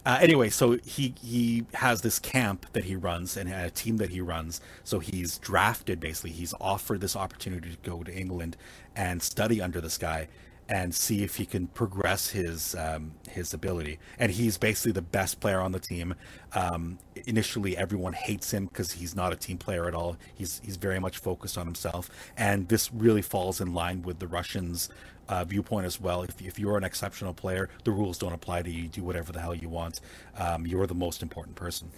Uh, 0.04 0.18
anyway, 0.20 0.50
so 0.50 0.78
he 0.84 1.14
he 1.22 1.64
has 1.74 2.02
this 2.02 2.18
camp 2.18 2.66
that 2.72 2.84
he 2.84 2.96
runs 2.96 3.36
and 3.36 3.52
a 3.52 3.70
team 3.70 3.98
that 3.98 4.10
he 4.10 4.20
runs. 4.20 4.60
So 4.82 4.98
he's 4.98 5.38
drafted 5.38 6.00
basically. 6.00 6.32
He's 6.32 6.54
offered 6.60 7.00
this 7.00 7.14
opportunity 7.14 7.70
to 7.70 7.76
go 7.88 8.02
to 8.02 8.12
England 8.12 8.56
and 8.96 9.22
study 9.22 9.60
under 9.60 9.80
this 9.80 9.98
guy. 9.98 10.28
And 10.72 10.94
see 10.94 11.22
if 11.22 11.36
he 11.36 11.44
can 11.44 11.66
progress 11.66 12.30
his 12.30 12.74
um, 12.76 13.12
his 13.30 13.52
ability. 13.52 13.98
And 14.18 14.32
he's 14.32 14.56
basically 14.56 14.92
the 14.92 15.02
best 15.02 15.38
player 15.38 15.60
on 15.60 15.72
the 15.72 15.78
team. 15.78 16.14
Um, 16.54 16.98
initially, 17.26 17.76
everyone 17.76 18.14
hates 18.14 18.50
him 18.50 18.66
because 18.66 18.92
he's 18.92 19.14
not 19.14 19.34
a 19.34 19.36
team 19.36 19.58
player 19.58 19.86
at 19.86 19.94
all. 19.94 20.16
He's 20.34 20.62
he's 20.64 20.78
very 20.78 20.98
much 20.98 21.18
focused 21.18 21.58
on 21.58 21.66
himself, 21.66 22.08
and 22.38 22.68
this 22.68 22.90
really 22.90 23.20
falls 23.20 23.60
in 23.60 23.74
line 23.74 24.00
with 24.00 24.18
the 24.18 24.26
Russians' 24.26 24.88
uh, 25.28 25.44
viewpoint 25.44 25.84
as 25.84 26.00
well. 26.00 26.22
If 26.22 26.40
if 26.40 26.58
you're 26.58 26.78
an 26.78 26.84
exceptional 26.84 27.34
player, 27.34 27.68
the 27.84 27.90
rules 27.90 28.16
don't 28.16 28.32
apply 28.32 28.62
to 28.62 28.70
you. 28.70 28.84
you 28.84 28.88
do 28.88 29.04
whatever 29.04 29.30
the 29.30 29.40
hell 29.40 29.54
you 29.54 29.68
want. 29.68 30.00
Um, 30.38 30.66
you're 30.66 30.86
the 30.86 30.94
most 30.94 31.22
important 31.22 31.54
person. 31.54 31.90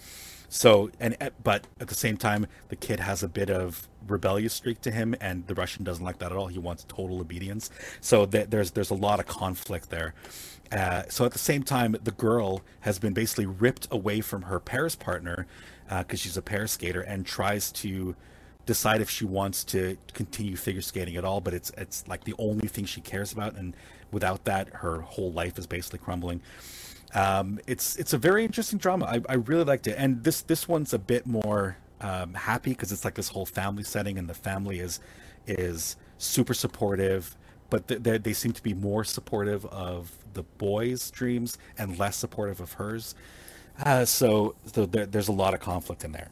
So 0.55 0.89
and 1.01 1.17
eh, 1.19 1.31
but 1.43 1.67
at 1.81 1.89
the 1.89 1.95
same 1.95 2.15
time, 2.15 2.47
the 2.69 2.77
kid 2.77 3.01
has 3.01 3.21
a 3.23 3.27
bit 3.27 3.49
of 3.49 3.89
rebellious 4.07 4.53
streak 4.53 4.79
to 4.81 4.91
him, 4.91 5.13
and 5.19 5.45
the 5.47 5.53
Russian 5.53 5.83
doesn't 5.83 6.03
like 6.03 6.19
that 6.19 6.31
at 6.31 6.37
all. 6.37 6.47
He 6.47 6.59
wants 6.59 6.85
total 6.87 7.19
obedience. 7.19 7.69
So 7.99 8.25
th- 8.25 8.49
there's 8.49 8.71
there's 8.71 8.89
a 8.89 8.95
lot 8.95 9.19
of 9.19 9.27
conflict 9.27 9.89
there. 9.89 10.13
Uh, 10.71 11.03
so 11.09 11.25
at 11.25 11.33
the 11.33 11.39
same 11.39 11.61
time, 11.61 11.97
the 12.01 12.11
girl 12.11 12.61
has 12.81 12.99
been 12.99 13.13
basically 13.13 13.45
ripped 13.45 13.89
away 13.91 14.21
from 14.21 14.43
her 14.43 14.61
Paris 14.61 14.95
partner 14.95 15.45
because 15.89 16.21
uh, 16.21 16.23
she's 16.23 16.37
a 16.37 16.41
pair 16.41 16.67
skater 16.67 17.01
and 17.01 17.25
tries 17.25 17.69
to 17.73 18.15
decide 18.65 19.01
if 19.01 19.09
she 19.09 19.25
wants 19.25 19.63
to 19.65 19.97
continue 20.13 20.55
figure 20.55 20.81
skating 20.81 21.17
at 21.17 21.25
all. 21.25 21.41
But 21.41 21.53
it's 21.53 21.71
it's 21.77 22.07
like 22.07 22.23
the 22.23 22.35
only 22.39 22.69
thing 22.69 22.85
she 22.85 23.01
cares 23.01 23.33
about, 23.33 23.55
and 23.55 23.75
without 24.09 24.45
that, 24.45 24.69
her 24.69 25.01
whole 25.01 25.33
life 25.33 25.59
is 25.59 25.67
basically 25.67 25.99
crumbling. 25.99 26.39
Um, 27.15 27.59
it's 27.65 27.95
it's 27.95 28.11
a 28.11 28.17
very 28.17 28.43
interesting 28.43 28.77
drama. 28.77 29.05
I, 29.05 29.21
I 29.29 29.35
really 29.35 29.63
liked 29.63 29.87
it, 29.87 29.95
and 29.97 30.23
this 30.23 30.41
this 30.41 30.67
one's 30.67 30.93
a 30.93 30.99
bit 30.99 31.25
more 31.25 31.77
um, 32.01 32.33
happy 32.33 32.71
because 32.71 32.91
it's 32.91 33.05
like 33.05 33.15
this 33.15 33.29
whole 33.29 33.45
family 33.45 33.83
setting, 33.83 34.17
and 34.17 34.29
the 34.29 34.33
family 34.33 34.79
is 34.79 34.99
is 35.47 35.95
super 36.17 36.53
supportive, 36.53 37.37
but 37.69 37.87
they 37.87 38.17
they 38.17 38.33
seem 38.33 38.51
to 38.51 38.61
be 38.61 38.73
more 38.73 39.05
supportive 39.05 39.65
of 39.67 40.11
the 40.33 40.43
boys' 40.43 41.09
dreams 41.09 41.57
and 41.77 41.97
less 41.97 42.17
supportive 42.17 42.59
of 42.59 42.73
hers. 42.73 43.15
Uh, 43.81 44.03
so 44.03 44.55
so 44.65 44.85
there, 44.85 45.05
there's 45.05 45.29
a 45.29 45.33
lot 45.33 45.53
of 45.53 45.61
conflict 45.61 46.03
in 46.03 46.11
there. 46.11 46.29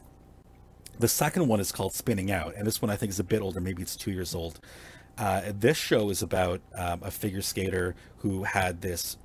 The 0.98 1.08
second 1.08 1.48
one 1.48 1.60
is 1.60 1.72
called 1.72 1.94
Spinning 1.94 2.30
Out, 2.30 2.54
and 2.56 2.66
this 2.66 2.82
one 2.82 2.90
I 2.90 2.96
think 2.96 3.10
is 3.10 3.18
a 3.18 3.24
bit 3.24 3.40
older, 3.40 3.58
maybe 3.58 3.82
it's 3.82 3.96
two 3.96 4.12
years 4.12 4.34
old. 4.34 4.60
Uh, 5.16 5.52
this 5.58 5.76
show 5.76 6.10
is 6.10 6.22
about 6.22 6.60
um, 6.74 7.00
a 7.02 7.10
figure 7.10 7.42
skater 7.42 7.94
who 8.18 8.44
had 8.44 8.80
this 8.80 9.16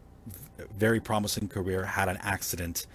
very 0.77 0.99
promising 0.99 1.47
career, 1.47 1.85
had 1.85 2.09
an 2.09 2.17
accident, 2.21 2.85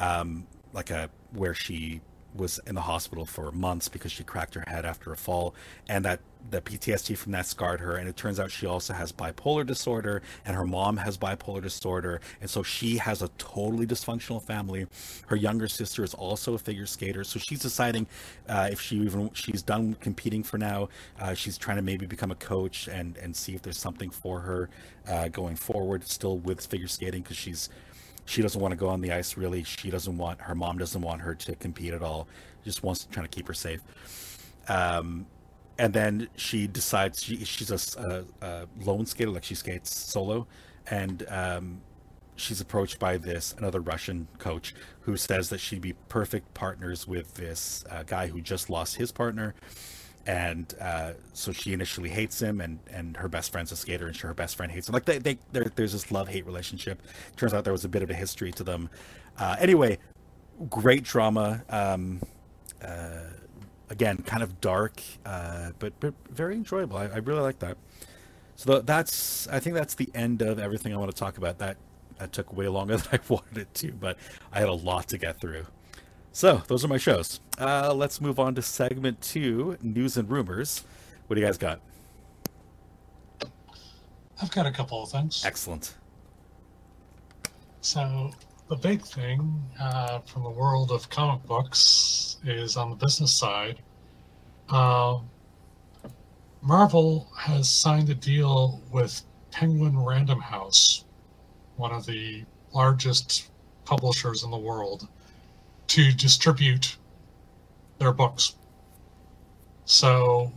um, 0.00 0.46
like 0.72 0.90
a 0.90 1.10
where 1.32 1.54
she 1.54 2.00
was 2.34 2.60
in 2.66 2.74
the 2.74 2.82
hospital 2.82 3.24
for 3.24 3.50
months 3.52 3.88
because 3.88 4.12
she 4.12 4.22
cracked 4.22 4.54
her 4.54 4.64
head 4.66 4.84
after 4.84 5.12
a 5.12 5.16
fall, 5.16 5.54
and 5.88 6.04
that 6.04 6.20
the 6.50 6.60
PTSD 6.60 7.16
from 7.16 7.32
that 7.32 7.46
scarred 7.46 7.80
her. 7.80 7.96
And 7.96 8.08
it 8.08 8.16
turns 8.16 8.40
out 8.40 8.50
she 8.50 8.66
also 8.66 8.92
has 8.94 9.12
bipolar 9.12 9.66
disorder, 9.66 10.22
and 10.44 10.56
her 10.56 10.64
mom 10.64 10.96
has 10.98 11.18
bipolar 11.18 11.62
disorder, 11.62 12.20
and 12.40 12.48
so 12.48 12.62
she 12.62 12.96
has 12.98 13.22
a 13.22 13.28
totally 13.38 13.86
dysfunctional 13.86 14.42
family. 14.42 14.86
Her 15.26 15.36
younger 15.36 15.68
sister 15.68 16.02
is 16.04 16.14
also 16.14 16.54
a 16.54 16.58
figure 16.58 16.86
skater, 16.86 17.24
so 17.24 17.38
she's 17.38 17.60
deciding 17.60 18.06
uh, 18.48 18.68
if 18.70 18.80
she 18.80 18.96
even 18.96 19.30
she's 19.34 19.62
done 19.62 19.94
competing 20.00 20.42
for 20.42 20.58
now. 20.58 20.88
Uh, 21.20 21.34
she's 21.34 21.58
trying 21.58 21.76
to 21.76 21.82
maybe 21.82 22.06
become 22.06 22.30
a 22.30 22.36
coach 22.36 22.88
and 22.88 23.16
and 23.18 23.34
see 23.34 23.54
if 23.54 23.62
there's 23.62 23.78
something 23.78 24.10
for 24.10 24.40
her 24.40 24.70
uh, 25.08 25.28
going 25.28 25.56
forward, 25.56 26.06
still 26.06 26.38
with 26.38 26.64
figure 26.64 26.88
skating 26.88 27.22
because 27.22 27.36
she's 27.36 27.68
she 28.28 28.42
doesn't 28.42 28.60
want 28.60 28.72
to 28.72 28.76
go 28.76 28.88
on 28.88 29.00
the 29.00 29.10
ice 29.10 29.38
really 29.38 29.64
she 29.64 29.90
doesn't 29.90 30.18
want 30.18 30.38
her 30.42 30.54
mom 30.54 30.76
doesn't 30.76 31.00
want 31.00 31.22
her 31.22 31.34
to 31.34 31.54
compete 31.56 31.94
at 31.94 32.02
all 32.02 32.28
just 32.62 32.82
wants 32.82 33.02
to 33.02 33.08
try 33.08 33.22
to 33.22 33.28
keep 33.28 33.46
her 33.48 33.54
safe 33.54 33.80
um, 34.68 35.24
and 35.78 35.94
then 35.94 36.28
she 36.36 36.66
decides 36.66 37.22
she, 37.22 37.44
she's 37.44 37.70
a, 37.70 38.24
a, 38.42 38.46
a, 38.46 38.66
lone 38.84 39.06
skater 39.06 39.30
like 39.30 39.44
she 39.44 39.54
skates 39.54 39.94
solo 39.94 40.46
and 40.90 41.24
um, 41.28 41.80
she's 42.36 42.60
approached 42.60 42.98
by 42.98 43.16
this 43.16 43.54
another 43.58 43.80
russian 43.80 44.26
coach 44.38 44.74
who 45.00 45.16
says 45.16 45.48
that 45.48 45.58
she'd 45.58 45.80
be 45.80 45.94
perfect 46.08 46.52
partners 46.54 47.06
with 47.06 47.34
this 47.34 47.84
uh, 47.90 48.02
guy 48.04 48.26
who 48.26 48.40
just 48.40 48.68
lost 48.68 48.96
his 48.96 49.12
partner 49.12 49.54
and 50.28 50.74
uh, 50.78 51.12
so 51.32 51.52
she 51.52 51.72
initially 51.72 52.10
hates 52.10 52.40
him, 52.40 52.60
and 52.60 52.78
and 52.92 53.16
her 53.16 53.28
best 53.28 53.50
friend's 53.50 53.72
a 53.72 53.76
skater, 53.76 54.06
and 54.06 54.16
her 54.18 54.34
best 54.34 54.56
friend 54.56 54.70
hates 54.70 54.86
him. 54.86 54.92
Like 54.92 55.06
they, 55.06 55.16
they 55.18 55.38
there's 55.52 55.92
this 55.92 56.12
love 56.12 56.28
hate 56.28 56.44
relationship. 56.44 57.00
Turns 57.36 57.54
out 57.54 57.64
there 57.64 57.72
was 57.72 57.86
a 57.86 57.88
bit 57.88 58.02
of 58.02 58.10
a 58.10 58.14
history 58.14 58.52
to 58.52 58.62
them. 58.62 58.90
Uh, 59.38 59.56
anyway, 59.58 59.98
great 60.68 61.04
drama. 61.04 61.64
Um, 61.70 62.20
uh, 62.84 63.20
again, 63.90 64.18
kind 64.18 64.42
of 64.42 64.60
dark, 64.60 65.02
uh, 65.24 65.70
but 65.78 65.98
but 66.00 66.14
very 66.30 66.54
enjoyable. 66.54 66.96
I, 66.96 67.04
I 67.06 67.16
really 67.18 67.40
like 67.40 67.58
that. 67.60 67.76
So 68.56 68.80
that's 68.80 69.46
I 69.48 69.60
think 69.60 69.74
that's 69.74 69.94
the 69.94 70.10
end 70.14 70.42
of 70.42 70.58
everything 70.58 70.92
I 70.92 70.96
want 70.96 71.10
to 71.10 71.16
talk 71.16 71.38
about. 71.38 71.58
That 71.58 71.76
that 72.18 72.32
took 72.32 72.52
way 72.52 72.68
longer 72.68 72.96
than 72.98 73.20
I 73.20 73.20
wanted 73.28 73.58
it 73.58 73.74
to, 73.74 73.92
but 73.92 74.18
I 74.52 74.60
had 74.60 74.68
a 74.68 74.74
lot 74.74 75.08
to 75.08 75.18
get 75.18 75.40
through. 75.40 75.66
So 76.32 76.62
those 76.68 76.84
are 76.84 76.88
my 76.88 76.98
shows. 76.98 77.40
Uh, 77.58 77.92
let's 77.94 78.20
move 78.20 78.38
on 78.38 78.54
to 78.54 78.62
segment 78.62 79.20
two, 79.20 79.76
news 79.80 80.16
and 80.16 80.30
rumors. 80.30 80.84
What 81.26 81.34
do 81.34 81.40
you 81.40 81.46
guys 81.46 81.58
got? 81.58 81.80
I've 84.40 84.50
got 84.52 84.66
a 84.66 84.70
couple 84.70 85.02
of 85.02 85.10
things. 85.10 85.44
Excellent. 85.44 85.94
So 87.80 88.30
the 88.68 88.76
big 88.76 89.02
thing 89.02 89.62
uh, 89.80 90.18
from 90.20 90.42
the 90.42 90.50
world 90.50 90.92
of 90.92 91.08
comic 91.08 91.42
books 91.46 92.36
is 92.44 92.76
on 92.76 92.90
the 92.90 92.96
business 92.96 93.32
side. 93.32 93.78
Um, 94.68 95.28
Marvel 96.60 97.28
has 97.36 97.68
signed 97.68 98.10
a 98.10 98.14
deal 98.14 98.82
with 98.92 99.22
Penguin 99.50 99.98
Random 99.98 100.40
House, 100.40 101.04
one 101.76 101.92
of 101.92 102.04
the 102.04 102.44
largest 102.74 103.50
publishers 103.86 104.44
in 104.44 104.50
the 104.50 104.58
world, 104.58 105.08
to 105.86 106.12
distribute 106.12 106.98
their 107.98 108.12
books. 108.12 108.56
So 109.86 110.52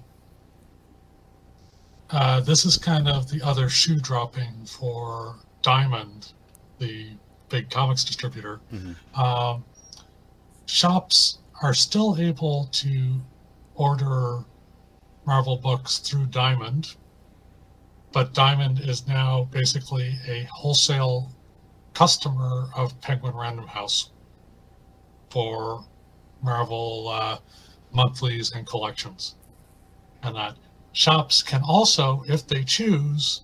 uh, 2.10 2.42
this 2.42 2.66
is 2.66 2.78
kind 2.78 3.08
of 3.08 3.32
the 3.32 3.42
other 3.42 3.70
shoe 3.70 4.00
dropping 4.00 4.66
for 4.66 5.38
Diamond, 5.62 6.34
the 6.80 7.12
big 7.52 7.69
comics 7.69 8.03
distributor. 8.03 8.61
Mm-hmm. 8.73 9.22
Um, 9.22 9.64
shops 10.65 11.40
are 11.61 11.73
still 11.73 12.18
able 12.19 12.69
to 12.72 13.22
order 13.76 14.44
Marvel 15.26 15.57
books 15.57 15.99
through 15.99 16.28
Diamond, 16.28 16.95
but 18.11 18.34
Diamond 18.34 18.80
is 18.80 19.07
now 19.07 19.48
basically 19.52 20.15
a 20.28 20.48
wholesale 20.52 21.32
customer 21.94 22.69
of 22.76 22.99
Penguin 23.02 23.36
Random 23.36 23.68
House 23.68 24.11
for 25.30 25.86
Marvel 26.41 27.10
uh, 27.10 27.38
monthlies 27.91 28.53
and 28.53 28.65
collections. 28.65 29.36
And 30.23 30.36
that 30.36 30.56
shops 30.94 31.44
can 31.44 31.61
also, 31.64 32.23
if 32.28 32.48
they 32.48 32.64
choose, 32.64 33.44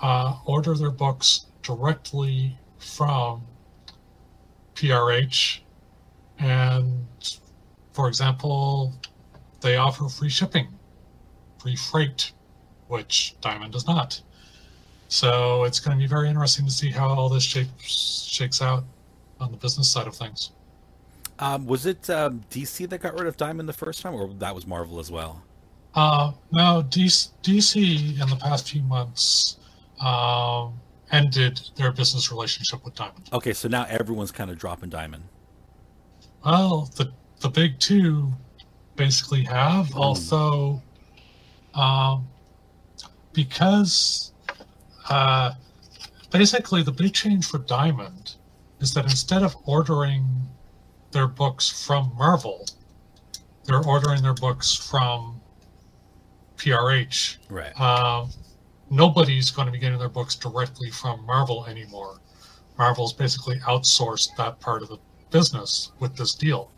uh, 0.00 0.36
order 0.46 0.74
their 0.74 0.90
books 0.90 1.46
directly 1.62 2.56
from 2.80 3.42
PRH. 4.74 5.60
And 6.38 7.06
for 7.92 8.08
example, 8.08 8.94
they 9.60 9.76
offer 9.76 10.08
free 10.08 10.30
shipping, 10.30 10.68
free 11.60 11.76
freight, 11.76 12.32
which 12.88 13.36
Diamond 13.40 13.72
does 13.72 13.86
not. 13.86 14.20
So 15.08 15.64
it's 15.64 15.80
going 15.80 15.96
to 15.96 16.00
be 16.00 16.06
very 16.06 16.28
interesting 16.28 16.64
to 16.66 16.70
see 16.70 16.90
how 16.90 17.08
all 17.08 17.28
this 17.28 17.42
shapes, 17.42 18.26
shakes 18.28 18.62
out 18.62 18.84
on 19.40 19.50
the 19.50 19.56
business 19.56 19.90
side 19.90 20.06
of 20.06 20.14
things. 20.14 20.52
Um, 21.38 21.66
was 21.66 21.86
it 21.86 22.08
um, 22.10 22.42
DC 22.50 22.88
that 22.90 23.00
got 23.00 23.14
rid 23.14 23.26
of 23.26 23.36
Diamond 23.36 23.68
the 23.68 23.72
first 23.72 24.02
time, 24.02 24.14
or 24.14 24.32
that 24.34 24.54
was 24.54 24.66
Marvel 24.66 25.00
as 25.00 25.10
well? 25.10 25.42
Uh, 25.94 26.32
no, 26.52 26.84
DC, 26.88 27.30
DC 27.42 28.20
in 28.20 28.28
the 28.28 28.36
past 28.36 28.70
few 28.70 28.82
months 28.82 29.56
um, 30.00 30.74
ended 31.12 31.60
their 31.76 31.92
business 31.92 32.30
relationship 32.30 32.84
with 32.84 32.94
Diamond. 32.94 33.28
Okay, 33.32 33.52
so 33.52 33.68
now 33.68 33.86
everyone's 33.88 34.30
kind 34.30 34.50
of 34.50 34.58
dropping 34.58 34.90
Diamond. 34.90 35.24
Well, 36.44 36.90
the 36.96 37.12
the 37.40 37.48
big 37.48 37.78
two 37.78 38.32
basically 38.96 39.42
have, 39.44 39.86
mm. 39.88 39.96
although 39.96 40.82
um, 41.74 42.28
because 43.32 44.32
uh, 45.08 45.52
basically 46.30 46.82
the 46.82 46.92
big 46.92 47.12
change 47.14 47.46
for 47.46 47.58
Diamond 47.58 48.36
is 48.80 48.94
that 48.94 49.04
instead 49.04 49.42
of 49.42 49.54
ordering 49.66 50.24
their 51.12 51.26
books 51.26 51.68
from 51.68 52.12
Marvel. 52.16 52.66
They're 53.64 53.84
ordering 53.84 54.22
their 54.22 54.34
books 54.34 54.74
from 54.74 55.40
PRH. 56.56 57.38
Right. 57.48 57.78
Um, 57.80 58.30
nobody's 58.90 59.50
going 59.50 59.66
to 59.66 59.72
be 59.72 59.78
getting 59.78 59.98
their 59.98 60.08
books 60.08 60.34
directly 60.34 60.90
from 60.90 61.24
Marvel 61.24 61.66
anymore. 61.66 62.18
Marvel's 62.76 63.12
basically 63.12 63.58
outsourced 63.60 64.36
that 64.36 64.58
part 64.60 64.82
of 64.82 64.88
the 64.88 64.98
business 65.30 65.92
with 66.00 66.16
this 66.16 66.34
deal. 66.34 66.70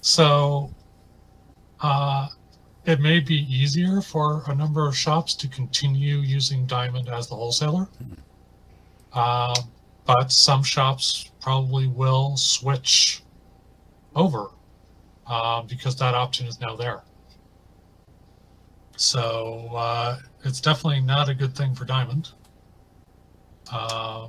So, 0.00 0.72
uh, 1.80 2.28
it 2.86 3.00
may 3.00 3.20
be 3.20 3.46
easier 3.52 4.00
for 4.00 4.42
a 4.46 4.54
number 4.54 4.86
of 4.86 4.96
shops 4.96 5.34
to 5.36 5.48
continue 5.48 6.18
using 6.18 6.66
Diamond 6.66 7.08
as 7.08 7.28
the 7.28 7.34
wholesaler. 7.34 7.88
Uh, 9.12 9.54
but 10.04 10.30
some 10.30 10.62
shops 10.62 11.30
probably 11.40 11.86
will 11.86 12.36
switch 12.36 13.22
over 14.14 14.48
uh, 15.26 15.62
because 15.62 15.96
that 15.96 16.14
option 16.14 16.46
is 16.46 16.60
now 16.60 16.76
there. 16.76 17.02
So 18.96 19.70
uh, 19.74 20.18
it's 20.44 20.60
definitely 20.60 21.00
not 21.00 21.28
a 21.28 21.34
good 21.34 21.54
thing 21.54 21.74
for 21.74 21.84
Diamond. 21.84 22.30
Uh, 23.72 24.28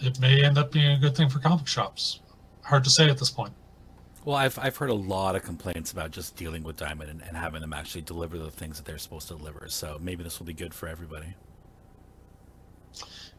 it 0.00 0.20
may 0.20 0.44
end 0.44 0.58
up 0.58 0.70
being 0.70 0.92
a 0.92 0.98
good 0.98 1.16
thing 1.16 1.28
for 1.28 1.38
comic 1.38 1.66
shops. 1.66 2.20
Hard 2.62 2.84
to 2.84 2.90
say 2.90 3.08
at 3.08 3.18
this 3.18 3.30
point. 3.30 3.52
Well, 4.24 4.36
I've 4.36 4.58
I've 4.58 4.76
heard 4.76 4.90
a 4.90 4.94
lot 4.94 5.36
of 5.36 5.42
complaints 5.42 5.92
about 5.92 6.10
just 6.10 6.36
dealing 6.36 6.62
with 6.62 6.76
Diamond 6.76 7.10
and, 7.10 7.22
and 7.22 7.36
having 7.36 7.62
them 7.62 7.72
actually 7.72 8.02
deliver 8.02 8.36
the 8.36 8.50
things 8.50 8.76
that 8.76 8.84
they're 8.84 8.98
supposed 8.98 9.28
to 9.28 9.34
deliver. 9.34 9.68
So 9.68 9.98
maybe 10.00 10.22
this 10.22 10.38
will 10.38 10.46
be 10.46 10.52
good 10.52 10.74
for 10.74 10.86
everybody. 10.88 11.34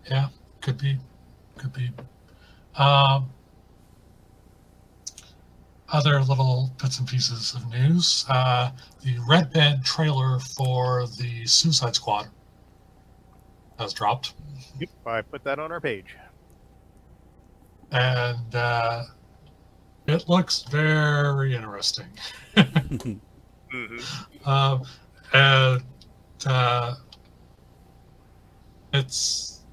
Yeah, 0.09 0.29
could 0.61 0.77
be, 0.79 0.97
could 1.57 1.73
be. 1.73 1.91
Um, 2.75 3.29
other 5.91 6.21
little 6.21 6.71
bits 6.81 6.99
and 6.99 7.07
pieces 7.07 7.53
of 7.55 7.69
news. 7.69 8.25
Uh, 8.29 8.71
the 9.03 9.17
Red 9.27 9.51
Band 9.53 9.83
trailer 9.85 10.39
for 10.39 11.07
the 11.17 11.45
Suicide 11.45 11.95
Squad 11.95 12.27
has 13.79 13.93
dropped, 13.93 14.33
Yep, 14.79 14.89
I 15.05 15.21
put 15.21 15.43
that 15.45 15.57
on 15.59 15.71
our 15.71 15.79
page. 15.81 16.15
and 17.91 18.53
uh, 18.55 19.03
it 20.07 20.27
looks 20.29 20.63
very 20.63 21.55
interesting. 21.55 22.07
hmm 22.55 23.13
Um, 24.45 24.83
and 25.33 25.83
uh, 26.45 26.95
it's 28.93 29.63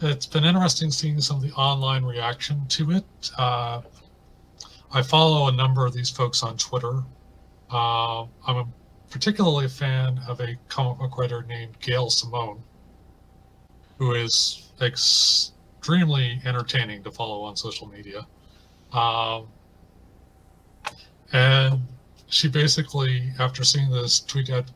it's 0.00 0.26
been 0.26 0.44
interesting 0.44 0.90
seeing 0.90 1.20
some 1.20 1.36
of 1.36 1.42
the 1.42 1.52
online 1.52 2.04
reaction 2.04 2.66
to 2.68 2.90
it. 2.92 3.04
Uh, 3.38 3.80
I 4.92 5.02
follow 5.02 5.48
a 5.48 5.52
number 5.52 5.84
of 5.84 5.92
these 5.92 6.10
folks 6.10 6.42
on 6.42 6.56
Twitter. 6.56 7.02
Uh, 7.70 8.22
I'm 8.46 8.56
a, 8.56 8.66
particularly 9.10 9.66
a 9.66 9.68
fan 9.68 10.20
of 10.28 10.40
a 10.40 10.56
comic 10.68 10.98
book 10.98 11.18
writer 11.18 11.42
named 11.42 11.78
Gail 11.80 12.10
Simone, 12.10 12.62
who 13.98 14.14
is 14.14 14.72
extremely 14.80 16.40
entertaining 16.44 17.02
to 17.02 17.10
follow 17.10 17.42
on 17.42 17.56
social 17.56 17.88
media. 17.88 18.26
Um, 18.92 19.48
and 21.32 21.82
she 22.28 22.48
basically, 22.48 23.30
after 23.38 23.64
seeing 23.64 23.90
this, 23.90 24.20
tweet 24.20 24.50
out 24.50 24.70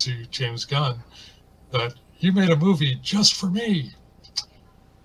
to 0.00 0.26
James 0.26 0.64
Gunn 0.64 0.98
that 1.70 1.94
you 2.18 2.32
made 2.32 2.50
a 2.50 2.56
movie 2.56 2.98
just 3.02 3.34
for 3.34 3.46
me. 3.46 3.92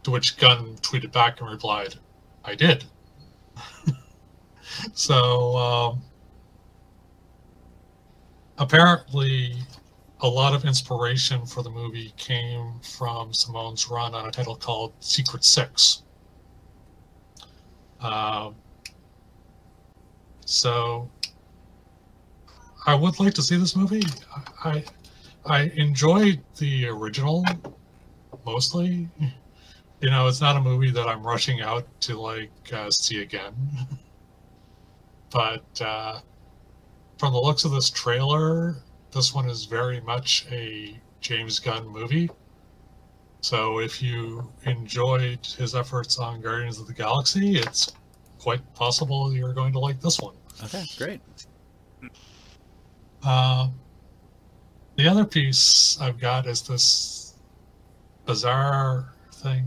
To 0.03 0.11
which 0.11 0.37
Gunn 0.37 0.75
tweeted 0.77 1.11
back 1.11 1.41
and 1.41 1.49
replied, 1.49 1.95
I 2.45 2.55
did. 2.55 2.85
So 4.93 5.55
um, 5.55 6.01
apparently, 8.57 9.55
a 10.21 10.27
lot 10.27 10.53
of 10.53 10.65
inspiration 10.65 11.45
for 11.45 11.61
the 11.61 11.69
movie 11.69 12.13
came 12.17 12.79
from 12.81 13.33
Simone's 13.33 13.87
run 13.89 14.15
on 14.15 14.27
a 14.27 14.31
title 14.31 14.55
called 14.55 14.93
Secret 14.99 15.43
Six. 15.43 16.03
Um, 17.99 18.55
so 20.45 21.09
I 22.85 22.95
would 22.95 23.19
like 23.19 23.33
to 23.35 23.41
see 23.41 23.57
this 23.57 23.75
movie. 23.75 24.03
I 24.63 24.83
I 25.45 25.63
enjoyed 25.75 26.41
the 26.57 26.87
original 26.87 27.45
mostly. 28.45 29.09
You 29.99 30.09
know, 30.09 30.27
it's 30.27 30.41
not 30.41 30.55
a 30.55 30.61
movie 30.61 30.91
that 30.91 31.07
I'm 31.07 31.25
rushing 31.25 31.61
out 31.61 31.85
to 32.01 32.19
like 32.19 32.51
uh, 32.73 32.89
see 32.91 33.21
again. 33.21 33.53
but 35.31 35.81
uh, 35.81 36.19
from 37.17 37.33
the 37.33 37.39
looks 37.39 37.65
of 37.65 37.71
this 37.71 37.89
trailer, 37.89 38.77
this 39.11 39.33
one 39.33 39.49
is 39.49 39.65
very 39.65 40.01
much 40.01 40.45
a 40.51 40.99
James 41.21 41.59
Gunn 41.59 41.87
movie. 41.87 42.29
So 43.41 43.79
if 43.79 44.01
you 44.01 44.51
enjoyed 44.65 45.45
his 45.45 45.75
efforts 45.75 46.17
on 46.19 46.41
Guardians 46.41 46.79
of 46.79 46.87
the 46.87 46.93
Galaxy, 46.93 47.57
it's 47.57 47.91
quite 48.39 48.61
possible 48.73 49.33
you're 49.33 49.53
going 49.53 49.73
to 49.73 49.79
like 49.79 50.01
this 50.01 50.19
one. 50.19 50.35
Okay, 50.63 50.83
great. 50.97 51.21
Uh, 53.23 53.69
the 54.95 55.07
other 55.07 55.25
piece 55.25 55.99
I've 56.01 56.19
got 56.19 56.47
is 56.47 56.61
this 56.61 57.35
bizarre 58.25 59.13
thing. 59.31 59.65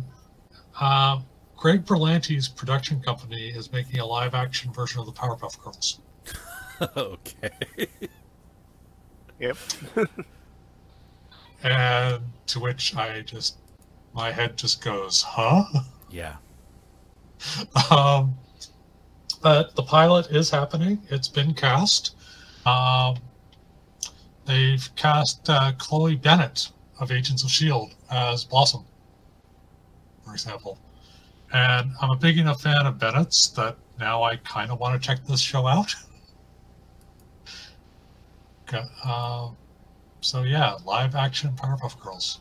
Uh, 0.81 1.20
Greg 1.61 1.85
Berlanti's 1.85 2.49
production 2.49 3.03
company 3.03 3.49
is 3.49 3.70
making 3.70 4.01
a 4.01 4.07
live 4.07 4.35
action 4.35 4.73
version 4.73 4.99
of 4.99 5.05
the 5.05 5.12
Powerpuff 5.12 5.62
Girls. 5.62 6.01
okay. 6.97 7.87
Yep. 9.39 9.57
And 11.62 12.23
to 12.47 12.59
which 12.59 12.97
I 12.97 13.20
just, 13.20 13.59
my 14.15 14.32
head 14.32 14.57
just 14.57 14.82
goes, 14.82 15.23
huh? 15.23 15.65
Yeah. 16.11 16.37
Um, 17.91 18.35
but 19.43 19.77
the 19.77 19.82
pilot 19.82 20.31
is 20.31 20.49
happening. 20.49 21.03
It's 21.11 21.28
been 21.28 21.53
cast. 21.53 22.16
Um, 22.65 23.16
they've 24.47 24.89
cast 24.97 25.51
uh, 25.51 25.73
Chloe 25.77 26.16
Bennet 26.16 26.70
of 26.99 27.12
Agents 27.12 27.43
of 27.43 27.49
S.H.I.E.L.D. 27.49 27.93
as 28.11 28.45
Blossom, 28.45 28.87
for 30.24 30.32
example. 30.32 30.78
And 31.52 31.90
I'm 32.01 32.10
a 32.10 32.16
big 32.16 32.39
enough 32.39 32.62
fan 32.62 32.86
of 32.86 32.98
Bennet's 32.98 33.48
that 33.51 33.77
now 33.98 34.22
I 34.22 34.36
kind 34.36 34.70
of 34.70 34.78
want 34.78 35.01
to 35.01 35.06
check 35.06 35.24
this 35.27 35.40
show 35.40 35.66
out. 35.66 35.94
Um, 39.05 39.56
so 40.20 40.44
yeah, 40.44 40.77
live 40.85 41.16
action 41.16 41.51
Powerpuff 41.56 41.98
Girls. 41.98 42.40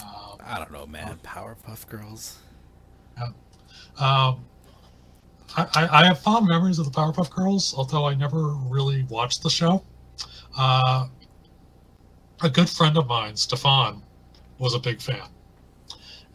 Um, 0.00 0.38
I 0.44 0.58
don't 0.58 0.70
know, 0.70 0.86
man. 0.86 1.18
Powerpuff 1.24 1.88
Girls. 1.88 2.38
um, 3.98 4.44
I, 5.56 5.66
I, 5.74 5.88
I 5.90 6.04
have 6.04 6.20
fond 6.20 6.46
memories 6.46 6.78
of 6.78 6.84
the 6.84 6.92
Powerpuff 6.92 7.30
Girls, 7.30 7.74
although 7.76 8.06
I 8.06 8.14
never 8.14 8.50
really 8.68 9.04
watched 9.08 9.42
the 9.42 9.50
show. 9.50 9.82
Uh, 10.56 11.08
a 12.42 12.50
good 12.50 12.68
friend 12.68 12.96
of 12.96 13.06
mine, 13.06 13.36
Stefan, 13.36 14.02
was 14.58 14.74
a 14.74 14.78
big 14.78 15.00
fan. 15.00 15.28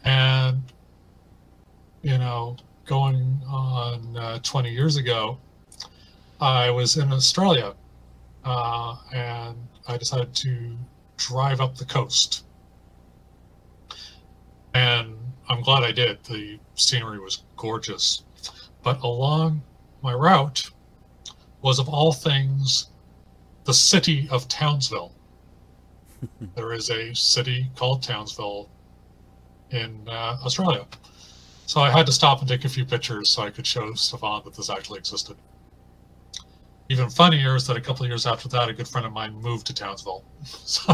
And, 0.04 0.62
you 2.02 2.18
know, 2.18 2.56
going 2.86 3.40
on 3.48 4.16
uh, 4.16 4.38
20 4.42 4.70
years 4.70 4.96
ago, 4.96 5.38
I 6.40 6.70
was 6.70 6.96
in 6.96 7.12
Australia 7.12 7.74
uh, 8.44 8.96
and 9.12 9.56
I 9.86 9.96
decided 9.96 10.34
to 10.36 10.76
drive 11.16 11.60
up 11.60 11.76
the 11.76 11.84
coast. 11.84 12.44
And 14.74 15.16
I'm 15.48 15.62
glad 15.62 15.82
I 15.82 15.92
did. 15.92 16.22
The 16.24 16.58
scenery 16.74 17.18
was 17.18 17.42
gorgeous. 17.56 18.22
But 18.82 19.00
along 19.02 19.62
my 20.02 20.14
route 20.14 20.70
was, 21.60 21.78
of 21.78 21.88
all 21.88 22.12
things, 22.12 22.88
the 23.64 23.74
city 23.74 24.28
of 24.30 24.48
Townsville. 24.48 25.12
there 26.54 26.72
is 26.72 26.90
a 26.90 27.14
city 27.14 27.70
called 27.76 28.02
Townsville 28.02 28.70
in 29.70 30.08
uh, 30.08 30.38
Australia. 30.42 30.86
So 31.70 31.80
I 31.80 31.88
had 31.88 32.04
to 32.06 32.12
stop 32.12 32.40
and 32.40 32.48
take 32.48 32.64
a 32.64 32.68
few 32.68 32.84
pictures 32.84 33.30
so 33.30 33.42
I 33.42 33.50
could 33.50 33.64
show 33.64 33.94
Stefan 33.94 34.42
that 34.44 34.54
this 34.54 34.68
actually 34.68 34.98
existed. 34.98 35.36
Even 36.88 37.08
funnier 37.08 37.54
is 37.54 37.64
that 37.68 37.76
a 37.76 37.80
couple 37.80 38.04
of 38.04 38.08
years 38.08 38.26
after 38.26 38.48
that, 38.48 38.68
a 38.68 38.72
good 38.72 38.88
friend 38.88 39.06
of 39.06 39.12
mine 39.12 39.40
moved 39.40 39.68
to 39.68 39.72
Townsville. 39.72 40.24
So, 40.42 40.92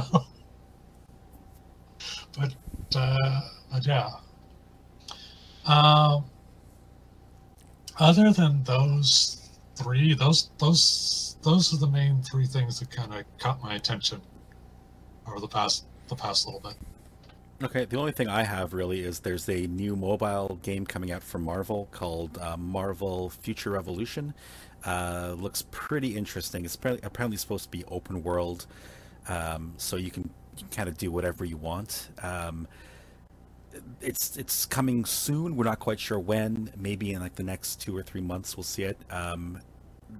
but, 2.38 2.54
uh, 2.94 3.40
but 3.72 3.86
yeah. 3.86 4.10
Um, 5.64 6.26
other 7.98 8.30
than 8.34 8.62
those 8.64 9.48
three, 9.76 10.12
those 10.12 10.50
those 10.58 11.38
those 11.40 11.72
are 11.72 11.78
the 11.78 11.86
main 11.86 12.20
three 12.20 12.46
things 12.46 12.80
that 12.80 12.90
kind 12.90 13.14
of 13.14 13.24
caught 13.38 13.62
my 13.62 13.76
attention 13.76 14.20
over 15.26 15.40
the 15.40 15.48
past 15.48 15.86
the 16.08 16.16
past 16.16 16.44
little 16.44 16.60
bit. 16.60 16.74
Okay, 17.62 17.86
the 17.86 17.96
only 17.96 18.12
thing 18.12 18.28
I 18.28 18.42
have 18.42 18.74
really 18.74 19.00
is 19.00 19.20
there's 19.20 19.48
a 19.48 19.66
new 19.66 19.96
mobile 19.96 20.58
game 20.62 20.84
coming 20.84 21.10
out 21.10 21.22
from 21.22 21.42
Marvel 21.42 21.88
called 21.90 22.36
uh, 22.36 22.54
Marvel 22.58 23.30
Future 23.30 23.70
Revolution. 23.70 24.34
Uh, 24.84 25.34
looks 25.38 25.64
pretty 25.70 26.16
interesting. 26.16 26.66
It's 26.66 26.74
apparently, 26.74 27.38
supposed 27.38 27.64
to 27.64 27.70
be 27.70 27.82
open 27.86 28.22
world, 28.22 28.66
um, 29.28 29.72
so 29.78 29.96
you 29.96 30.10
can, 30.10 30.28
can 30.58 30.68
kind 30.68 30.86
of 30.86 30.98
do 30.98 31.10
whatever 31.10 31.46
you 31.46 31.56
want. 31.56 32.10
Um, 32.22 32.68
it's 34.02 34.36
it's 34.36 34.66
coming 34.66 35.06
soon. 35.06 35.56
We're 35.56 35.64
not 35.64 35.78
quite 35.78 35.98
sure 35.98 36.18
when. 36.18 36.70
Maybe 36.76 37.14
in 37.14 37.22
like 37.22 37.36
the 37.36 37.42
next 37.42 37.80
two 37.80 37.96
or 37.96 38.02
three 38.02 38.20
months 38.20 38.54
we'll 38.58 38.64
see 38.64 38.82
it. 38.82 38.98
Um, 39.10 39.62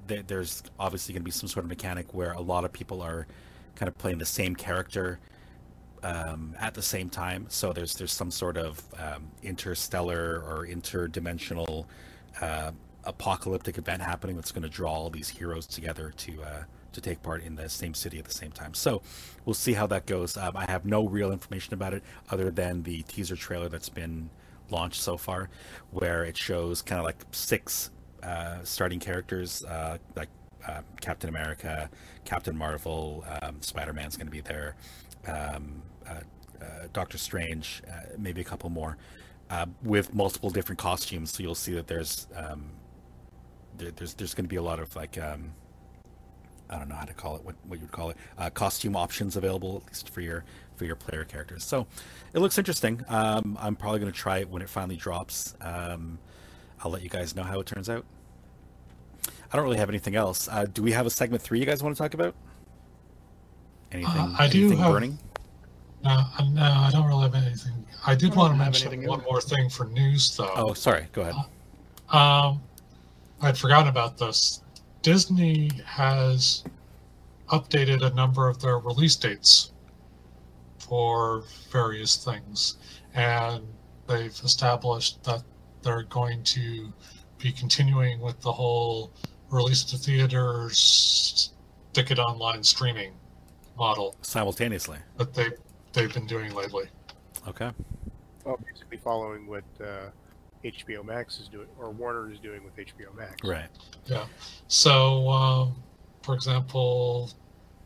th- 0.08 0.24
there's 0.26 0.62
obviously 0.78 1.12
going 1.12 1.22
to 1.22 1.26
be 1.26 1.30
some 1.30 1.48
sort 1.50 1.64
of 1.64 1.68
mechanic 1.68 2.14
where 2.14 2.32
a 2.32 2.40
lot 2.40 2.64
of 2.64 2.72
people 2.72 3.02
are 3.02 3.26
kind 3.74 3.88
of 3.88 3.98
playing 3.98 4.18
the 4.18 4.24
same 4.24 4.56
character 4.56 5.18
um, 6.06 6.54
at 6.60 6.74
the 6.74 6.82
same 6.82 7.08
time. 7.10 7.46
So 7.48 7.72
there's 7.72 7.94
there's 7.94 8.12
some 8.12 8.30
sort 8.30 8.56
of 8.56 8.82
um, 8.98 9.28
interstellar 9.42 10.42
or 10.46 10.66
interdimensional 10.66 11.86
uh, 12.40 12.70
apocalyptic 13.04 13.78
event 13.78 14.02
happening 14.02 14.36
that's 14.36 14.52
going 14.52 14.62
to 14.62 14.68
draw 14.68 14.92
all 14.92 15.10
these 15.10 15.28
heroes 15.28 15.66
together 15.66 16.12
to 16.18 16.42
uh, 16.42 16.62
to 16.92 17.00
take 17.00 17.22
part 17.22 17.42
in 17.42 17.56
the 17.56 17.68
same 17.68 17.94
city 17.94 18.18
at 18.18 18.24
the 18.24 18.34
same 18.34 18.52
time. 18.52 18.72
So 18.72 19.02
we'll 19.44 19.54
see 19.54 19.72
how 19.72 19.86
that 19.88 20.06
goes. 20.06 20.36
Um, 20.36 20.56
I 20.56 20.64
have 20.70 20.84
no 20.84 21.06
real 21.08 21.32
information 21.32 21.74
about 21.74 21.92
it 21.92 22.02
other 22.30 22.50
than 22.50 22.82
the 22.84 23.02
teaser 23.02 23.36
trailer 23.36 23.68
that's 23.68 23.88
been 23.88 24.30
launched 24.70 25.02
so 25.02 25.16
far, 25.16 25.48
where 25.90 26.24
it 26.24 26.36
shows 26.36 26.82
kind 26.82 26.98
of 26.98 27.04
like 27.04 27.22
six 27.32 27.90
uh, 28.22 28.58
starting 28.62 29.00
characters, 29.00 29.64
uh, 29.64 29.98
like 30.14 30.28
uh, 30.66 30.82
Captain 31.00 31.28
America, 31.28 31.90
Captain 32.24 32.56
Marvel, 32.56 33.24
um, 33.42 33.60
Spider 33.60 33.92
Man's 33.92 34.16
going 34.16 34.26
to 34.26 34.32
be 34.32 34.40
there, 34.40 34.74
um, 35.28 35.82
Doctor 36.92 37.18
Strange, 37.18 37.82
uh, 37.88 38.14
maybe 38.18 38.40
a 38.40 38.44
couple 38.44 38.70
more, 38.70 38.96
with 39.82 40.14
multiple 40.14 40.50
different 40.50 40.78
costumes. 40.78 41.30
So 41.32 41.42
you'll 41.42 41.54
see 41.54 41.74
that 41.74 41.86
there's 41.86 42.26
um, 42.34 42.70
there, 43.76 43.90
there's 43.90 44.14
there's 44.14 44.34
going 44.34 44.44
to 44.44 44.48
be 44.48 44.56
a 44.56 44.62
lot 44.62 44.80
of 44.80 44.94
like 44.96 45.18
um, 45.18 45.52
I 46.68 46.78
don't 46.78 46.88
know 46.88 46.94
how 46.94 47.04
to 47.04 47.14
call 47.14 47.36
it, 47.36 47.44
what, 47.44 47.54
what 47.66 47.78
you 47.78 47.84
would 47.84 47.92
call 47.92 48.10
it, 48.10 48.16
uh, 48.38 48.50
costume 48.50 48.96
options 48.96 49.36
available 49.36 49.82
at 49.84 49.92
least 49.92 50.10
for 50.10 50.20
your 50.20 50.44
for 50.74 50.84
your 50.84 50.96
player 50.96 51.24
characters. 51.24 51.64
So 51.64 51.86
it 52.34 52.40
looks 52.40 52.58
interesting. 52.58 53.04
Um, 53.08 53.56
I'm 53.60 53.76
probably 53.76 54.00
going 54.00 54.12
to 54.12 54.18
try 54.18 54.38
it 54.38 54.48
when 54.48 54.62
it 54.62 54.68
finally 54.68 54.96
drops. 54.96 55.54
Um, 55.60 56.18
I'll 56.82 56.90
let 56.90 57.02
you 57.02 57.08
guys 57.08 57.34
know 57.34 57.42
how 57.42 57.60
it 57.60 57.66
turns 57.66 57.88
out. 57.88 58.04
I 59.52 59.56
don't 59.56 59.64
really 59.64 59.78
have 59.78 59.88
anything 59.88 60.16
else. 60.16 60.48
Uh, 60.48 60.66
do 60.66 60.82
we 60.82 60.92
have 60.92 61.06
a 61.06 61.10
segment 61.10 61.42
three 61.42 61.60
you 61.60 61.66
guys 61.66 61.82
want 61.82 61.96
to 61.96 62.02
talk 62.02 62.14
about? 62.14 62.34
Anything? 63.92 64.20
Uh, 64.20 64.36
I 64.38 64.48
do 64.48 64.70
have, 64.70 64.92
burning? 64.92 65.18
No, 66.06 66.24
no, 66.52 66.62
I 66.62 66.90
don't 66.92 67.06
really 67.06 67.22
have 67.22 67.34
anything. 67.34 67.84
I 68.06 68.14
did 68.14 68.32
I 68.32 68.36
want 68.36 68.52
to 68.52 68.58
mention 68.58 69.06
one 69.06 69.22
more 69.24 69.40
thing 69.40 69.68
for 69.68 69.86
news, 69.86 70.36
though. 70.36 70.52
Oh, 70.54 70.72
sorry. 70.72 71.08
Go 71.12 71.22
ahead. 71.22 71.34
Uh, 72.12 72.16
um, 72.16 72.62
I'd 73.42 73.58
forgotten 73.58 73.88
about 73.88 74.16
this. 74.16 74.62
Disney 75.02 75.70
has 75.84 76.64
updated 77.48 78.02
a 78.02 78.14
number 78.14 78.48
of 78.48 78.60
their 78.60 78.78
release 78.78 79.16
dates 79.16 79.72
for 80.78 81.42
various 81.72 82.24
things, 82.24 82.76
and 83.14 83.66
they've 84.06 84.38
established 84.44 85.22
that 85.24 85.42
they're 85.82 86.04
going 86.04 86.44
to 86.44 86.92
be 87.38 87.50
continuing 87.50 88.20
with 88.20 88.40
the 88.40 88.52
whole 88.52 89.12
release 89.50 89.82
to 89.84 89.96
theaters, 89.96 91.52
ticket 91.92 92.18
online 92.18 92.62
streaming 92.62 93.12
model 93.76 94.16
simultaneously 94.22 94.98
that 95.18 95.34
they 95.34 95.48
they've 95.97 96.14
been 96.14 96.27
doing 96.27 96.55
lately. 96.55 96.86
Okay. 97.48 97.70
Well, 98.44 98.60
basically 98.64 98.98
following 98.98 99.47
what 99.47 99.64
uh, 99.81 100.10
HBO 100.64 101.05
Max 101.05 101.40
is 101.40 101.48
doing, 101.48 101.66
or 101.78 101.90
Warner 101.90 102.31
is 102.31 102.39
doing 102.39 102.62
with 102.62 102.77
HBO 102.77 103.16
Max. 103.16 103.35
Right. 103.43 103.68
Yeah. 104.05 104.27
So, 104.68 105.28
um, 105.28 105.82
for 106.23 106.35
example, 106.35 107.32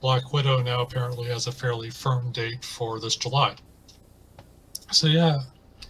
Black 0.00 0.32
Widow 0.32 0.62
now 0.62 0.82
apparently 0.82 1.28
has 1.28 1.46
a 1.46 1.52
fairly 1.52 1.90
firm 1.90 2.32
date 2.32 2.64
for 2.64 3.00
this 3.00 3.16
July. 3.16 3.54
So 4.92 5.06
yeah, 5.06 5.40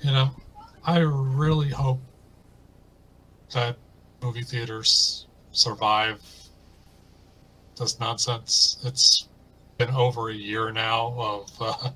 you 0.03 0.13
know, 0.13 0.31
I 0.85 0.99
really 0.99 1.71
hope 1.71 2.01
that 3.55 3.77
movie 4.23 4.43
theaters 4.43 5.27
survive 5.53 6.21
this 7.79 7.99
nonsense. 7.99 8.79
It's 8.85 9.29
been 9.79 9.91
over 9.91 10.29
a 10.29 10.35
year 10.35 10.71
now 10.71 11.15
of 11.17 11.51
uh, 11.61 11.91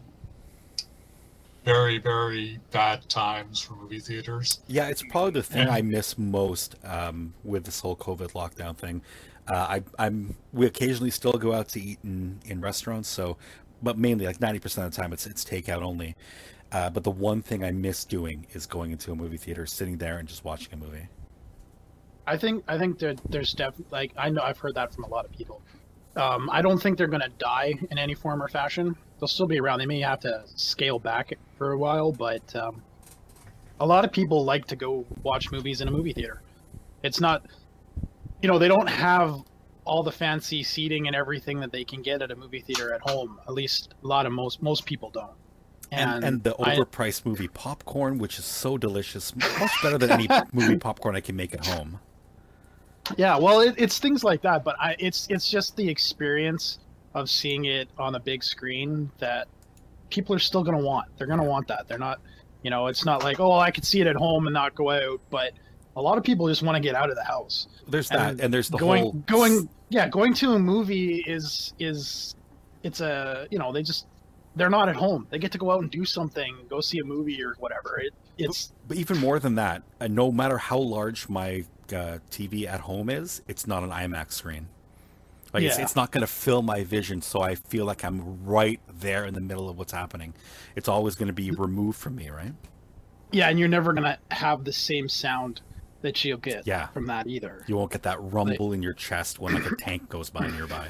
very 1.65 1.99
very 1.99 2.61
bad 2.71 3.09
times 3.09 3.61
for 3.61 3.75
movie 3.75 3.99
theaters. 3.99 4.61
Yeah 4.67 4.89
it's 4.89 5.03
probably 5.03 5.33
the 5.33 5.43
thing 5.43 5.69
i 5.69 5.81
miss 5.81 6.19
most 6.19 6.77
um, 6.85 7.35
with 7.43 7.65
this 7.65 7.81
whole 7.81 7.97
covid 7.97 8.33
lockdown 8.33 8.77
thing. 8.77 9.03
Uh, 9.47 9.81
I, 9.99 10.07
am 10.07 10.37
we 10.53 10.67
occasionally 10.67 11.11
still 11.11 11.33
go 11.33 11.53
out 11.53 11.69
to 11.71 11.81
eat 11.81 11.99
in, 12.05 12.41
in 12.45 12.61
restaurants 12.61 13.09
so 13.09 13.37
but 13.83 13.99
mainly 13.99 14.27
like 14.27 14.39
90% 14.39 14.65
of 14.87 14.91
the 14.95 14.97
time 14.97 15.13
it's 15.13 15.27
it's 15.27 15.45
takeout 15.45 15.83
only. 15.83 16.17
Uh, 16.73 16.91
but 16.91 17.05
the 17.05 17.11
one 17.11 17.41
thing 17.43 17.65
i 17.65 17.71
miss 17.71 18.05
doing 18.05 18.47
is 18.53 18.67
going 18.67 18.93
into 18.93 19.13
a 19.13 19.15
movie 19.15 19.37
theater 19.37 19.67
sitting 19.67 19.99
there 19.99 20.19
and 20.19 20.29
just 20.29 20.45
watching 20.45 20.73
a 20.75 20.77
movie. 20.77 21.09
I 22.27 22.37
think 22.37 22.65
i 22.69 22.79
think 22.79 22.99
there, 22.99 23.15
there's 23.29 23.53
definitely 23.53 23.87
like 23.91 24.13
i 24.17 24.29
know 24.31 24.43
i've 24.43 24.59
heard 24.59 24.75
that 24.75 24.95
from 24.95 25.05
a 25.05 25.09
lot 25.09 25.25
of 25.25 25.33
people. 25.33 25.63
Um, 26.17 26.49
I 26.53 26.63
don't 26.63 26.81
think 26.81 26.97
they're 26.97 27.09
going 27.09 27.23
to 27.23 27.33
die 27.39 27.75
in 27.91 27.99
any 27.99 28.15
form 28.15 28.41
or 28.43 28.49
fashion. 28.49 28.97
They'll 29.19 29.29
still 29.29 29.47
be 29.47 29.61
around. 29.61 29.79
They 29.79 29.87
may 29.87 30.01
have 30.01 30.21
to 30.21 30.43
scale 30.47 30.99
back 30.99 31.33
for 31.57 31.73
a 31.73 31.79
while, 31.79 32.13
but 32.13 32.55
um, 32.57 32.83
a 33.81 33.87
lot 33.87 34.05
of 34.05 34.13
people 34.13 34.45
like 34.45 34.67
to 34.67 34.77
go 34.77 35.05
watch 35.23 35.51
movies 35.51 35.81
in 35.81 35.89
a 35.89 35.91
movie 35.91 36.13
theater. 36.13 36.43
It's 37.03 37.21
not, 37.21 37.47
you 38.43 38.49
know, 38.49 38.59
they 38.59 38.69
don't 38.69 38.89
have 38.89 39.43
all 39.85 40.03
the 40.03 40.13
fancy 40.13 40.63
seating 40.63 41.07
and 41.07 41.15
everything 41.15 41.61
that 41.61 41.71
they 41.71 41.85
can 41.85 42.03
get 42.03 42.23
at 42.23 42.31
a 42.31 42.37
movie 42.37 42.61
theater 42.61 42.95
at 42.95 43.03
home. 43.03 43.39
At 43.47 43.55
least 43.55 43.95
a 44.03 44.07
lot 44.07 44.27
of 44.27 44.33
most 44.33 44.63
most 44.63 44.87
people 44.87 45.11
don't. 45.11 45.31
And, 45.93 46.11
and, 46.11 46.25
and 46.25 46.43
the 46.43 46.55
overpriced 46.55 47.23
I, 47.25 47.29
movie 47.29 47.49
popcorn, 47.49 48.19
which 48.19 48.39
is 48.39 48.45
so 48.45 48.77
delicious, 48.79 49.35
much 49.37 49.83
better 49.83 49.99
than 49.99 50.11
any 50.11 50.29
movie 50.53 50.77
popcorn 50.77 51.15
I 51.15 51.21
can 51.21 51.37
make 51.37 51.55
at 51.55 51.65
home. 51.67 52.01
Yeah, 53.17 53.37
well, 53.39 53.61
it, 53.61 53.75
it's 53.77 53.99
things 53.99 54.25
like 54.25 54.41
that, 54.43 54.65
but 54.65 54.77
I, 54.81 54.97
it's 54.99 55.27
it's 55.29 55.49
just 55.49 55.77
the 55.77 55.89
experience 55.89 56.79
of 57.15 57.31
seeing 57.31 57.67
it 57.67 57.89
on 57.99 58.15
a 58.15 58.21
big 58.21 58.43
screen 58.43 59.11
that 59.19 59.47
people 60.11 60.35
are 60.35 60.41
still 60.41 60.63
going 60.63 60.77
to 60.77 60.85
want. 60.85 61.09
They're 61.17 61.27
going 61.27 61.41
to 61.41 61.47
want 61.47 61.69
that. 61.69 61.89
They're 61.89 61.99
not, 61.99 62.21
you 62.63 62.71
know, 62.71 62.87
it's 62.89 63.05
not 63.05 63.23
like 63.23 63.41
oh, 63.41 63.53
I 63.53 63.71
could 63.71 63.85
see 63.85 64.01
it 64.01 64.07
at 64.07 64.17
home 64.17 64.47
and 64.47 64.55
not 64.55 64.75
go 64.75 64.91
out, 64.91 65.21
but 65.31 65.53
a 65.97 66.03
lot 66.03 66.19
of 66.19 66.25
people 66.25 66.49
just 66.49 66.63
want 66.63 66.77
to 66.77 66.81
get 66.81 66.95
out 66.95 67.11
of 67.11 67.17
the 67.17 67.25
house. 67.25 67.69
There's 67.89 68.11
and 68.11 68.39
that, 68.39 68.45
and 68.45 68.53
there's 68.53 68.69
the 68.69 68.79
going, 68.79 69.03
whole 69.03 69.13
going, 69.27 69.69
yeah, 69.89 70.09
going 70.09 70.35
to 70.35 70.53
a 70.53 70.59
movie 70.59 71.25
is 71.27 71.73
is 71.79 72.35
it's 72.83 73.01
a 73.01 73.47
you 73.51 73.59
know 73.59 73.73
they 73.73 73.83
just 73.83 74.07
they're 74.57 74.71
not 74.71 74.89
at 74.89 74.97
home. 74.97 75.27
They 75.31 75.39
get 75.39 75.53
to 75.53 75.59
go 75.59 75.71
out 75.71 75.83
and 75.83 75.91
do 75.91 76.05
something, 76.05 76.55
go 76.69 76.81
see 76.81 76.99
a 76.99 77.05
movie 77.05 77.43
or 77.43 77.55
whatever. 77.59 77.99
It, 77.99 78.15
it's 78.39 78.69
but, 78.69 78.89
but 78.89 78.97
even 78.99 79.19
more 79.19 79.39
than 79.39 79.57
that. 79.57 79.83
Uh, 80.01 80.09
no 80.09 80.31
matter 80.31 80.59
how 80.59 80.79
large 80.79 81.29
my 81.29 81.65
uh, 81.91 82.19
TV 82.31 82.67
at 82.67 82.81
home 82.81 83.11
is, 83.11 83.43
it's 83.49 83.67
not 83.67 83.83
an 83.83 83.91
IMAX 83.91 84.33
screen. 84.33 84.69
Like 85.55 85.63
yeah. 85.63 85.71
it's, 85.71 85.79
it's 85.79 85.97
not 85.97 86.11
going 86.11 86.23
to 86.23 86.27
fill 86.27 86.63
my 86.63 86.85
vision, 86.85 87.23
so 87.23 87.41
I 87.41 87.55
feel 87.55 87.85
like 87.85 88.05
I'm 88.05 88.45
right 88.45 88.81
there 88.89 89.25
in 89.25 89.35
the 89.35 89.41
middle 89.41 89.69
of 89.69 89.79
what's 89.79 89.93
happening. 89.93 90.35
It's 90.75 90.89
always 90.89 91.15
going 91.15 91.29
to 91.29 91.33
be 91.33 91.53
removed 91.53 91.99
from 91.99 92.17
me, 92.17 92.29
right? 92.29 92.53
Yeah, 93.31 93.49
and 93.49 93.59
you're 93.59 93.69
never 93.69 93.93
going 93.93 94.05
to 94.05 94.19
have 94.31 94.65
the 94.65 94.73
same 94.73 95.09
sound 95.09 95.63
that 96.03 96.25
you'll 96.25 96.39
get 96.39 96.67
yeah. 96.67 96.89
from 96.89 97.07
that 97.07 97.27
either. 97.29 97.65
You 97.67 97.77
won't 97.77 97.93
get 97.93 98.03
that 98.03 98.21
rumble 98.21 98.69
like, 98.69 98.77
in 98.77 98.83
your 98.83 98.93
chest 98.93 99.39
when 99.39 99.55
like 99.55 99.71
a 99.71 99.77
tank 99.77 100.09
goes 100.09 100.29
by 100.29 100.49
nearby. 100.49 100.89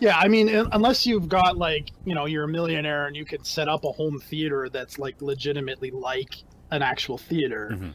Yeah, 0.00 0.16
I 0.16 0.28
mean, 0.28 0.48
unless 0.48 1.04
you've 1.04 1.28
got 1.28 1.58
like, 1.58 1.90
you 2.04 2.14
know, 2.14 2.26
you're 2.26 2.44
a 2.44 2.48
millionaire 2.48 3.08
and 3.08 3.16
you 3.16 3.24
can 3.24 3.42
set 3.42 3.68
up 3.68 3.84
a 3.84 3.90
home 3.90 4.20
theater 4.20 4.68
that's 4.68 4.98
like 4.98 5.20
legitimately 5.20 5.90
like 5.90 6.36
an 6.70 6.82
actual 6.82 7.18
theater. 7.18 7.70
Mm-hmm 7.72 7.90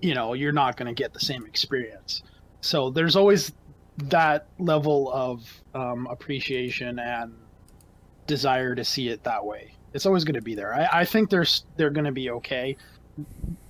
you 0.00 0.14
know 0.14 0.32
you're 0.32 0.52
not 0.52 0.76
going 0.76 0.86
to 0.86 0.94
get 0.94 1.12
the 1.12 1.20
same 1.20 1.44
experience 1.46 2.22
so 2.60 2.90
there's 2.90 3.16
always 3.16 3.52
that 4.08 4.46
level 4.58 5.10
of 5.12 5.62
um, 5.74 6.06
appreciation 6.10 6.98
and 6.98 7.34
desire 8.26 8.74
to 8.74 8.84
see 8.84 9.08
it 9.08 9.22
that 9.24 9.44
way 9.44 9.74
it's 9.92 10.06
always 10.06 10.24
going 10.24 10.34
to 10.34 10.42
be 10.42 10.54
there 10.54 10.74
i, 10.74 11.00
I 11.00 11.04
think 11.04 11.30
there's 11.30 11.64
they're 11.76 11.90
going 11.90 12.04
to 12.04 12.12
be 12.12 12.30
okay 12.30 12.76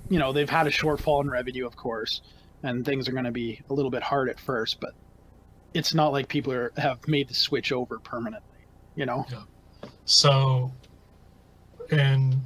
you 0.09 0.19
know 0.19 0.33
they've 0.33 0.51
had 0.51 0.67
a 0.67 0.71
shortfall 0.71 1.23
in 1.23 1.31
revenue 1.31 1.67
of 1.67 1.77
course 1.77 2.21
and 2.63 2.85
things 2.85 3.09
are 3.09 3.13
going 3.13 3.25
to 3.25 3.31
be 3.31 3.61
a 3.71 3.73
little 3.73 3.91
bit 3.91 4.03
hard 4.03 4.29
at 4.29 4.39
first 4.39 4.81
but 4.81 4.93
it's 5.73 5.95
not 5.95 6.13
like 6.13 6.29
people 6.29 6.53
are 6.53 6.73
have 6.77 7.07
made 7.09 7.29
the 7.29 7.35
switch 7.35 7.73
over 7.73 7.99
permanently 7.99 8.61
you 8.97 9.07
know 9.07 9.25
yeah. 9.31 9.89
so 10.05 10.71
and 11.91 12.37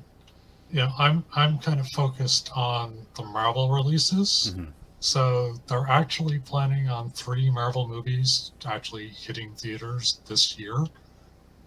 yeah, 0.75 0.91
I'm 0.99 1.25
I'm 1.35 1.59
kind 1.59 1.79
of 1.79 1.87
focused 1.89 2.51
on 2.55 3.07
the 3.17 3.23
Marvel 3.23 3.71
releases. 3.71 4.53
Mm-hmm. 4.57 4.71
So 5.05 5.53
they're 5.67 5.87
actually 5.87 6.39
planning 6.39 6.89
on 6.89 7.11
three 7.11 7.51
Marvel 7.51 7.87
movies 7.87 8.53
actually 8.65 9.09
hitting 9.09 9.53
theaters 9.53 10.21
this 10.25 10.59
year. 10.59 10.79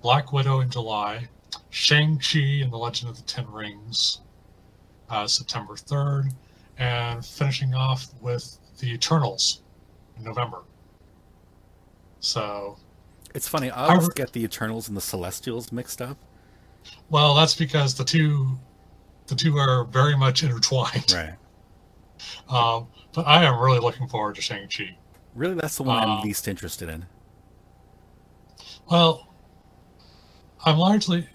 Black 0.02 0.34
Widow 0.34 0.62
in 0.62 0.72
July, 0.72 1.30
Shang-Chi 1.70 2.64
and 2.64 2.74
the 2.74 2.78
Legend 2.78 3.12
of 3.12 3.18
the 3.18 3.22
Ten 3.22 3.46
Rings, 3.52 4.22
uh, 5.12 5.28
September 5.28 5.76
3rd, 5.76 6.34
and 6.80 7.24
finishing 7.24 7.76
off 7.76 8.08
with 8.22 8.58
The 8.80 8.92
Eternals 8.92 9.62
in 10.18 10.24
November. 10.24 10.64
So. 12.20 12.80
It's 13.36 13.48
funny, 13.48 13.70
I 13.70 13.90
always 13.90 14.10
I 14.10 14.14
get 14.16 14.34
the 14.34 14.44
Eternals 14.44 14.88
and 14.88 14.98
the 14.98 15.02
Celestials 15.02 15.72
mixed 15.72 16.02
up. 16.02 16.18
Well, 17.12 17.36
that's 17.36 17.54
because 17.54 17.94
the 17.94 18.04
two 18.04 18.58
the 19.28 19.36
two 19.36 19.58
are 19.58 19.84
very 19.84 20.18
much 20.18 20.42
intertwined. 20.42 21.12
Right. 21.14 21.36
Um, 22.50 22.88
but 23.18 23.26
I 23.26 23.46
am 23.46 23.60
really 23.60 23.80
looking 23.80 24.08
forward 24.08 24.36
to 24.36 24.44
Shang 24.44 24.68
Chi. 24.68 24.96
Really, 25.34 25.56
that's 25.56 25.76
the 25.76 25.82
one 25.82 25.98
Uh, 25.98 26.02
I'm 26.02 26.24
least 26.24 26.48
interested 26.48 26.88
in. 26.88 27.08
Well, 28.92 29.28
I'm 30.64 30.78
largely 30.78 31.28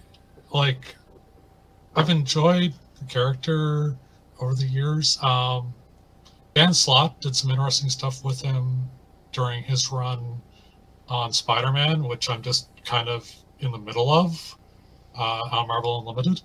like 0.53 0.95
I've 1.93 2.09
enjoyed 2.09 2.73
the 2.97 3.05
character 3.05 3.97
over 4.39 4.53
the 4.53 4.65
years. 4.65 5.21
Um, 5.21 5.73
Dan 6.55 6.73
Slott 6.73 7.19
did 7.19 7.35
some 7.35 7.51
interesting 7.51 7.89
stuff 7.89 8.23
with 8.23 8.41
him 8.41 8.89
during 9.33 9.61
his 9.63 9.91
run 9.91 10.41
on 11.09 11.33
Spider-Man, 11.33 12.05
which 12.05 12.29
I'm 12.29 12.41
just 12.41 12.69
kind 12.85 13.09
of 13.09 13.29
in 13.59 13.73
the 13.73 13.77
middle 13.77 14.09
of 14.09 14.57
uh, 15.17 15.41
on 15.51 15.67
Marvel 15.67 15.99
Unlimited. 15.99 16.43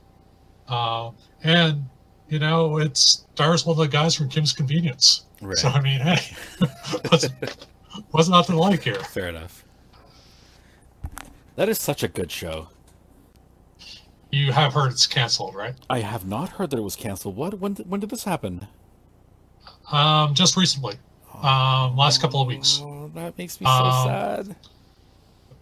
Uh, 0.66 1.12
and 1.44 1.84
you 2.28 2.40
know, 2.40 2.78
it 2.78 2.96
stars 2.96 3.64
one 3.64 3.74
of 3.74 3.78
the 3.78 3.86
guys 3.86 4.16
from 4.16 4.28
Kim's 4.28 4.52
Convenience. 4.52 5.26
Right. 5.40 5.56
So 5.56 5.68
I 5.68 5.80
mean, 5.80 6.00
hey, 6.00 6.18
what's, 7.08 7.28
what's 8.10 8.28
not 8.28 8.46
to 8.46 8.56
like 8.56 8.82
here? 8.82 8.96
Fair 8.96 9.28
enough. 9.28 9.64
That 11.56 11.68
is 11.68 11.78
such 11.78 12.02
a 12.02 12.08
good 12.08 12.30
show. 12.30 12.68
You 14.30 14.52
have 14.52 14.74
heard 14.74 14.92
it's 14.92 15.06
canceled, 15.06 15.54
right? 15.54 15.74
I 15.88 16.00
have 16.00 16.26
not 16.26 16.50
heard 16.50 16.70
that 16.70 16.78
it 16.78 16.82
was 16.82 16.96
canceled. 16.96 17.36
What? 17.36 17.58
When? 17.60 17.76
When 17.76 18.00
did 18.00 18.10
this 18.10 18.24
happen? 18.24 18.66
Um, 19.90 20.34
just 20.34 20.56
recently, 20.56 20.96
um, 21.42 21.96
last 21.96 22.20
couple 22.20 22.40
of 22.42 22.46
weeks. 22.46 22.78
Oh, 22.82 23.10
that 23.14 23.38
makes 23.38 23.58
me 23.60 23.66
so 23.66 23.72
Um, 23.72 24.06
sad. 24.06 24.56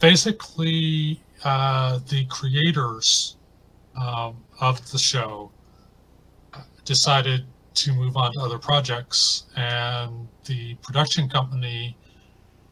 Basically, 0.01 1.21
uh, 1.45 2.01
the 2.09 2.25
creators 2.27 3.37
um, 3.97 4.37
of 4.61 4.91
the 4.91 4.99
show 4.99 5.51
decided 6.85 7.45
to 7.77 7.93
move 7.93 8.17
on 8.17 8.33
to 8.33 8.41
other 8.41 8.59
projects, 8.59 9.45
and 9.57 10.27
the 10.47 10.75
production 10.77 11.29
company 11.29 11.97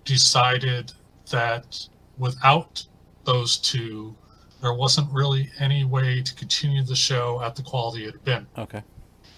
decided 0.05 0.93
that 1.31 1.89
without 2.19 2.85
those 3.25 3.59
two, 3.59 4.17
there 4.63 4.73
wasn't 4.73 5.11
really 5.13 5.51
any 5.61 5.85
way 5.85 6.23
to 6.23 6.35
continue 6.35 6.83
the 6.83 6.97
show 6.97 7.41
at 7.43 7.55
the 7.55 7.63
quality 7.63 8.05
it 8.05 8.13
had 8.13 8.25
been. 8.25 8.47
Okay. 8.57 8.83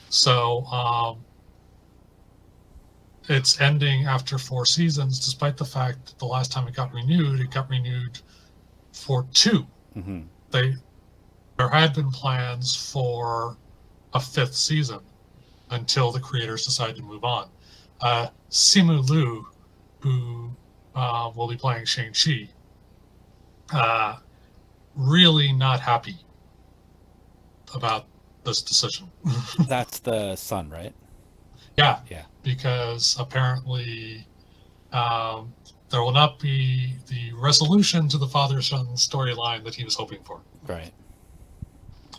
So 0.09 0.65
um, 0.67 1.19
it's 3.29 3.61
ending 3.61 4.07
after 4.07 4.39
four 4.39 4.67
seasons, 4.67 5.19
despite 5.19 5.57
the 5.57 5.65
fact 5.65 6.07
that 6.07 6.19
the 6.19 6.27
last 6.27 6.53
time 6.53 6.69
it 6.69 6.75
got 6.75 6.93
renewed, 6.93 7.41
it 7.41 7.51
got 7.51 7.69
renewed 7.69 8.21
for 8.93 9.27
two. 9.33 9.67
hmm 9.95 10.23
They 10.51 10.75
there 11.59 11.69
had 11.69 11.95
been 11.95 12.11
plans 12.11 12.77
for 12.93 13.57
a 14.13 14.21
fifth 14.21 14.55
season 14.55 15.01
until 15.71 16.13
the 16.13 16.21
creators 16.21 16.65
decide 16.65 16.97
to 16.97 17.03
move 17.03 17.25
on. 17.25 17.49
Uh, 18.01 18.29
Simu 18.51 19.09
Liu, 19.09 19.47
who 20.01 20.51
uh, 20.95 21.31
will 21.35 21.49
be 21.49 21.57
playing 21.57 21.85
Shang 21.85 22.13
Chi, 22.13 22.49
uh, 23.73 24.19
really 24.95 25.53
not 25.53 25.81
happy 25.81 26.17
about 27.75 28.07
this 28.45 28.63
decision. 28.63 29.11
That's 29.69 29.99
the 30.01 30.37
son, 30.37 30.71
right? 30.71 30.95
Yeah. 31.77 32.01
Yeah. 32.09 32.25
Because 32.43 33.17
apparently 33.19 34.27
um, 34.93 35.53
there 35.91 36.03
will 36.03 36.13
not 36.13 36.39
be 36.39 36.95
the 37.09 37.33
resolution 37.35 38.09
to 38.09 38.19
the 38.19 38.27
father 38.27 38.63
son 38.63 38.87
storyline 38.95 39.65
that 39.65 39.75
he 39.75 39.85
was 39.85 39.95
hoping 39.95 40.23
for. 40.23 40.41
Right. 40.67 40.93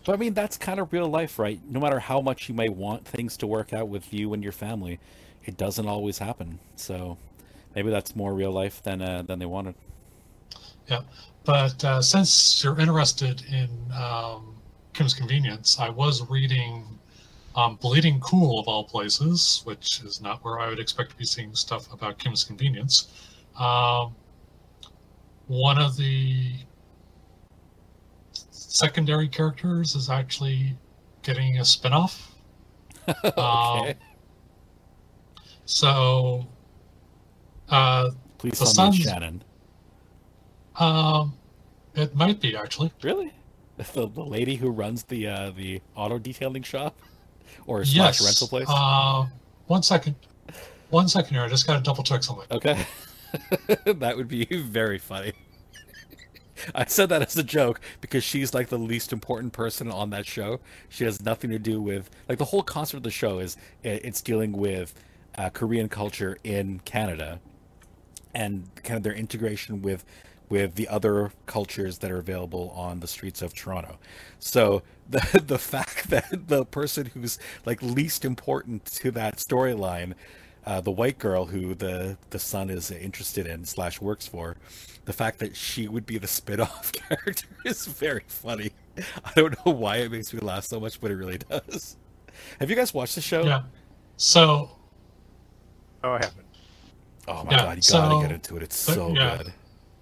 But 0.07 0.13
I 0.13 0.19
mean, 0.19 0.33
that's 0.33 0.55
kind 0.55 0.79
of 0.79 0.93
real 0.93 1.09
life, 1.09 1.37
right? 1.37 1.59
No 1.69 1.81
matter 1.81 1.99
how 1.99 2.21
much 2.21 2.47
you 2.47 2.55
may 2.55 2.69
want 2.69 3.05
things 3.05 3.35
to 3.37 3.45
work 3.45 3.73
out 3.73 3.89
with 3.89 4.13
you 4.13 4.33
and 4.33 4.41
your 4.41 4.53
family, 4.53 5.01
it 5.43 5.57
doesn't 5.57 5.85
always 5.85 6.17
happen. 6.17 6.59
So 6.77 7.17
maybe 7.75 7.89
that's 7.89 8.15
more 8.15 8.33
real 8.33 8.53
life 8.53 8.81
than 8.81 9.01
uh, 9.01 9.23
than 9.23 9.37
they 9.37 9.45
wanted. 9.45 9.75
Yeah. 10.89 11.01
But 11.43 11.83
uh, 11.83 12.01
since 12.01 12.63
you're 12.63 12.79
interested 12.79 13.43
in 13.51 13.67
um, 13.93 14.55
Kim's 14.93 15.13
Convenience, 15.13 15.77
I 15.77 15.89
was 15.89 16.25
reading 16.29 16.85
um, 17.57 17.75
Bleeding 17.75 18.21
Cool 18.21 18.61
of 18.61 18.69
all 18.69 18.85
places, 18.85 19.59
which 19.65 20.01
is 20.05 20.21
not 20.21 20.41
where 20.41 20.57
I 20.57 20.69
would 20.69 20.79
expect 20.79 21.09
to 21.09 21.17
be 21.17 21.25
seeing 21.25 21.53
stuff 21.53 21.91
about 21.91 22.17
Kim's 22.17 22.45
Convenience. 22.45 23.09
Um, 23.59 24.15
one 25.47 25.77
of 25.77 25.97
the 25.97 26.53
secondary 28.77 29.27
characters 29.27 29.95
is 29.95 30.09
actually 30.09 30.77
getting 31.23 31.57
a 31.57 31.65
spin-off. 31.65 32.35
okay. 33.25 33.95
So, 35.65 36.45
uh, 37.69 38.11
Please 38.37 38.59
the 38.59 38.65
tell 38.65 38.91
me 38.91 38.97
Shannon. 38.97 39.43
um, 40.75 41.33
it 41.95 42.15
might 42.15 42.39
be 42.39 42.55
actually. 42.55 42.91
Really? 43.01 43.33
The, 43.93 44.07
the 44.07 44.25
lady 44.25 44.55
who 44.55 44.71
runs 44.71 45.03
the 45.03 45.27
uh, 45.27 45.51
the 45.51 45.83
auto 45.95 46.17
detailing 46.17 46.63
shop 46.63 46.97
or 47.67 47.85
slash 47.85 48.19
rental 48.19 48.47
place? 48.47 48.65
Uh, 48.67 49.27
one 49.67 49.83
second. 49.83 50.15
One 50.89 51.07
second 51.07 51.35
here. 51.35 51.43
I 51.43 51.47
just 51.47 51.67
got 51.67 51.75
to 51.75 51.83
double 51.83 52.03
check 52.03 52.23
something. 52.23 52.47
Okay. 52.49 52.87
that 53.85 54.17
would 54.17 54.27
be 54.27 54.45
very 54.45 54.97
funny. 54.97 55.33
I 56.75 56.85
said 56.85 57.09
that 57.09 57.21
as 57.21 57.37
a 57.37 57.43
joke 57.43 57.79
because 58.01 58.23
she's 58.23 58.53
like 58.53 58.69
the 58.69 58.77
least 58.79 59.13
important 59.13 59.53
person 59.53 59.91
on 59.91 60.09
that 60.11 60.25
show. 60.25 60.59
She 60.89 61.03
has 61.03 61.21
nothing 61.21 61.49
to 61.51 61.59
do 61.59 61.81
with 61.81 62.09
like 62.27 62.37
the 62.37 62.45
whole 62.45 62.63
concept 62.63 62.97
of 62.97 63.03
the 63.03 63.11
show 63.11 63.39
is 63.39 63.57
it's 63.83 64.21
dealing 64.21 64.53
with 64.53 64.93
uh, 65.37 65.49
Korean 65.49 65.89
culture 65.89 66.37
in 66.43 66.79
Canada 66.79 67.39
and 68.33 68.69
kind 68.83 68.97
of 68.97 69.03
their 69.03 69.13
integration 69.13 69.81
with 69.81 70.05
with 70.49 70.75
the 70.75 70.87
other 70.87 71.31
cultures 71.45 71.97
that 71.97 72.09
are 72.09 72.19
available 72.19 72.71
on 72.75 73.01
the 73.01 73.07
streets 73.07 73.41
of 73.41 73.53
Toronto. 73.53 73.97
So 74.39 74.81
the 75.09 75.43
the 75.45 75.59
fact 75.59 76.09
that 76.09 76.47
the 76.47 76.65
person 76.65 77.07
who's 77.07 77.39
like 77.65 77.81
least 77.81 78.25
important 78.25 78.85
to 78.85 79.11
that 79.11 79.37
storyline, 79.37 80.13
uh, 80.65 80.81
the 80.81 80.91
white 80.91 81.17
girl 81.17 81.47
who 81.47 81.75
the 81.75 82.17
the 82.29 82.39
son 82.39 82.69
is 82.69 82.91
interested 82.91 83.45
in 83.45 83.65
slash 83.65 84.01
works 84.01 84.27
for, 84.27 84.57
the 85.07 85.13
fact 85.13 85.39
that 85.39 85.57
she 85.57 85.89
would 85.89 86.05
be 86.05 86.19
the 86.19 86.27
spin-off 86.27 86.91
character 86.93 87.47
is 87.65 87.87
very 87.87 88.23
funny. 88.27 88.73
I 89.25 89.31
don't 89.35 89.55
know 89.65 89.73
why 89.73 89.97
it 89.97 90.11
makes 90.11 90.33
me 90.33 90.41
laugh 90.41 90.65
so 90.65 90.79
much, 90.79 91.01
but 91.01 91.11
it 91.11 91.15
really 91.15 91.39
does. 91.39 91.97
Have 92.59 92.69
you 92.69 92.75
guys 92.75 92.93
watched 92.93 93.15
the 93.15 93.21
show? 93.21 93.43
Yeah. 93.45 93.63
So 94.17 94.71
Oh, 96.03 96.11
I 96.13 96.19
haven't. 96.25 96.47
Oh 97.27 97.43
my 97.45 97.51
Yeah, 97.51 97.57
god, 97.63 97.77
you 97.77 97.83
gotta 97.91 98.21
get 98.21 98.31
into 98.33 98.57
it. 98.57 98.63
It's 98.63 98.85
but, 98.85 98.95
so 98.95 99.13
yeah. 99.15 99.37
good. 99.37 99.53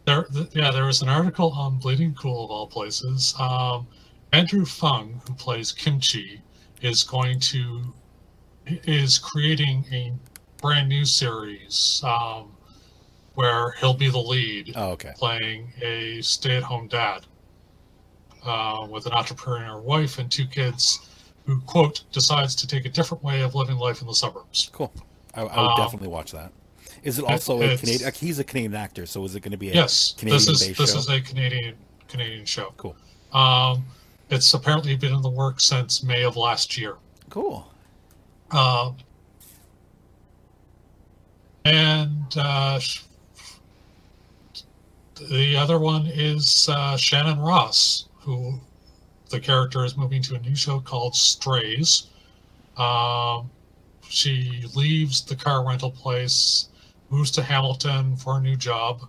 there, 0.05 0.23
th- 0.25 0.49
yeah, 0.53 0.71
there 0.71 0.85
was 0.85 1.01
an 1.01 1.09
article 1.09 1.51
on 1.53 1.79
Bleeding 1.79 2.15
Cool 2.15 2.45
of 2.45 2.51
all 2.51 2.67
places. 2.67 3.35
Um, 3.39 3.87
Andrew 4.33 4.65
Phung, 4.65 5.27
who 5.27 5.35
plays 5.35 5.71
Kimchee, 5.71 6.41
is 6.81 7.03
going 7.03 7.39
to 7.41 7.93
is 8.65 9.17
creating 9.19 9.85
a 9.91 10.13
brand 10.61 10.89
new 10.89 11.05
series 11.05 12.01
um, 12.03 12.54
where 13.35 13.71
he'll 13.79 13.93
be 13.93 14.09
the 14.09 14.17
lead. 14.17 14.73
Oh, 14.75 14.91
okay. 14.91 15.13
playing 15.15 15.71
a 15.81 16.21
stay-at-home 16.21 16.87
dad 16.87 17.25
uh, 18.45 18.87
with 18.89 19.05
an 19.05 19.13
entrepreneur 19.13 19.79
wife 19.79 20.19
and 20.19 20.31
two 20.31 20.45
kids 20.47 21.09
who 21.45 21.59
quote 21.61 22.03
decides 22.11 22.55
to 22.55 22.67
take 22.67 22.85
a 22.85 22.89
different 22.89 23.23
way 23.23 23.41
of 23.41 23.53
living 23.55 23.75
life 23.77 24.01
in 24.01 24.07
the 24.07 24.13
suburbs 24.15 24.69
Cool. 24.73 24.91
I, 25.35 25.41
I 25.41 25.61
would 25.61 25.71
Um, 25.71 25.77
definitely 25.77 26.07
watch 26.07 26.31
that. 26.31 26.51
Is 27.03 27.19
it 27.19 27.25
also 27.25 27.61
a 27.61 27.77
Canadian? 27.77 28.03
Like, 28.03 28.15
he's 28.15 28.39
a 28.39 28.43
Canadian 28.43 28.73
actor, 28.75 29.05
so 29.05 29.23
is 29.25 29.35
it 29.35 29.41
going 29.41 29.51
to 29.51 29.57
be 29.57 29.69
a 29.69 29.73
yes 29.73 30.13
Canadian 30.17 30.37
this 30.37 30.47
is 30.61 30.77
this 30.77 30.91
show? 30.93 30.97
is 30.97 31.09
a 31.09 31.21
canadian 31.21 31.75
canadian 32.07 32.45
show 32.45 32.73
Cool. 32.77 32.95
um, 33.33 33.85
it's 34.29 34.51
apparently 34.53 34.95
been 34.95 35.13
in 35.13 35.21
the 35.21 35.29
works 35.29 35.65
since 35.65 36.01
may 36.03 36.23
of 36.23 36.35
last 36.37 36.77
year 36.77 36.95
Cool. 37.29 37.67
Um, 38.51 38.95
and 41.65 42.25
uh, 42.37 42.79
the 45.15 45.55
other 45.55 45.79
one 45.79 46.07
is 46.07 46.67
uh, 46.69 46.97
Shannon 46.97 47.39
Ross, 47.39 48.09
who 48.19 48.59
the 49.29 49.39
character 49.39 49.85
is 49.85 49.97
moving 49.97 50.21
to 50.23 50.35
a 50.35 50.39
new 50.39 50.55
show 50.55 50.79
called 50.79 51.15
Strays. 51.15 52.07
Um, 52.77 53.49
she 54.07 54.65
leaves 54.75 55.23
the 55.23 55.35
car 55.35 55.65
rental 55.65 55.91
place, 55.91 56.69
moves 57.09 57.31
to 57.31 57.41
Hamilton 57.43 58.17
for 58.17 58.37
a 58.37 58.41
new 58.41 58.55
job, 58.55 59.01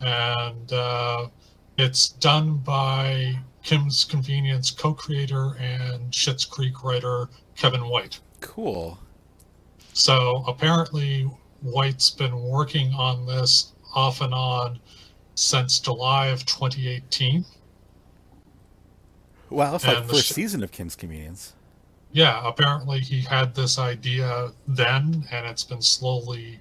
and 0.00 0.72
uh, 0.72 1.28
it's 1.76 2.08
done 2.08 2.58
by 2.58 3.38
Kim's 3.62 4.04
Convenience 4.04 4.70
co-creator 4.70 5.56
and 5.58 6.10
Schitt's 6.12 6.44
Creek 6.44 6.82
writer 6.84 7.28
Kevin 7.56 7.88
White. 7.88 8.20
Cool. 8.40 8.98
So 9.92 10.44
apparently, 10.46 11.22
White's 11.62 12.10
been 12.10 12.40
working 12.40 12.92
on 12.94 13.26
this 13.26 13.72
off 13.94 14.20
and 14.20 14.34
on 14.34 14.78
since 15.34 15.78
July 15.78 16.28
of 16.28 16.44
2018. 16.46 17.44
Wow, 19.50 19.74
it's 19.76 19.86
like 19.86 19.96
And 19.98 20.08
the 20.08 20.14
first 20.14 20.26
sh- 20.26 20.32
season 20.32 20.62
of 20.62 20.72
Kim's 20.72 20.94
Convenience. 20.94 21.54
Yeah, 22.12 22.46
apparently 22.46 23.00
he 23.00 23.20
had 23.20 23.54
this 23.54 23.78
idea 23.78 24.50
then, 24.66 25.26
and 25.30 25.46
it's 25.46 25.64
been 25.64 25.82
slowly 25.82 26.60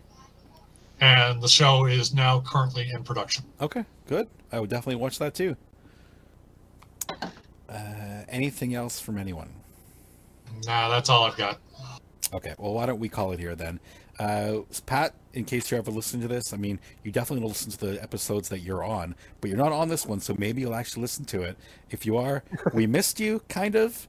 and 1.00 1.42
the 1.42 1.48
show 1.48 1.86
is 1.86 2.14
now 2.14 2.42
currently 2.42 2.90
in 2.92 3.04
production. 3.04 3.46
Okay, 3.62 3.86
good. 4.08 4.28
I 4.52 4.60
would 4.60 4.70
definitely 4.70 4.96
watch 4.96 5.20
that 5.20 5.34
too. 5.36 5.56
Uh, 7.70 8.24
anything 8.30 8.74
else 8.74 9.00
from 9.00 9.18
anyone? 9.18 9.50
Nah, 10.66 10.90
that's 10.90 11.10
all 11.10 11.24
I've 11.24 11.38
got. 11.38 11.60
Okay, 12.34 12.56
well, 12.58 12.74
why 12.74 12.86
don't 12.86 13.00
we 13.00 13.10
call 13.10 13.32
it 13.32 13.40
here 13.40 13.56
then? 13.56 13.80
Uh, 14.20 14.60
Pat, 14.86 15.14
in 15.34 15.46
case 15.46 15.70
you're 15.70 15.78
ever 15.80 15.92
listening 15.92 16.24
to 16.24 16.28
this, 16.28 16.54
I 16.54 16.58
mean, 16.58 16.80
you 17.04 17.12
definitely 17.12 17.42
don't 17.42 17.50
listen 17.50 17.72
to 17.72 17.78
the 17.78 18.02
episodes 18.02 18.50
that 18.50 18.60
you're 18.60 18.84
on, 18.84 19.16
but 19.42 19.50
you're 19.50 19.60
not 19.60 19.72
on 19.72 19.90
this 19.90 20.06
one, 20.06 20.20
so 20.20 20.36
maybe 20.38 20.62
you'll 20.62 20.76
actually 20.76 21.02
listen 21.02 21.26
to 21.26 21.44
it. 21.44 21.58
If 21.92 22.06
you 22.06 22.18
are, 22.18 22.44
we 22.74 22.88
missed 22.88 23.20
you, 23.20 23.42
kind 23.48 23.76
of. 23.76 24.08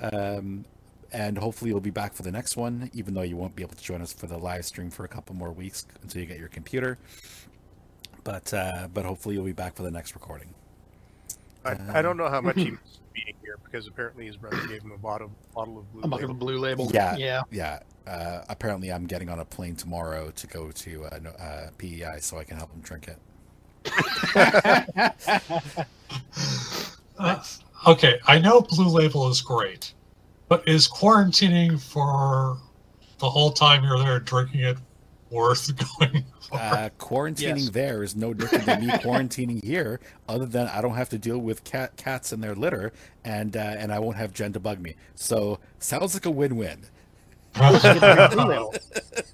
Um, 0.00 0.64
and 1.12 1.38
hopefully 1.38 1.70
you'll 1.70 1.80
be 1.80 1.90
back 1.90 2.12
for 2.12 2.22
the 2.22 2.30
next 2.30 2.56
one, 2.56 2.90
even 2.92 3.14
though 3.14 3.22
you 3.22 3.36
won't 3.36 3.56
be 3.56 3.62
able 3.62 3.74
to 3.74 3.82
join 3.82 4.02
us 4.02 4.12
for 4.12 4.26
the 4.26 4.36
live 4.36 4.64
stream 4.64 4.90
for 4.90 5.04
a 5.04 5.08
couple 5.08 5.34
more 5.34 5.50
weeks 5.50 5.86
until 6.02 6.20
you 6.20 6.26
get 6.26 6.38
your 6.38 6.48
computer. 6.48 6.98
But 8.24 8.52
uh, 8.52 8.88
but 8.92 9.04
hopefully 9.06 9.34
you'll 9.34 9.44
be 9.44 9.52
back 9.52 9.74
for 9.74 9.82
the 9.82 9.90
next 9.90 10.14
recording. 10.14 10.48
I, 11.64 11.76
I 11.94 12.02
don't 12.02 12.16
know 12.16 12.28
how 12.28 12.40
much 12.40 12.56
he 12.56 12.64
being 13.24 13.34
here 13.42 13.56
because 13.64 13.86
apparently 13.86 14.26
his 14.26 14.36
brother 14.36 14.58
gave 14.66 14.82
him 14.82 14.92
a 14.92 14.98
bottle 14.98 15.30
bottle 15.54 15.78
of 15.78 15.92
blue. 15.92 16.02
A 16.02 16.08
bucket 16.08 16.28
Label. 16.28 16.32
of 16.32 16.38
blue 16.38 16.58
label. 16.58 16.90
Yeah. 16.92 17.16
Yeah. 17.16 17.42
Yeah. 17.50 17.80
Uh, 18.08 18.42
apparently, 18.48 18.90
I'm 18.90 19.06
getting 19.06 19.28
on 19.28 19.40
a 19.40 19.44
plane 19.44 19.76
tomorrow 19.76 20.30
to 20.30 20.46
go 20.46 20.70
to 20.70 21.04
uh, 21.04 21.18
uh, 21.38 21.68
PEI, 21.76 22.16
so 22.20 22.38
I 22.38 22.44
can 22.44 22.56
help 22.56 22.72
him 22.72 22.80
drink 22.80 23.08
it. 23.08 23.18
Uh, 27.18 27.42
okay, 27.88 28.20
I 28.28 28.38
know 28.38 28.60
Blue 28.60 28.86
Label 28.88 29.28
is 29.28 29.40
great, 29.40 29.92
but 30.48 30.66
is 30.68 30.86
quarantining 30.88 31.80
for 31.80 32.56
the 33.18 33.28
whole 33.28 33.50
time 33.50 33.82
you're 33.82 33.98
there 33.98 34.20
drinking 34.20 34.60
it 34.60 34.76
worth 35.30 35.72
going 35.98 36.24
for? 36.40 36.56
Uh, 36.56 36.90
quarantining 36.96 37.56
Yes. 37.64 37.70
there 37.70 38.04
is 38.04 38.14
no 38.14 38.32
different 38.32 38.66
than 38.66 38.86
me 38.86 38.92
quarantining 38.92 39.64
here, 39.64 39.98
other 40.28 40.46
than 40.46 40.68
I 40.68 40.80
don't 40.80 40.94
have 40.94 41.08
to 41.08 41.18
deal 41.18 41.38
with 41.38 41.64
cat 41.64 41.96
cats 41.96 42.30
and 42.30 42.40
their 42.40 42.54
litter, 42.54 42.92
and 43.24 43.56
uh, 43.56 43.60
and 43.60 43.92
I 43.92 43.98
won't 43.98 44.16
have 44.16 44.32
Jen 44.32 44.52
to 44.52 44.60
bug 44.60 44.78
me. 44.80 44.94
So 45.16 45.58
sounds 45.80 46.14
like 46.14 46.24
a 46.24 46.30
win-win. 46.30 46.86
Blue 47.54 48.44
label. 48.44 48.74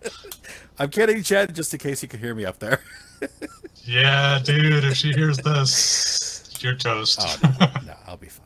I'm 0.78 0.90
kidding, 0.90 1.22
Jen, 1.22 1.52
just 1.54 1.72
in 1.72 1.78
case 1.78 2.02
you 2.02 2.08
can 2.08 2.20
hear 2.20 2.34
me 2.34 2.44
up 2.44 2.58
there. 2.58 2.80
yeah, 3.84 4.40
dude, 4.42 4.84
if 4.84 4.96
she 4.96 5.12
hears 5.12 5.38
this, 5.38 6.50
you're 6.60 6.74
toast. 6.74 7.20
Oh, 7.22 7.38
no, 7.60 7.66
no, 7.86 7.94
I'll 8.06 8.16
be 8.16 8.26
fine. 8.26 8.44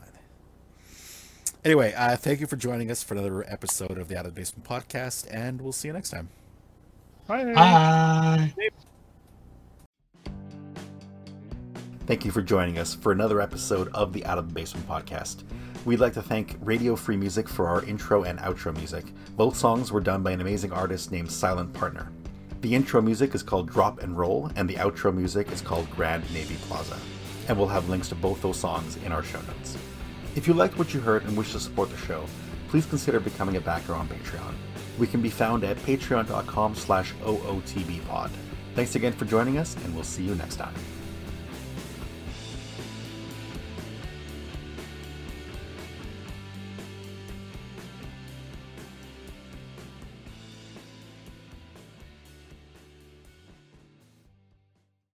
Anyway, 1.65 1.93
uh, 1.97 2.15
thank 2.15 2.39
you 2.39 2.47
for 2.47 2.55
joining 2.55 2.91
us 2.91 3.03
for 3.03 3.15
another 3.15 3.43
episode 3.47 3.97
of 3.97 4.07
the 4.07 4.17
Out 4.17 4.25
of 4.25 4.33
the 4.33 4.39
Basement 4.39 4.67
podcast, 4.67 5.27
and 5.31 5.59
we'll 5.59 5.73
see 5.73 5.87
you 5.87 5.93
next 5.93 6.11
time. 6.11 6.29
Bye. 7.27 8.53
Thank 12.05 12.25
you 12.25 12.31
for 12.31 12.41
joining 12.41 12.79
us 12.79 12.95
for 12.95 13.11
another 13.11 13.41
episode 13.41 13.87
of 13.93 14.13
the 14.13 14.25
Out 14.25 14.37
of 14.37 14.47
the 14.47 14.53
Basement 14.53 14.87
podcast. 14.87 15.43
We'd 15.89 15.99
like 15.99 16.13
to 16.13 16.21
thank 16.21 16.55
Radio 16.61 16.95
Free 16.95 17.17
Music 17.17 17.49
for 17.49 17.67
our 17.67 17.83
intro 17.83 18.23
and 18.23 18.37
outro 18.37 18.77
music. 18.77 19.05
Both 19.35 19.57
songs 19.57 19.91
were 19.91 19.99
done 19.99 20.21
by 20.21 20.29
an 20.29 20.39
amazing 20.39 20.71
artist 20.71 21.11
named 21.11 21.31
Silent 21.31 21.73
Partner. 21.73 22.11
The 22.61 22.75
intro 22.75 23.01
music 23.01 23.33
is 23.33 23.41
called 23.41 23.71
Drop 23.71 24.03
and 24.03 24.15
Roll, 24.15 24.51
and 24.55 24.69
the 24.69 24.75
outro 24.75 25.11
music 25.11 25.51
is 25.51 25.61
called 25.61 25.89
Grand 25.89 26.31
Navy 26.31 26.57
Plaza. 26.67 26.95
And 27.47 27.57
we'll 27.57 27.69
have 27.69 27.89
links 27.89 28.07
to 28.09 28.13
both 28.15 28.39
those 28.39 28.59
songs 28.59 28.97
in 28.97 29.11
our 29.11 29.23
show 29.23 29.41
notes. 29.41 29.79
If 30.35 30.47
you 30.47 30.53
liked 30.53 30.77
what 30.77 30.93
you 30.93 30.99
heard 30.99 31.23
and 31.23 31.35
wish 31.35 31.53
to 31.53 31.59
support 31.59 31.89
the 31.89 31.97
show, 31.97 32.23
please 32.67 32.85
consider 32.85 33.19
becoming 33.19 33.55
a 33.55 33.61
backer 33.61 33.95
on 33.95 34.07
Patreon. 34.07 34.53
We 34.99 35.07
can 35.07 35.23
be 35.23 35.31
found 35.31 35.63
at 35.63 35.77
patreon.com 35.77 36.75
slash 36.75 37.15
ootbpod. 37.23 38.29
Thanks 38.75 38.93
again 38.93 39.13
for 39.13 39.25
joining 39.25 39.57
us, 39.57 39.75
and 39.83 39.95
we'll 39.95 40.03
see 40.03 40.21
you 40.21 40.35
next 40.35 40.57
time. 40.57 40.75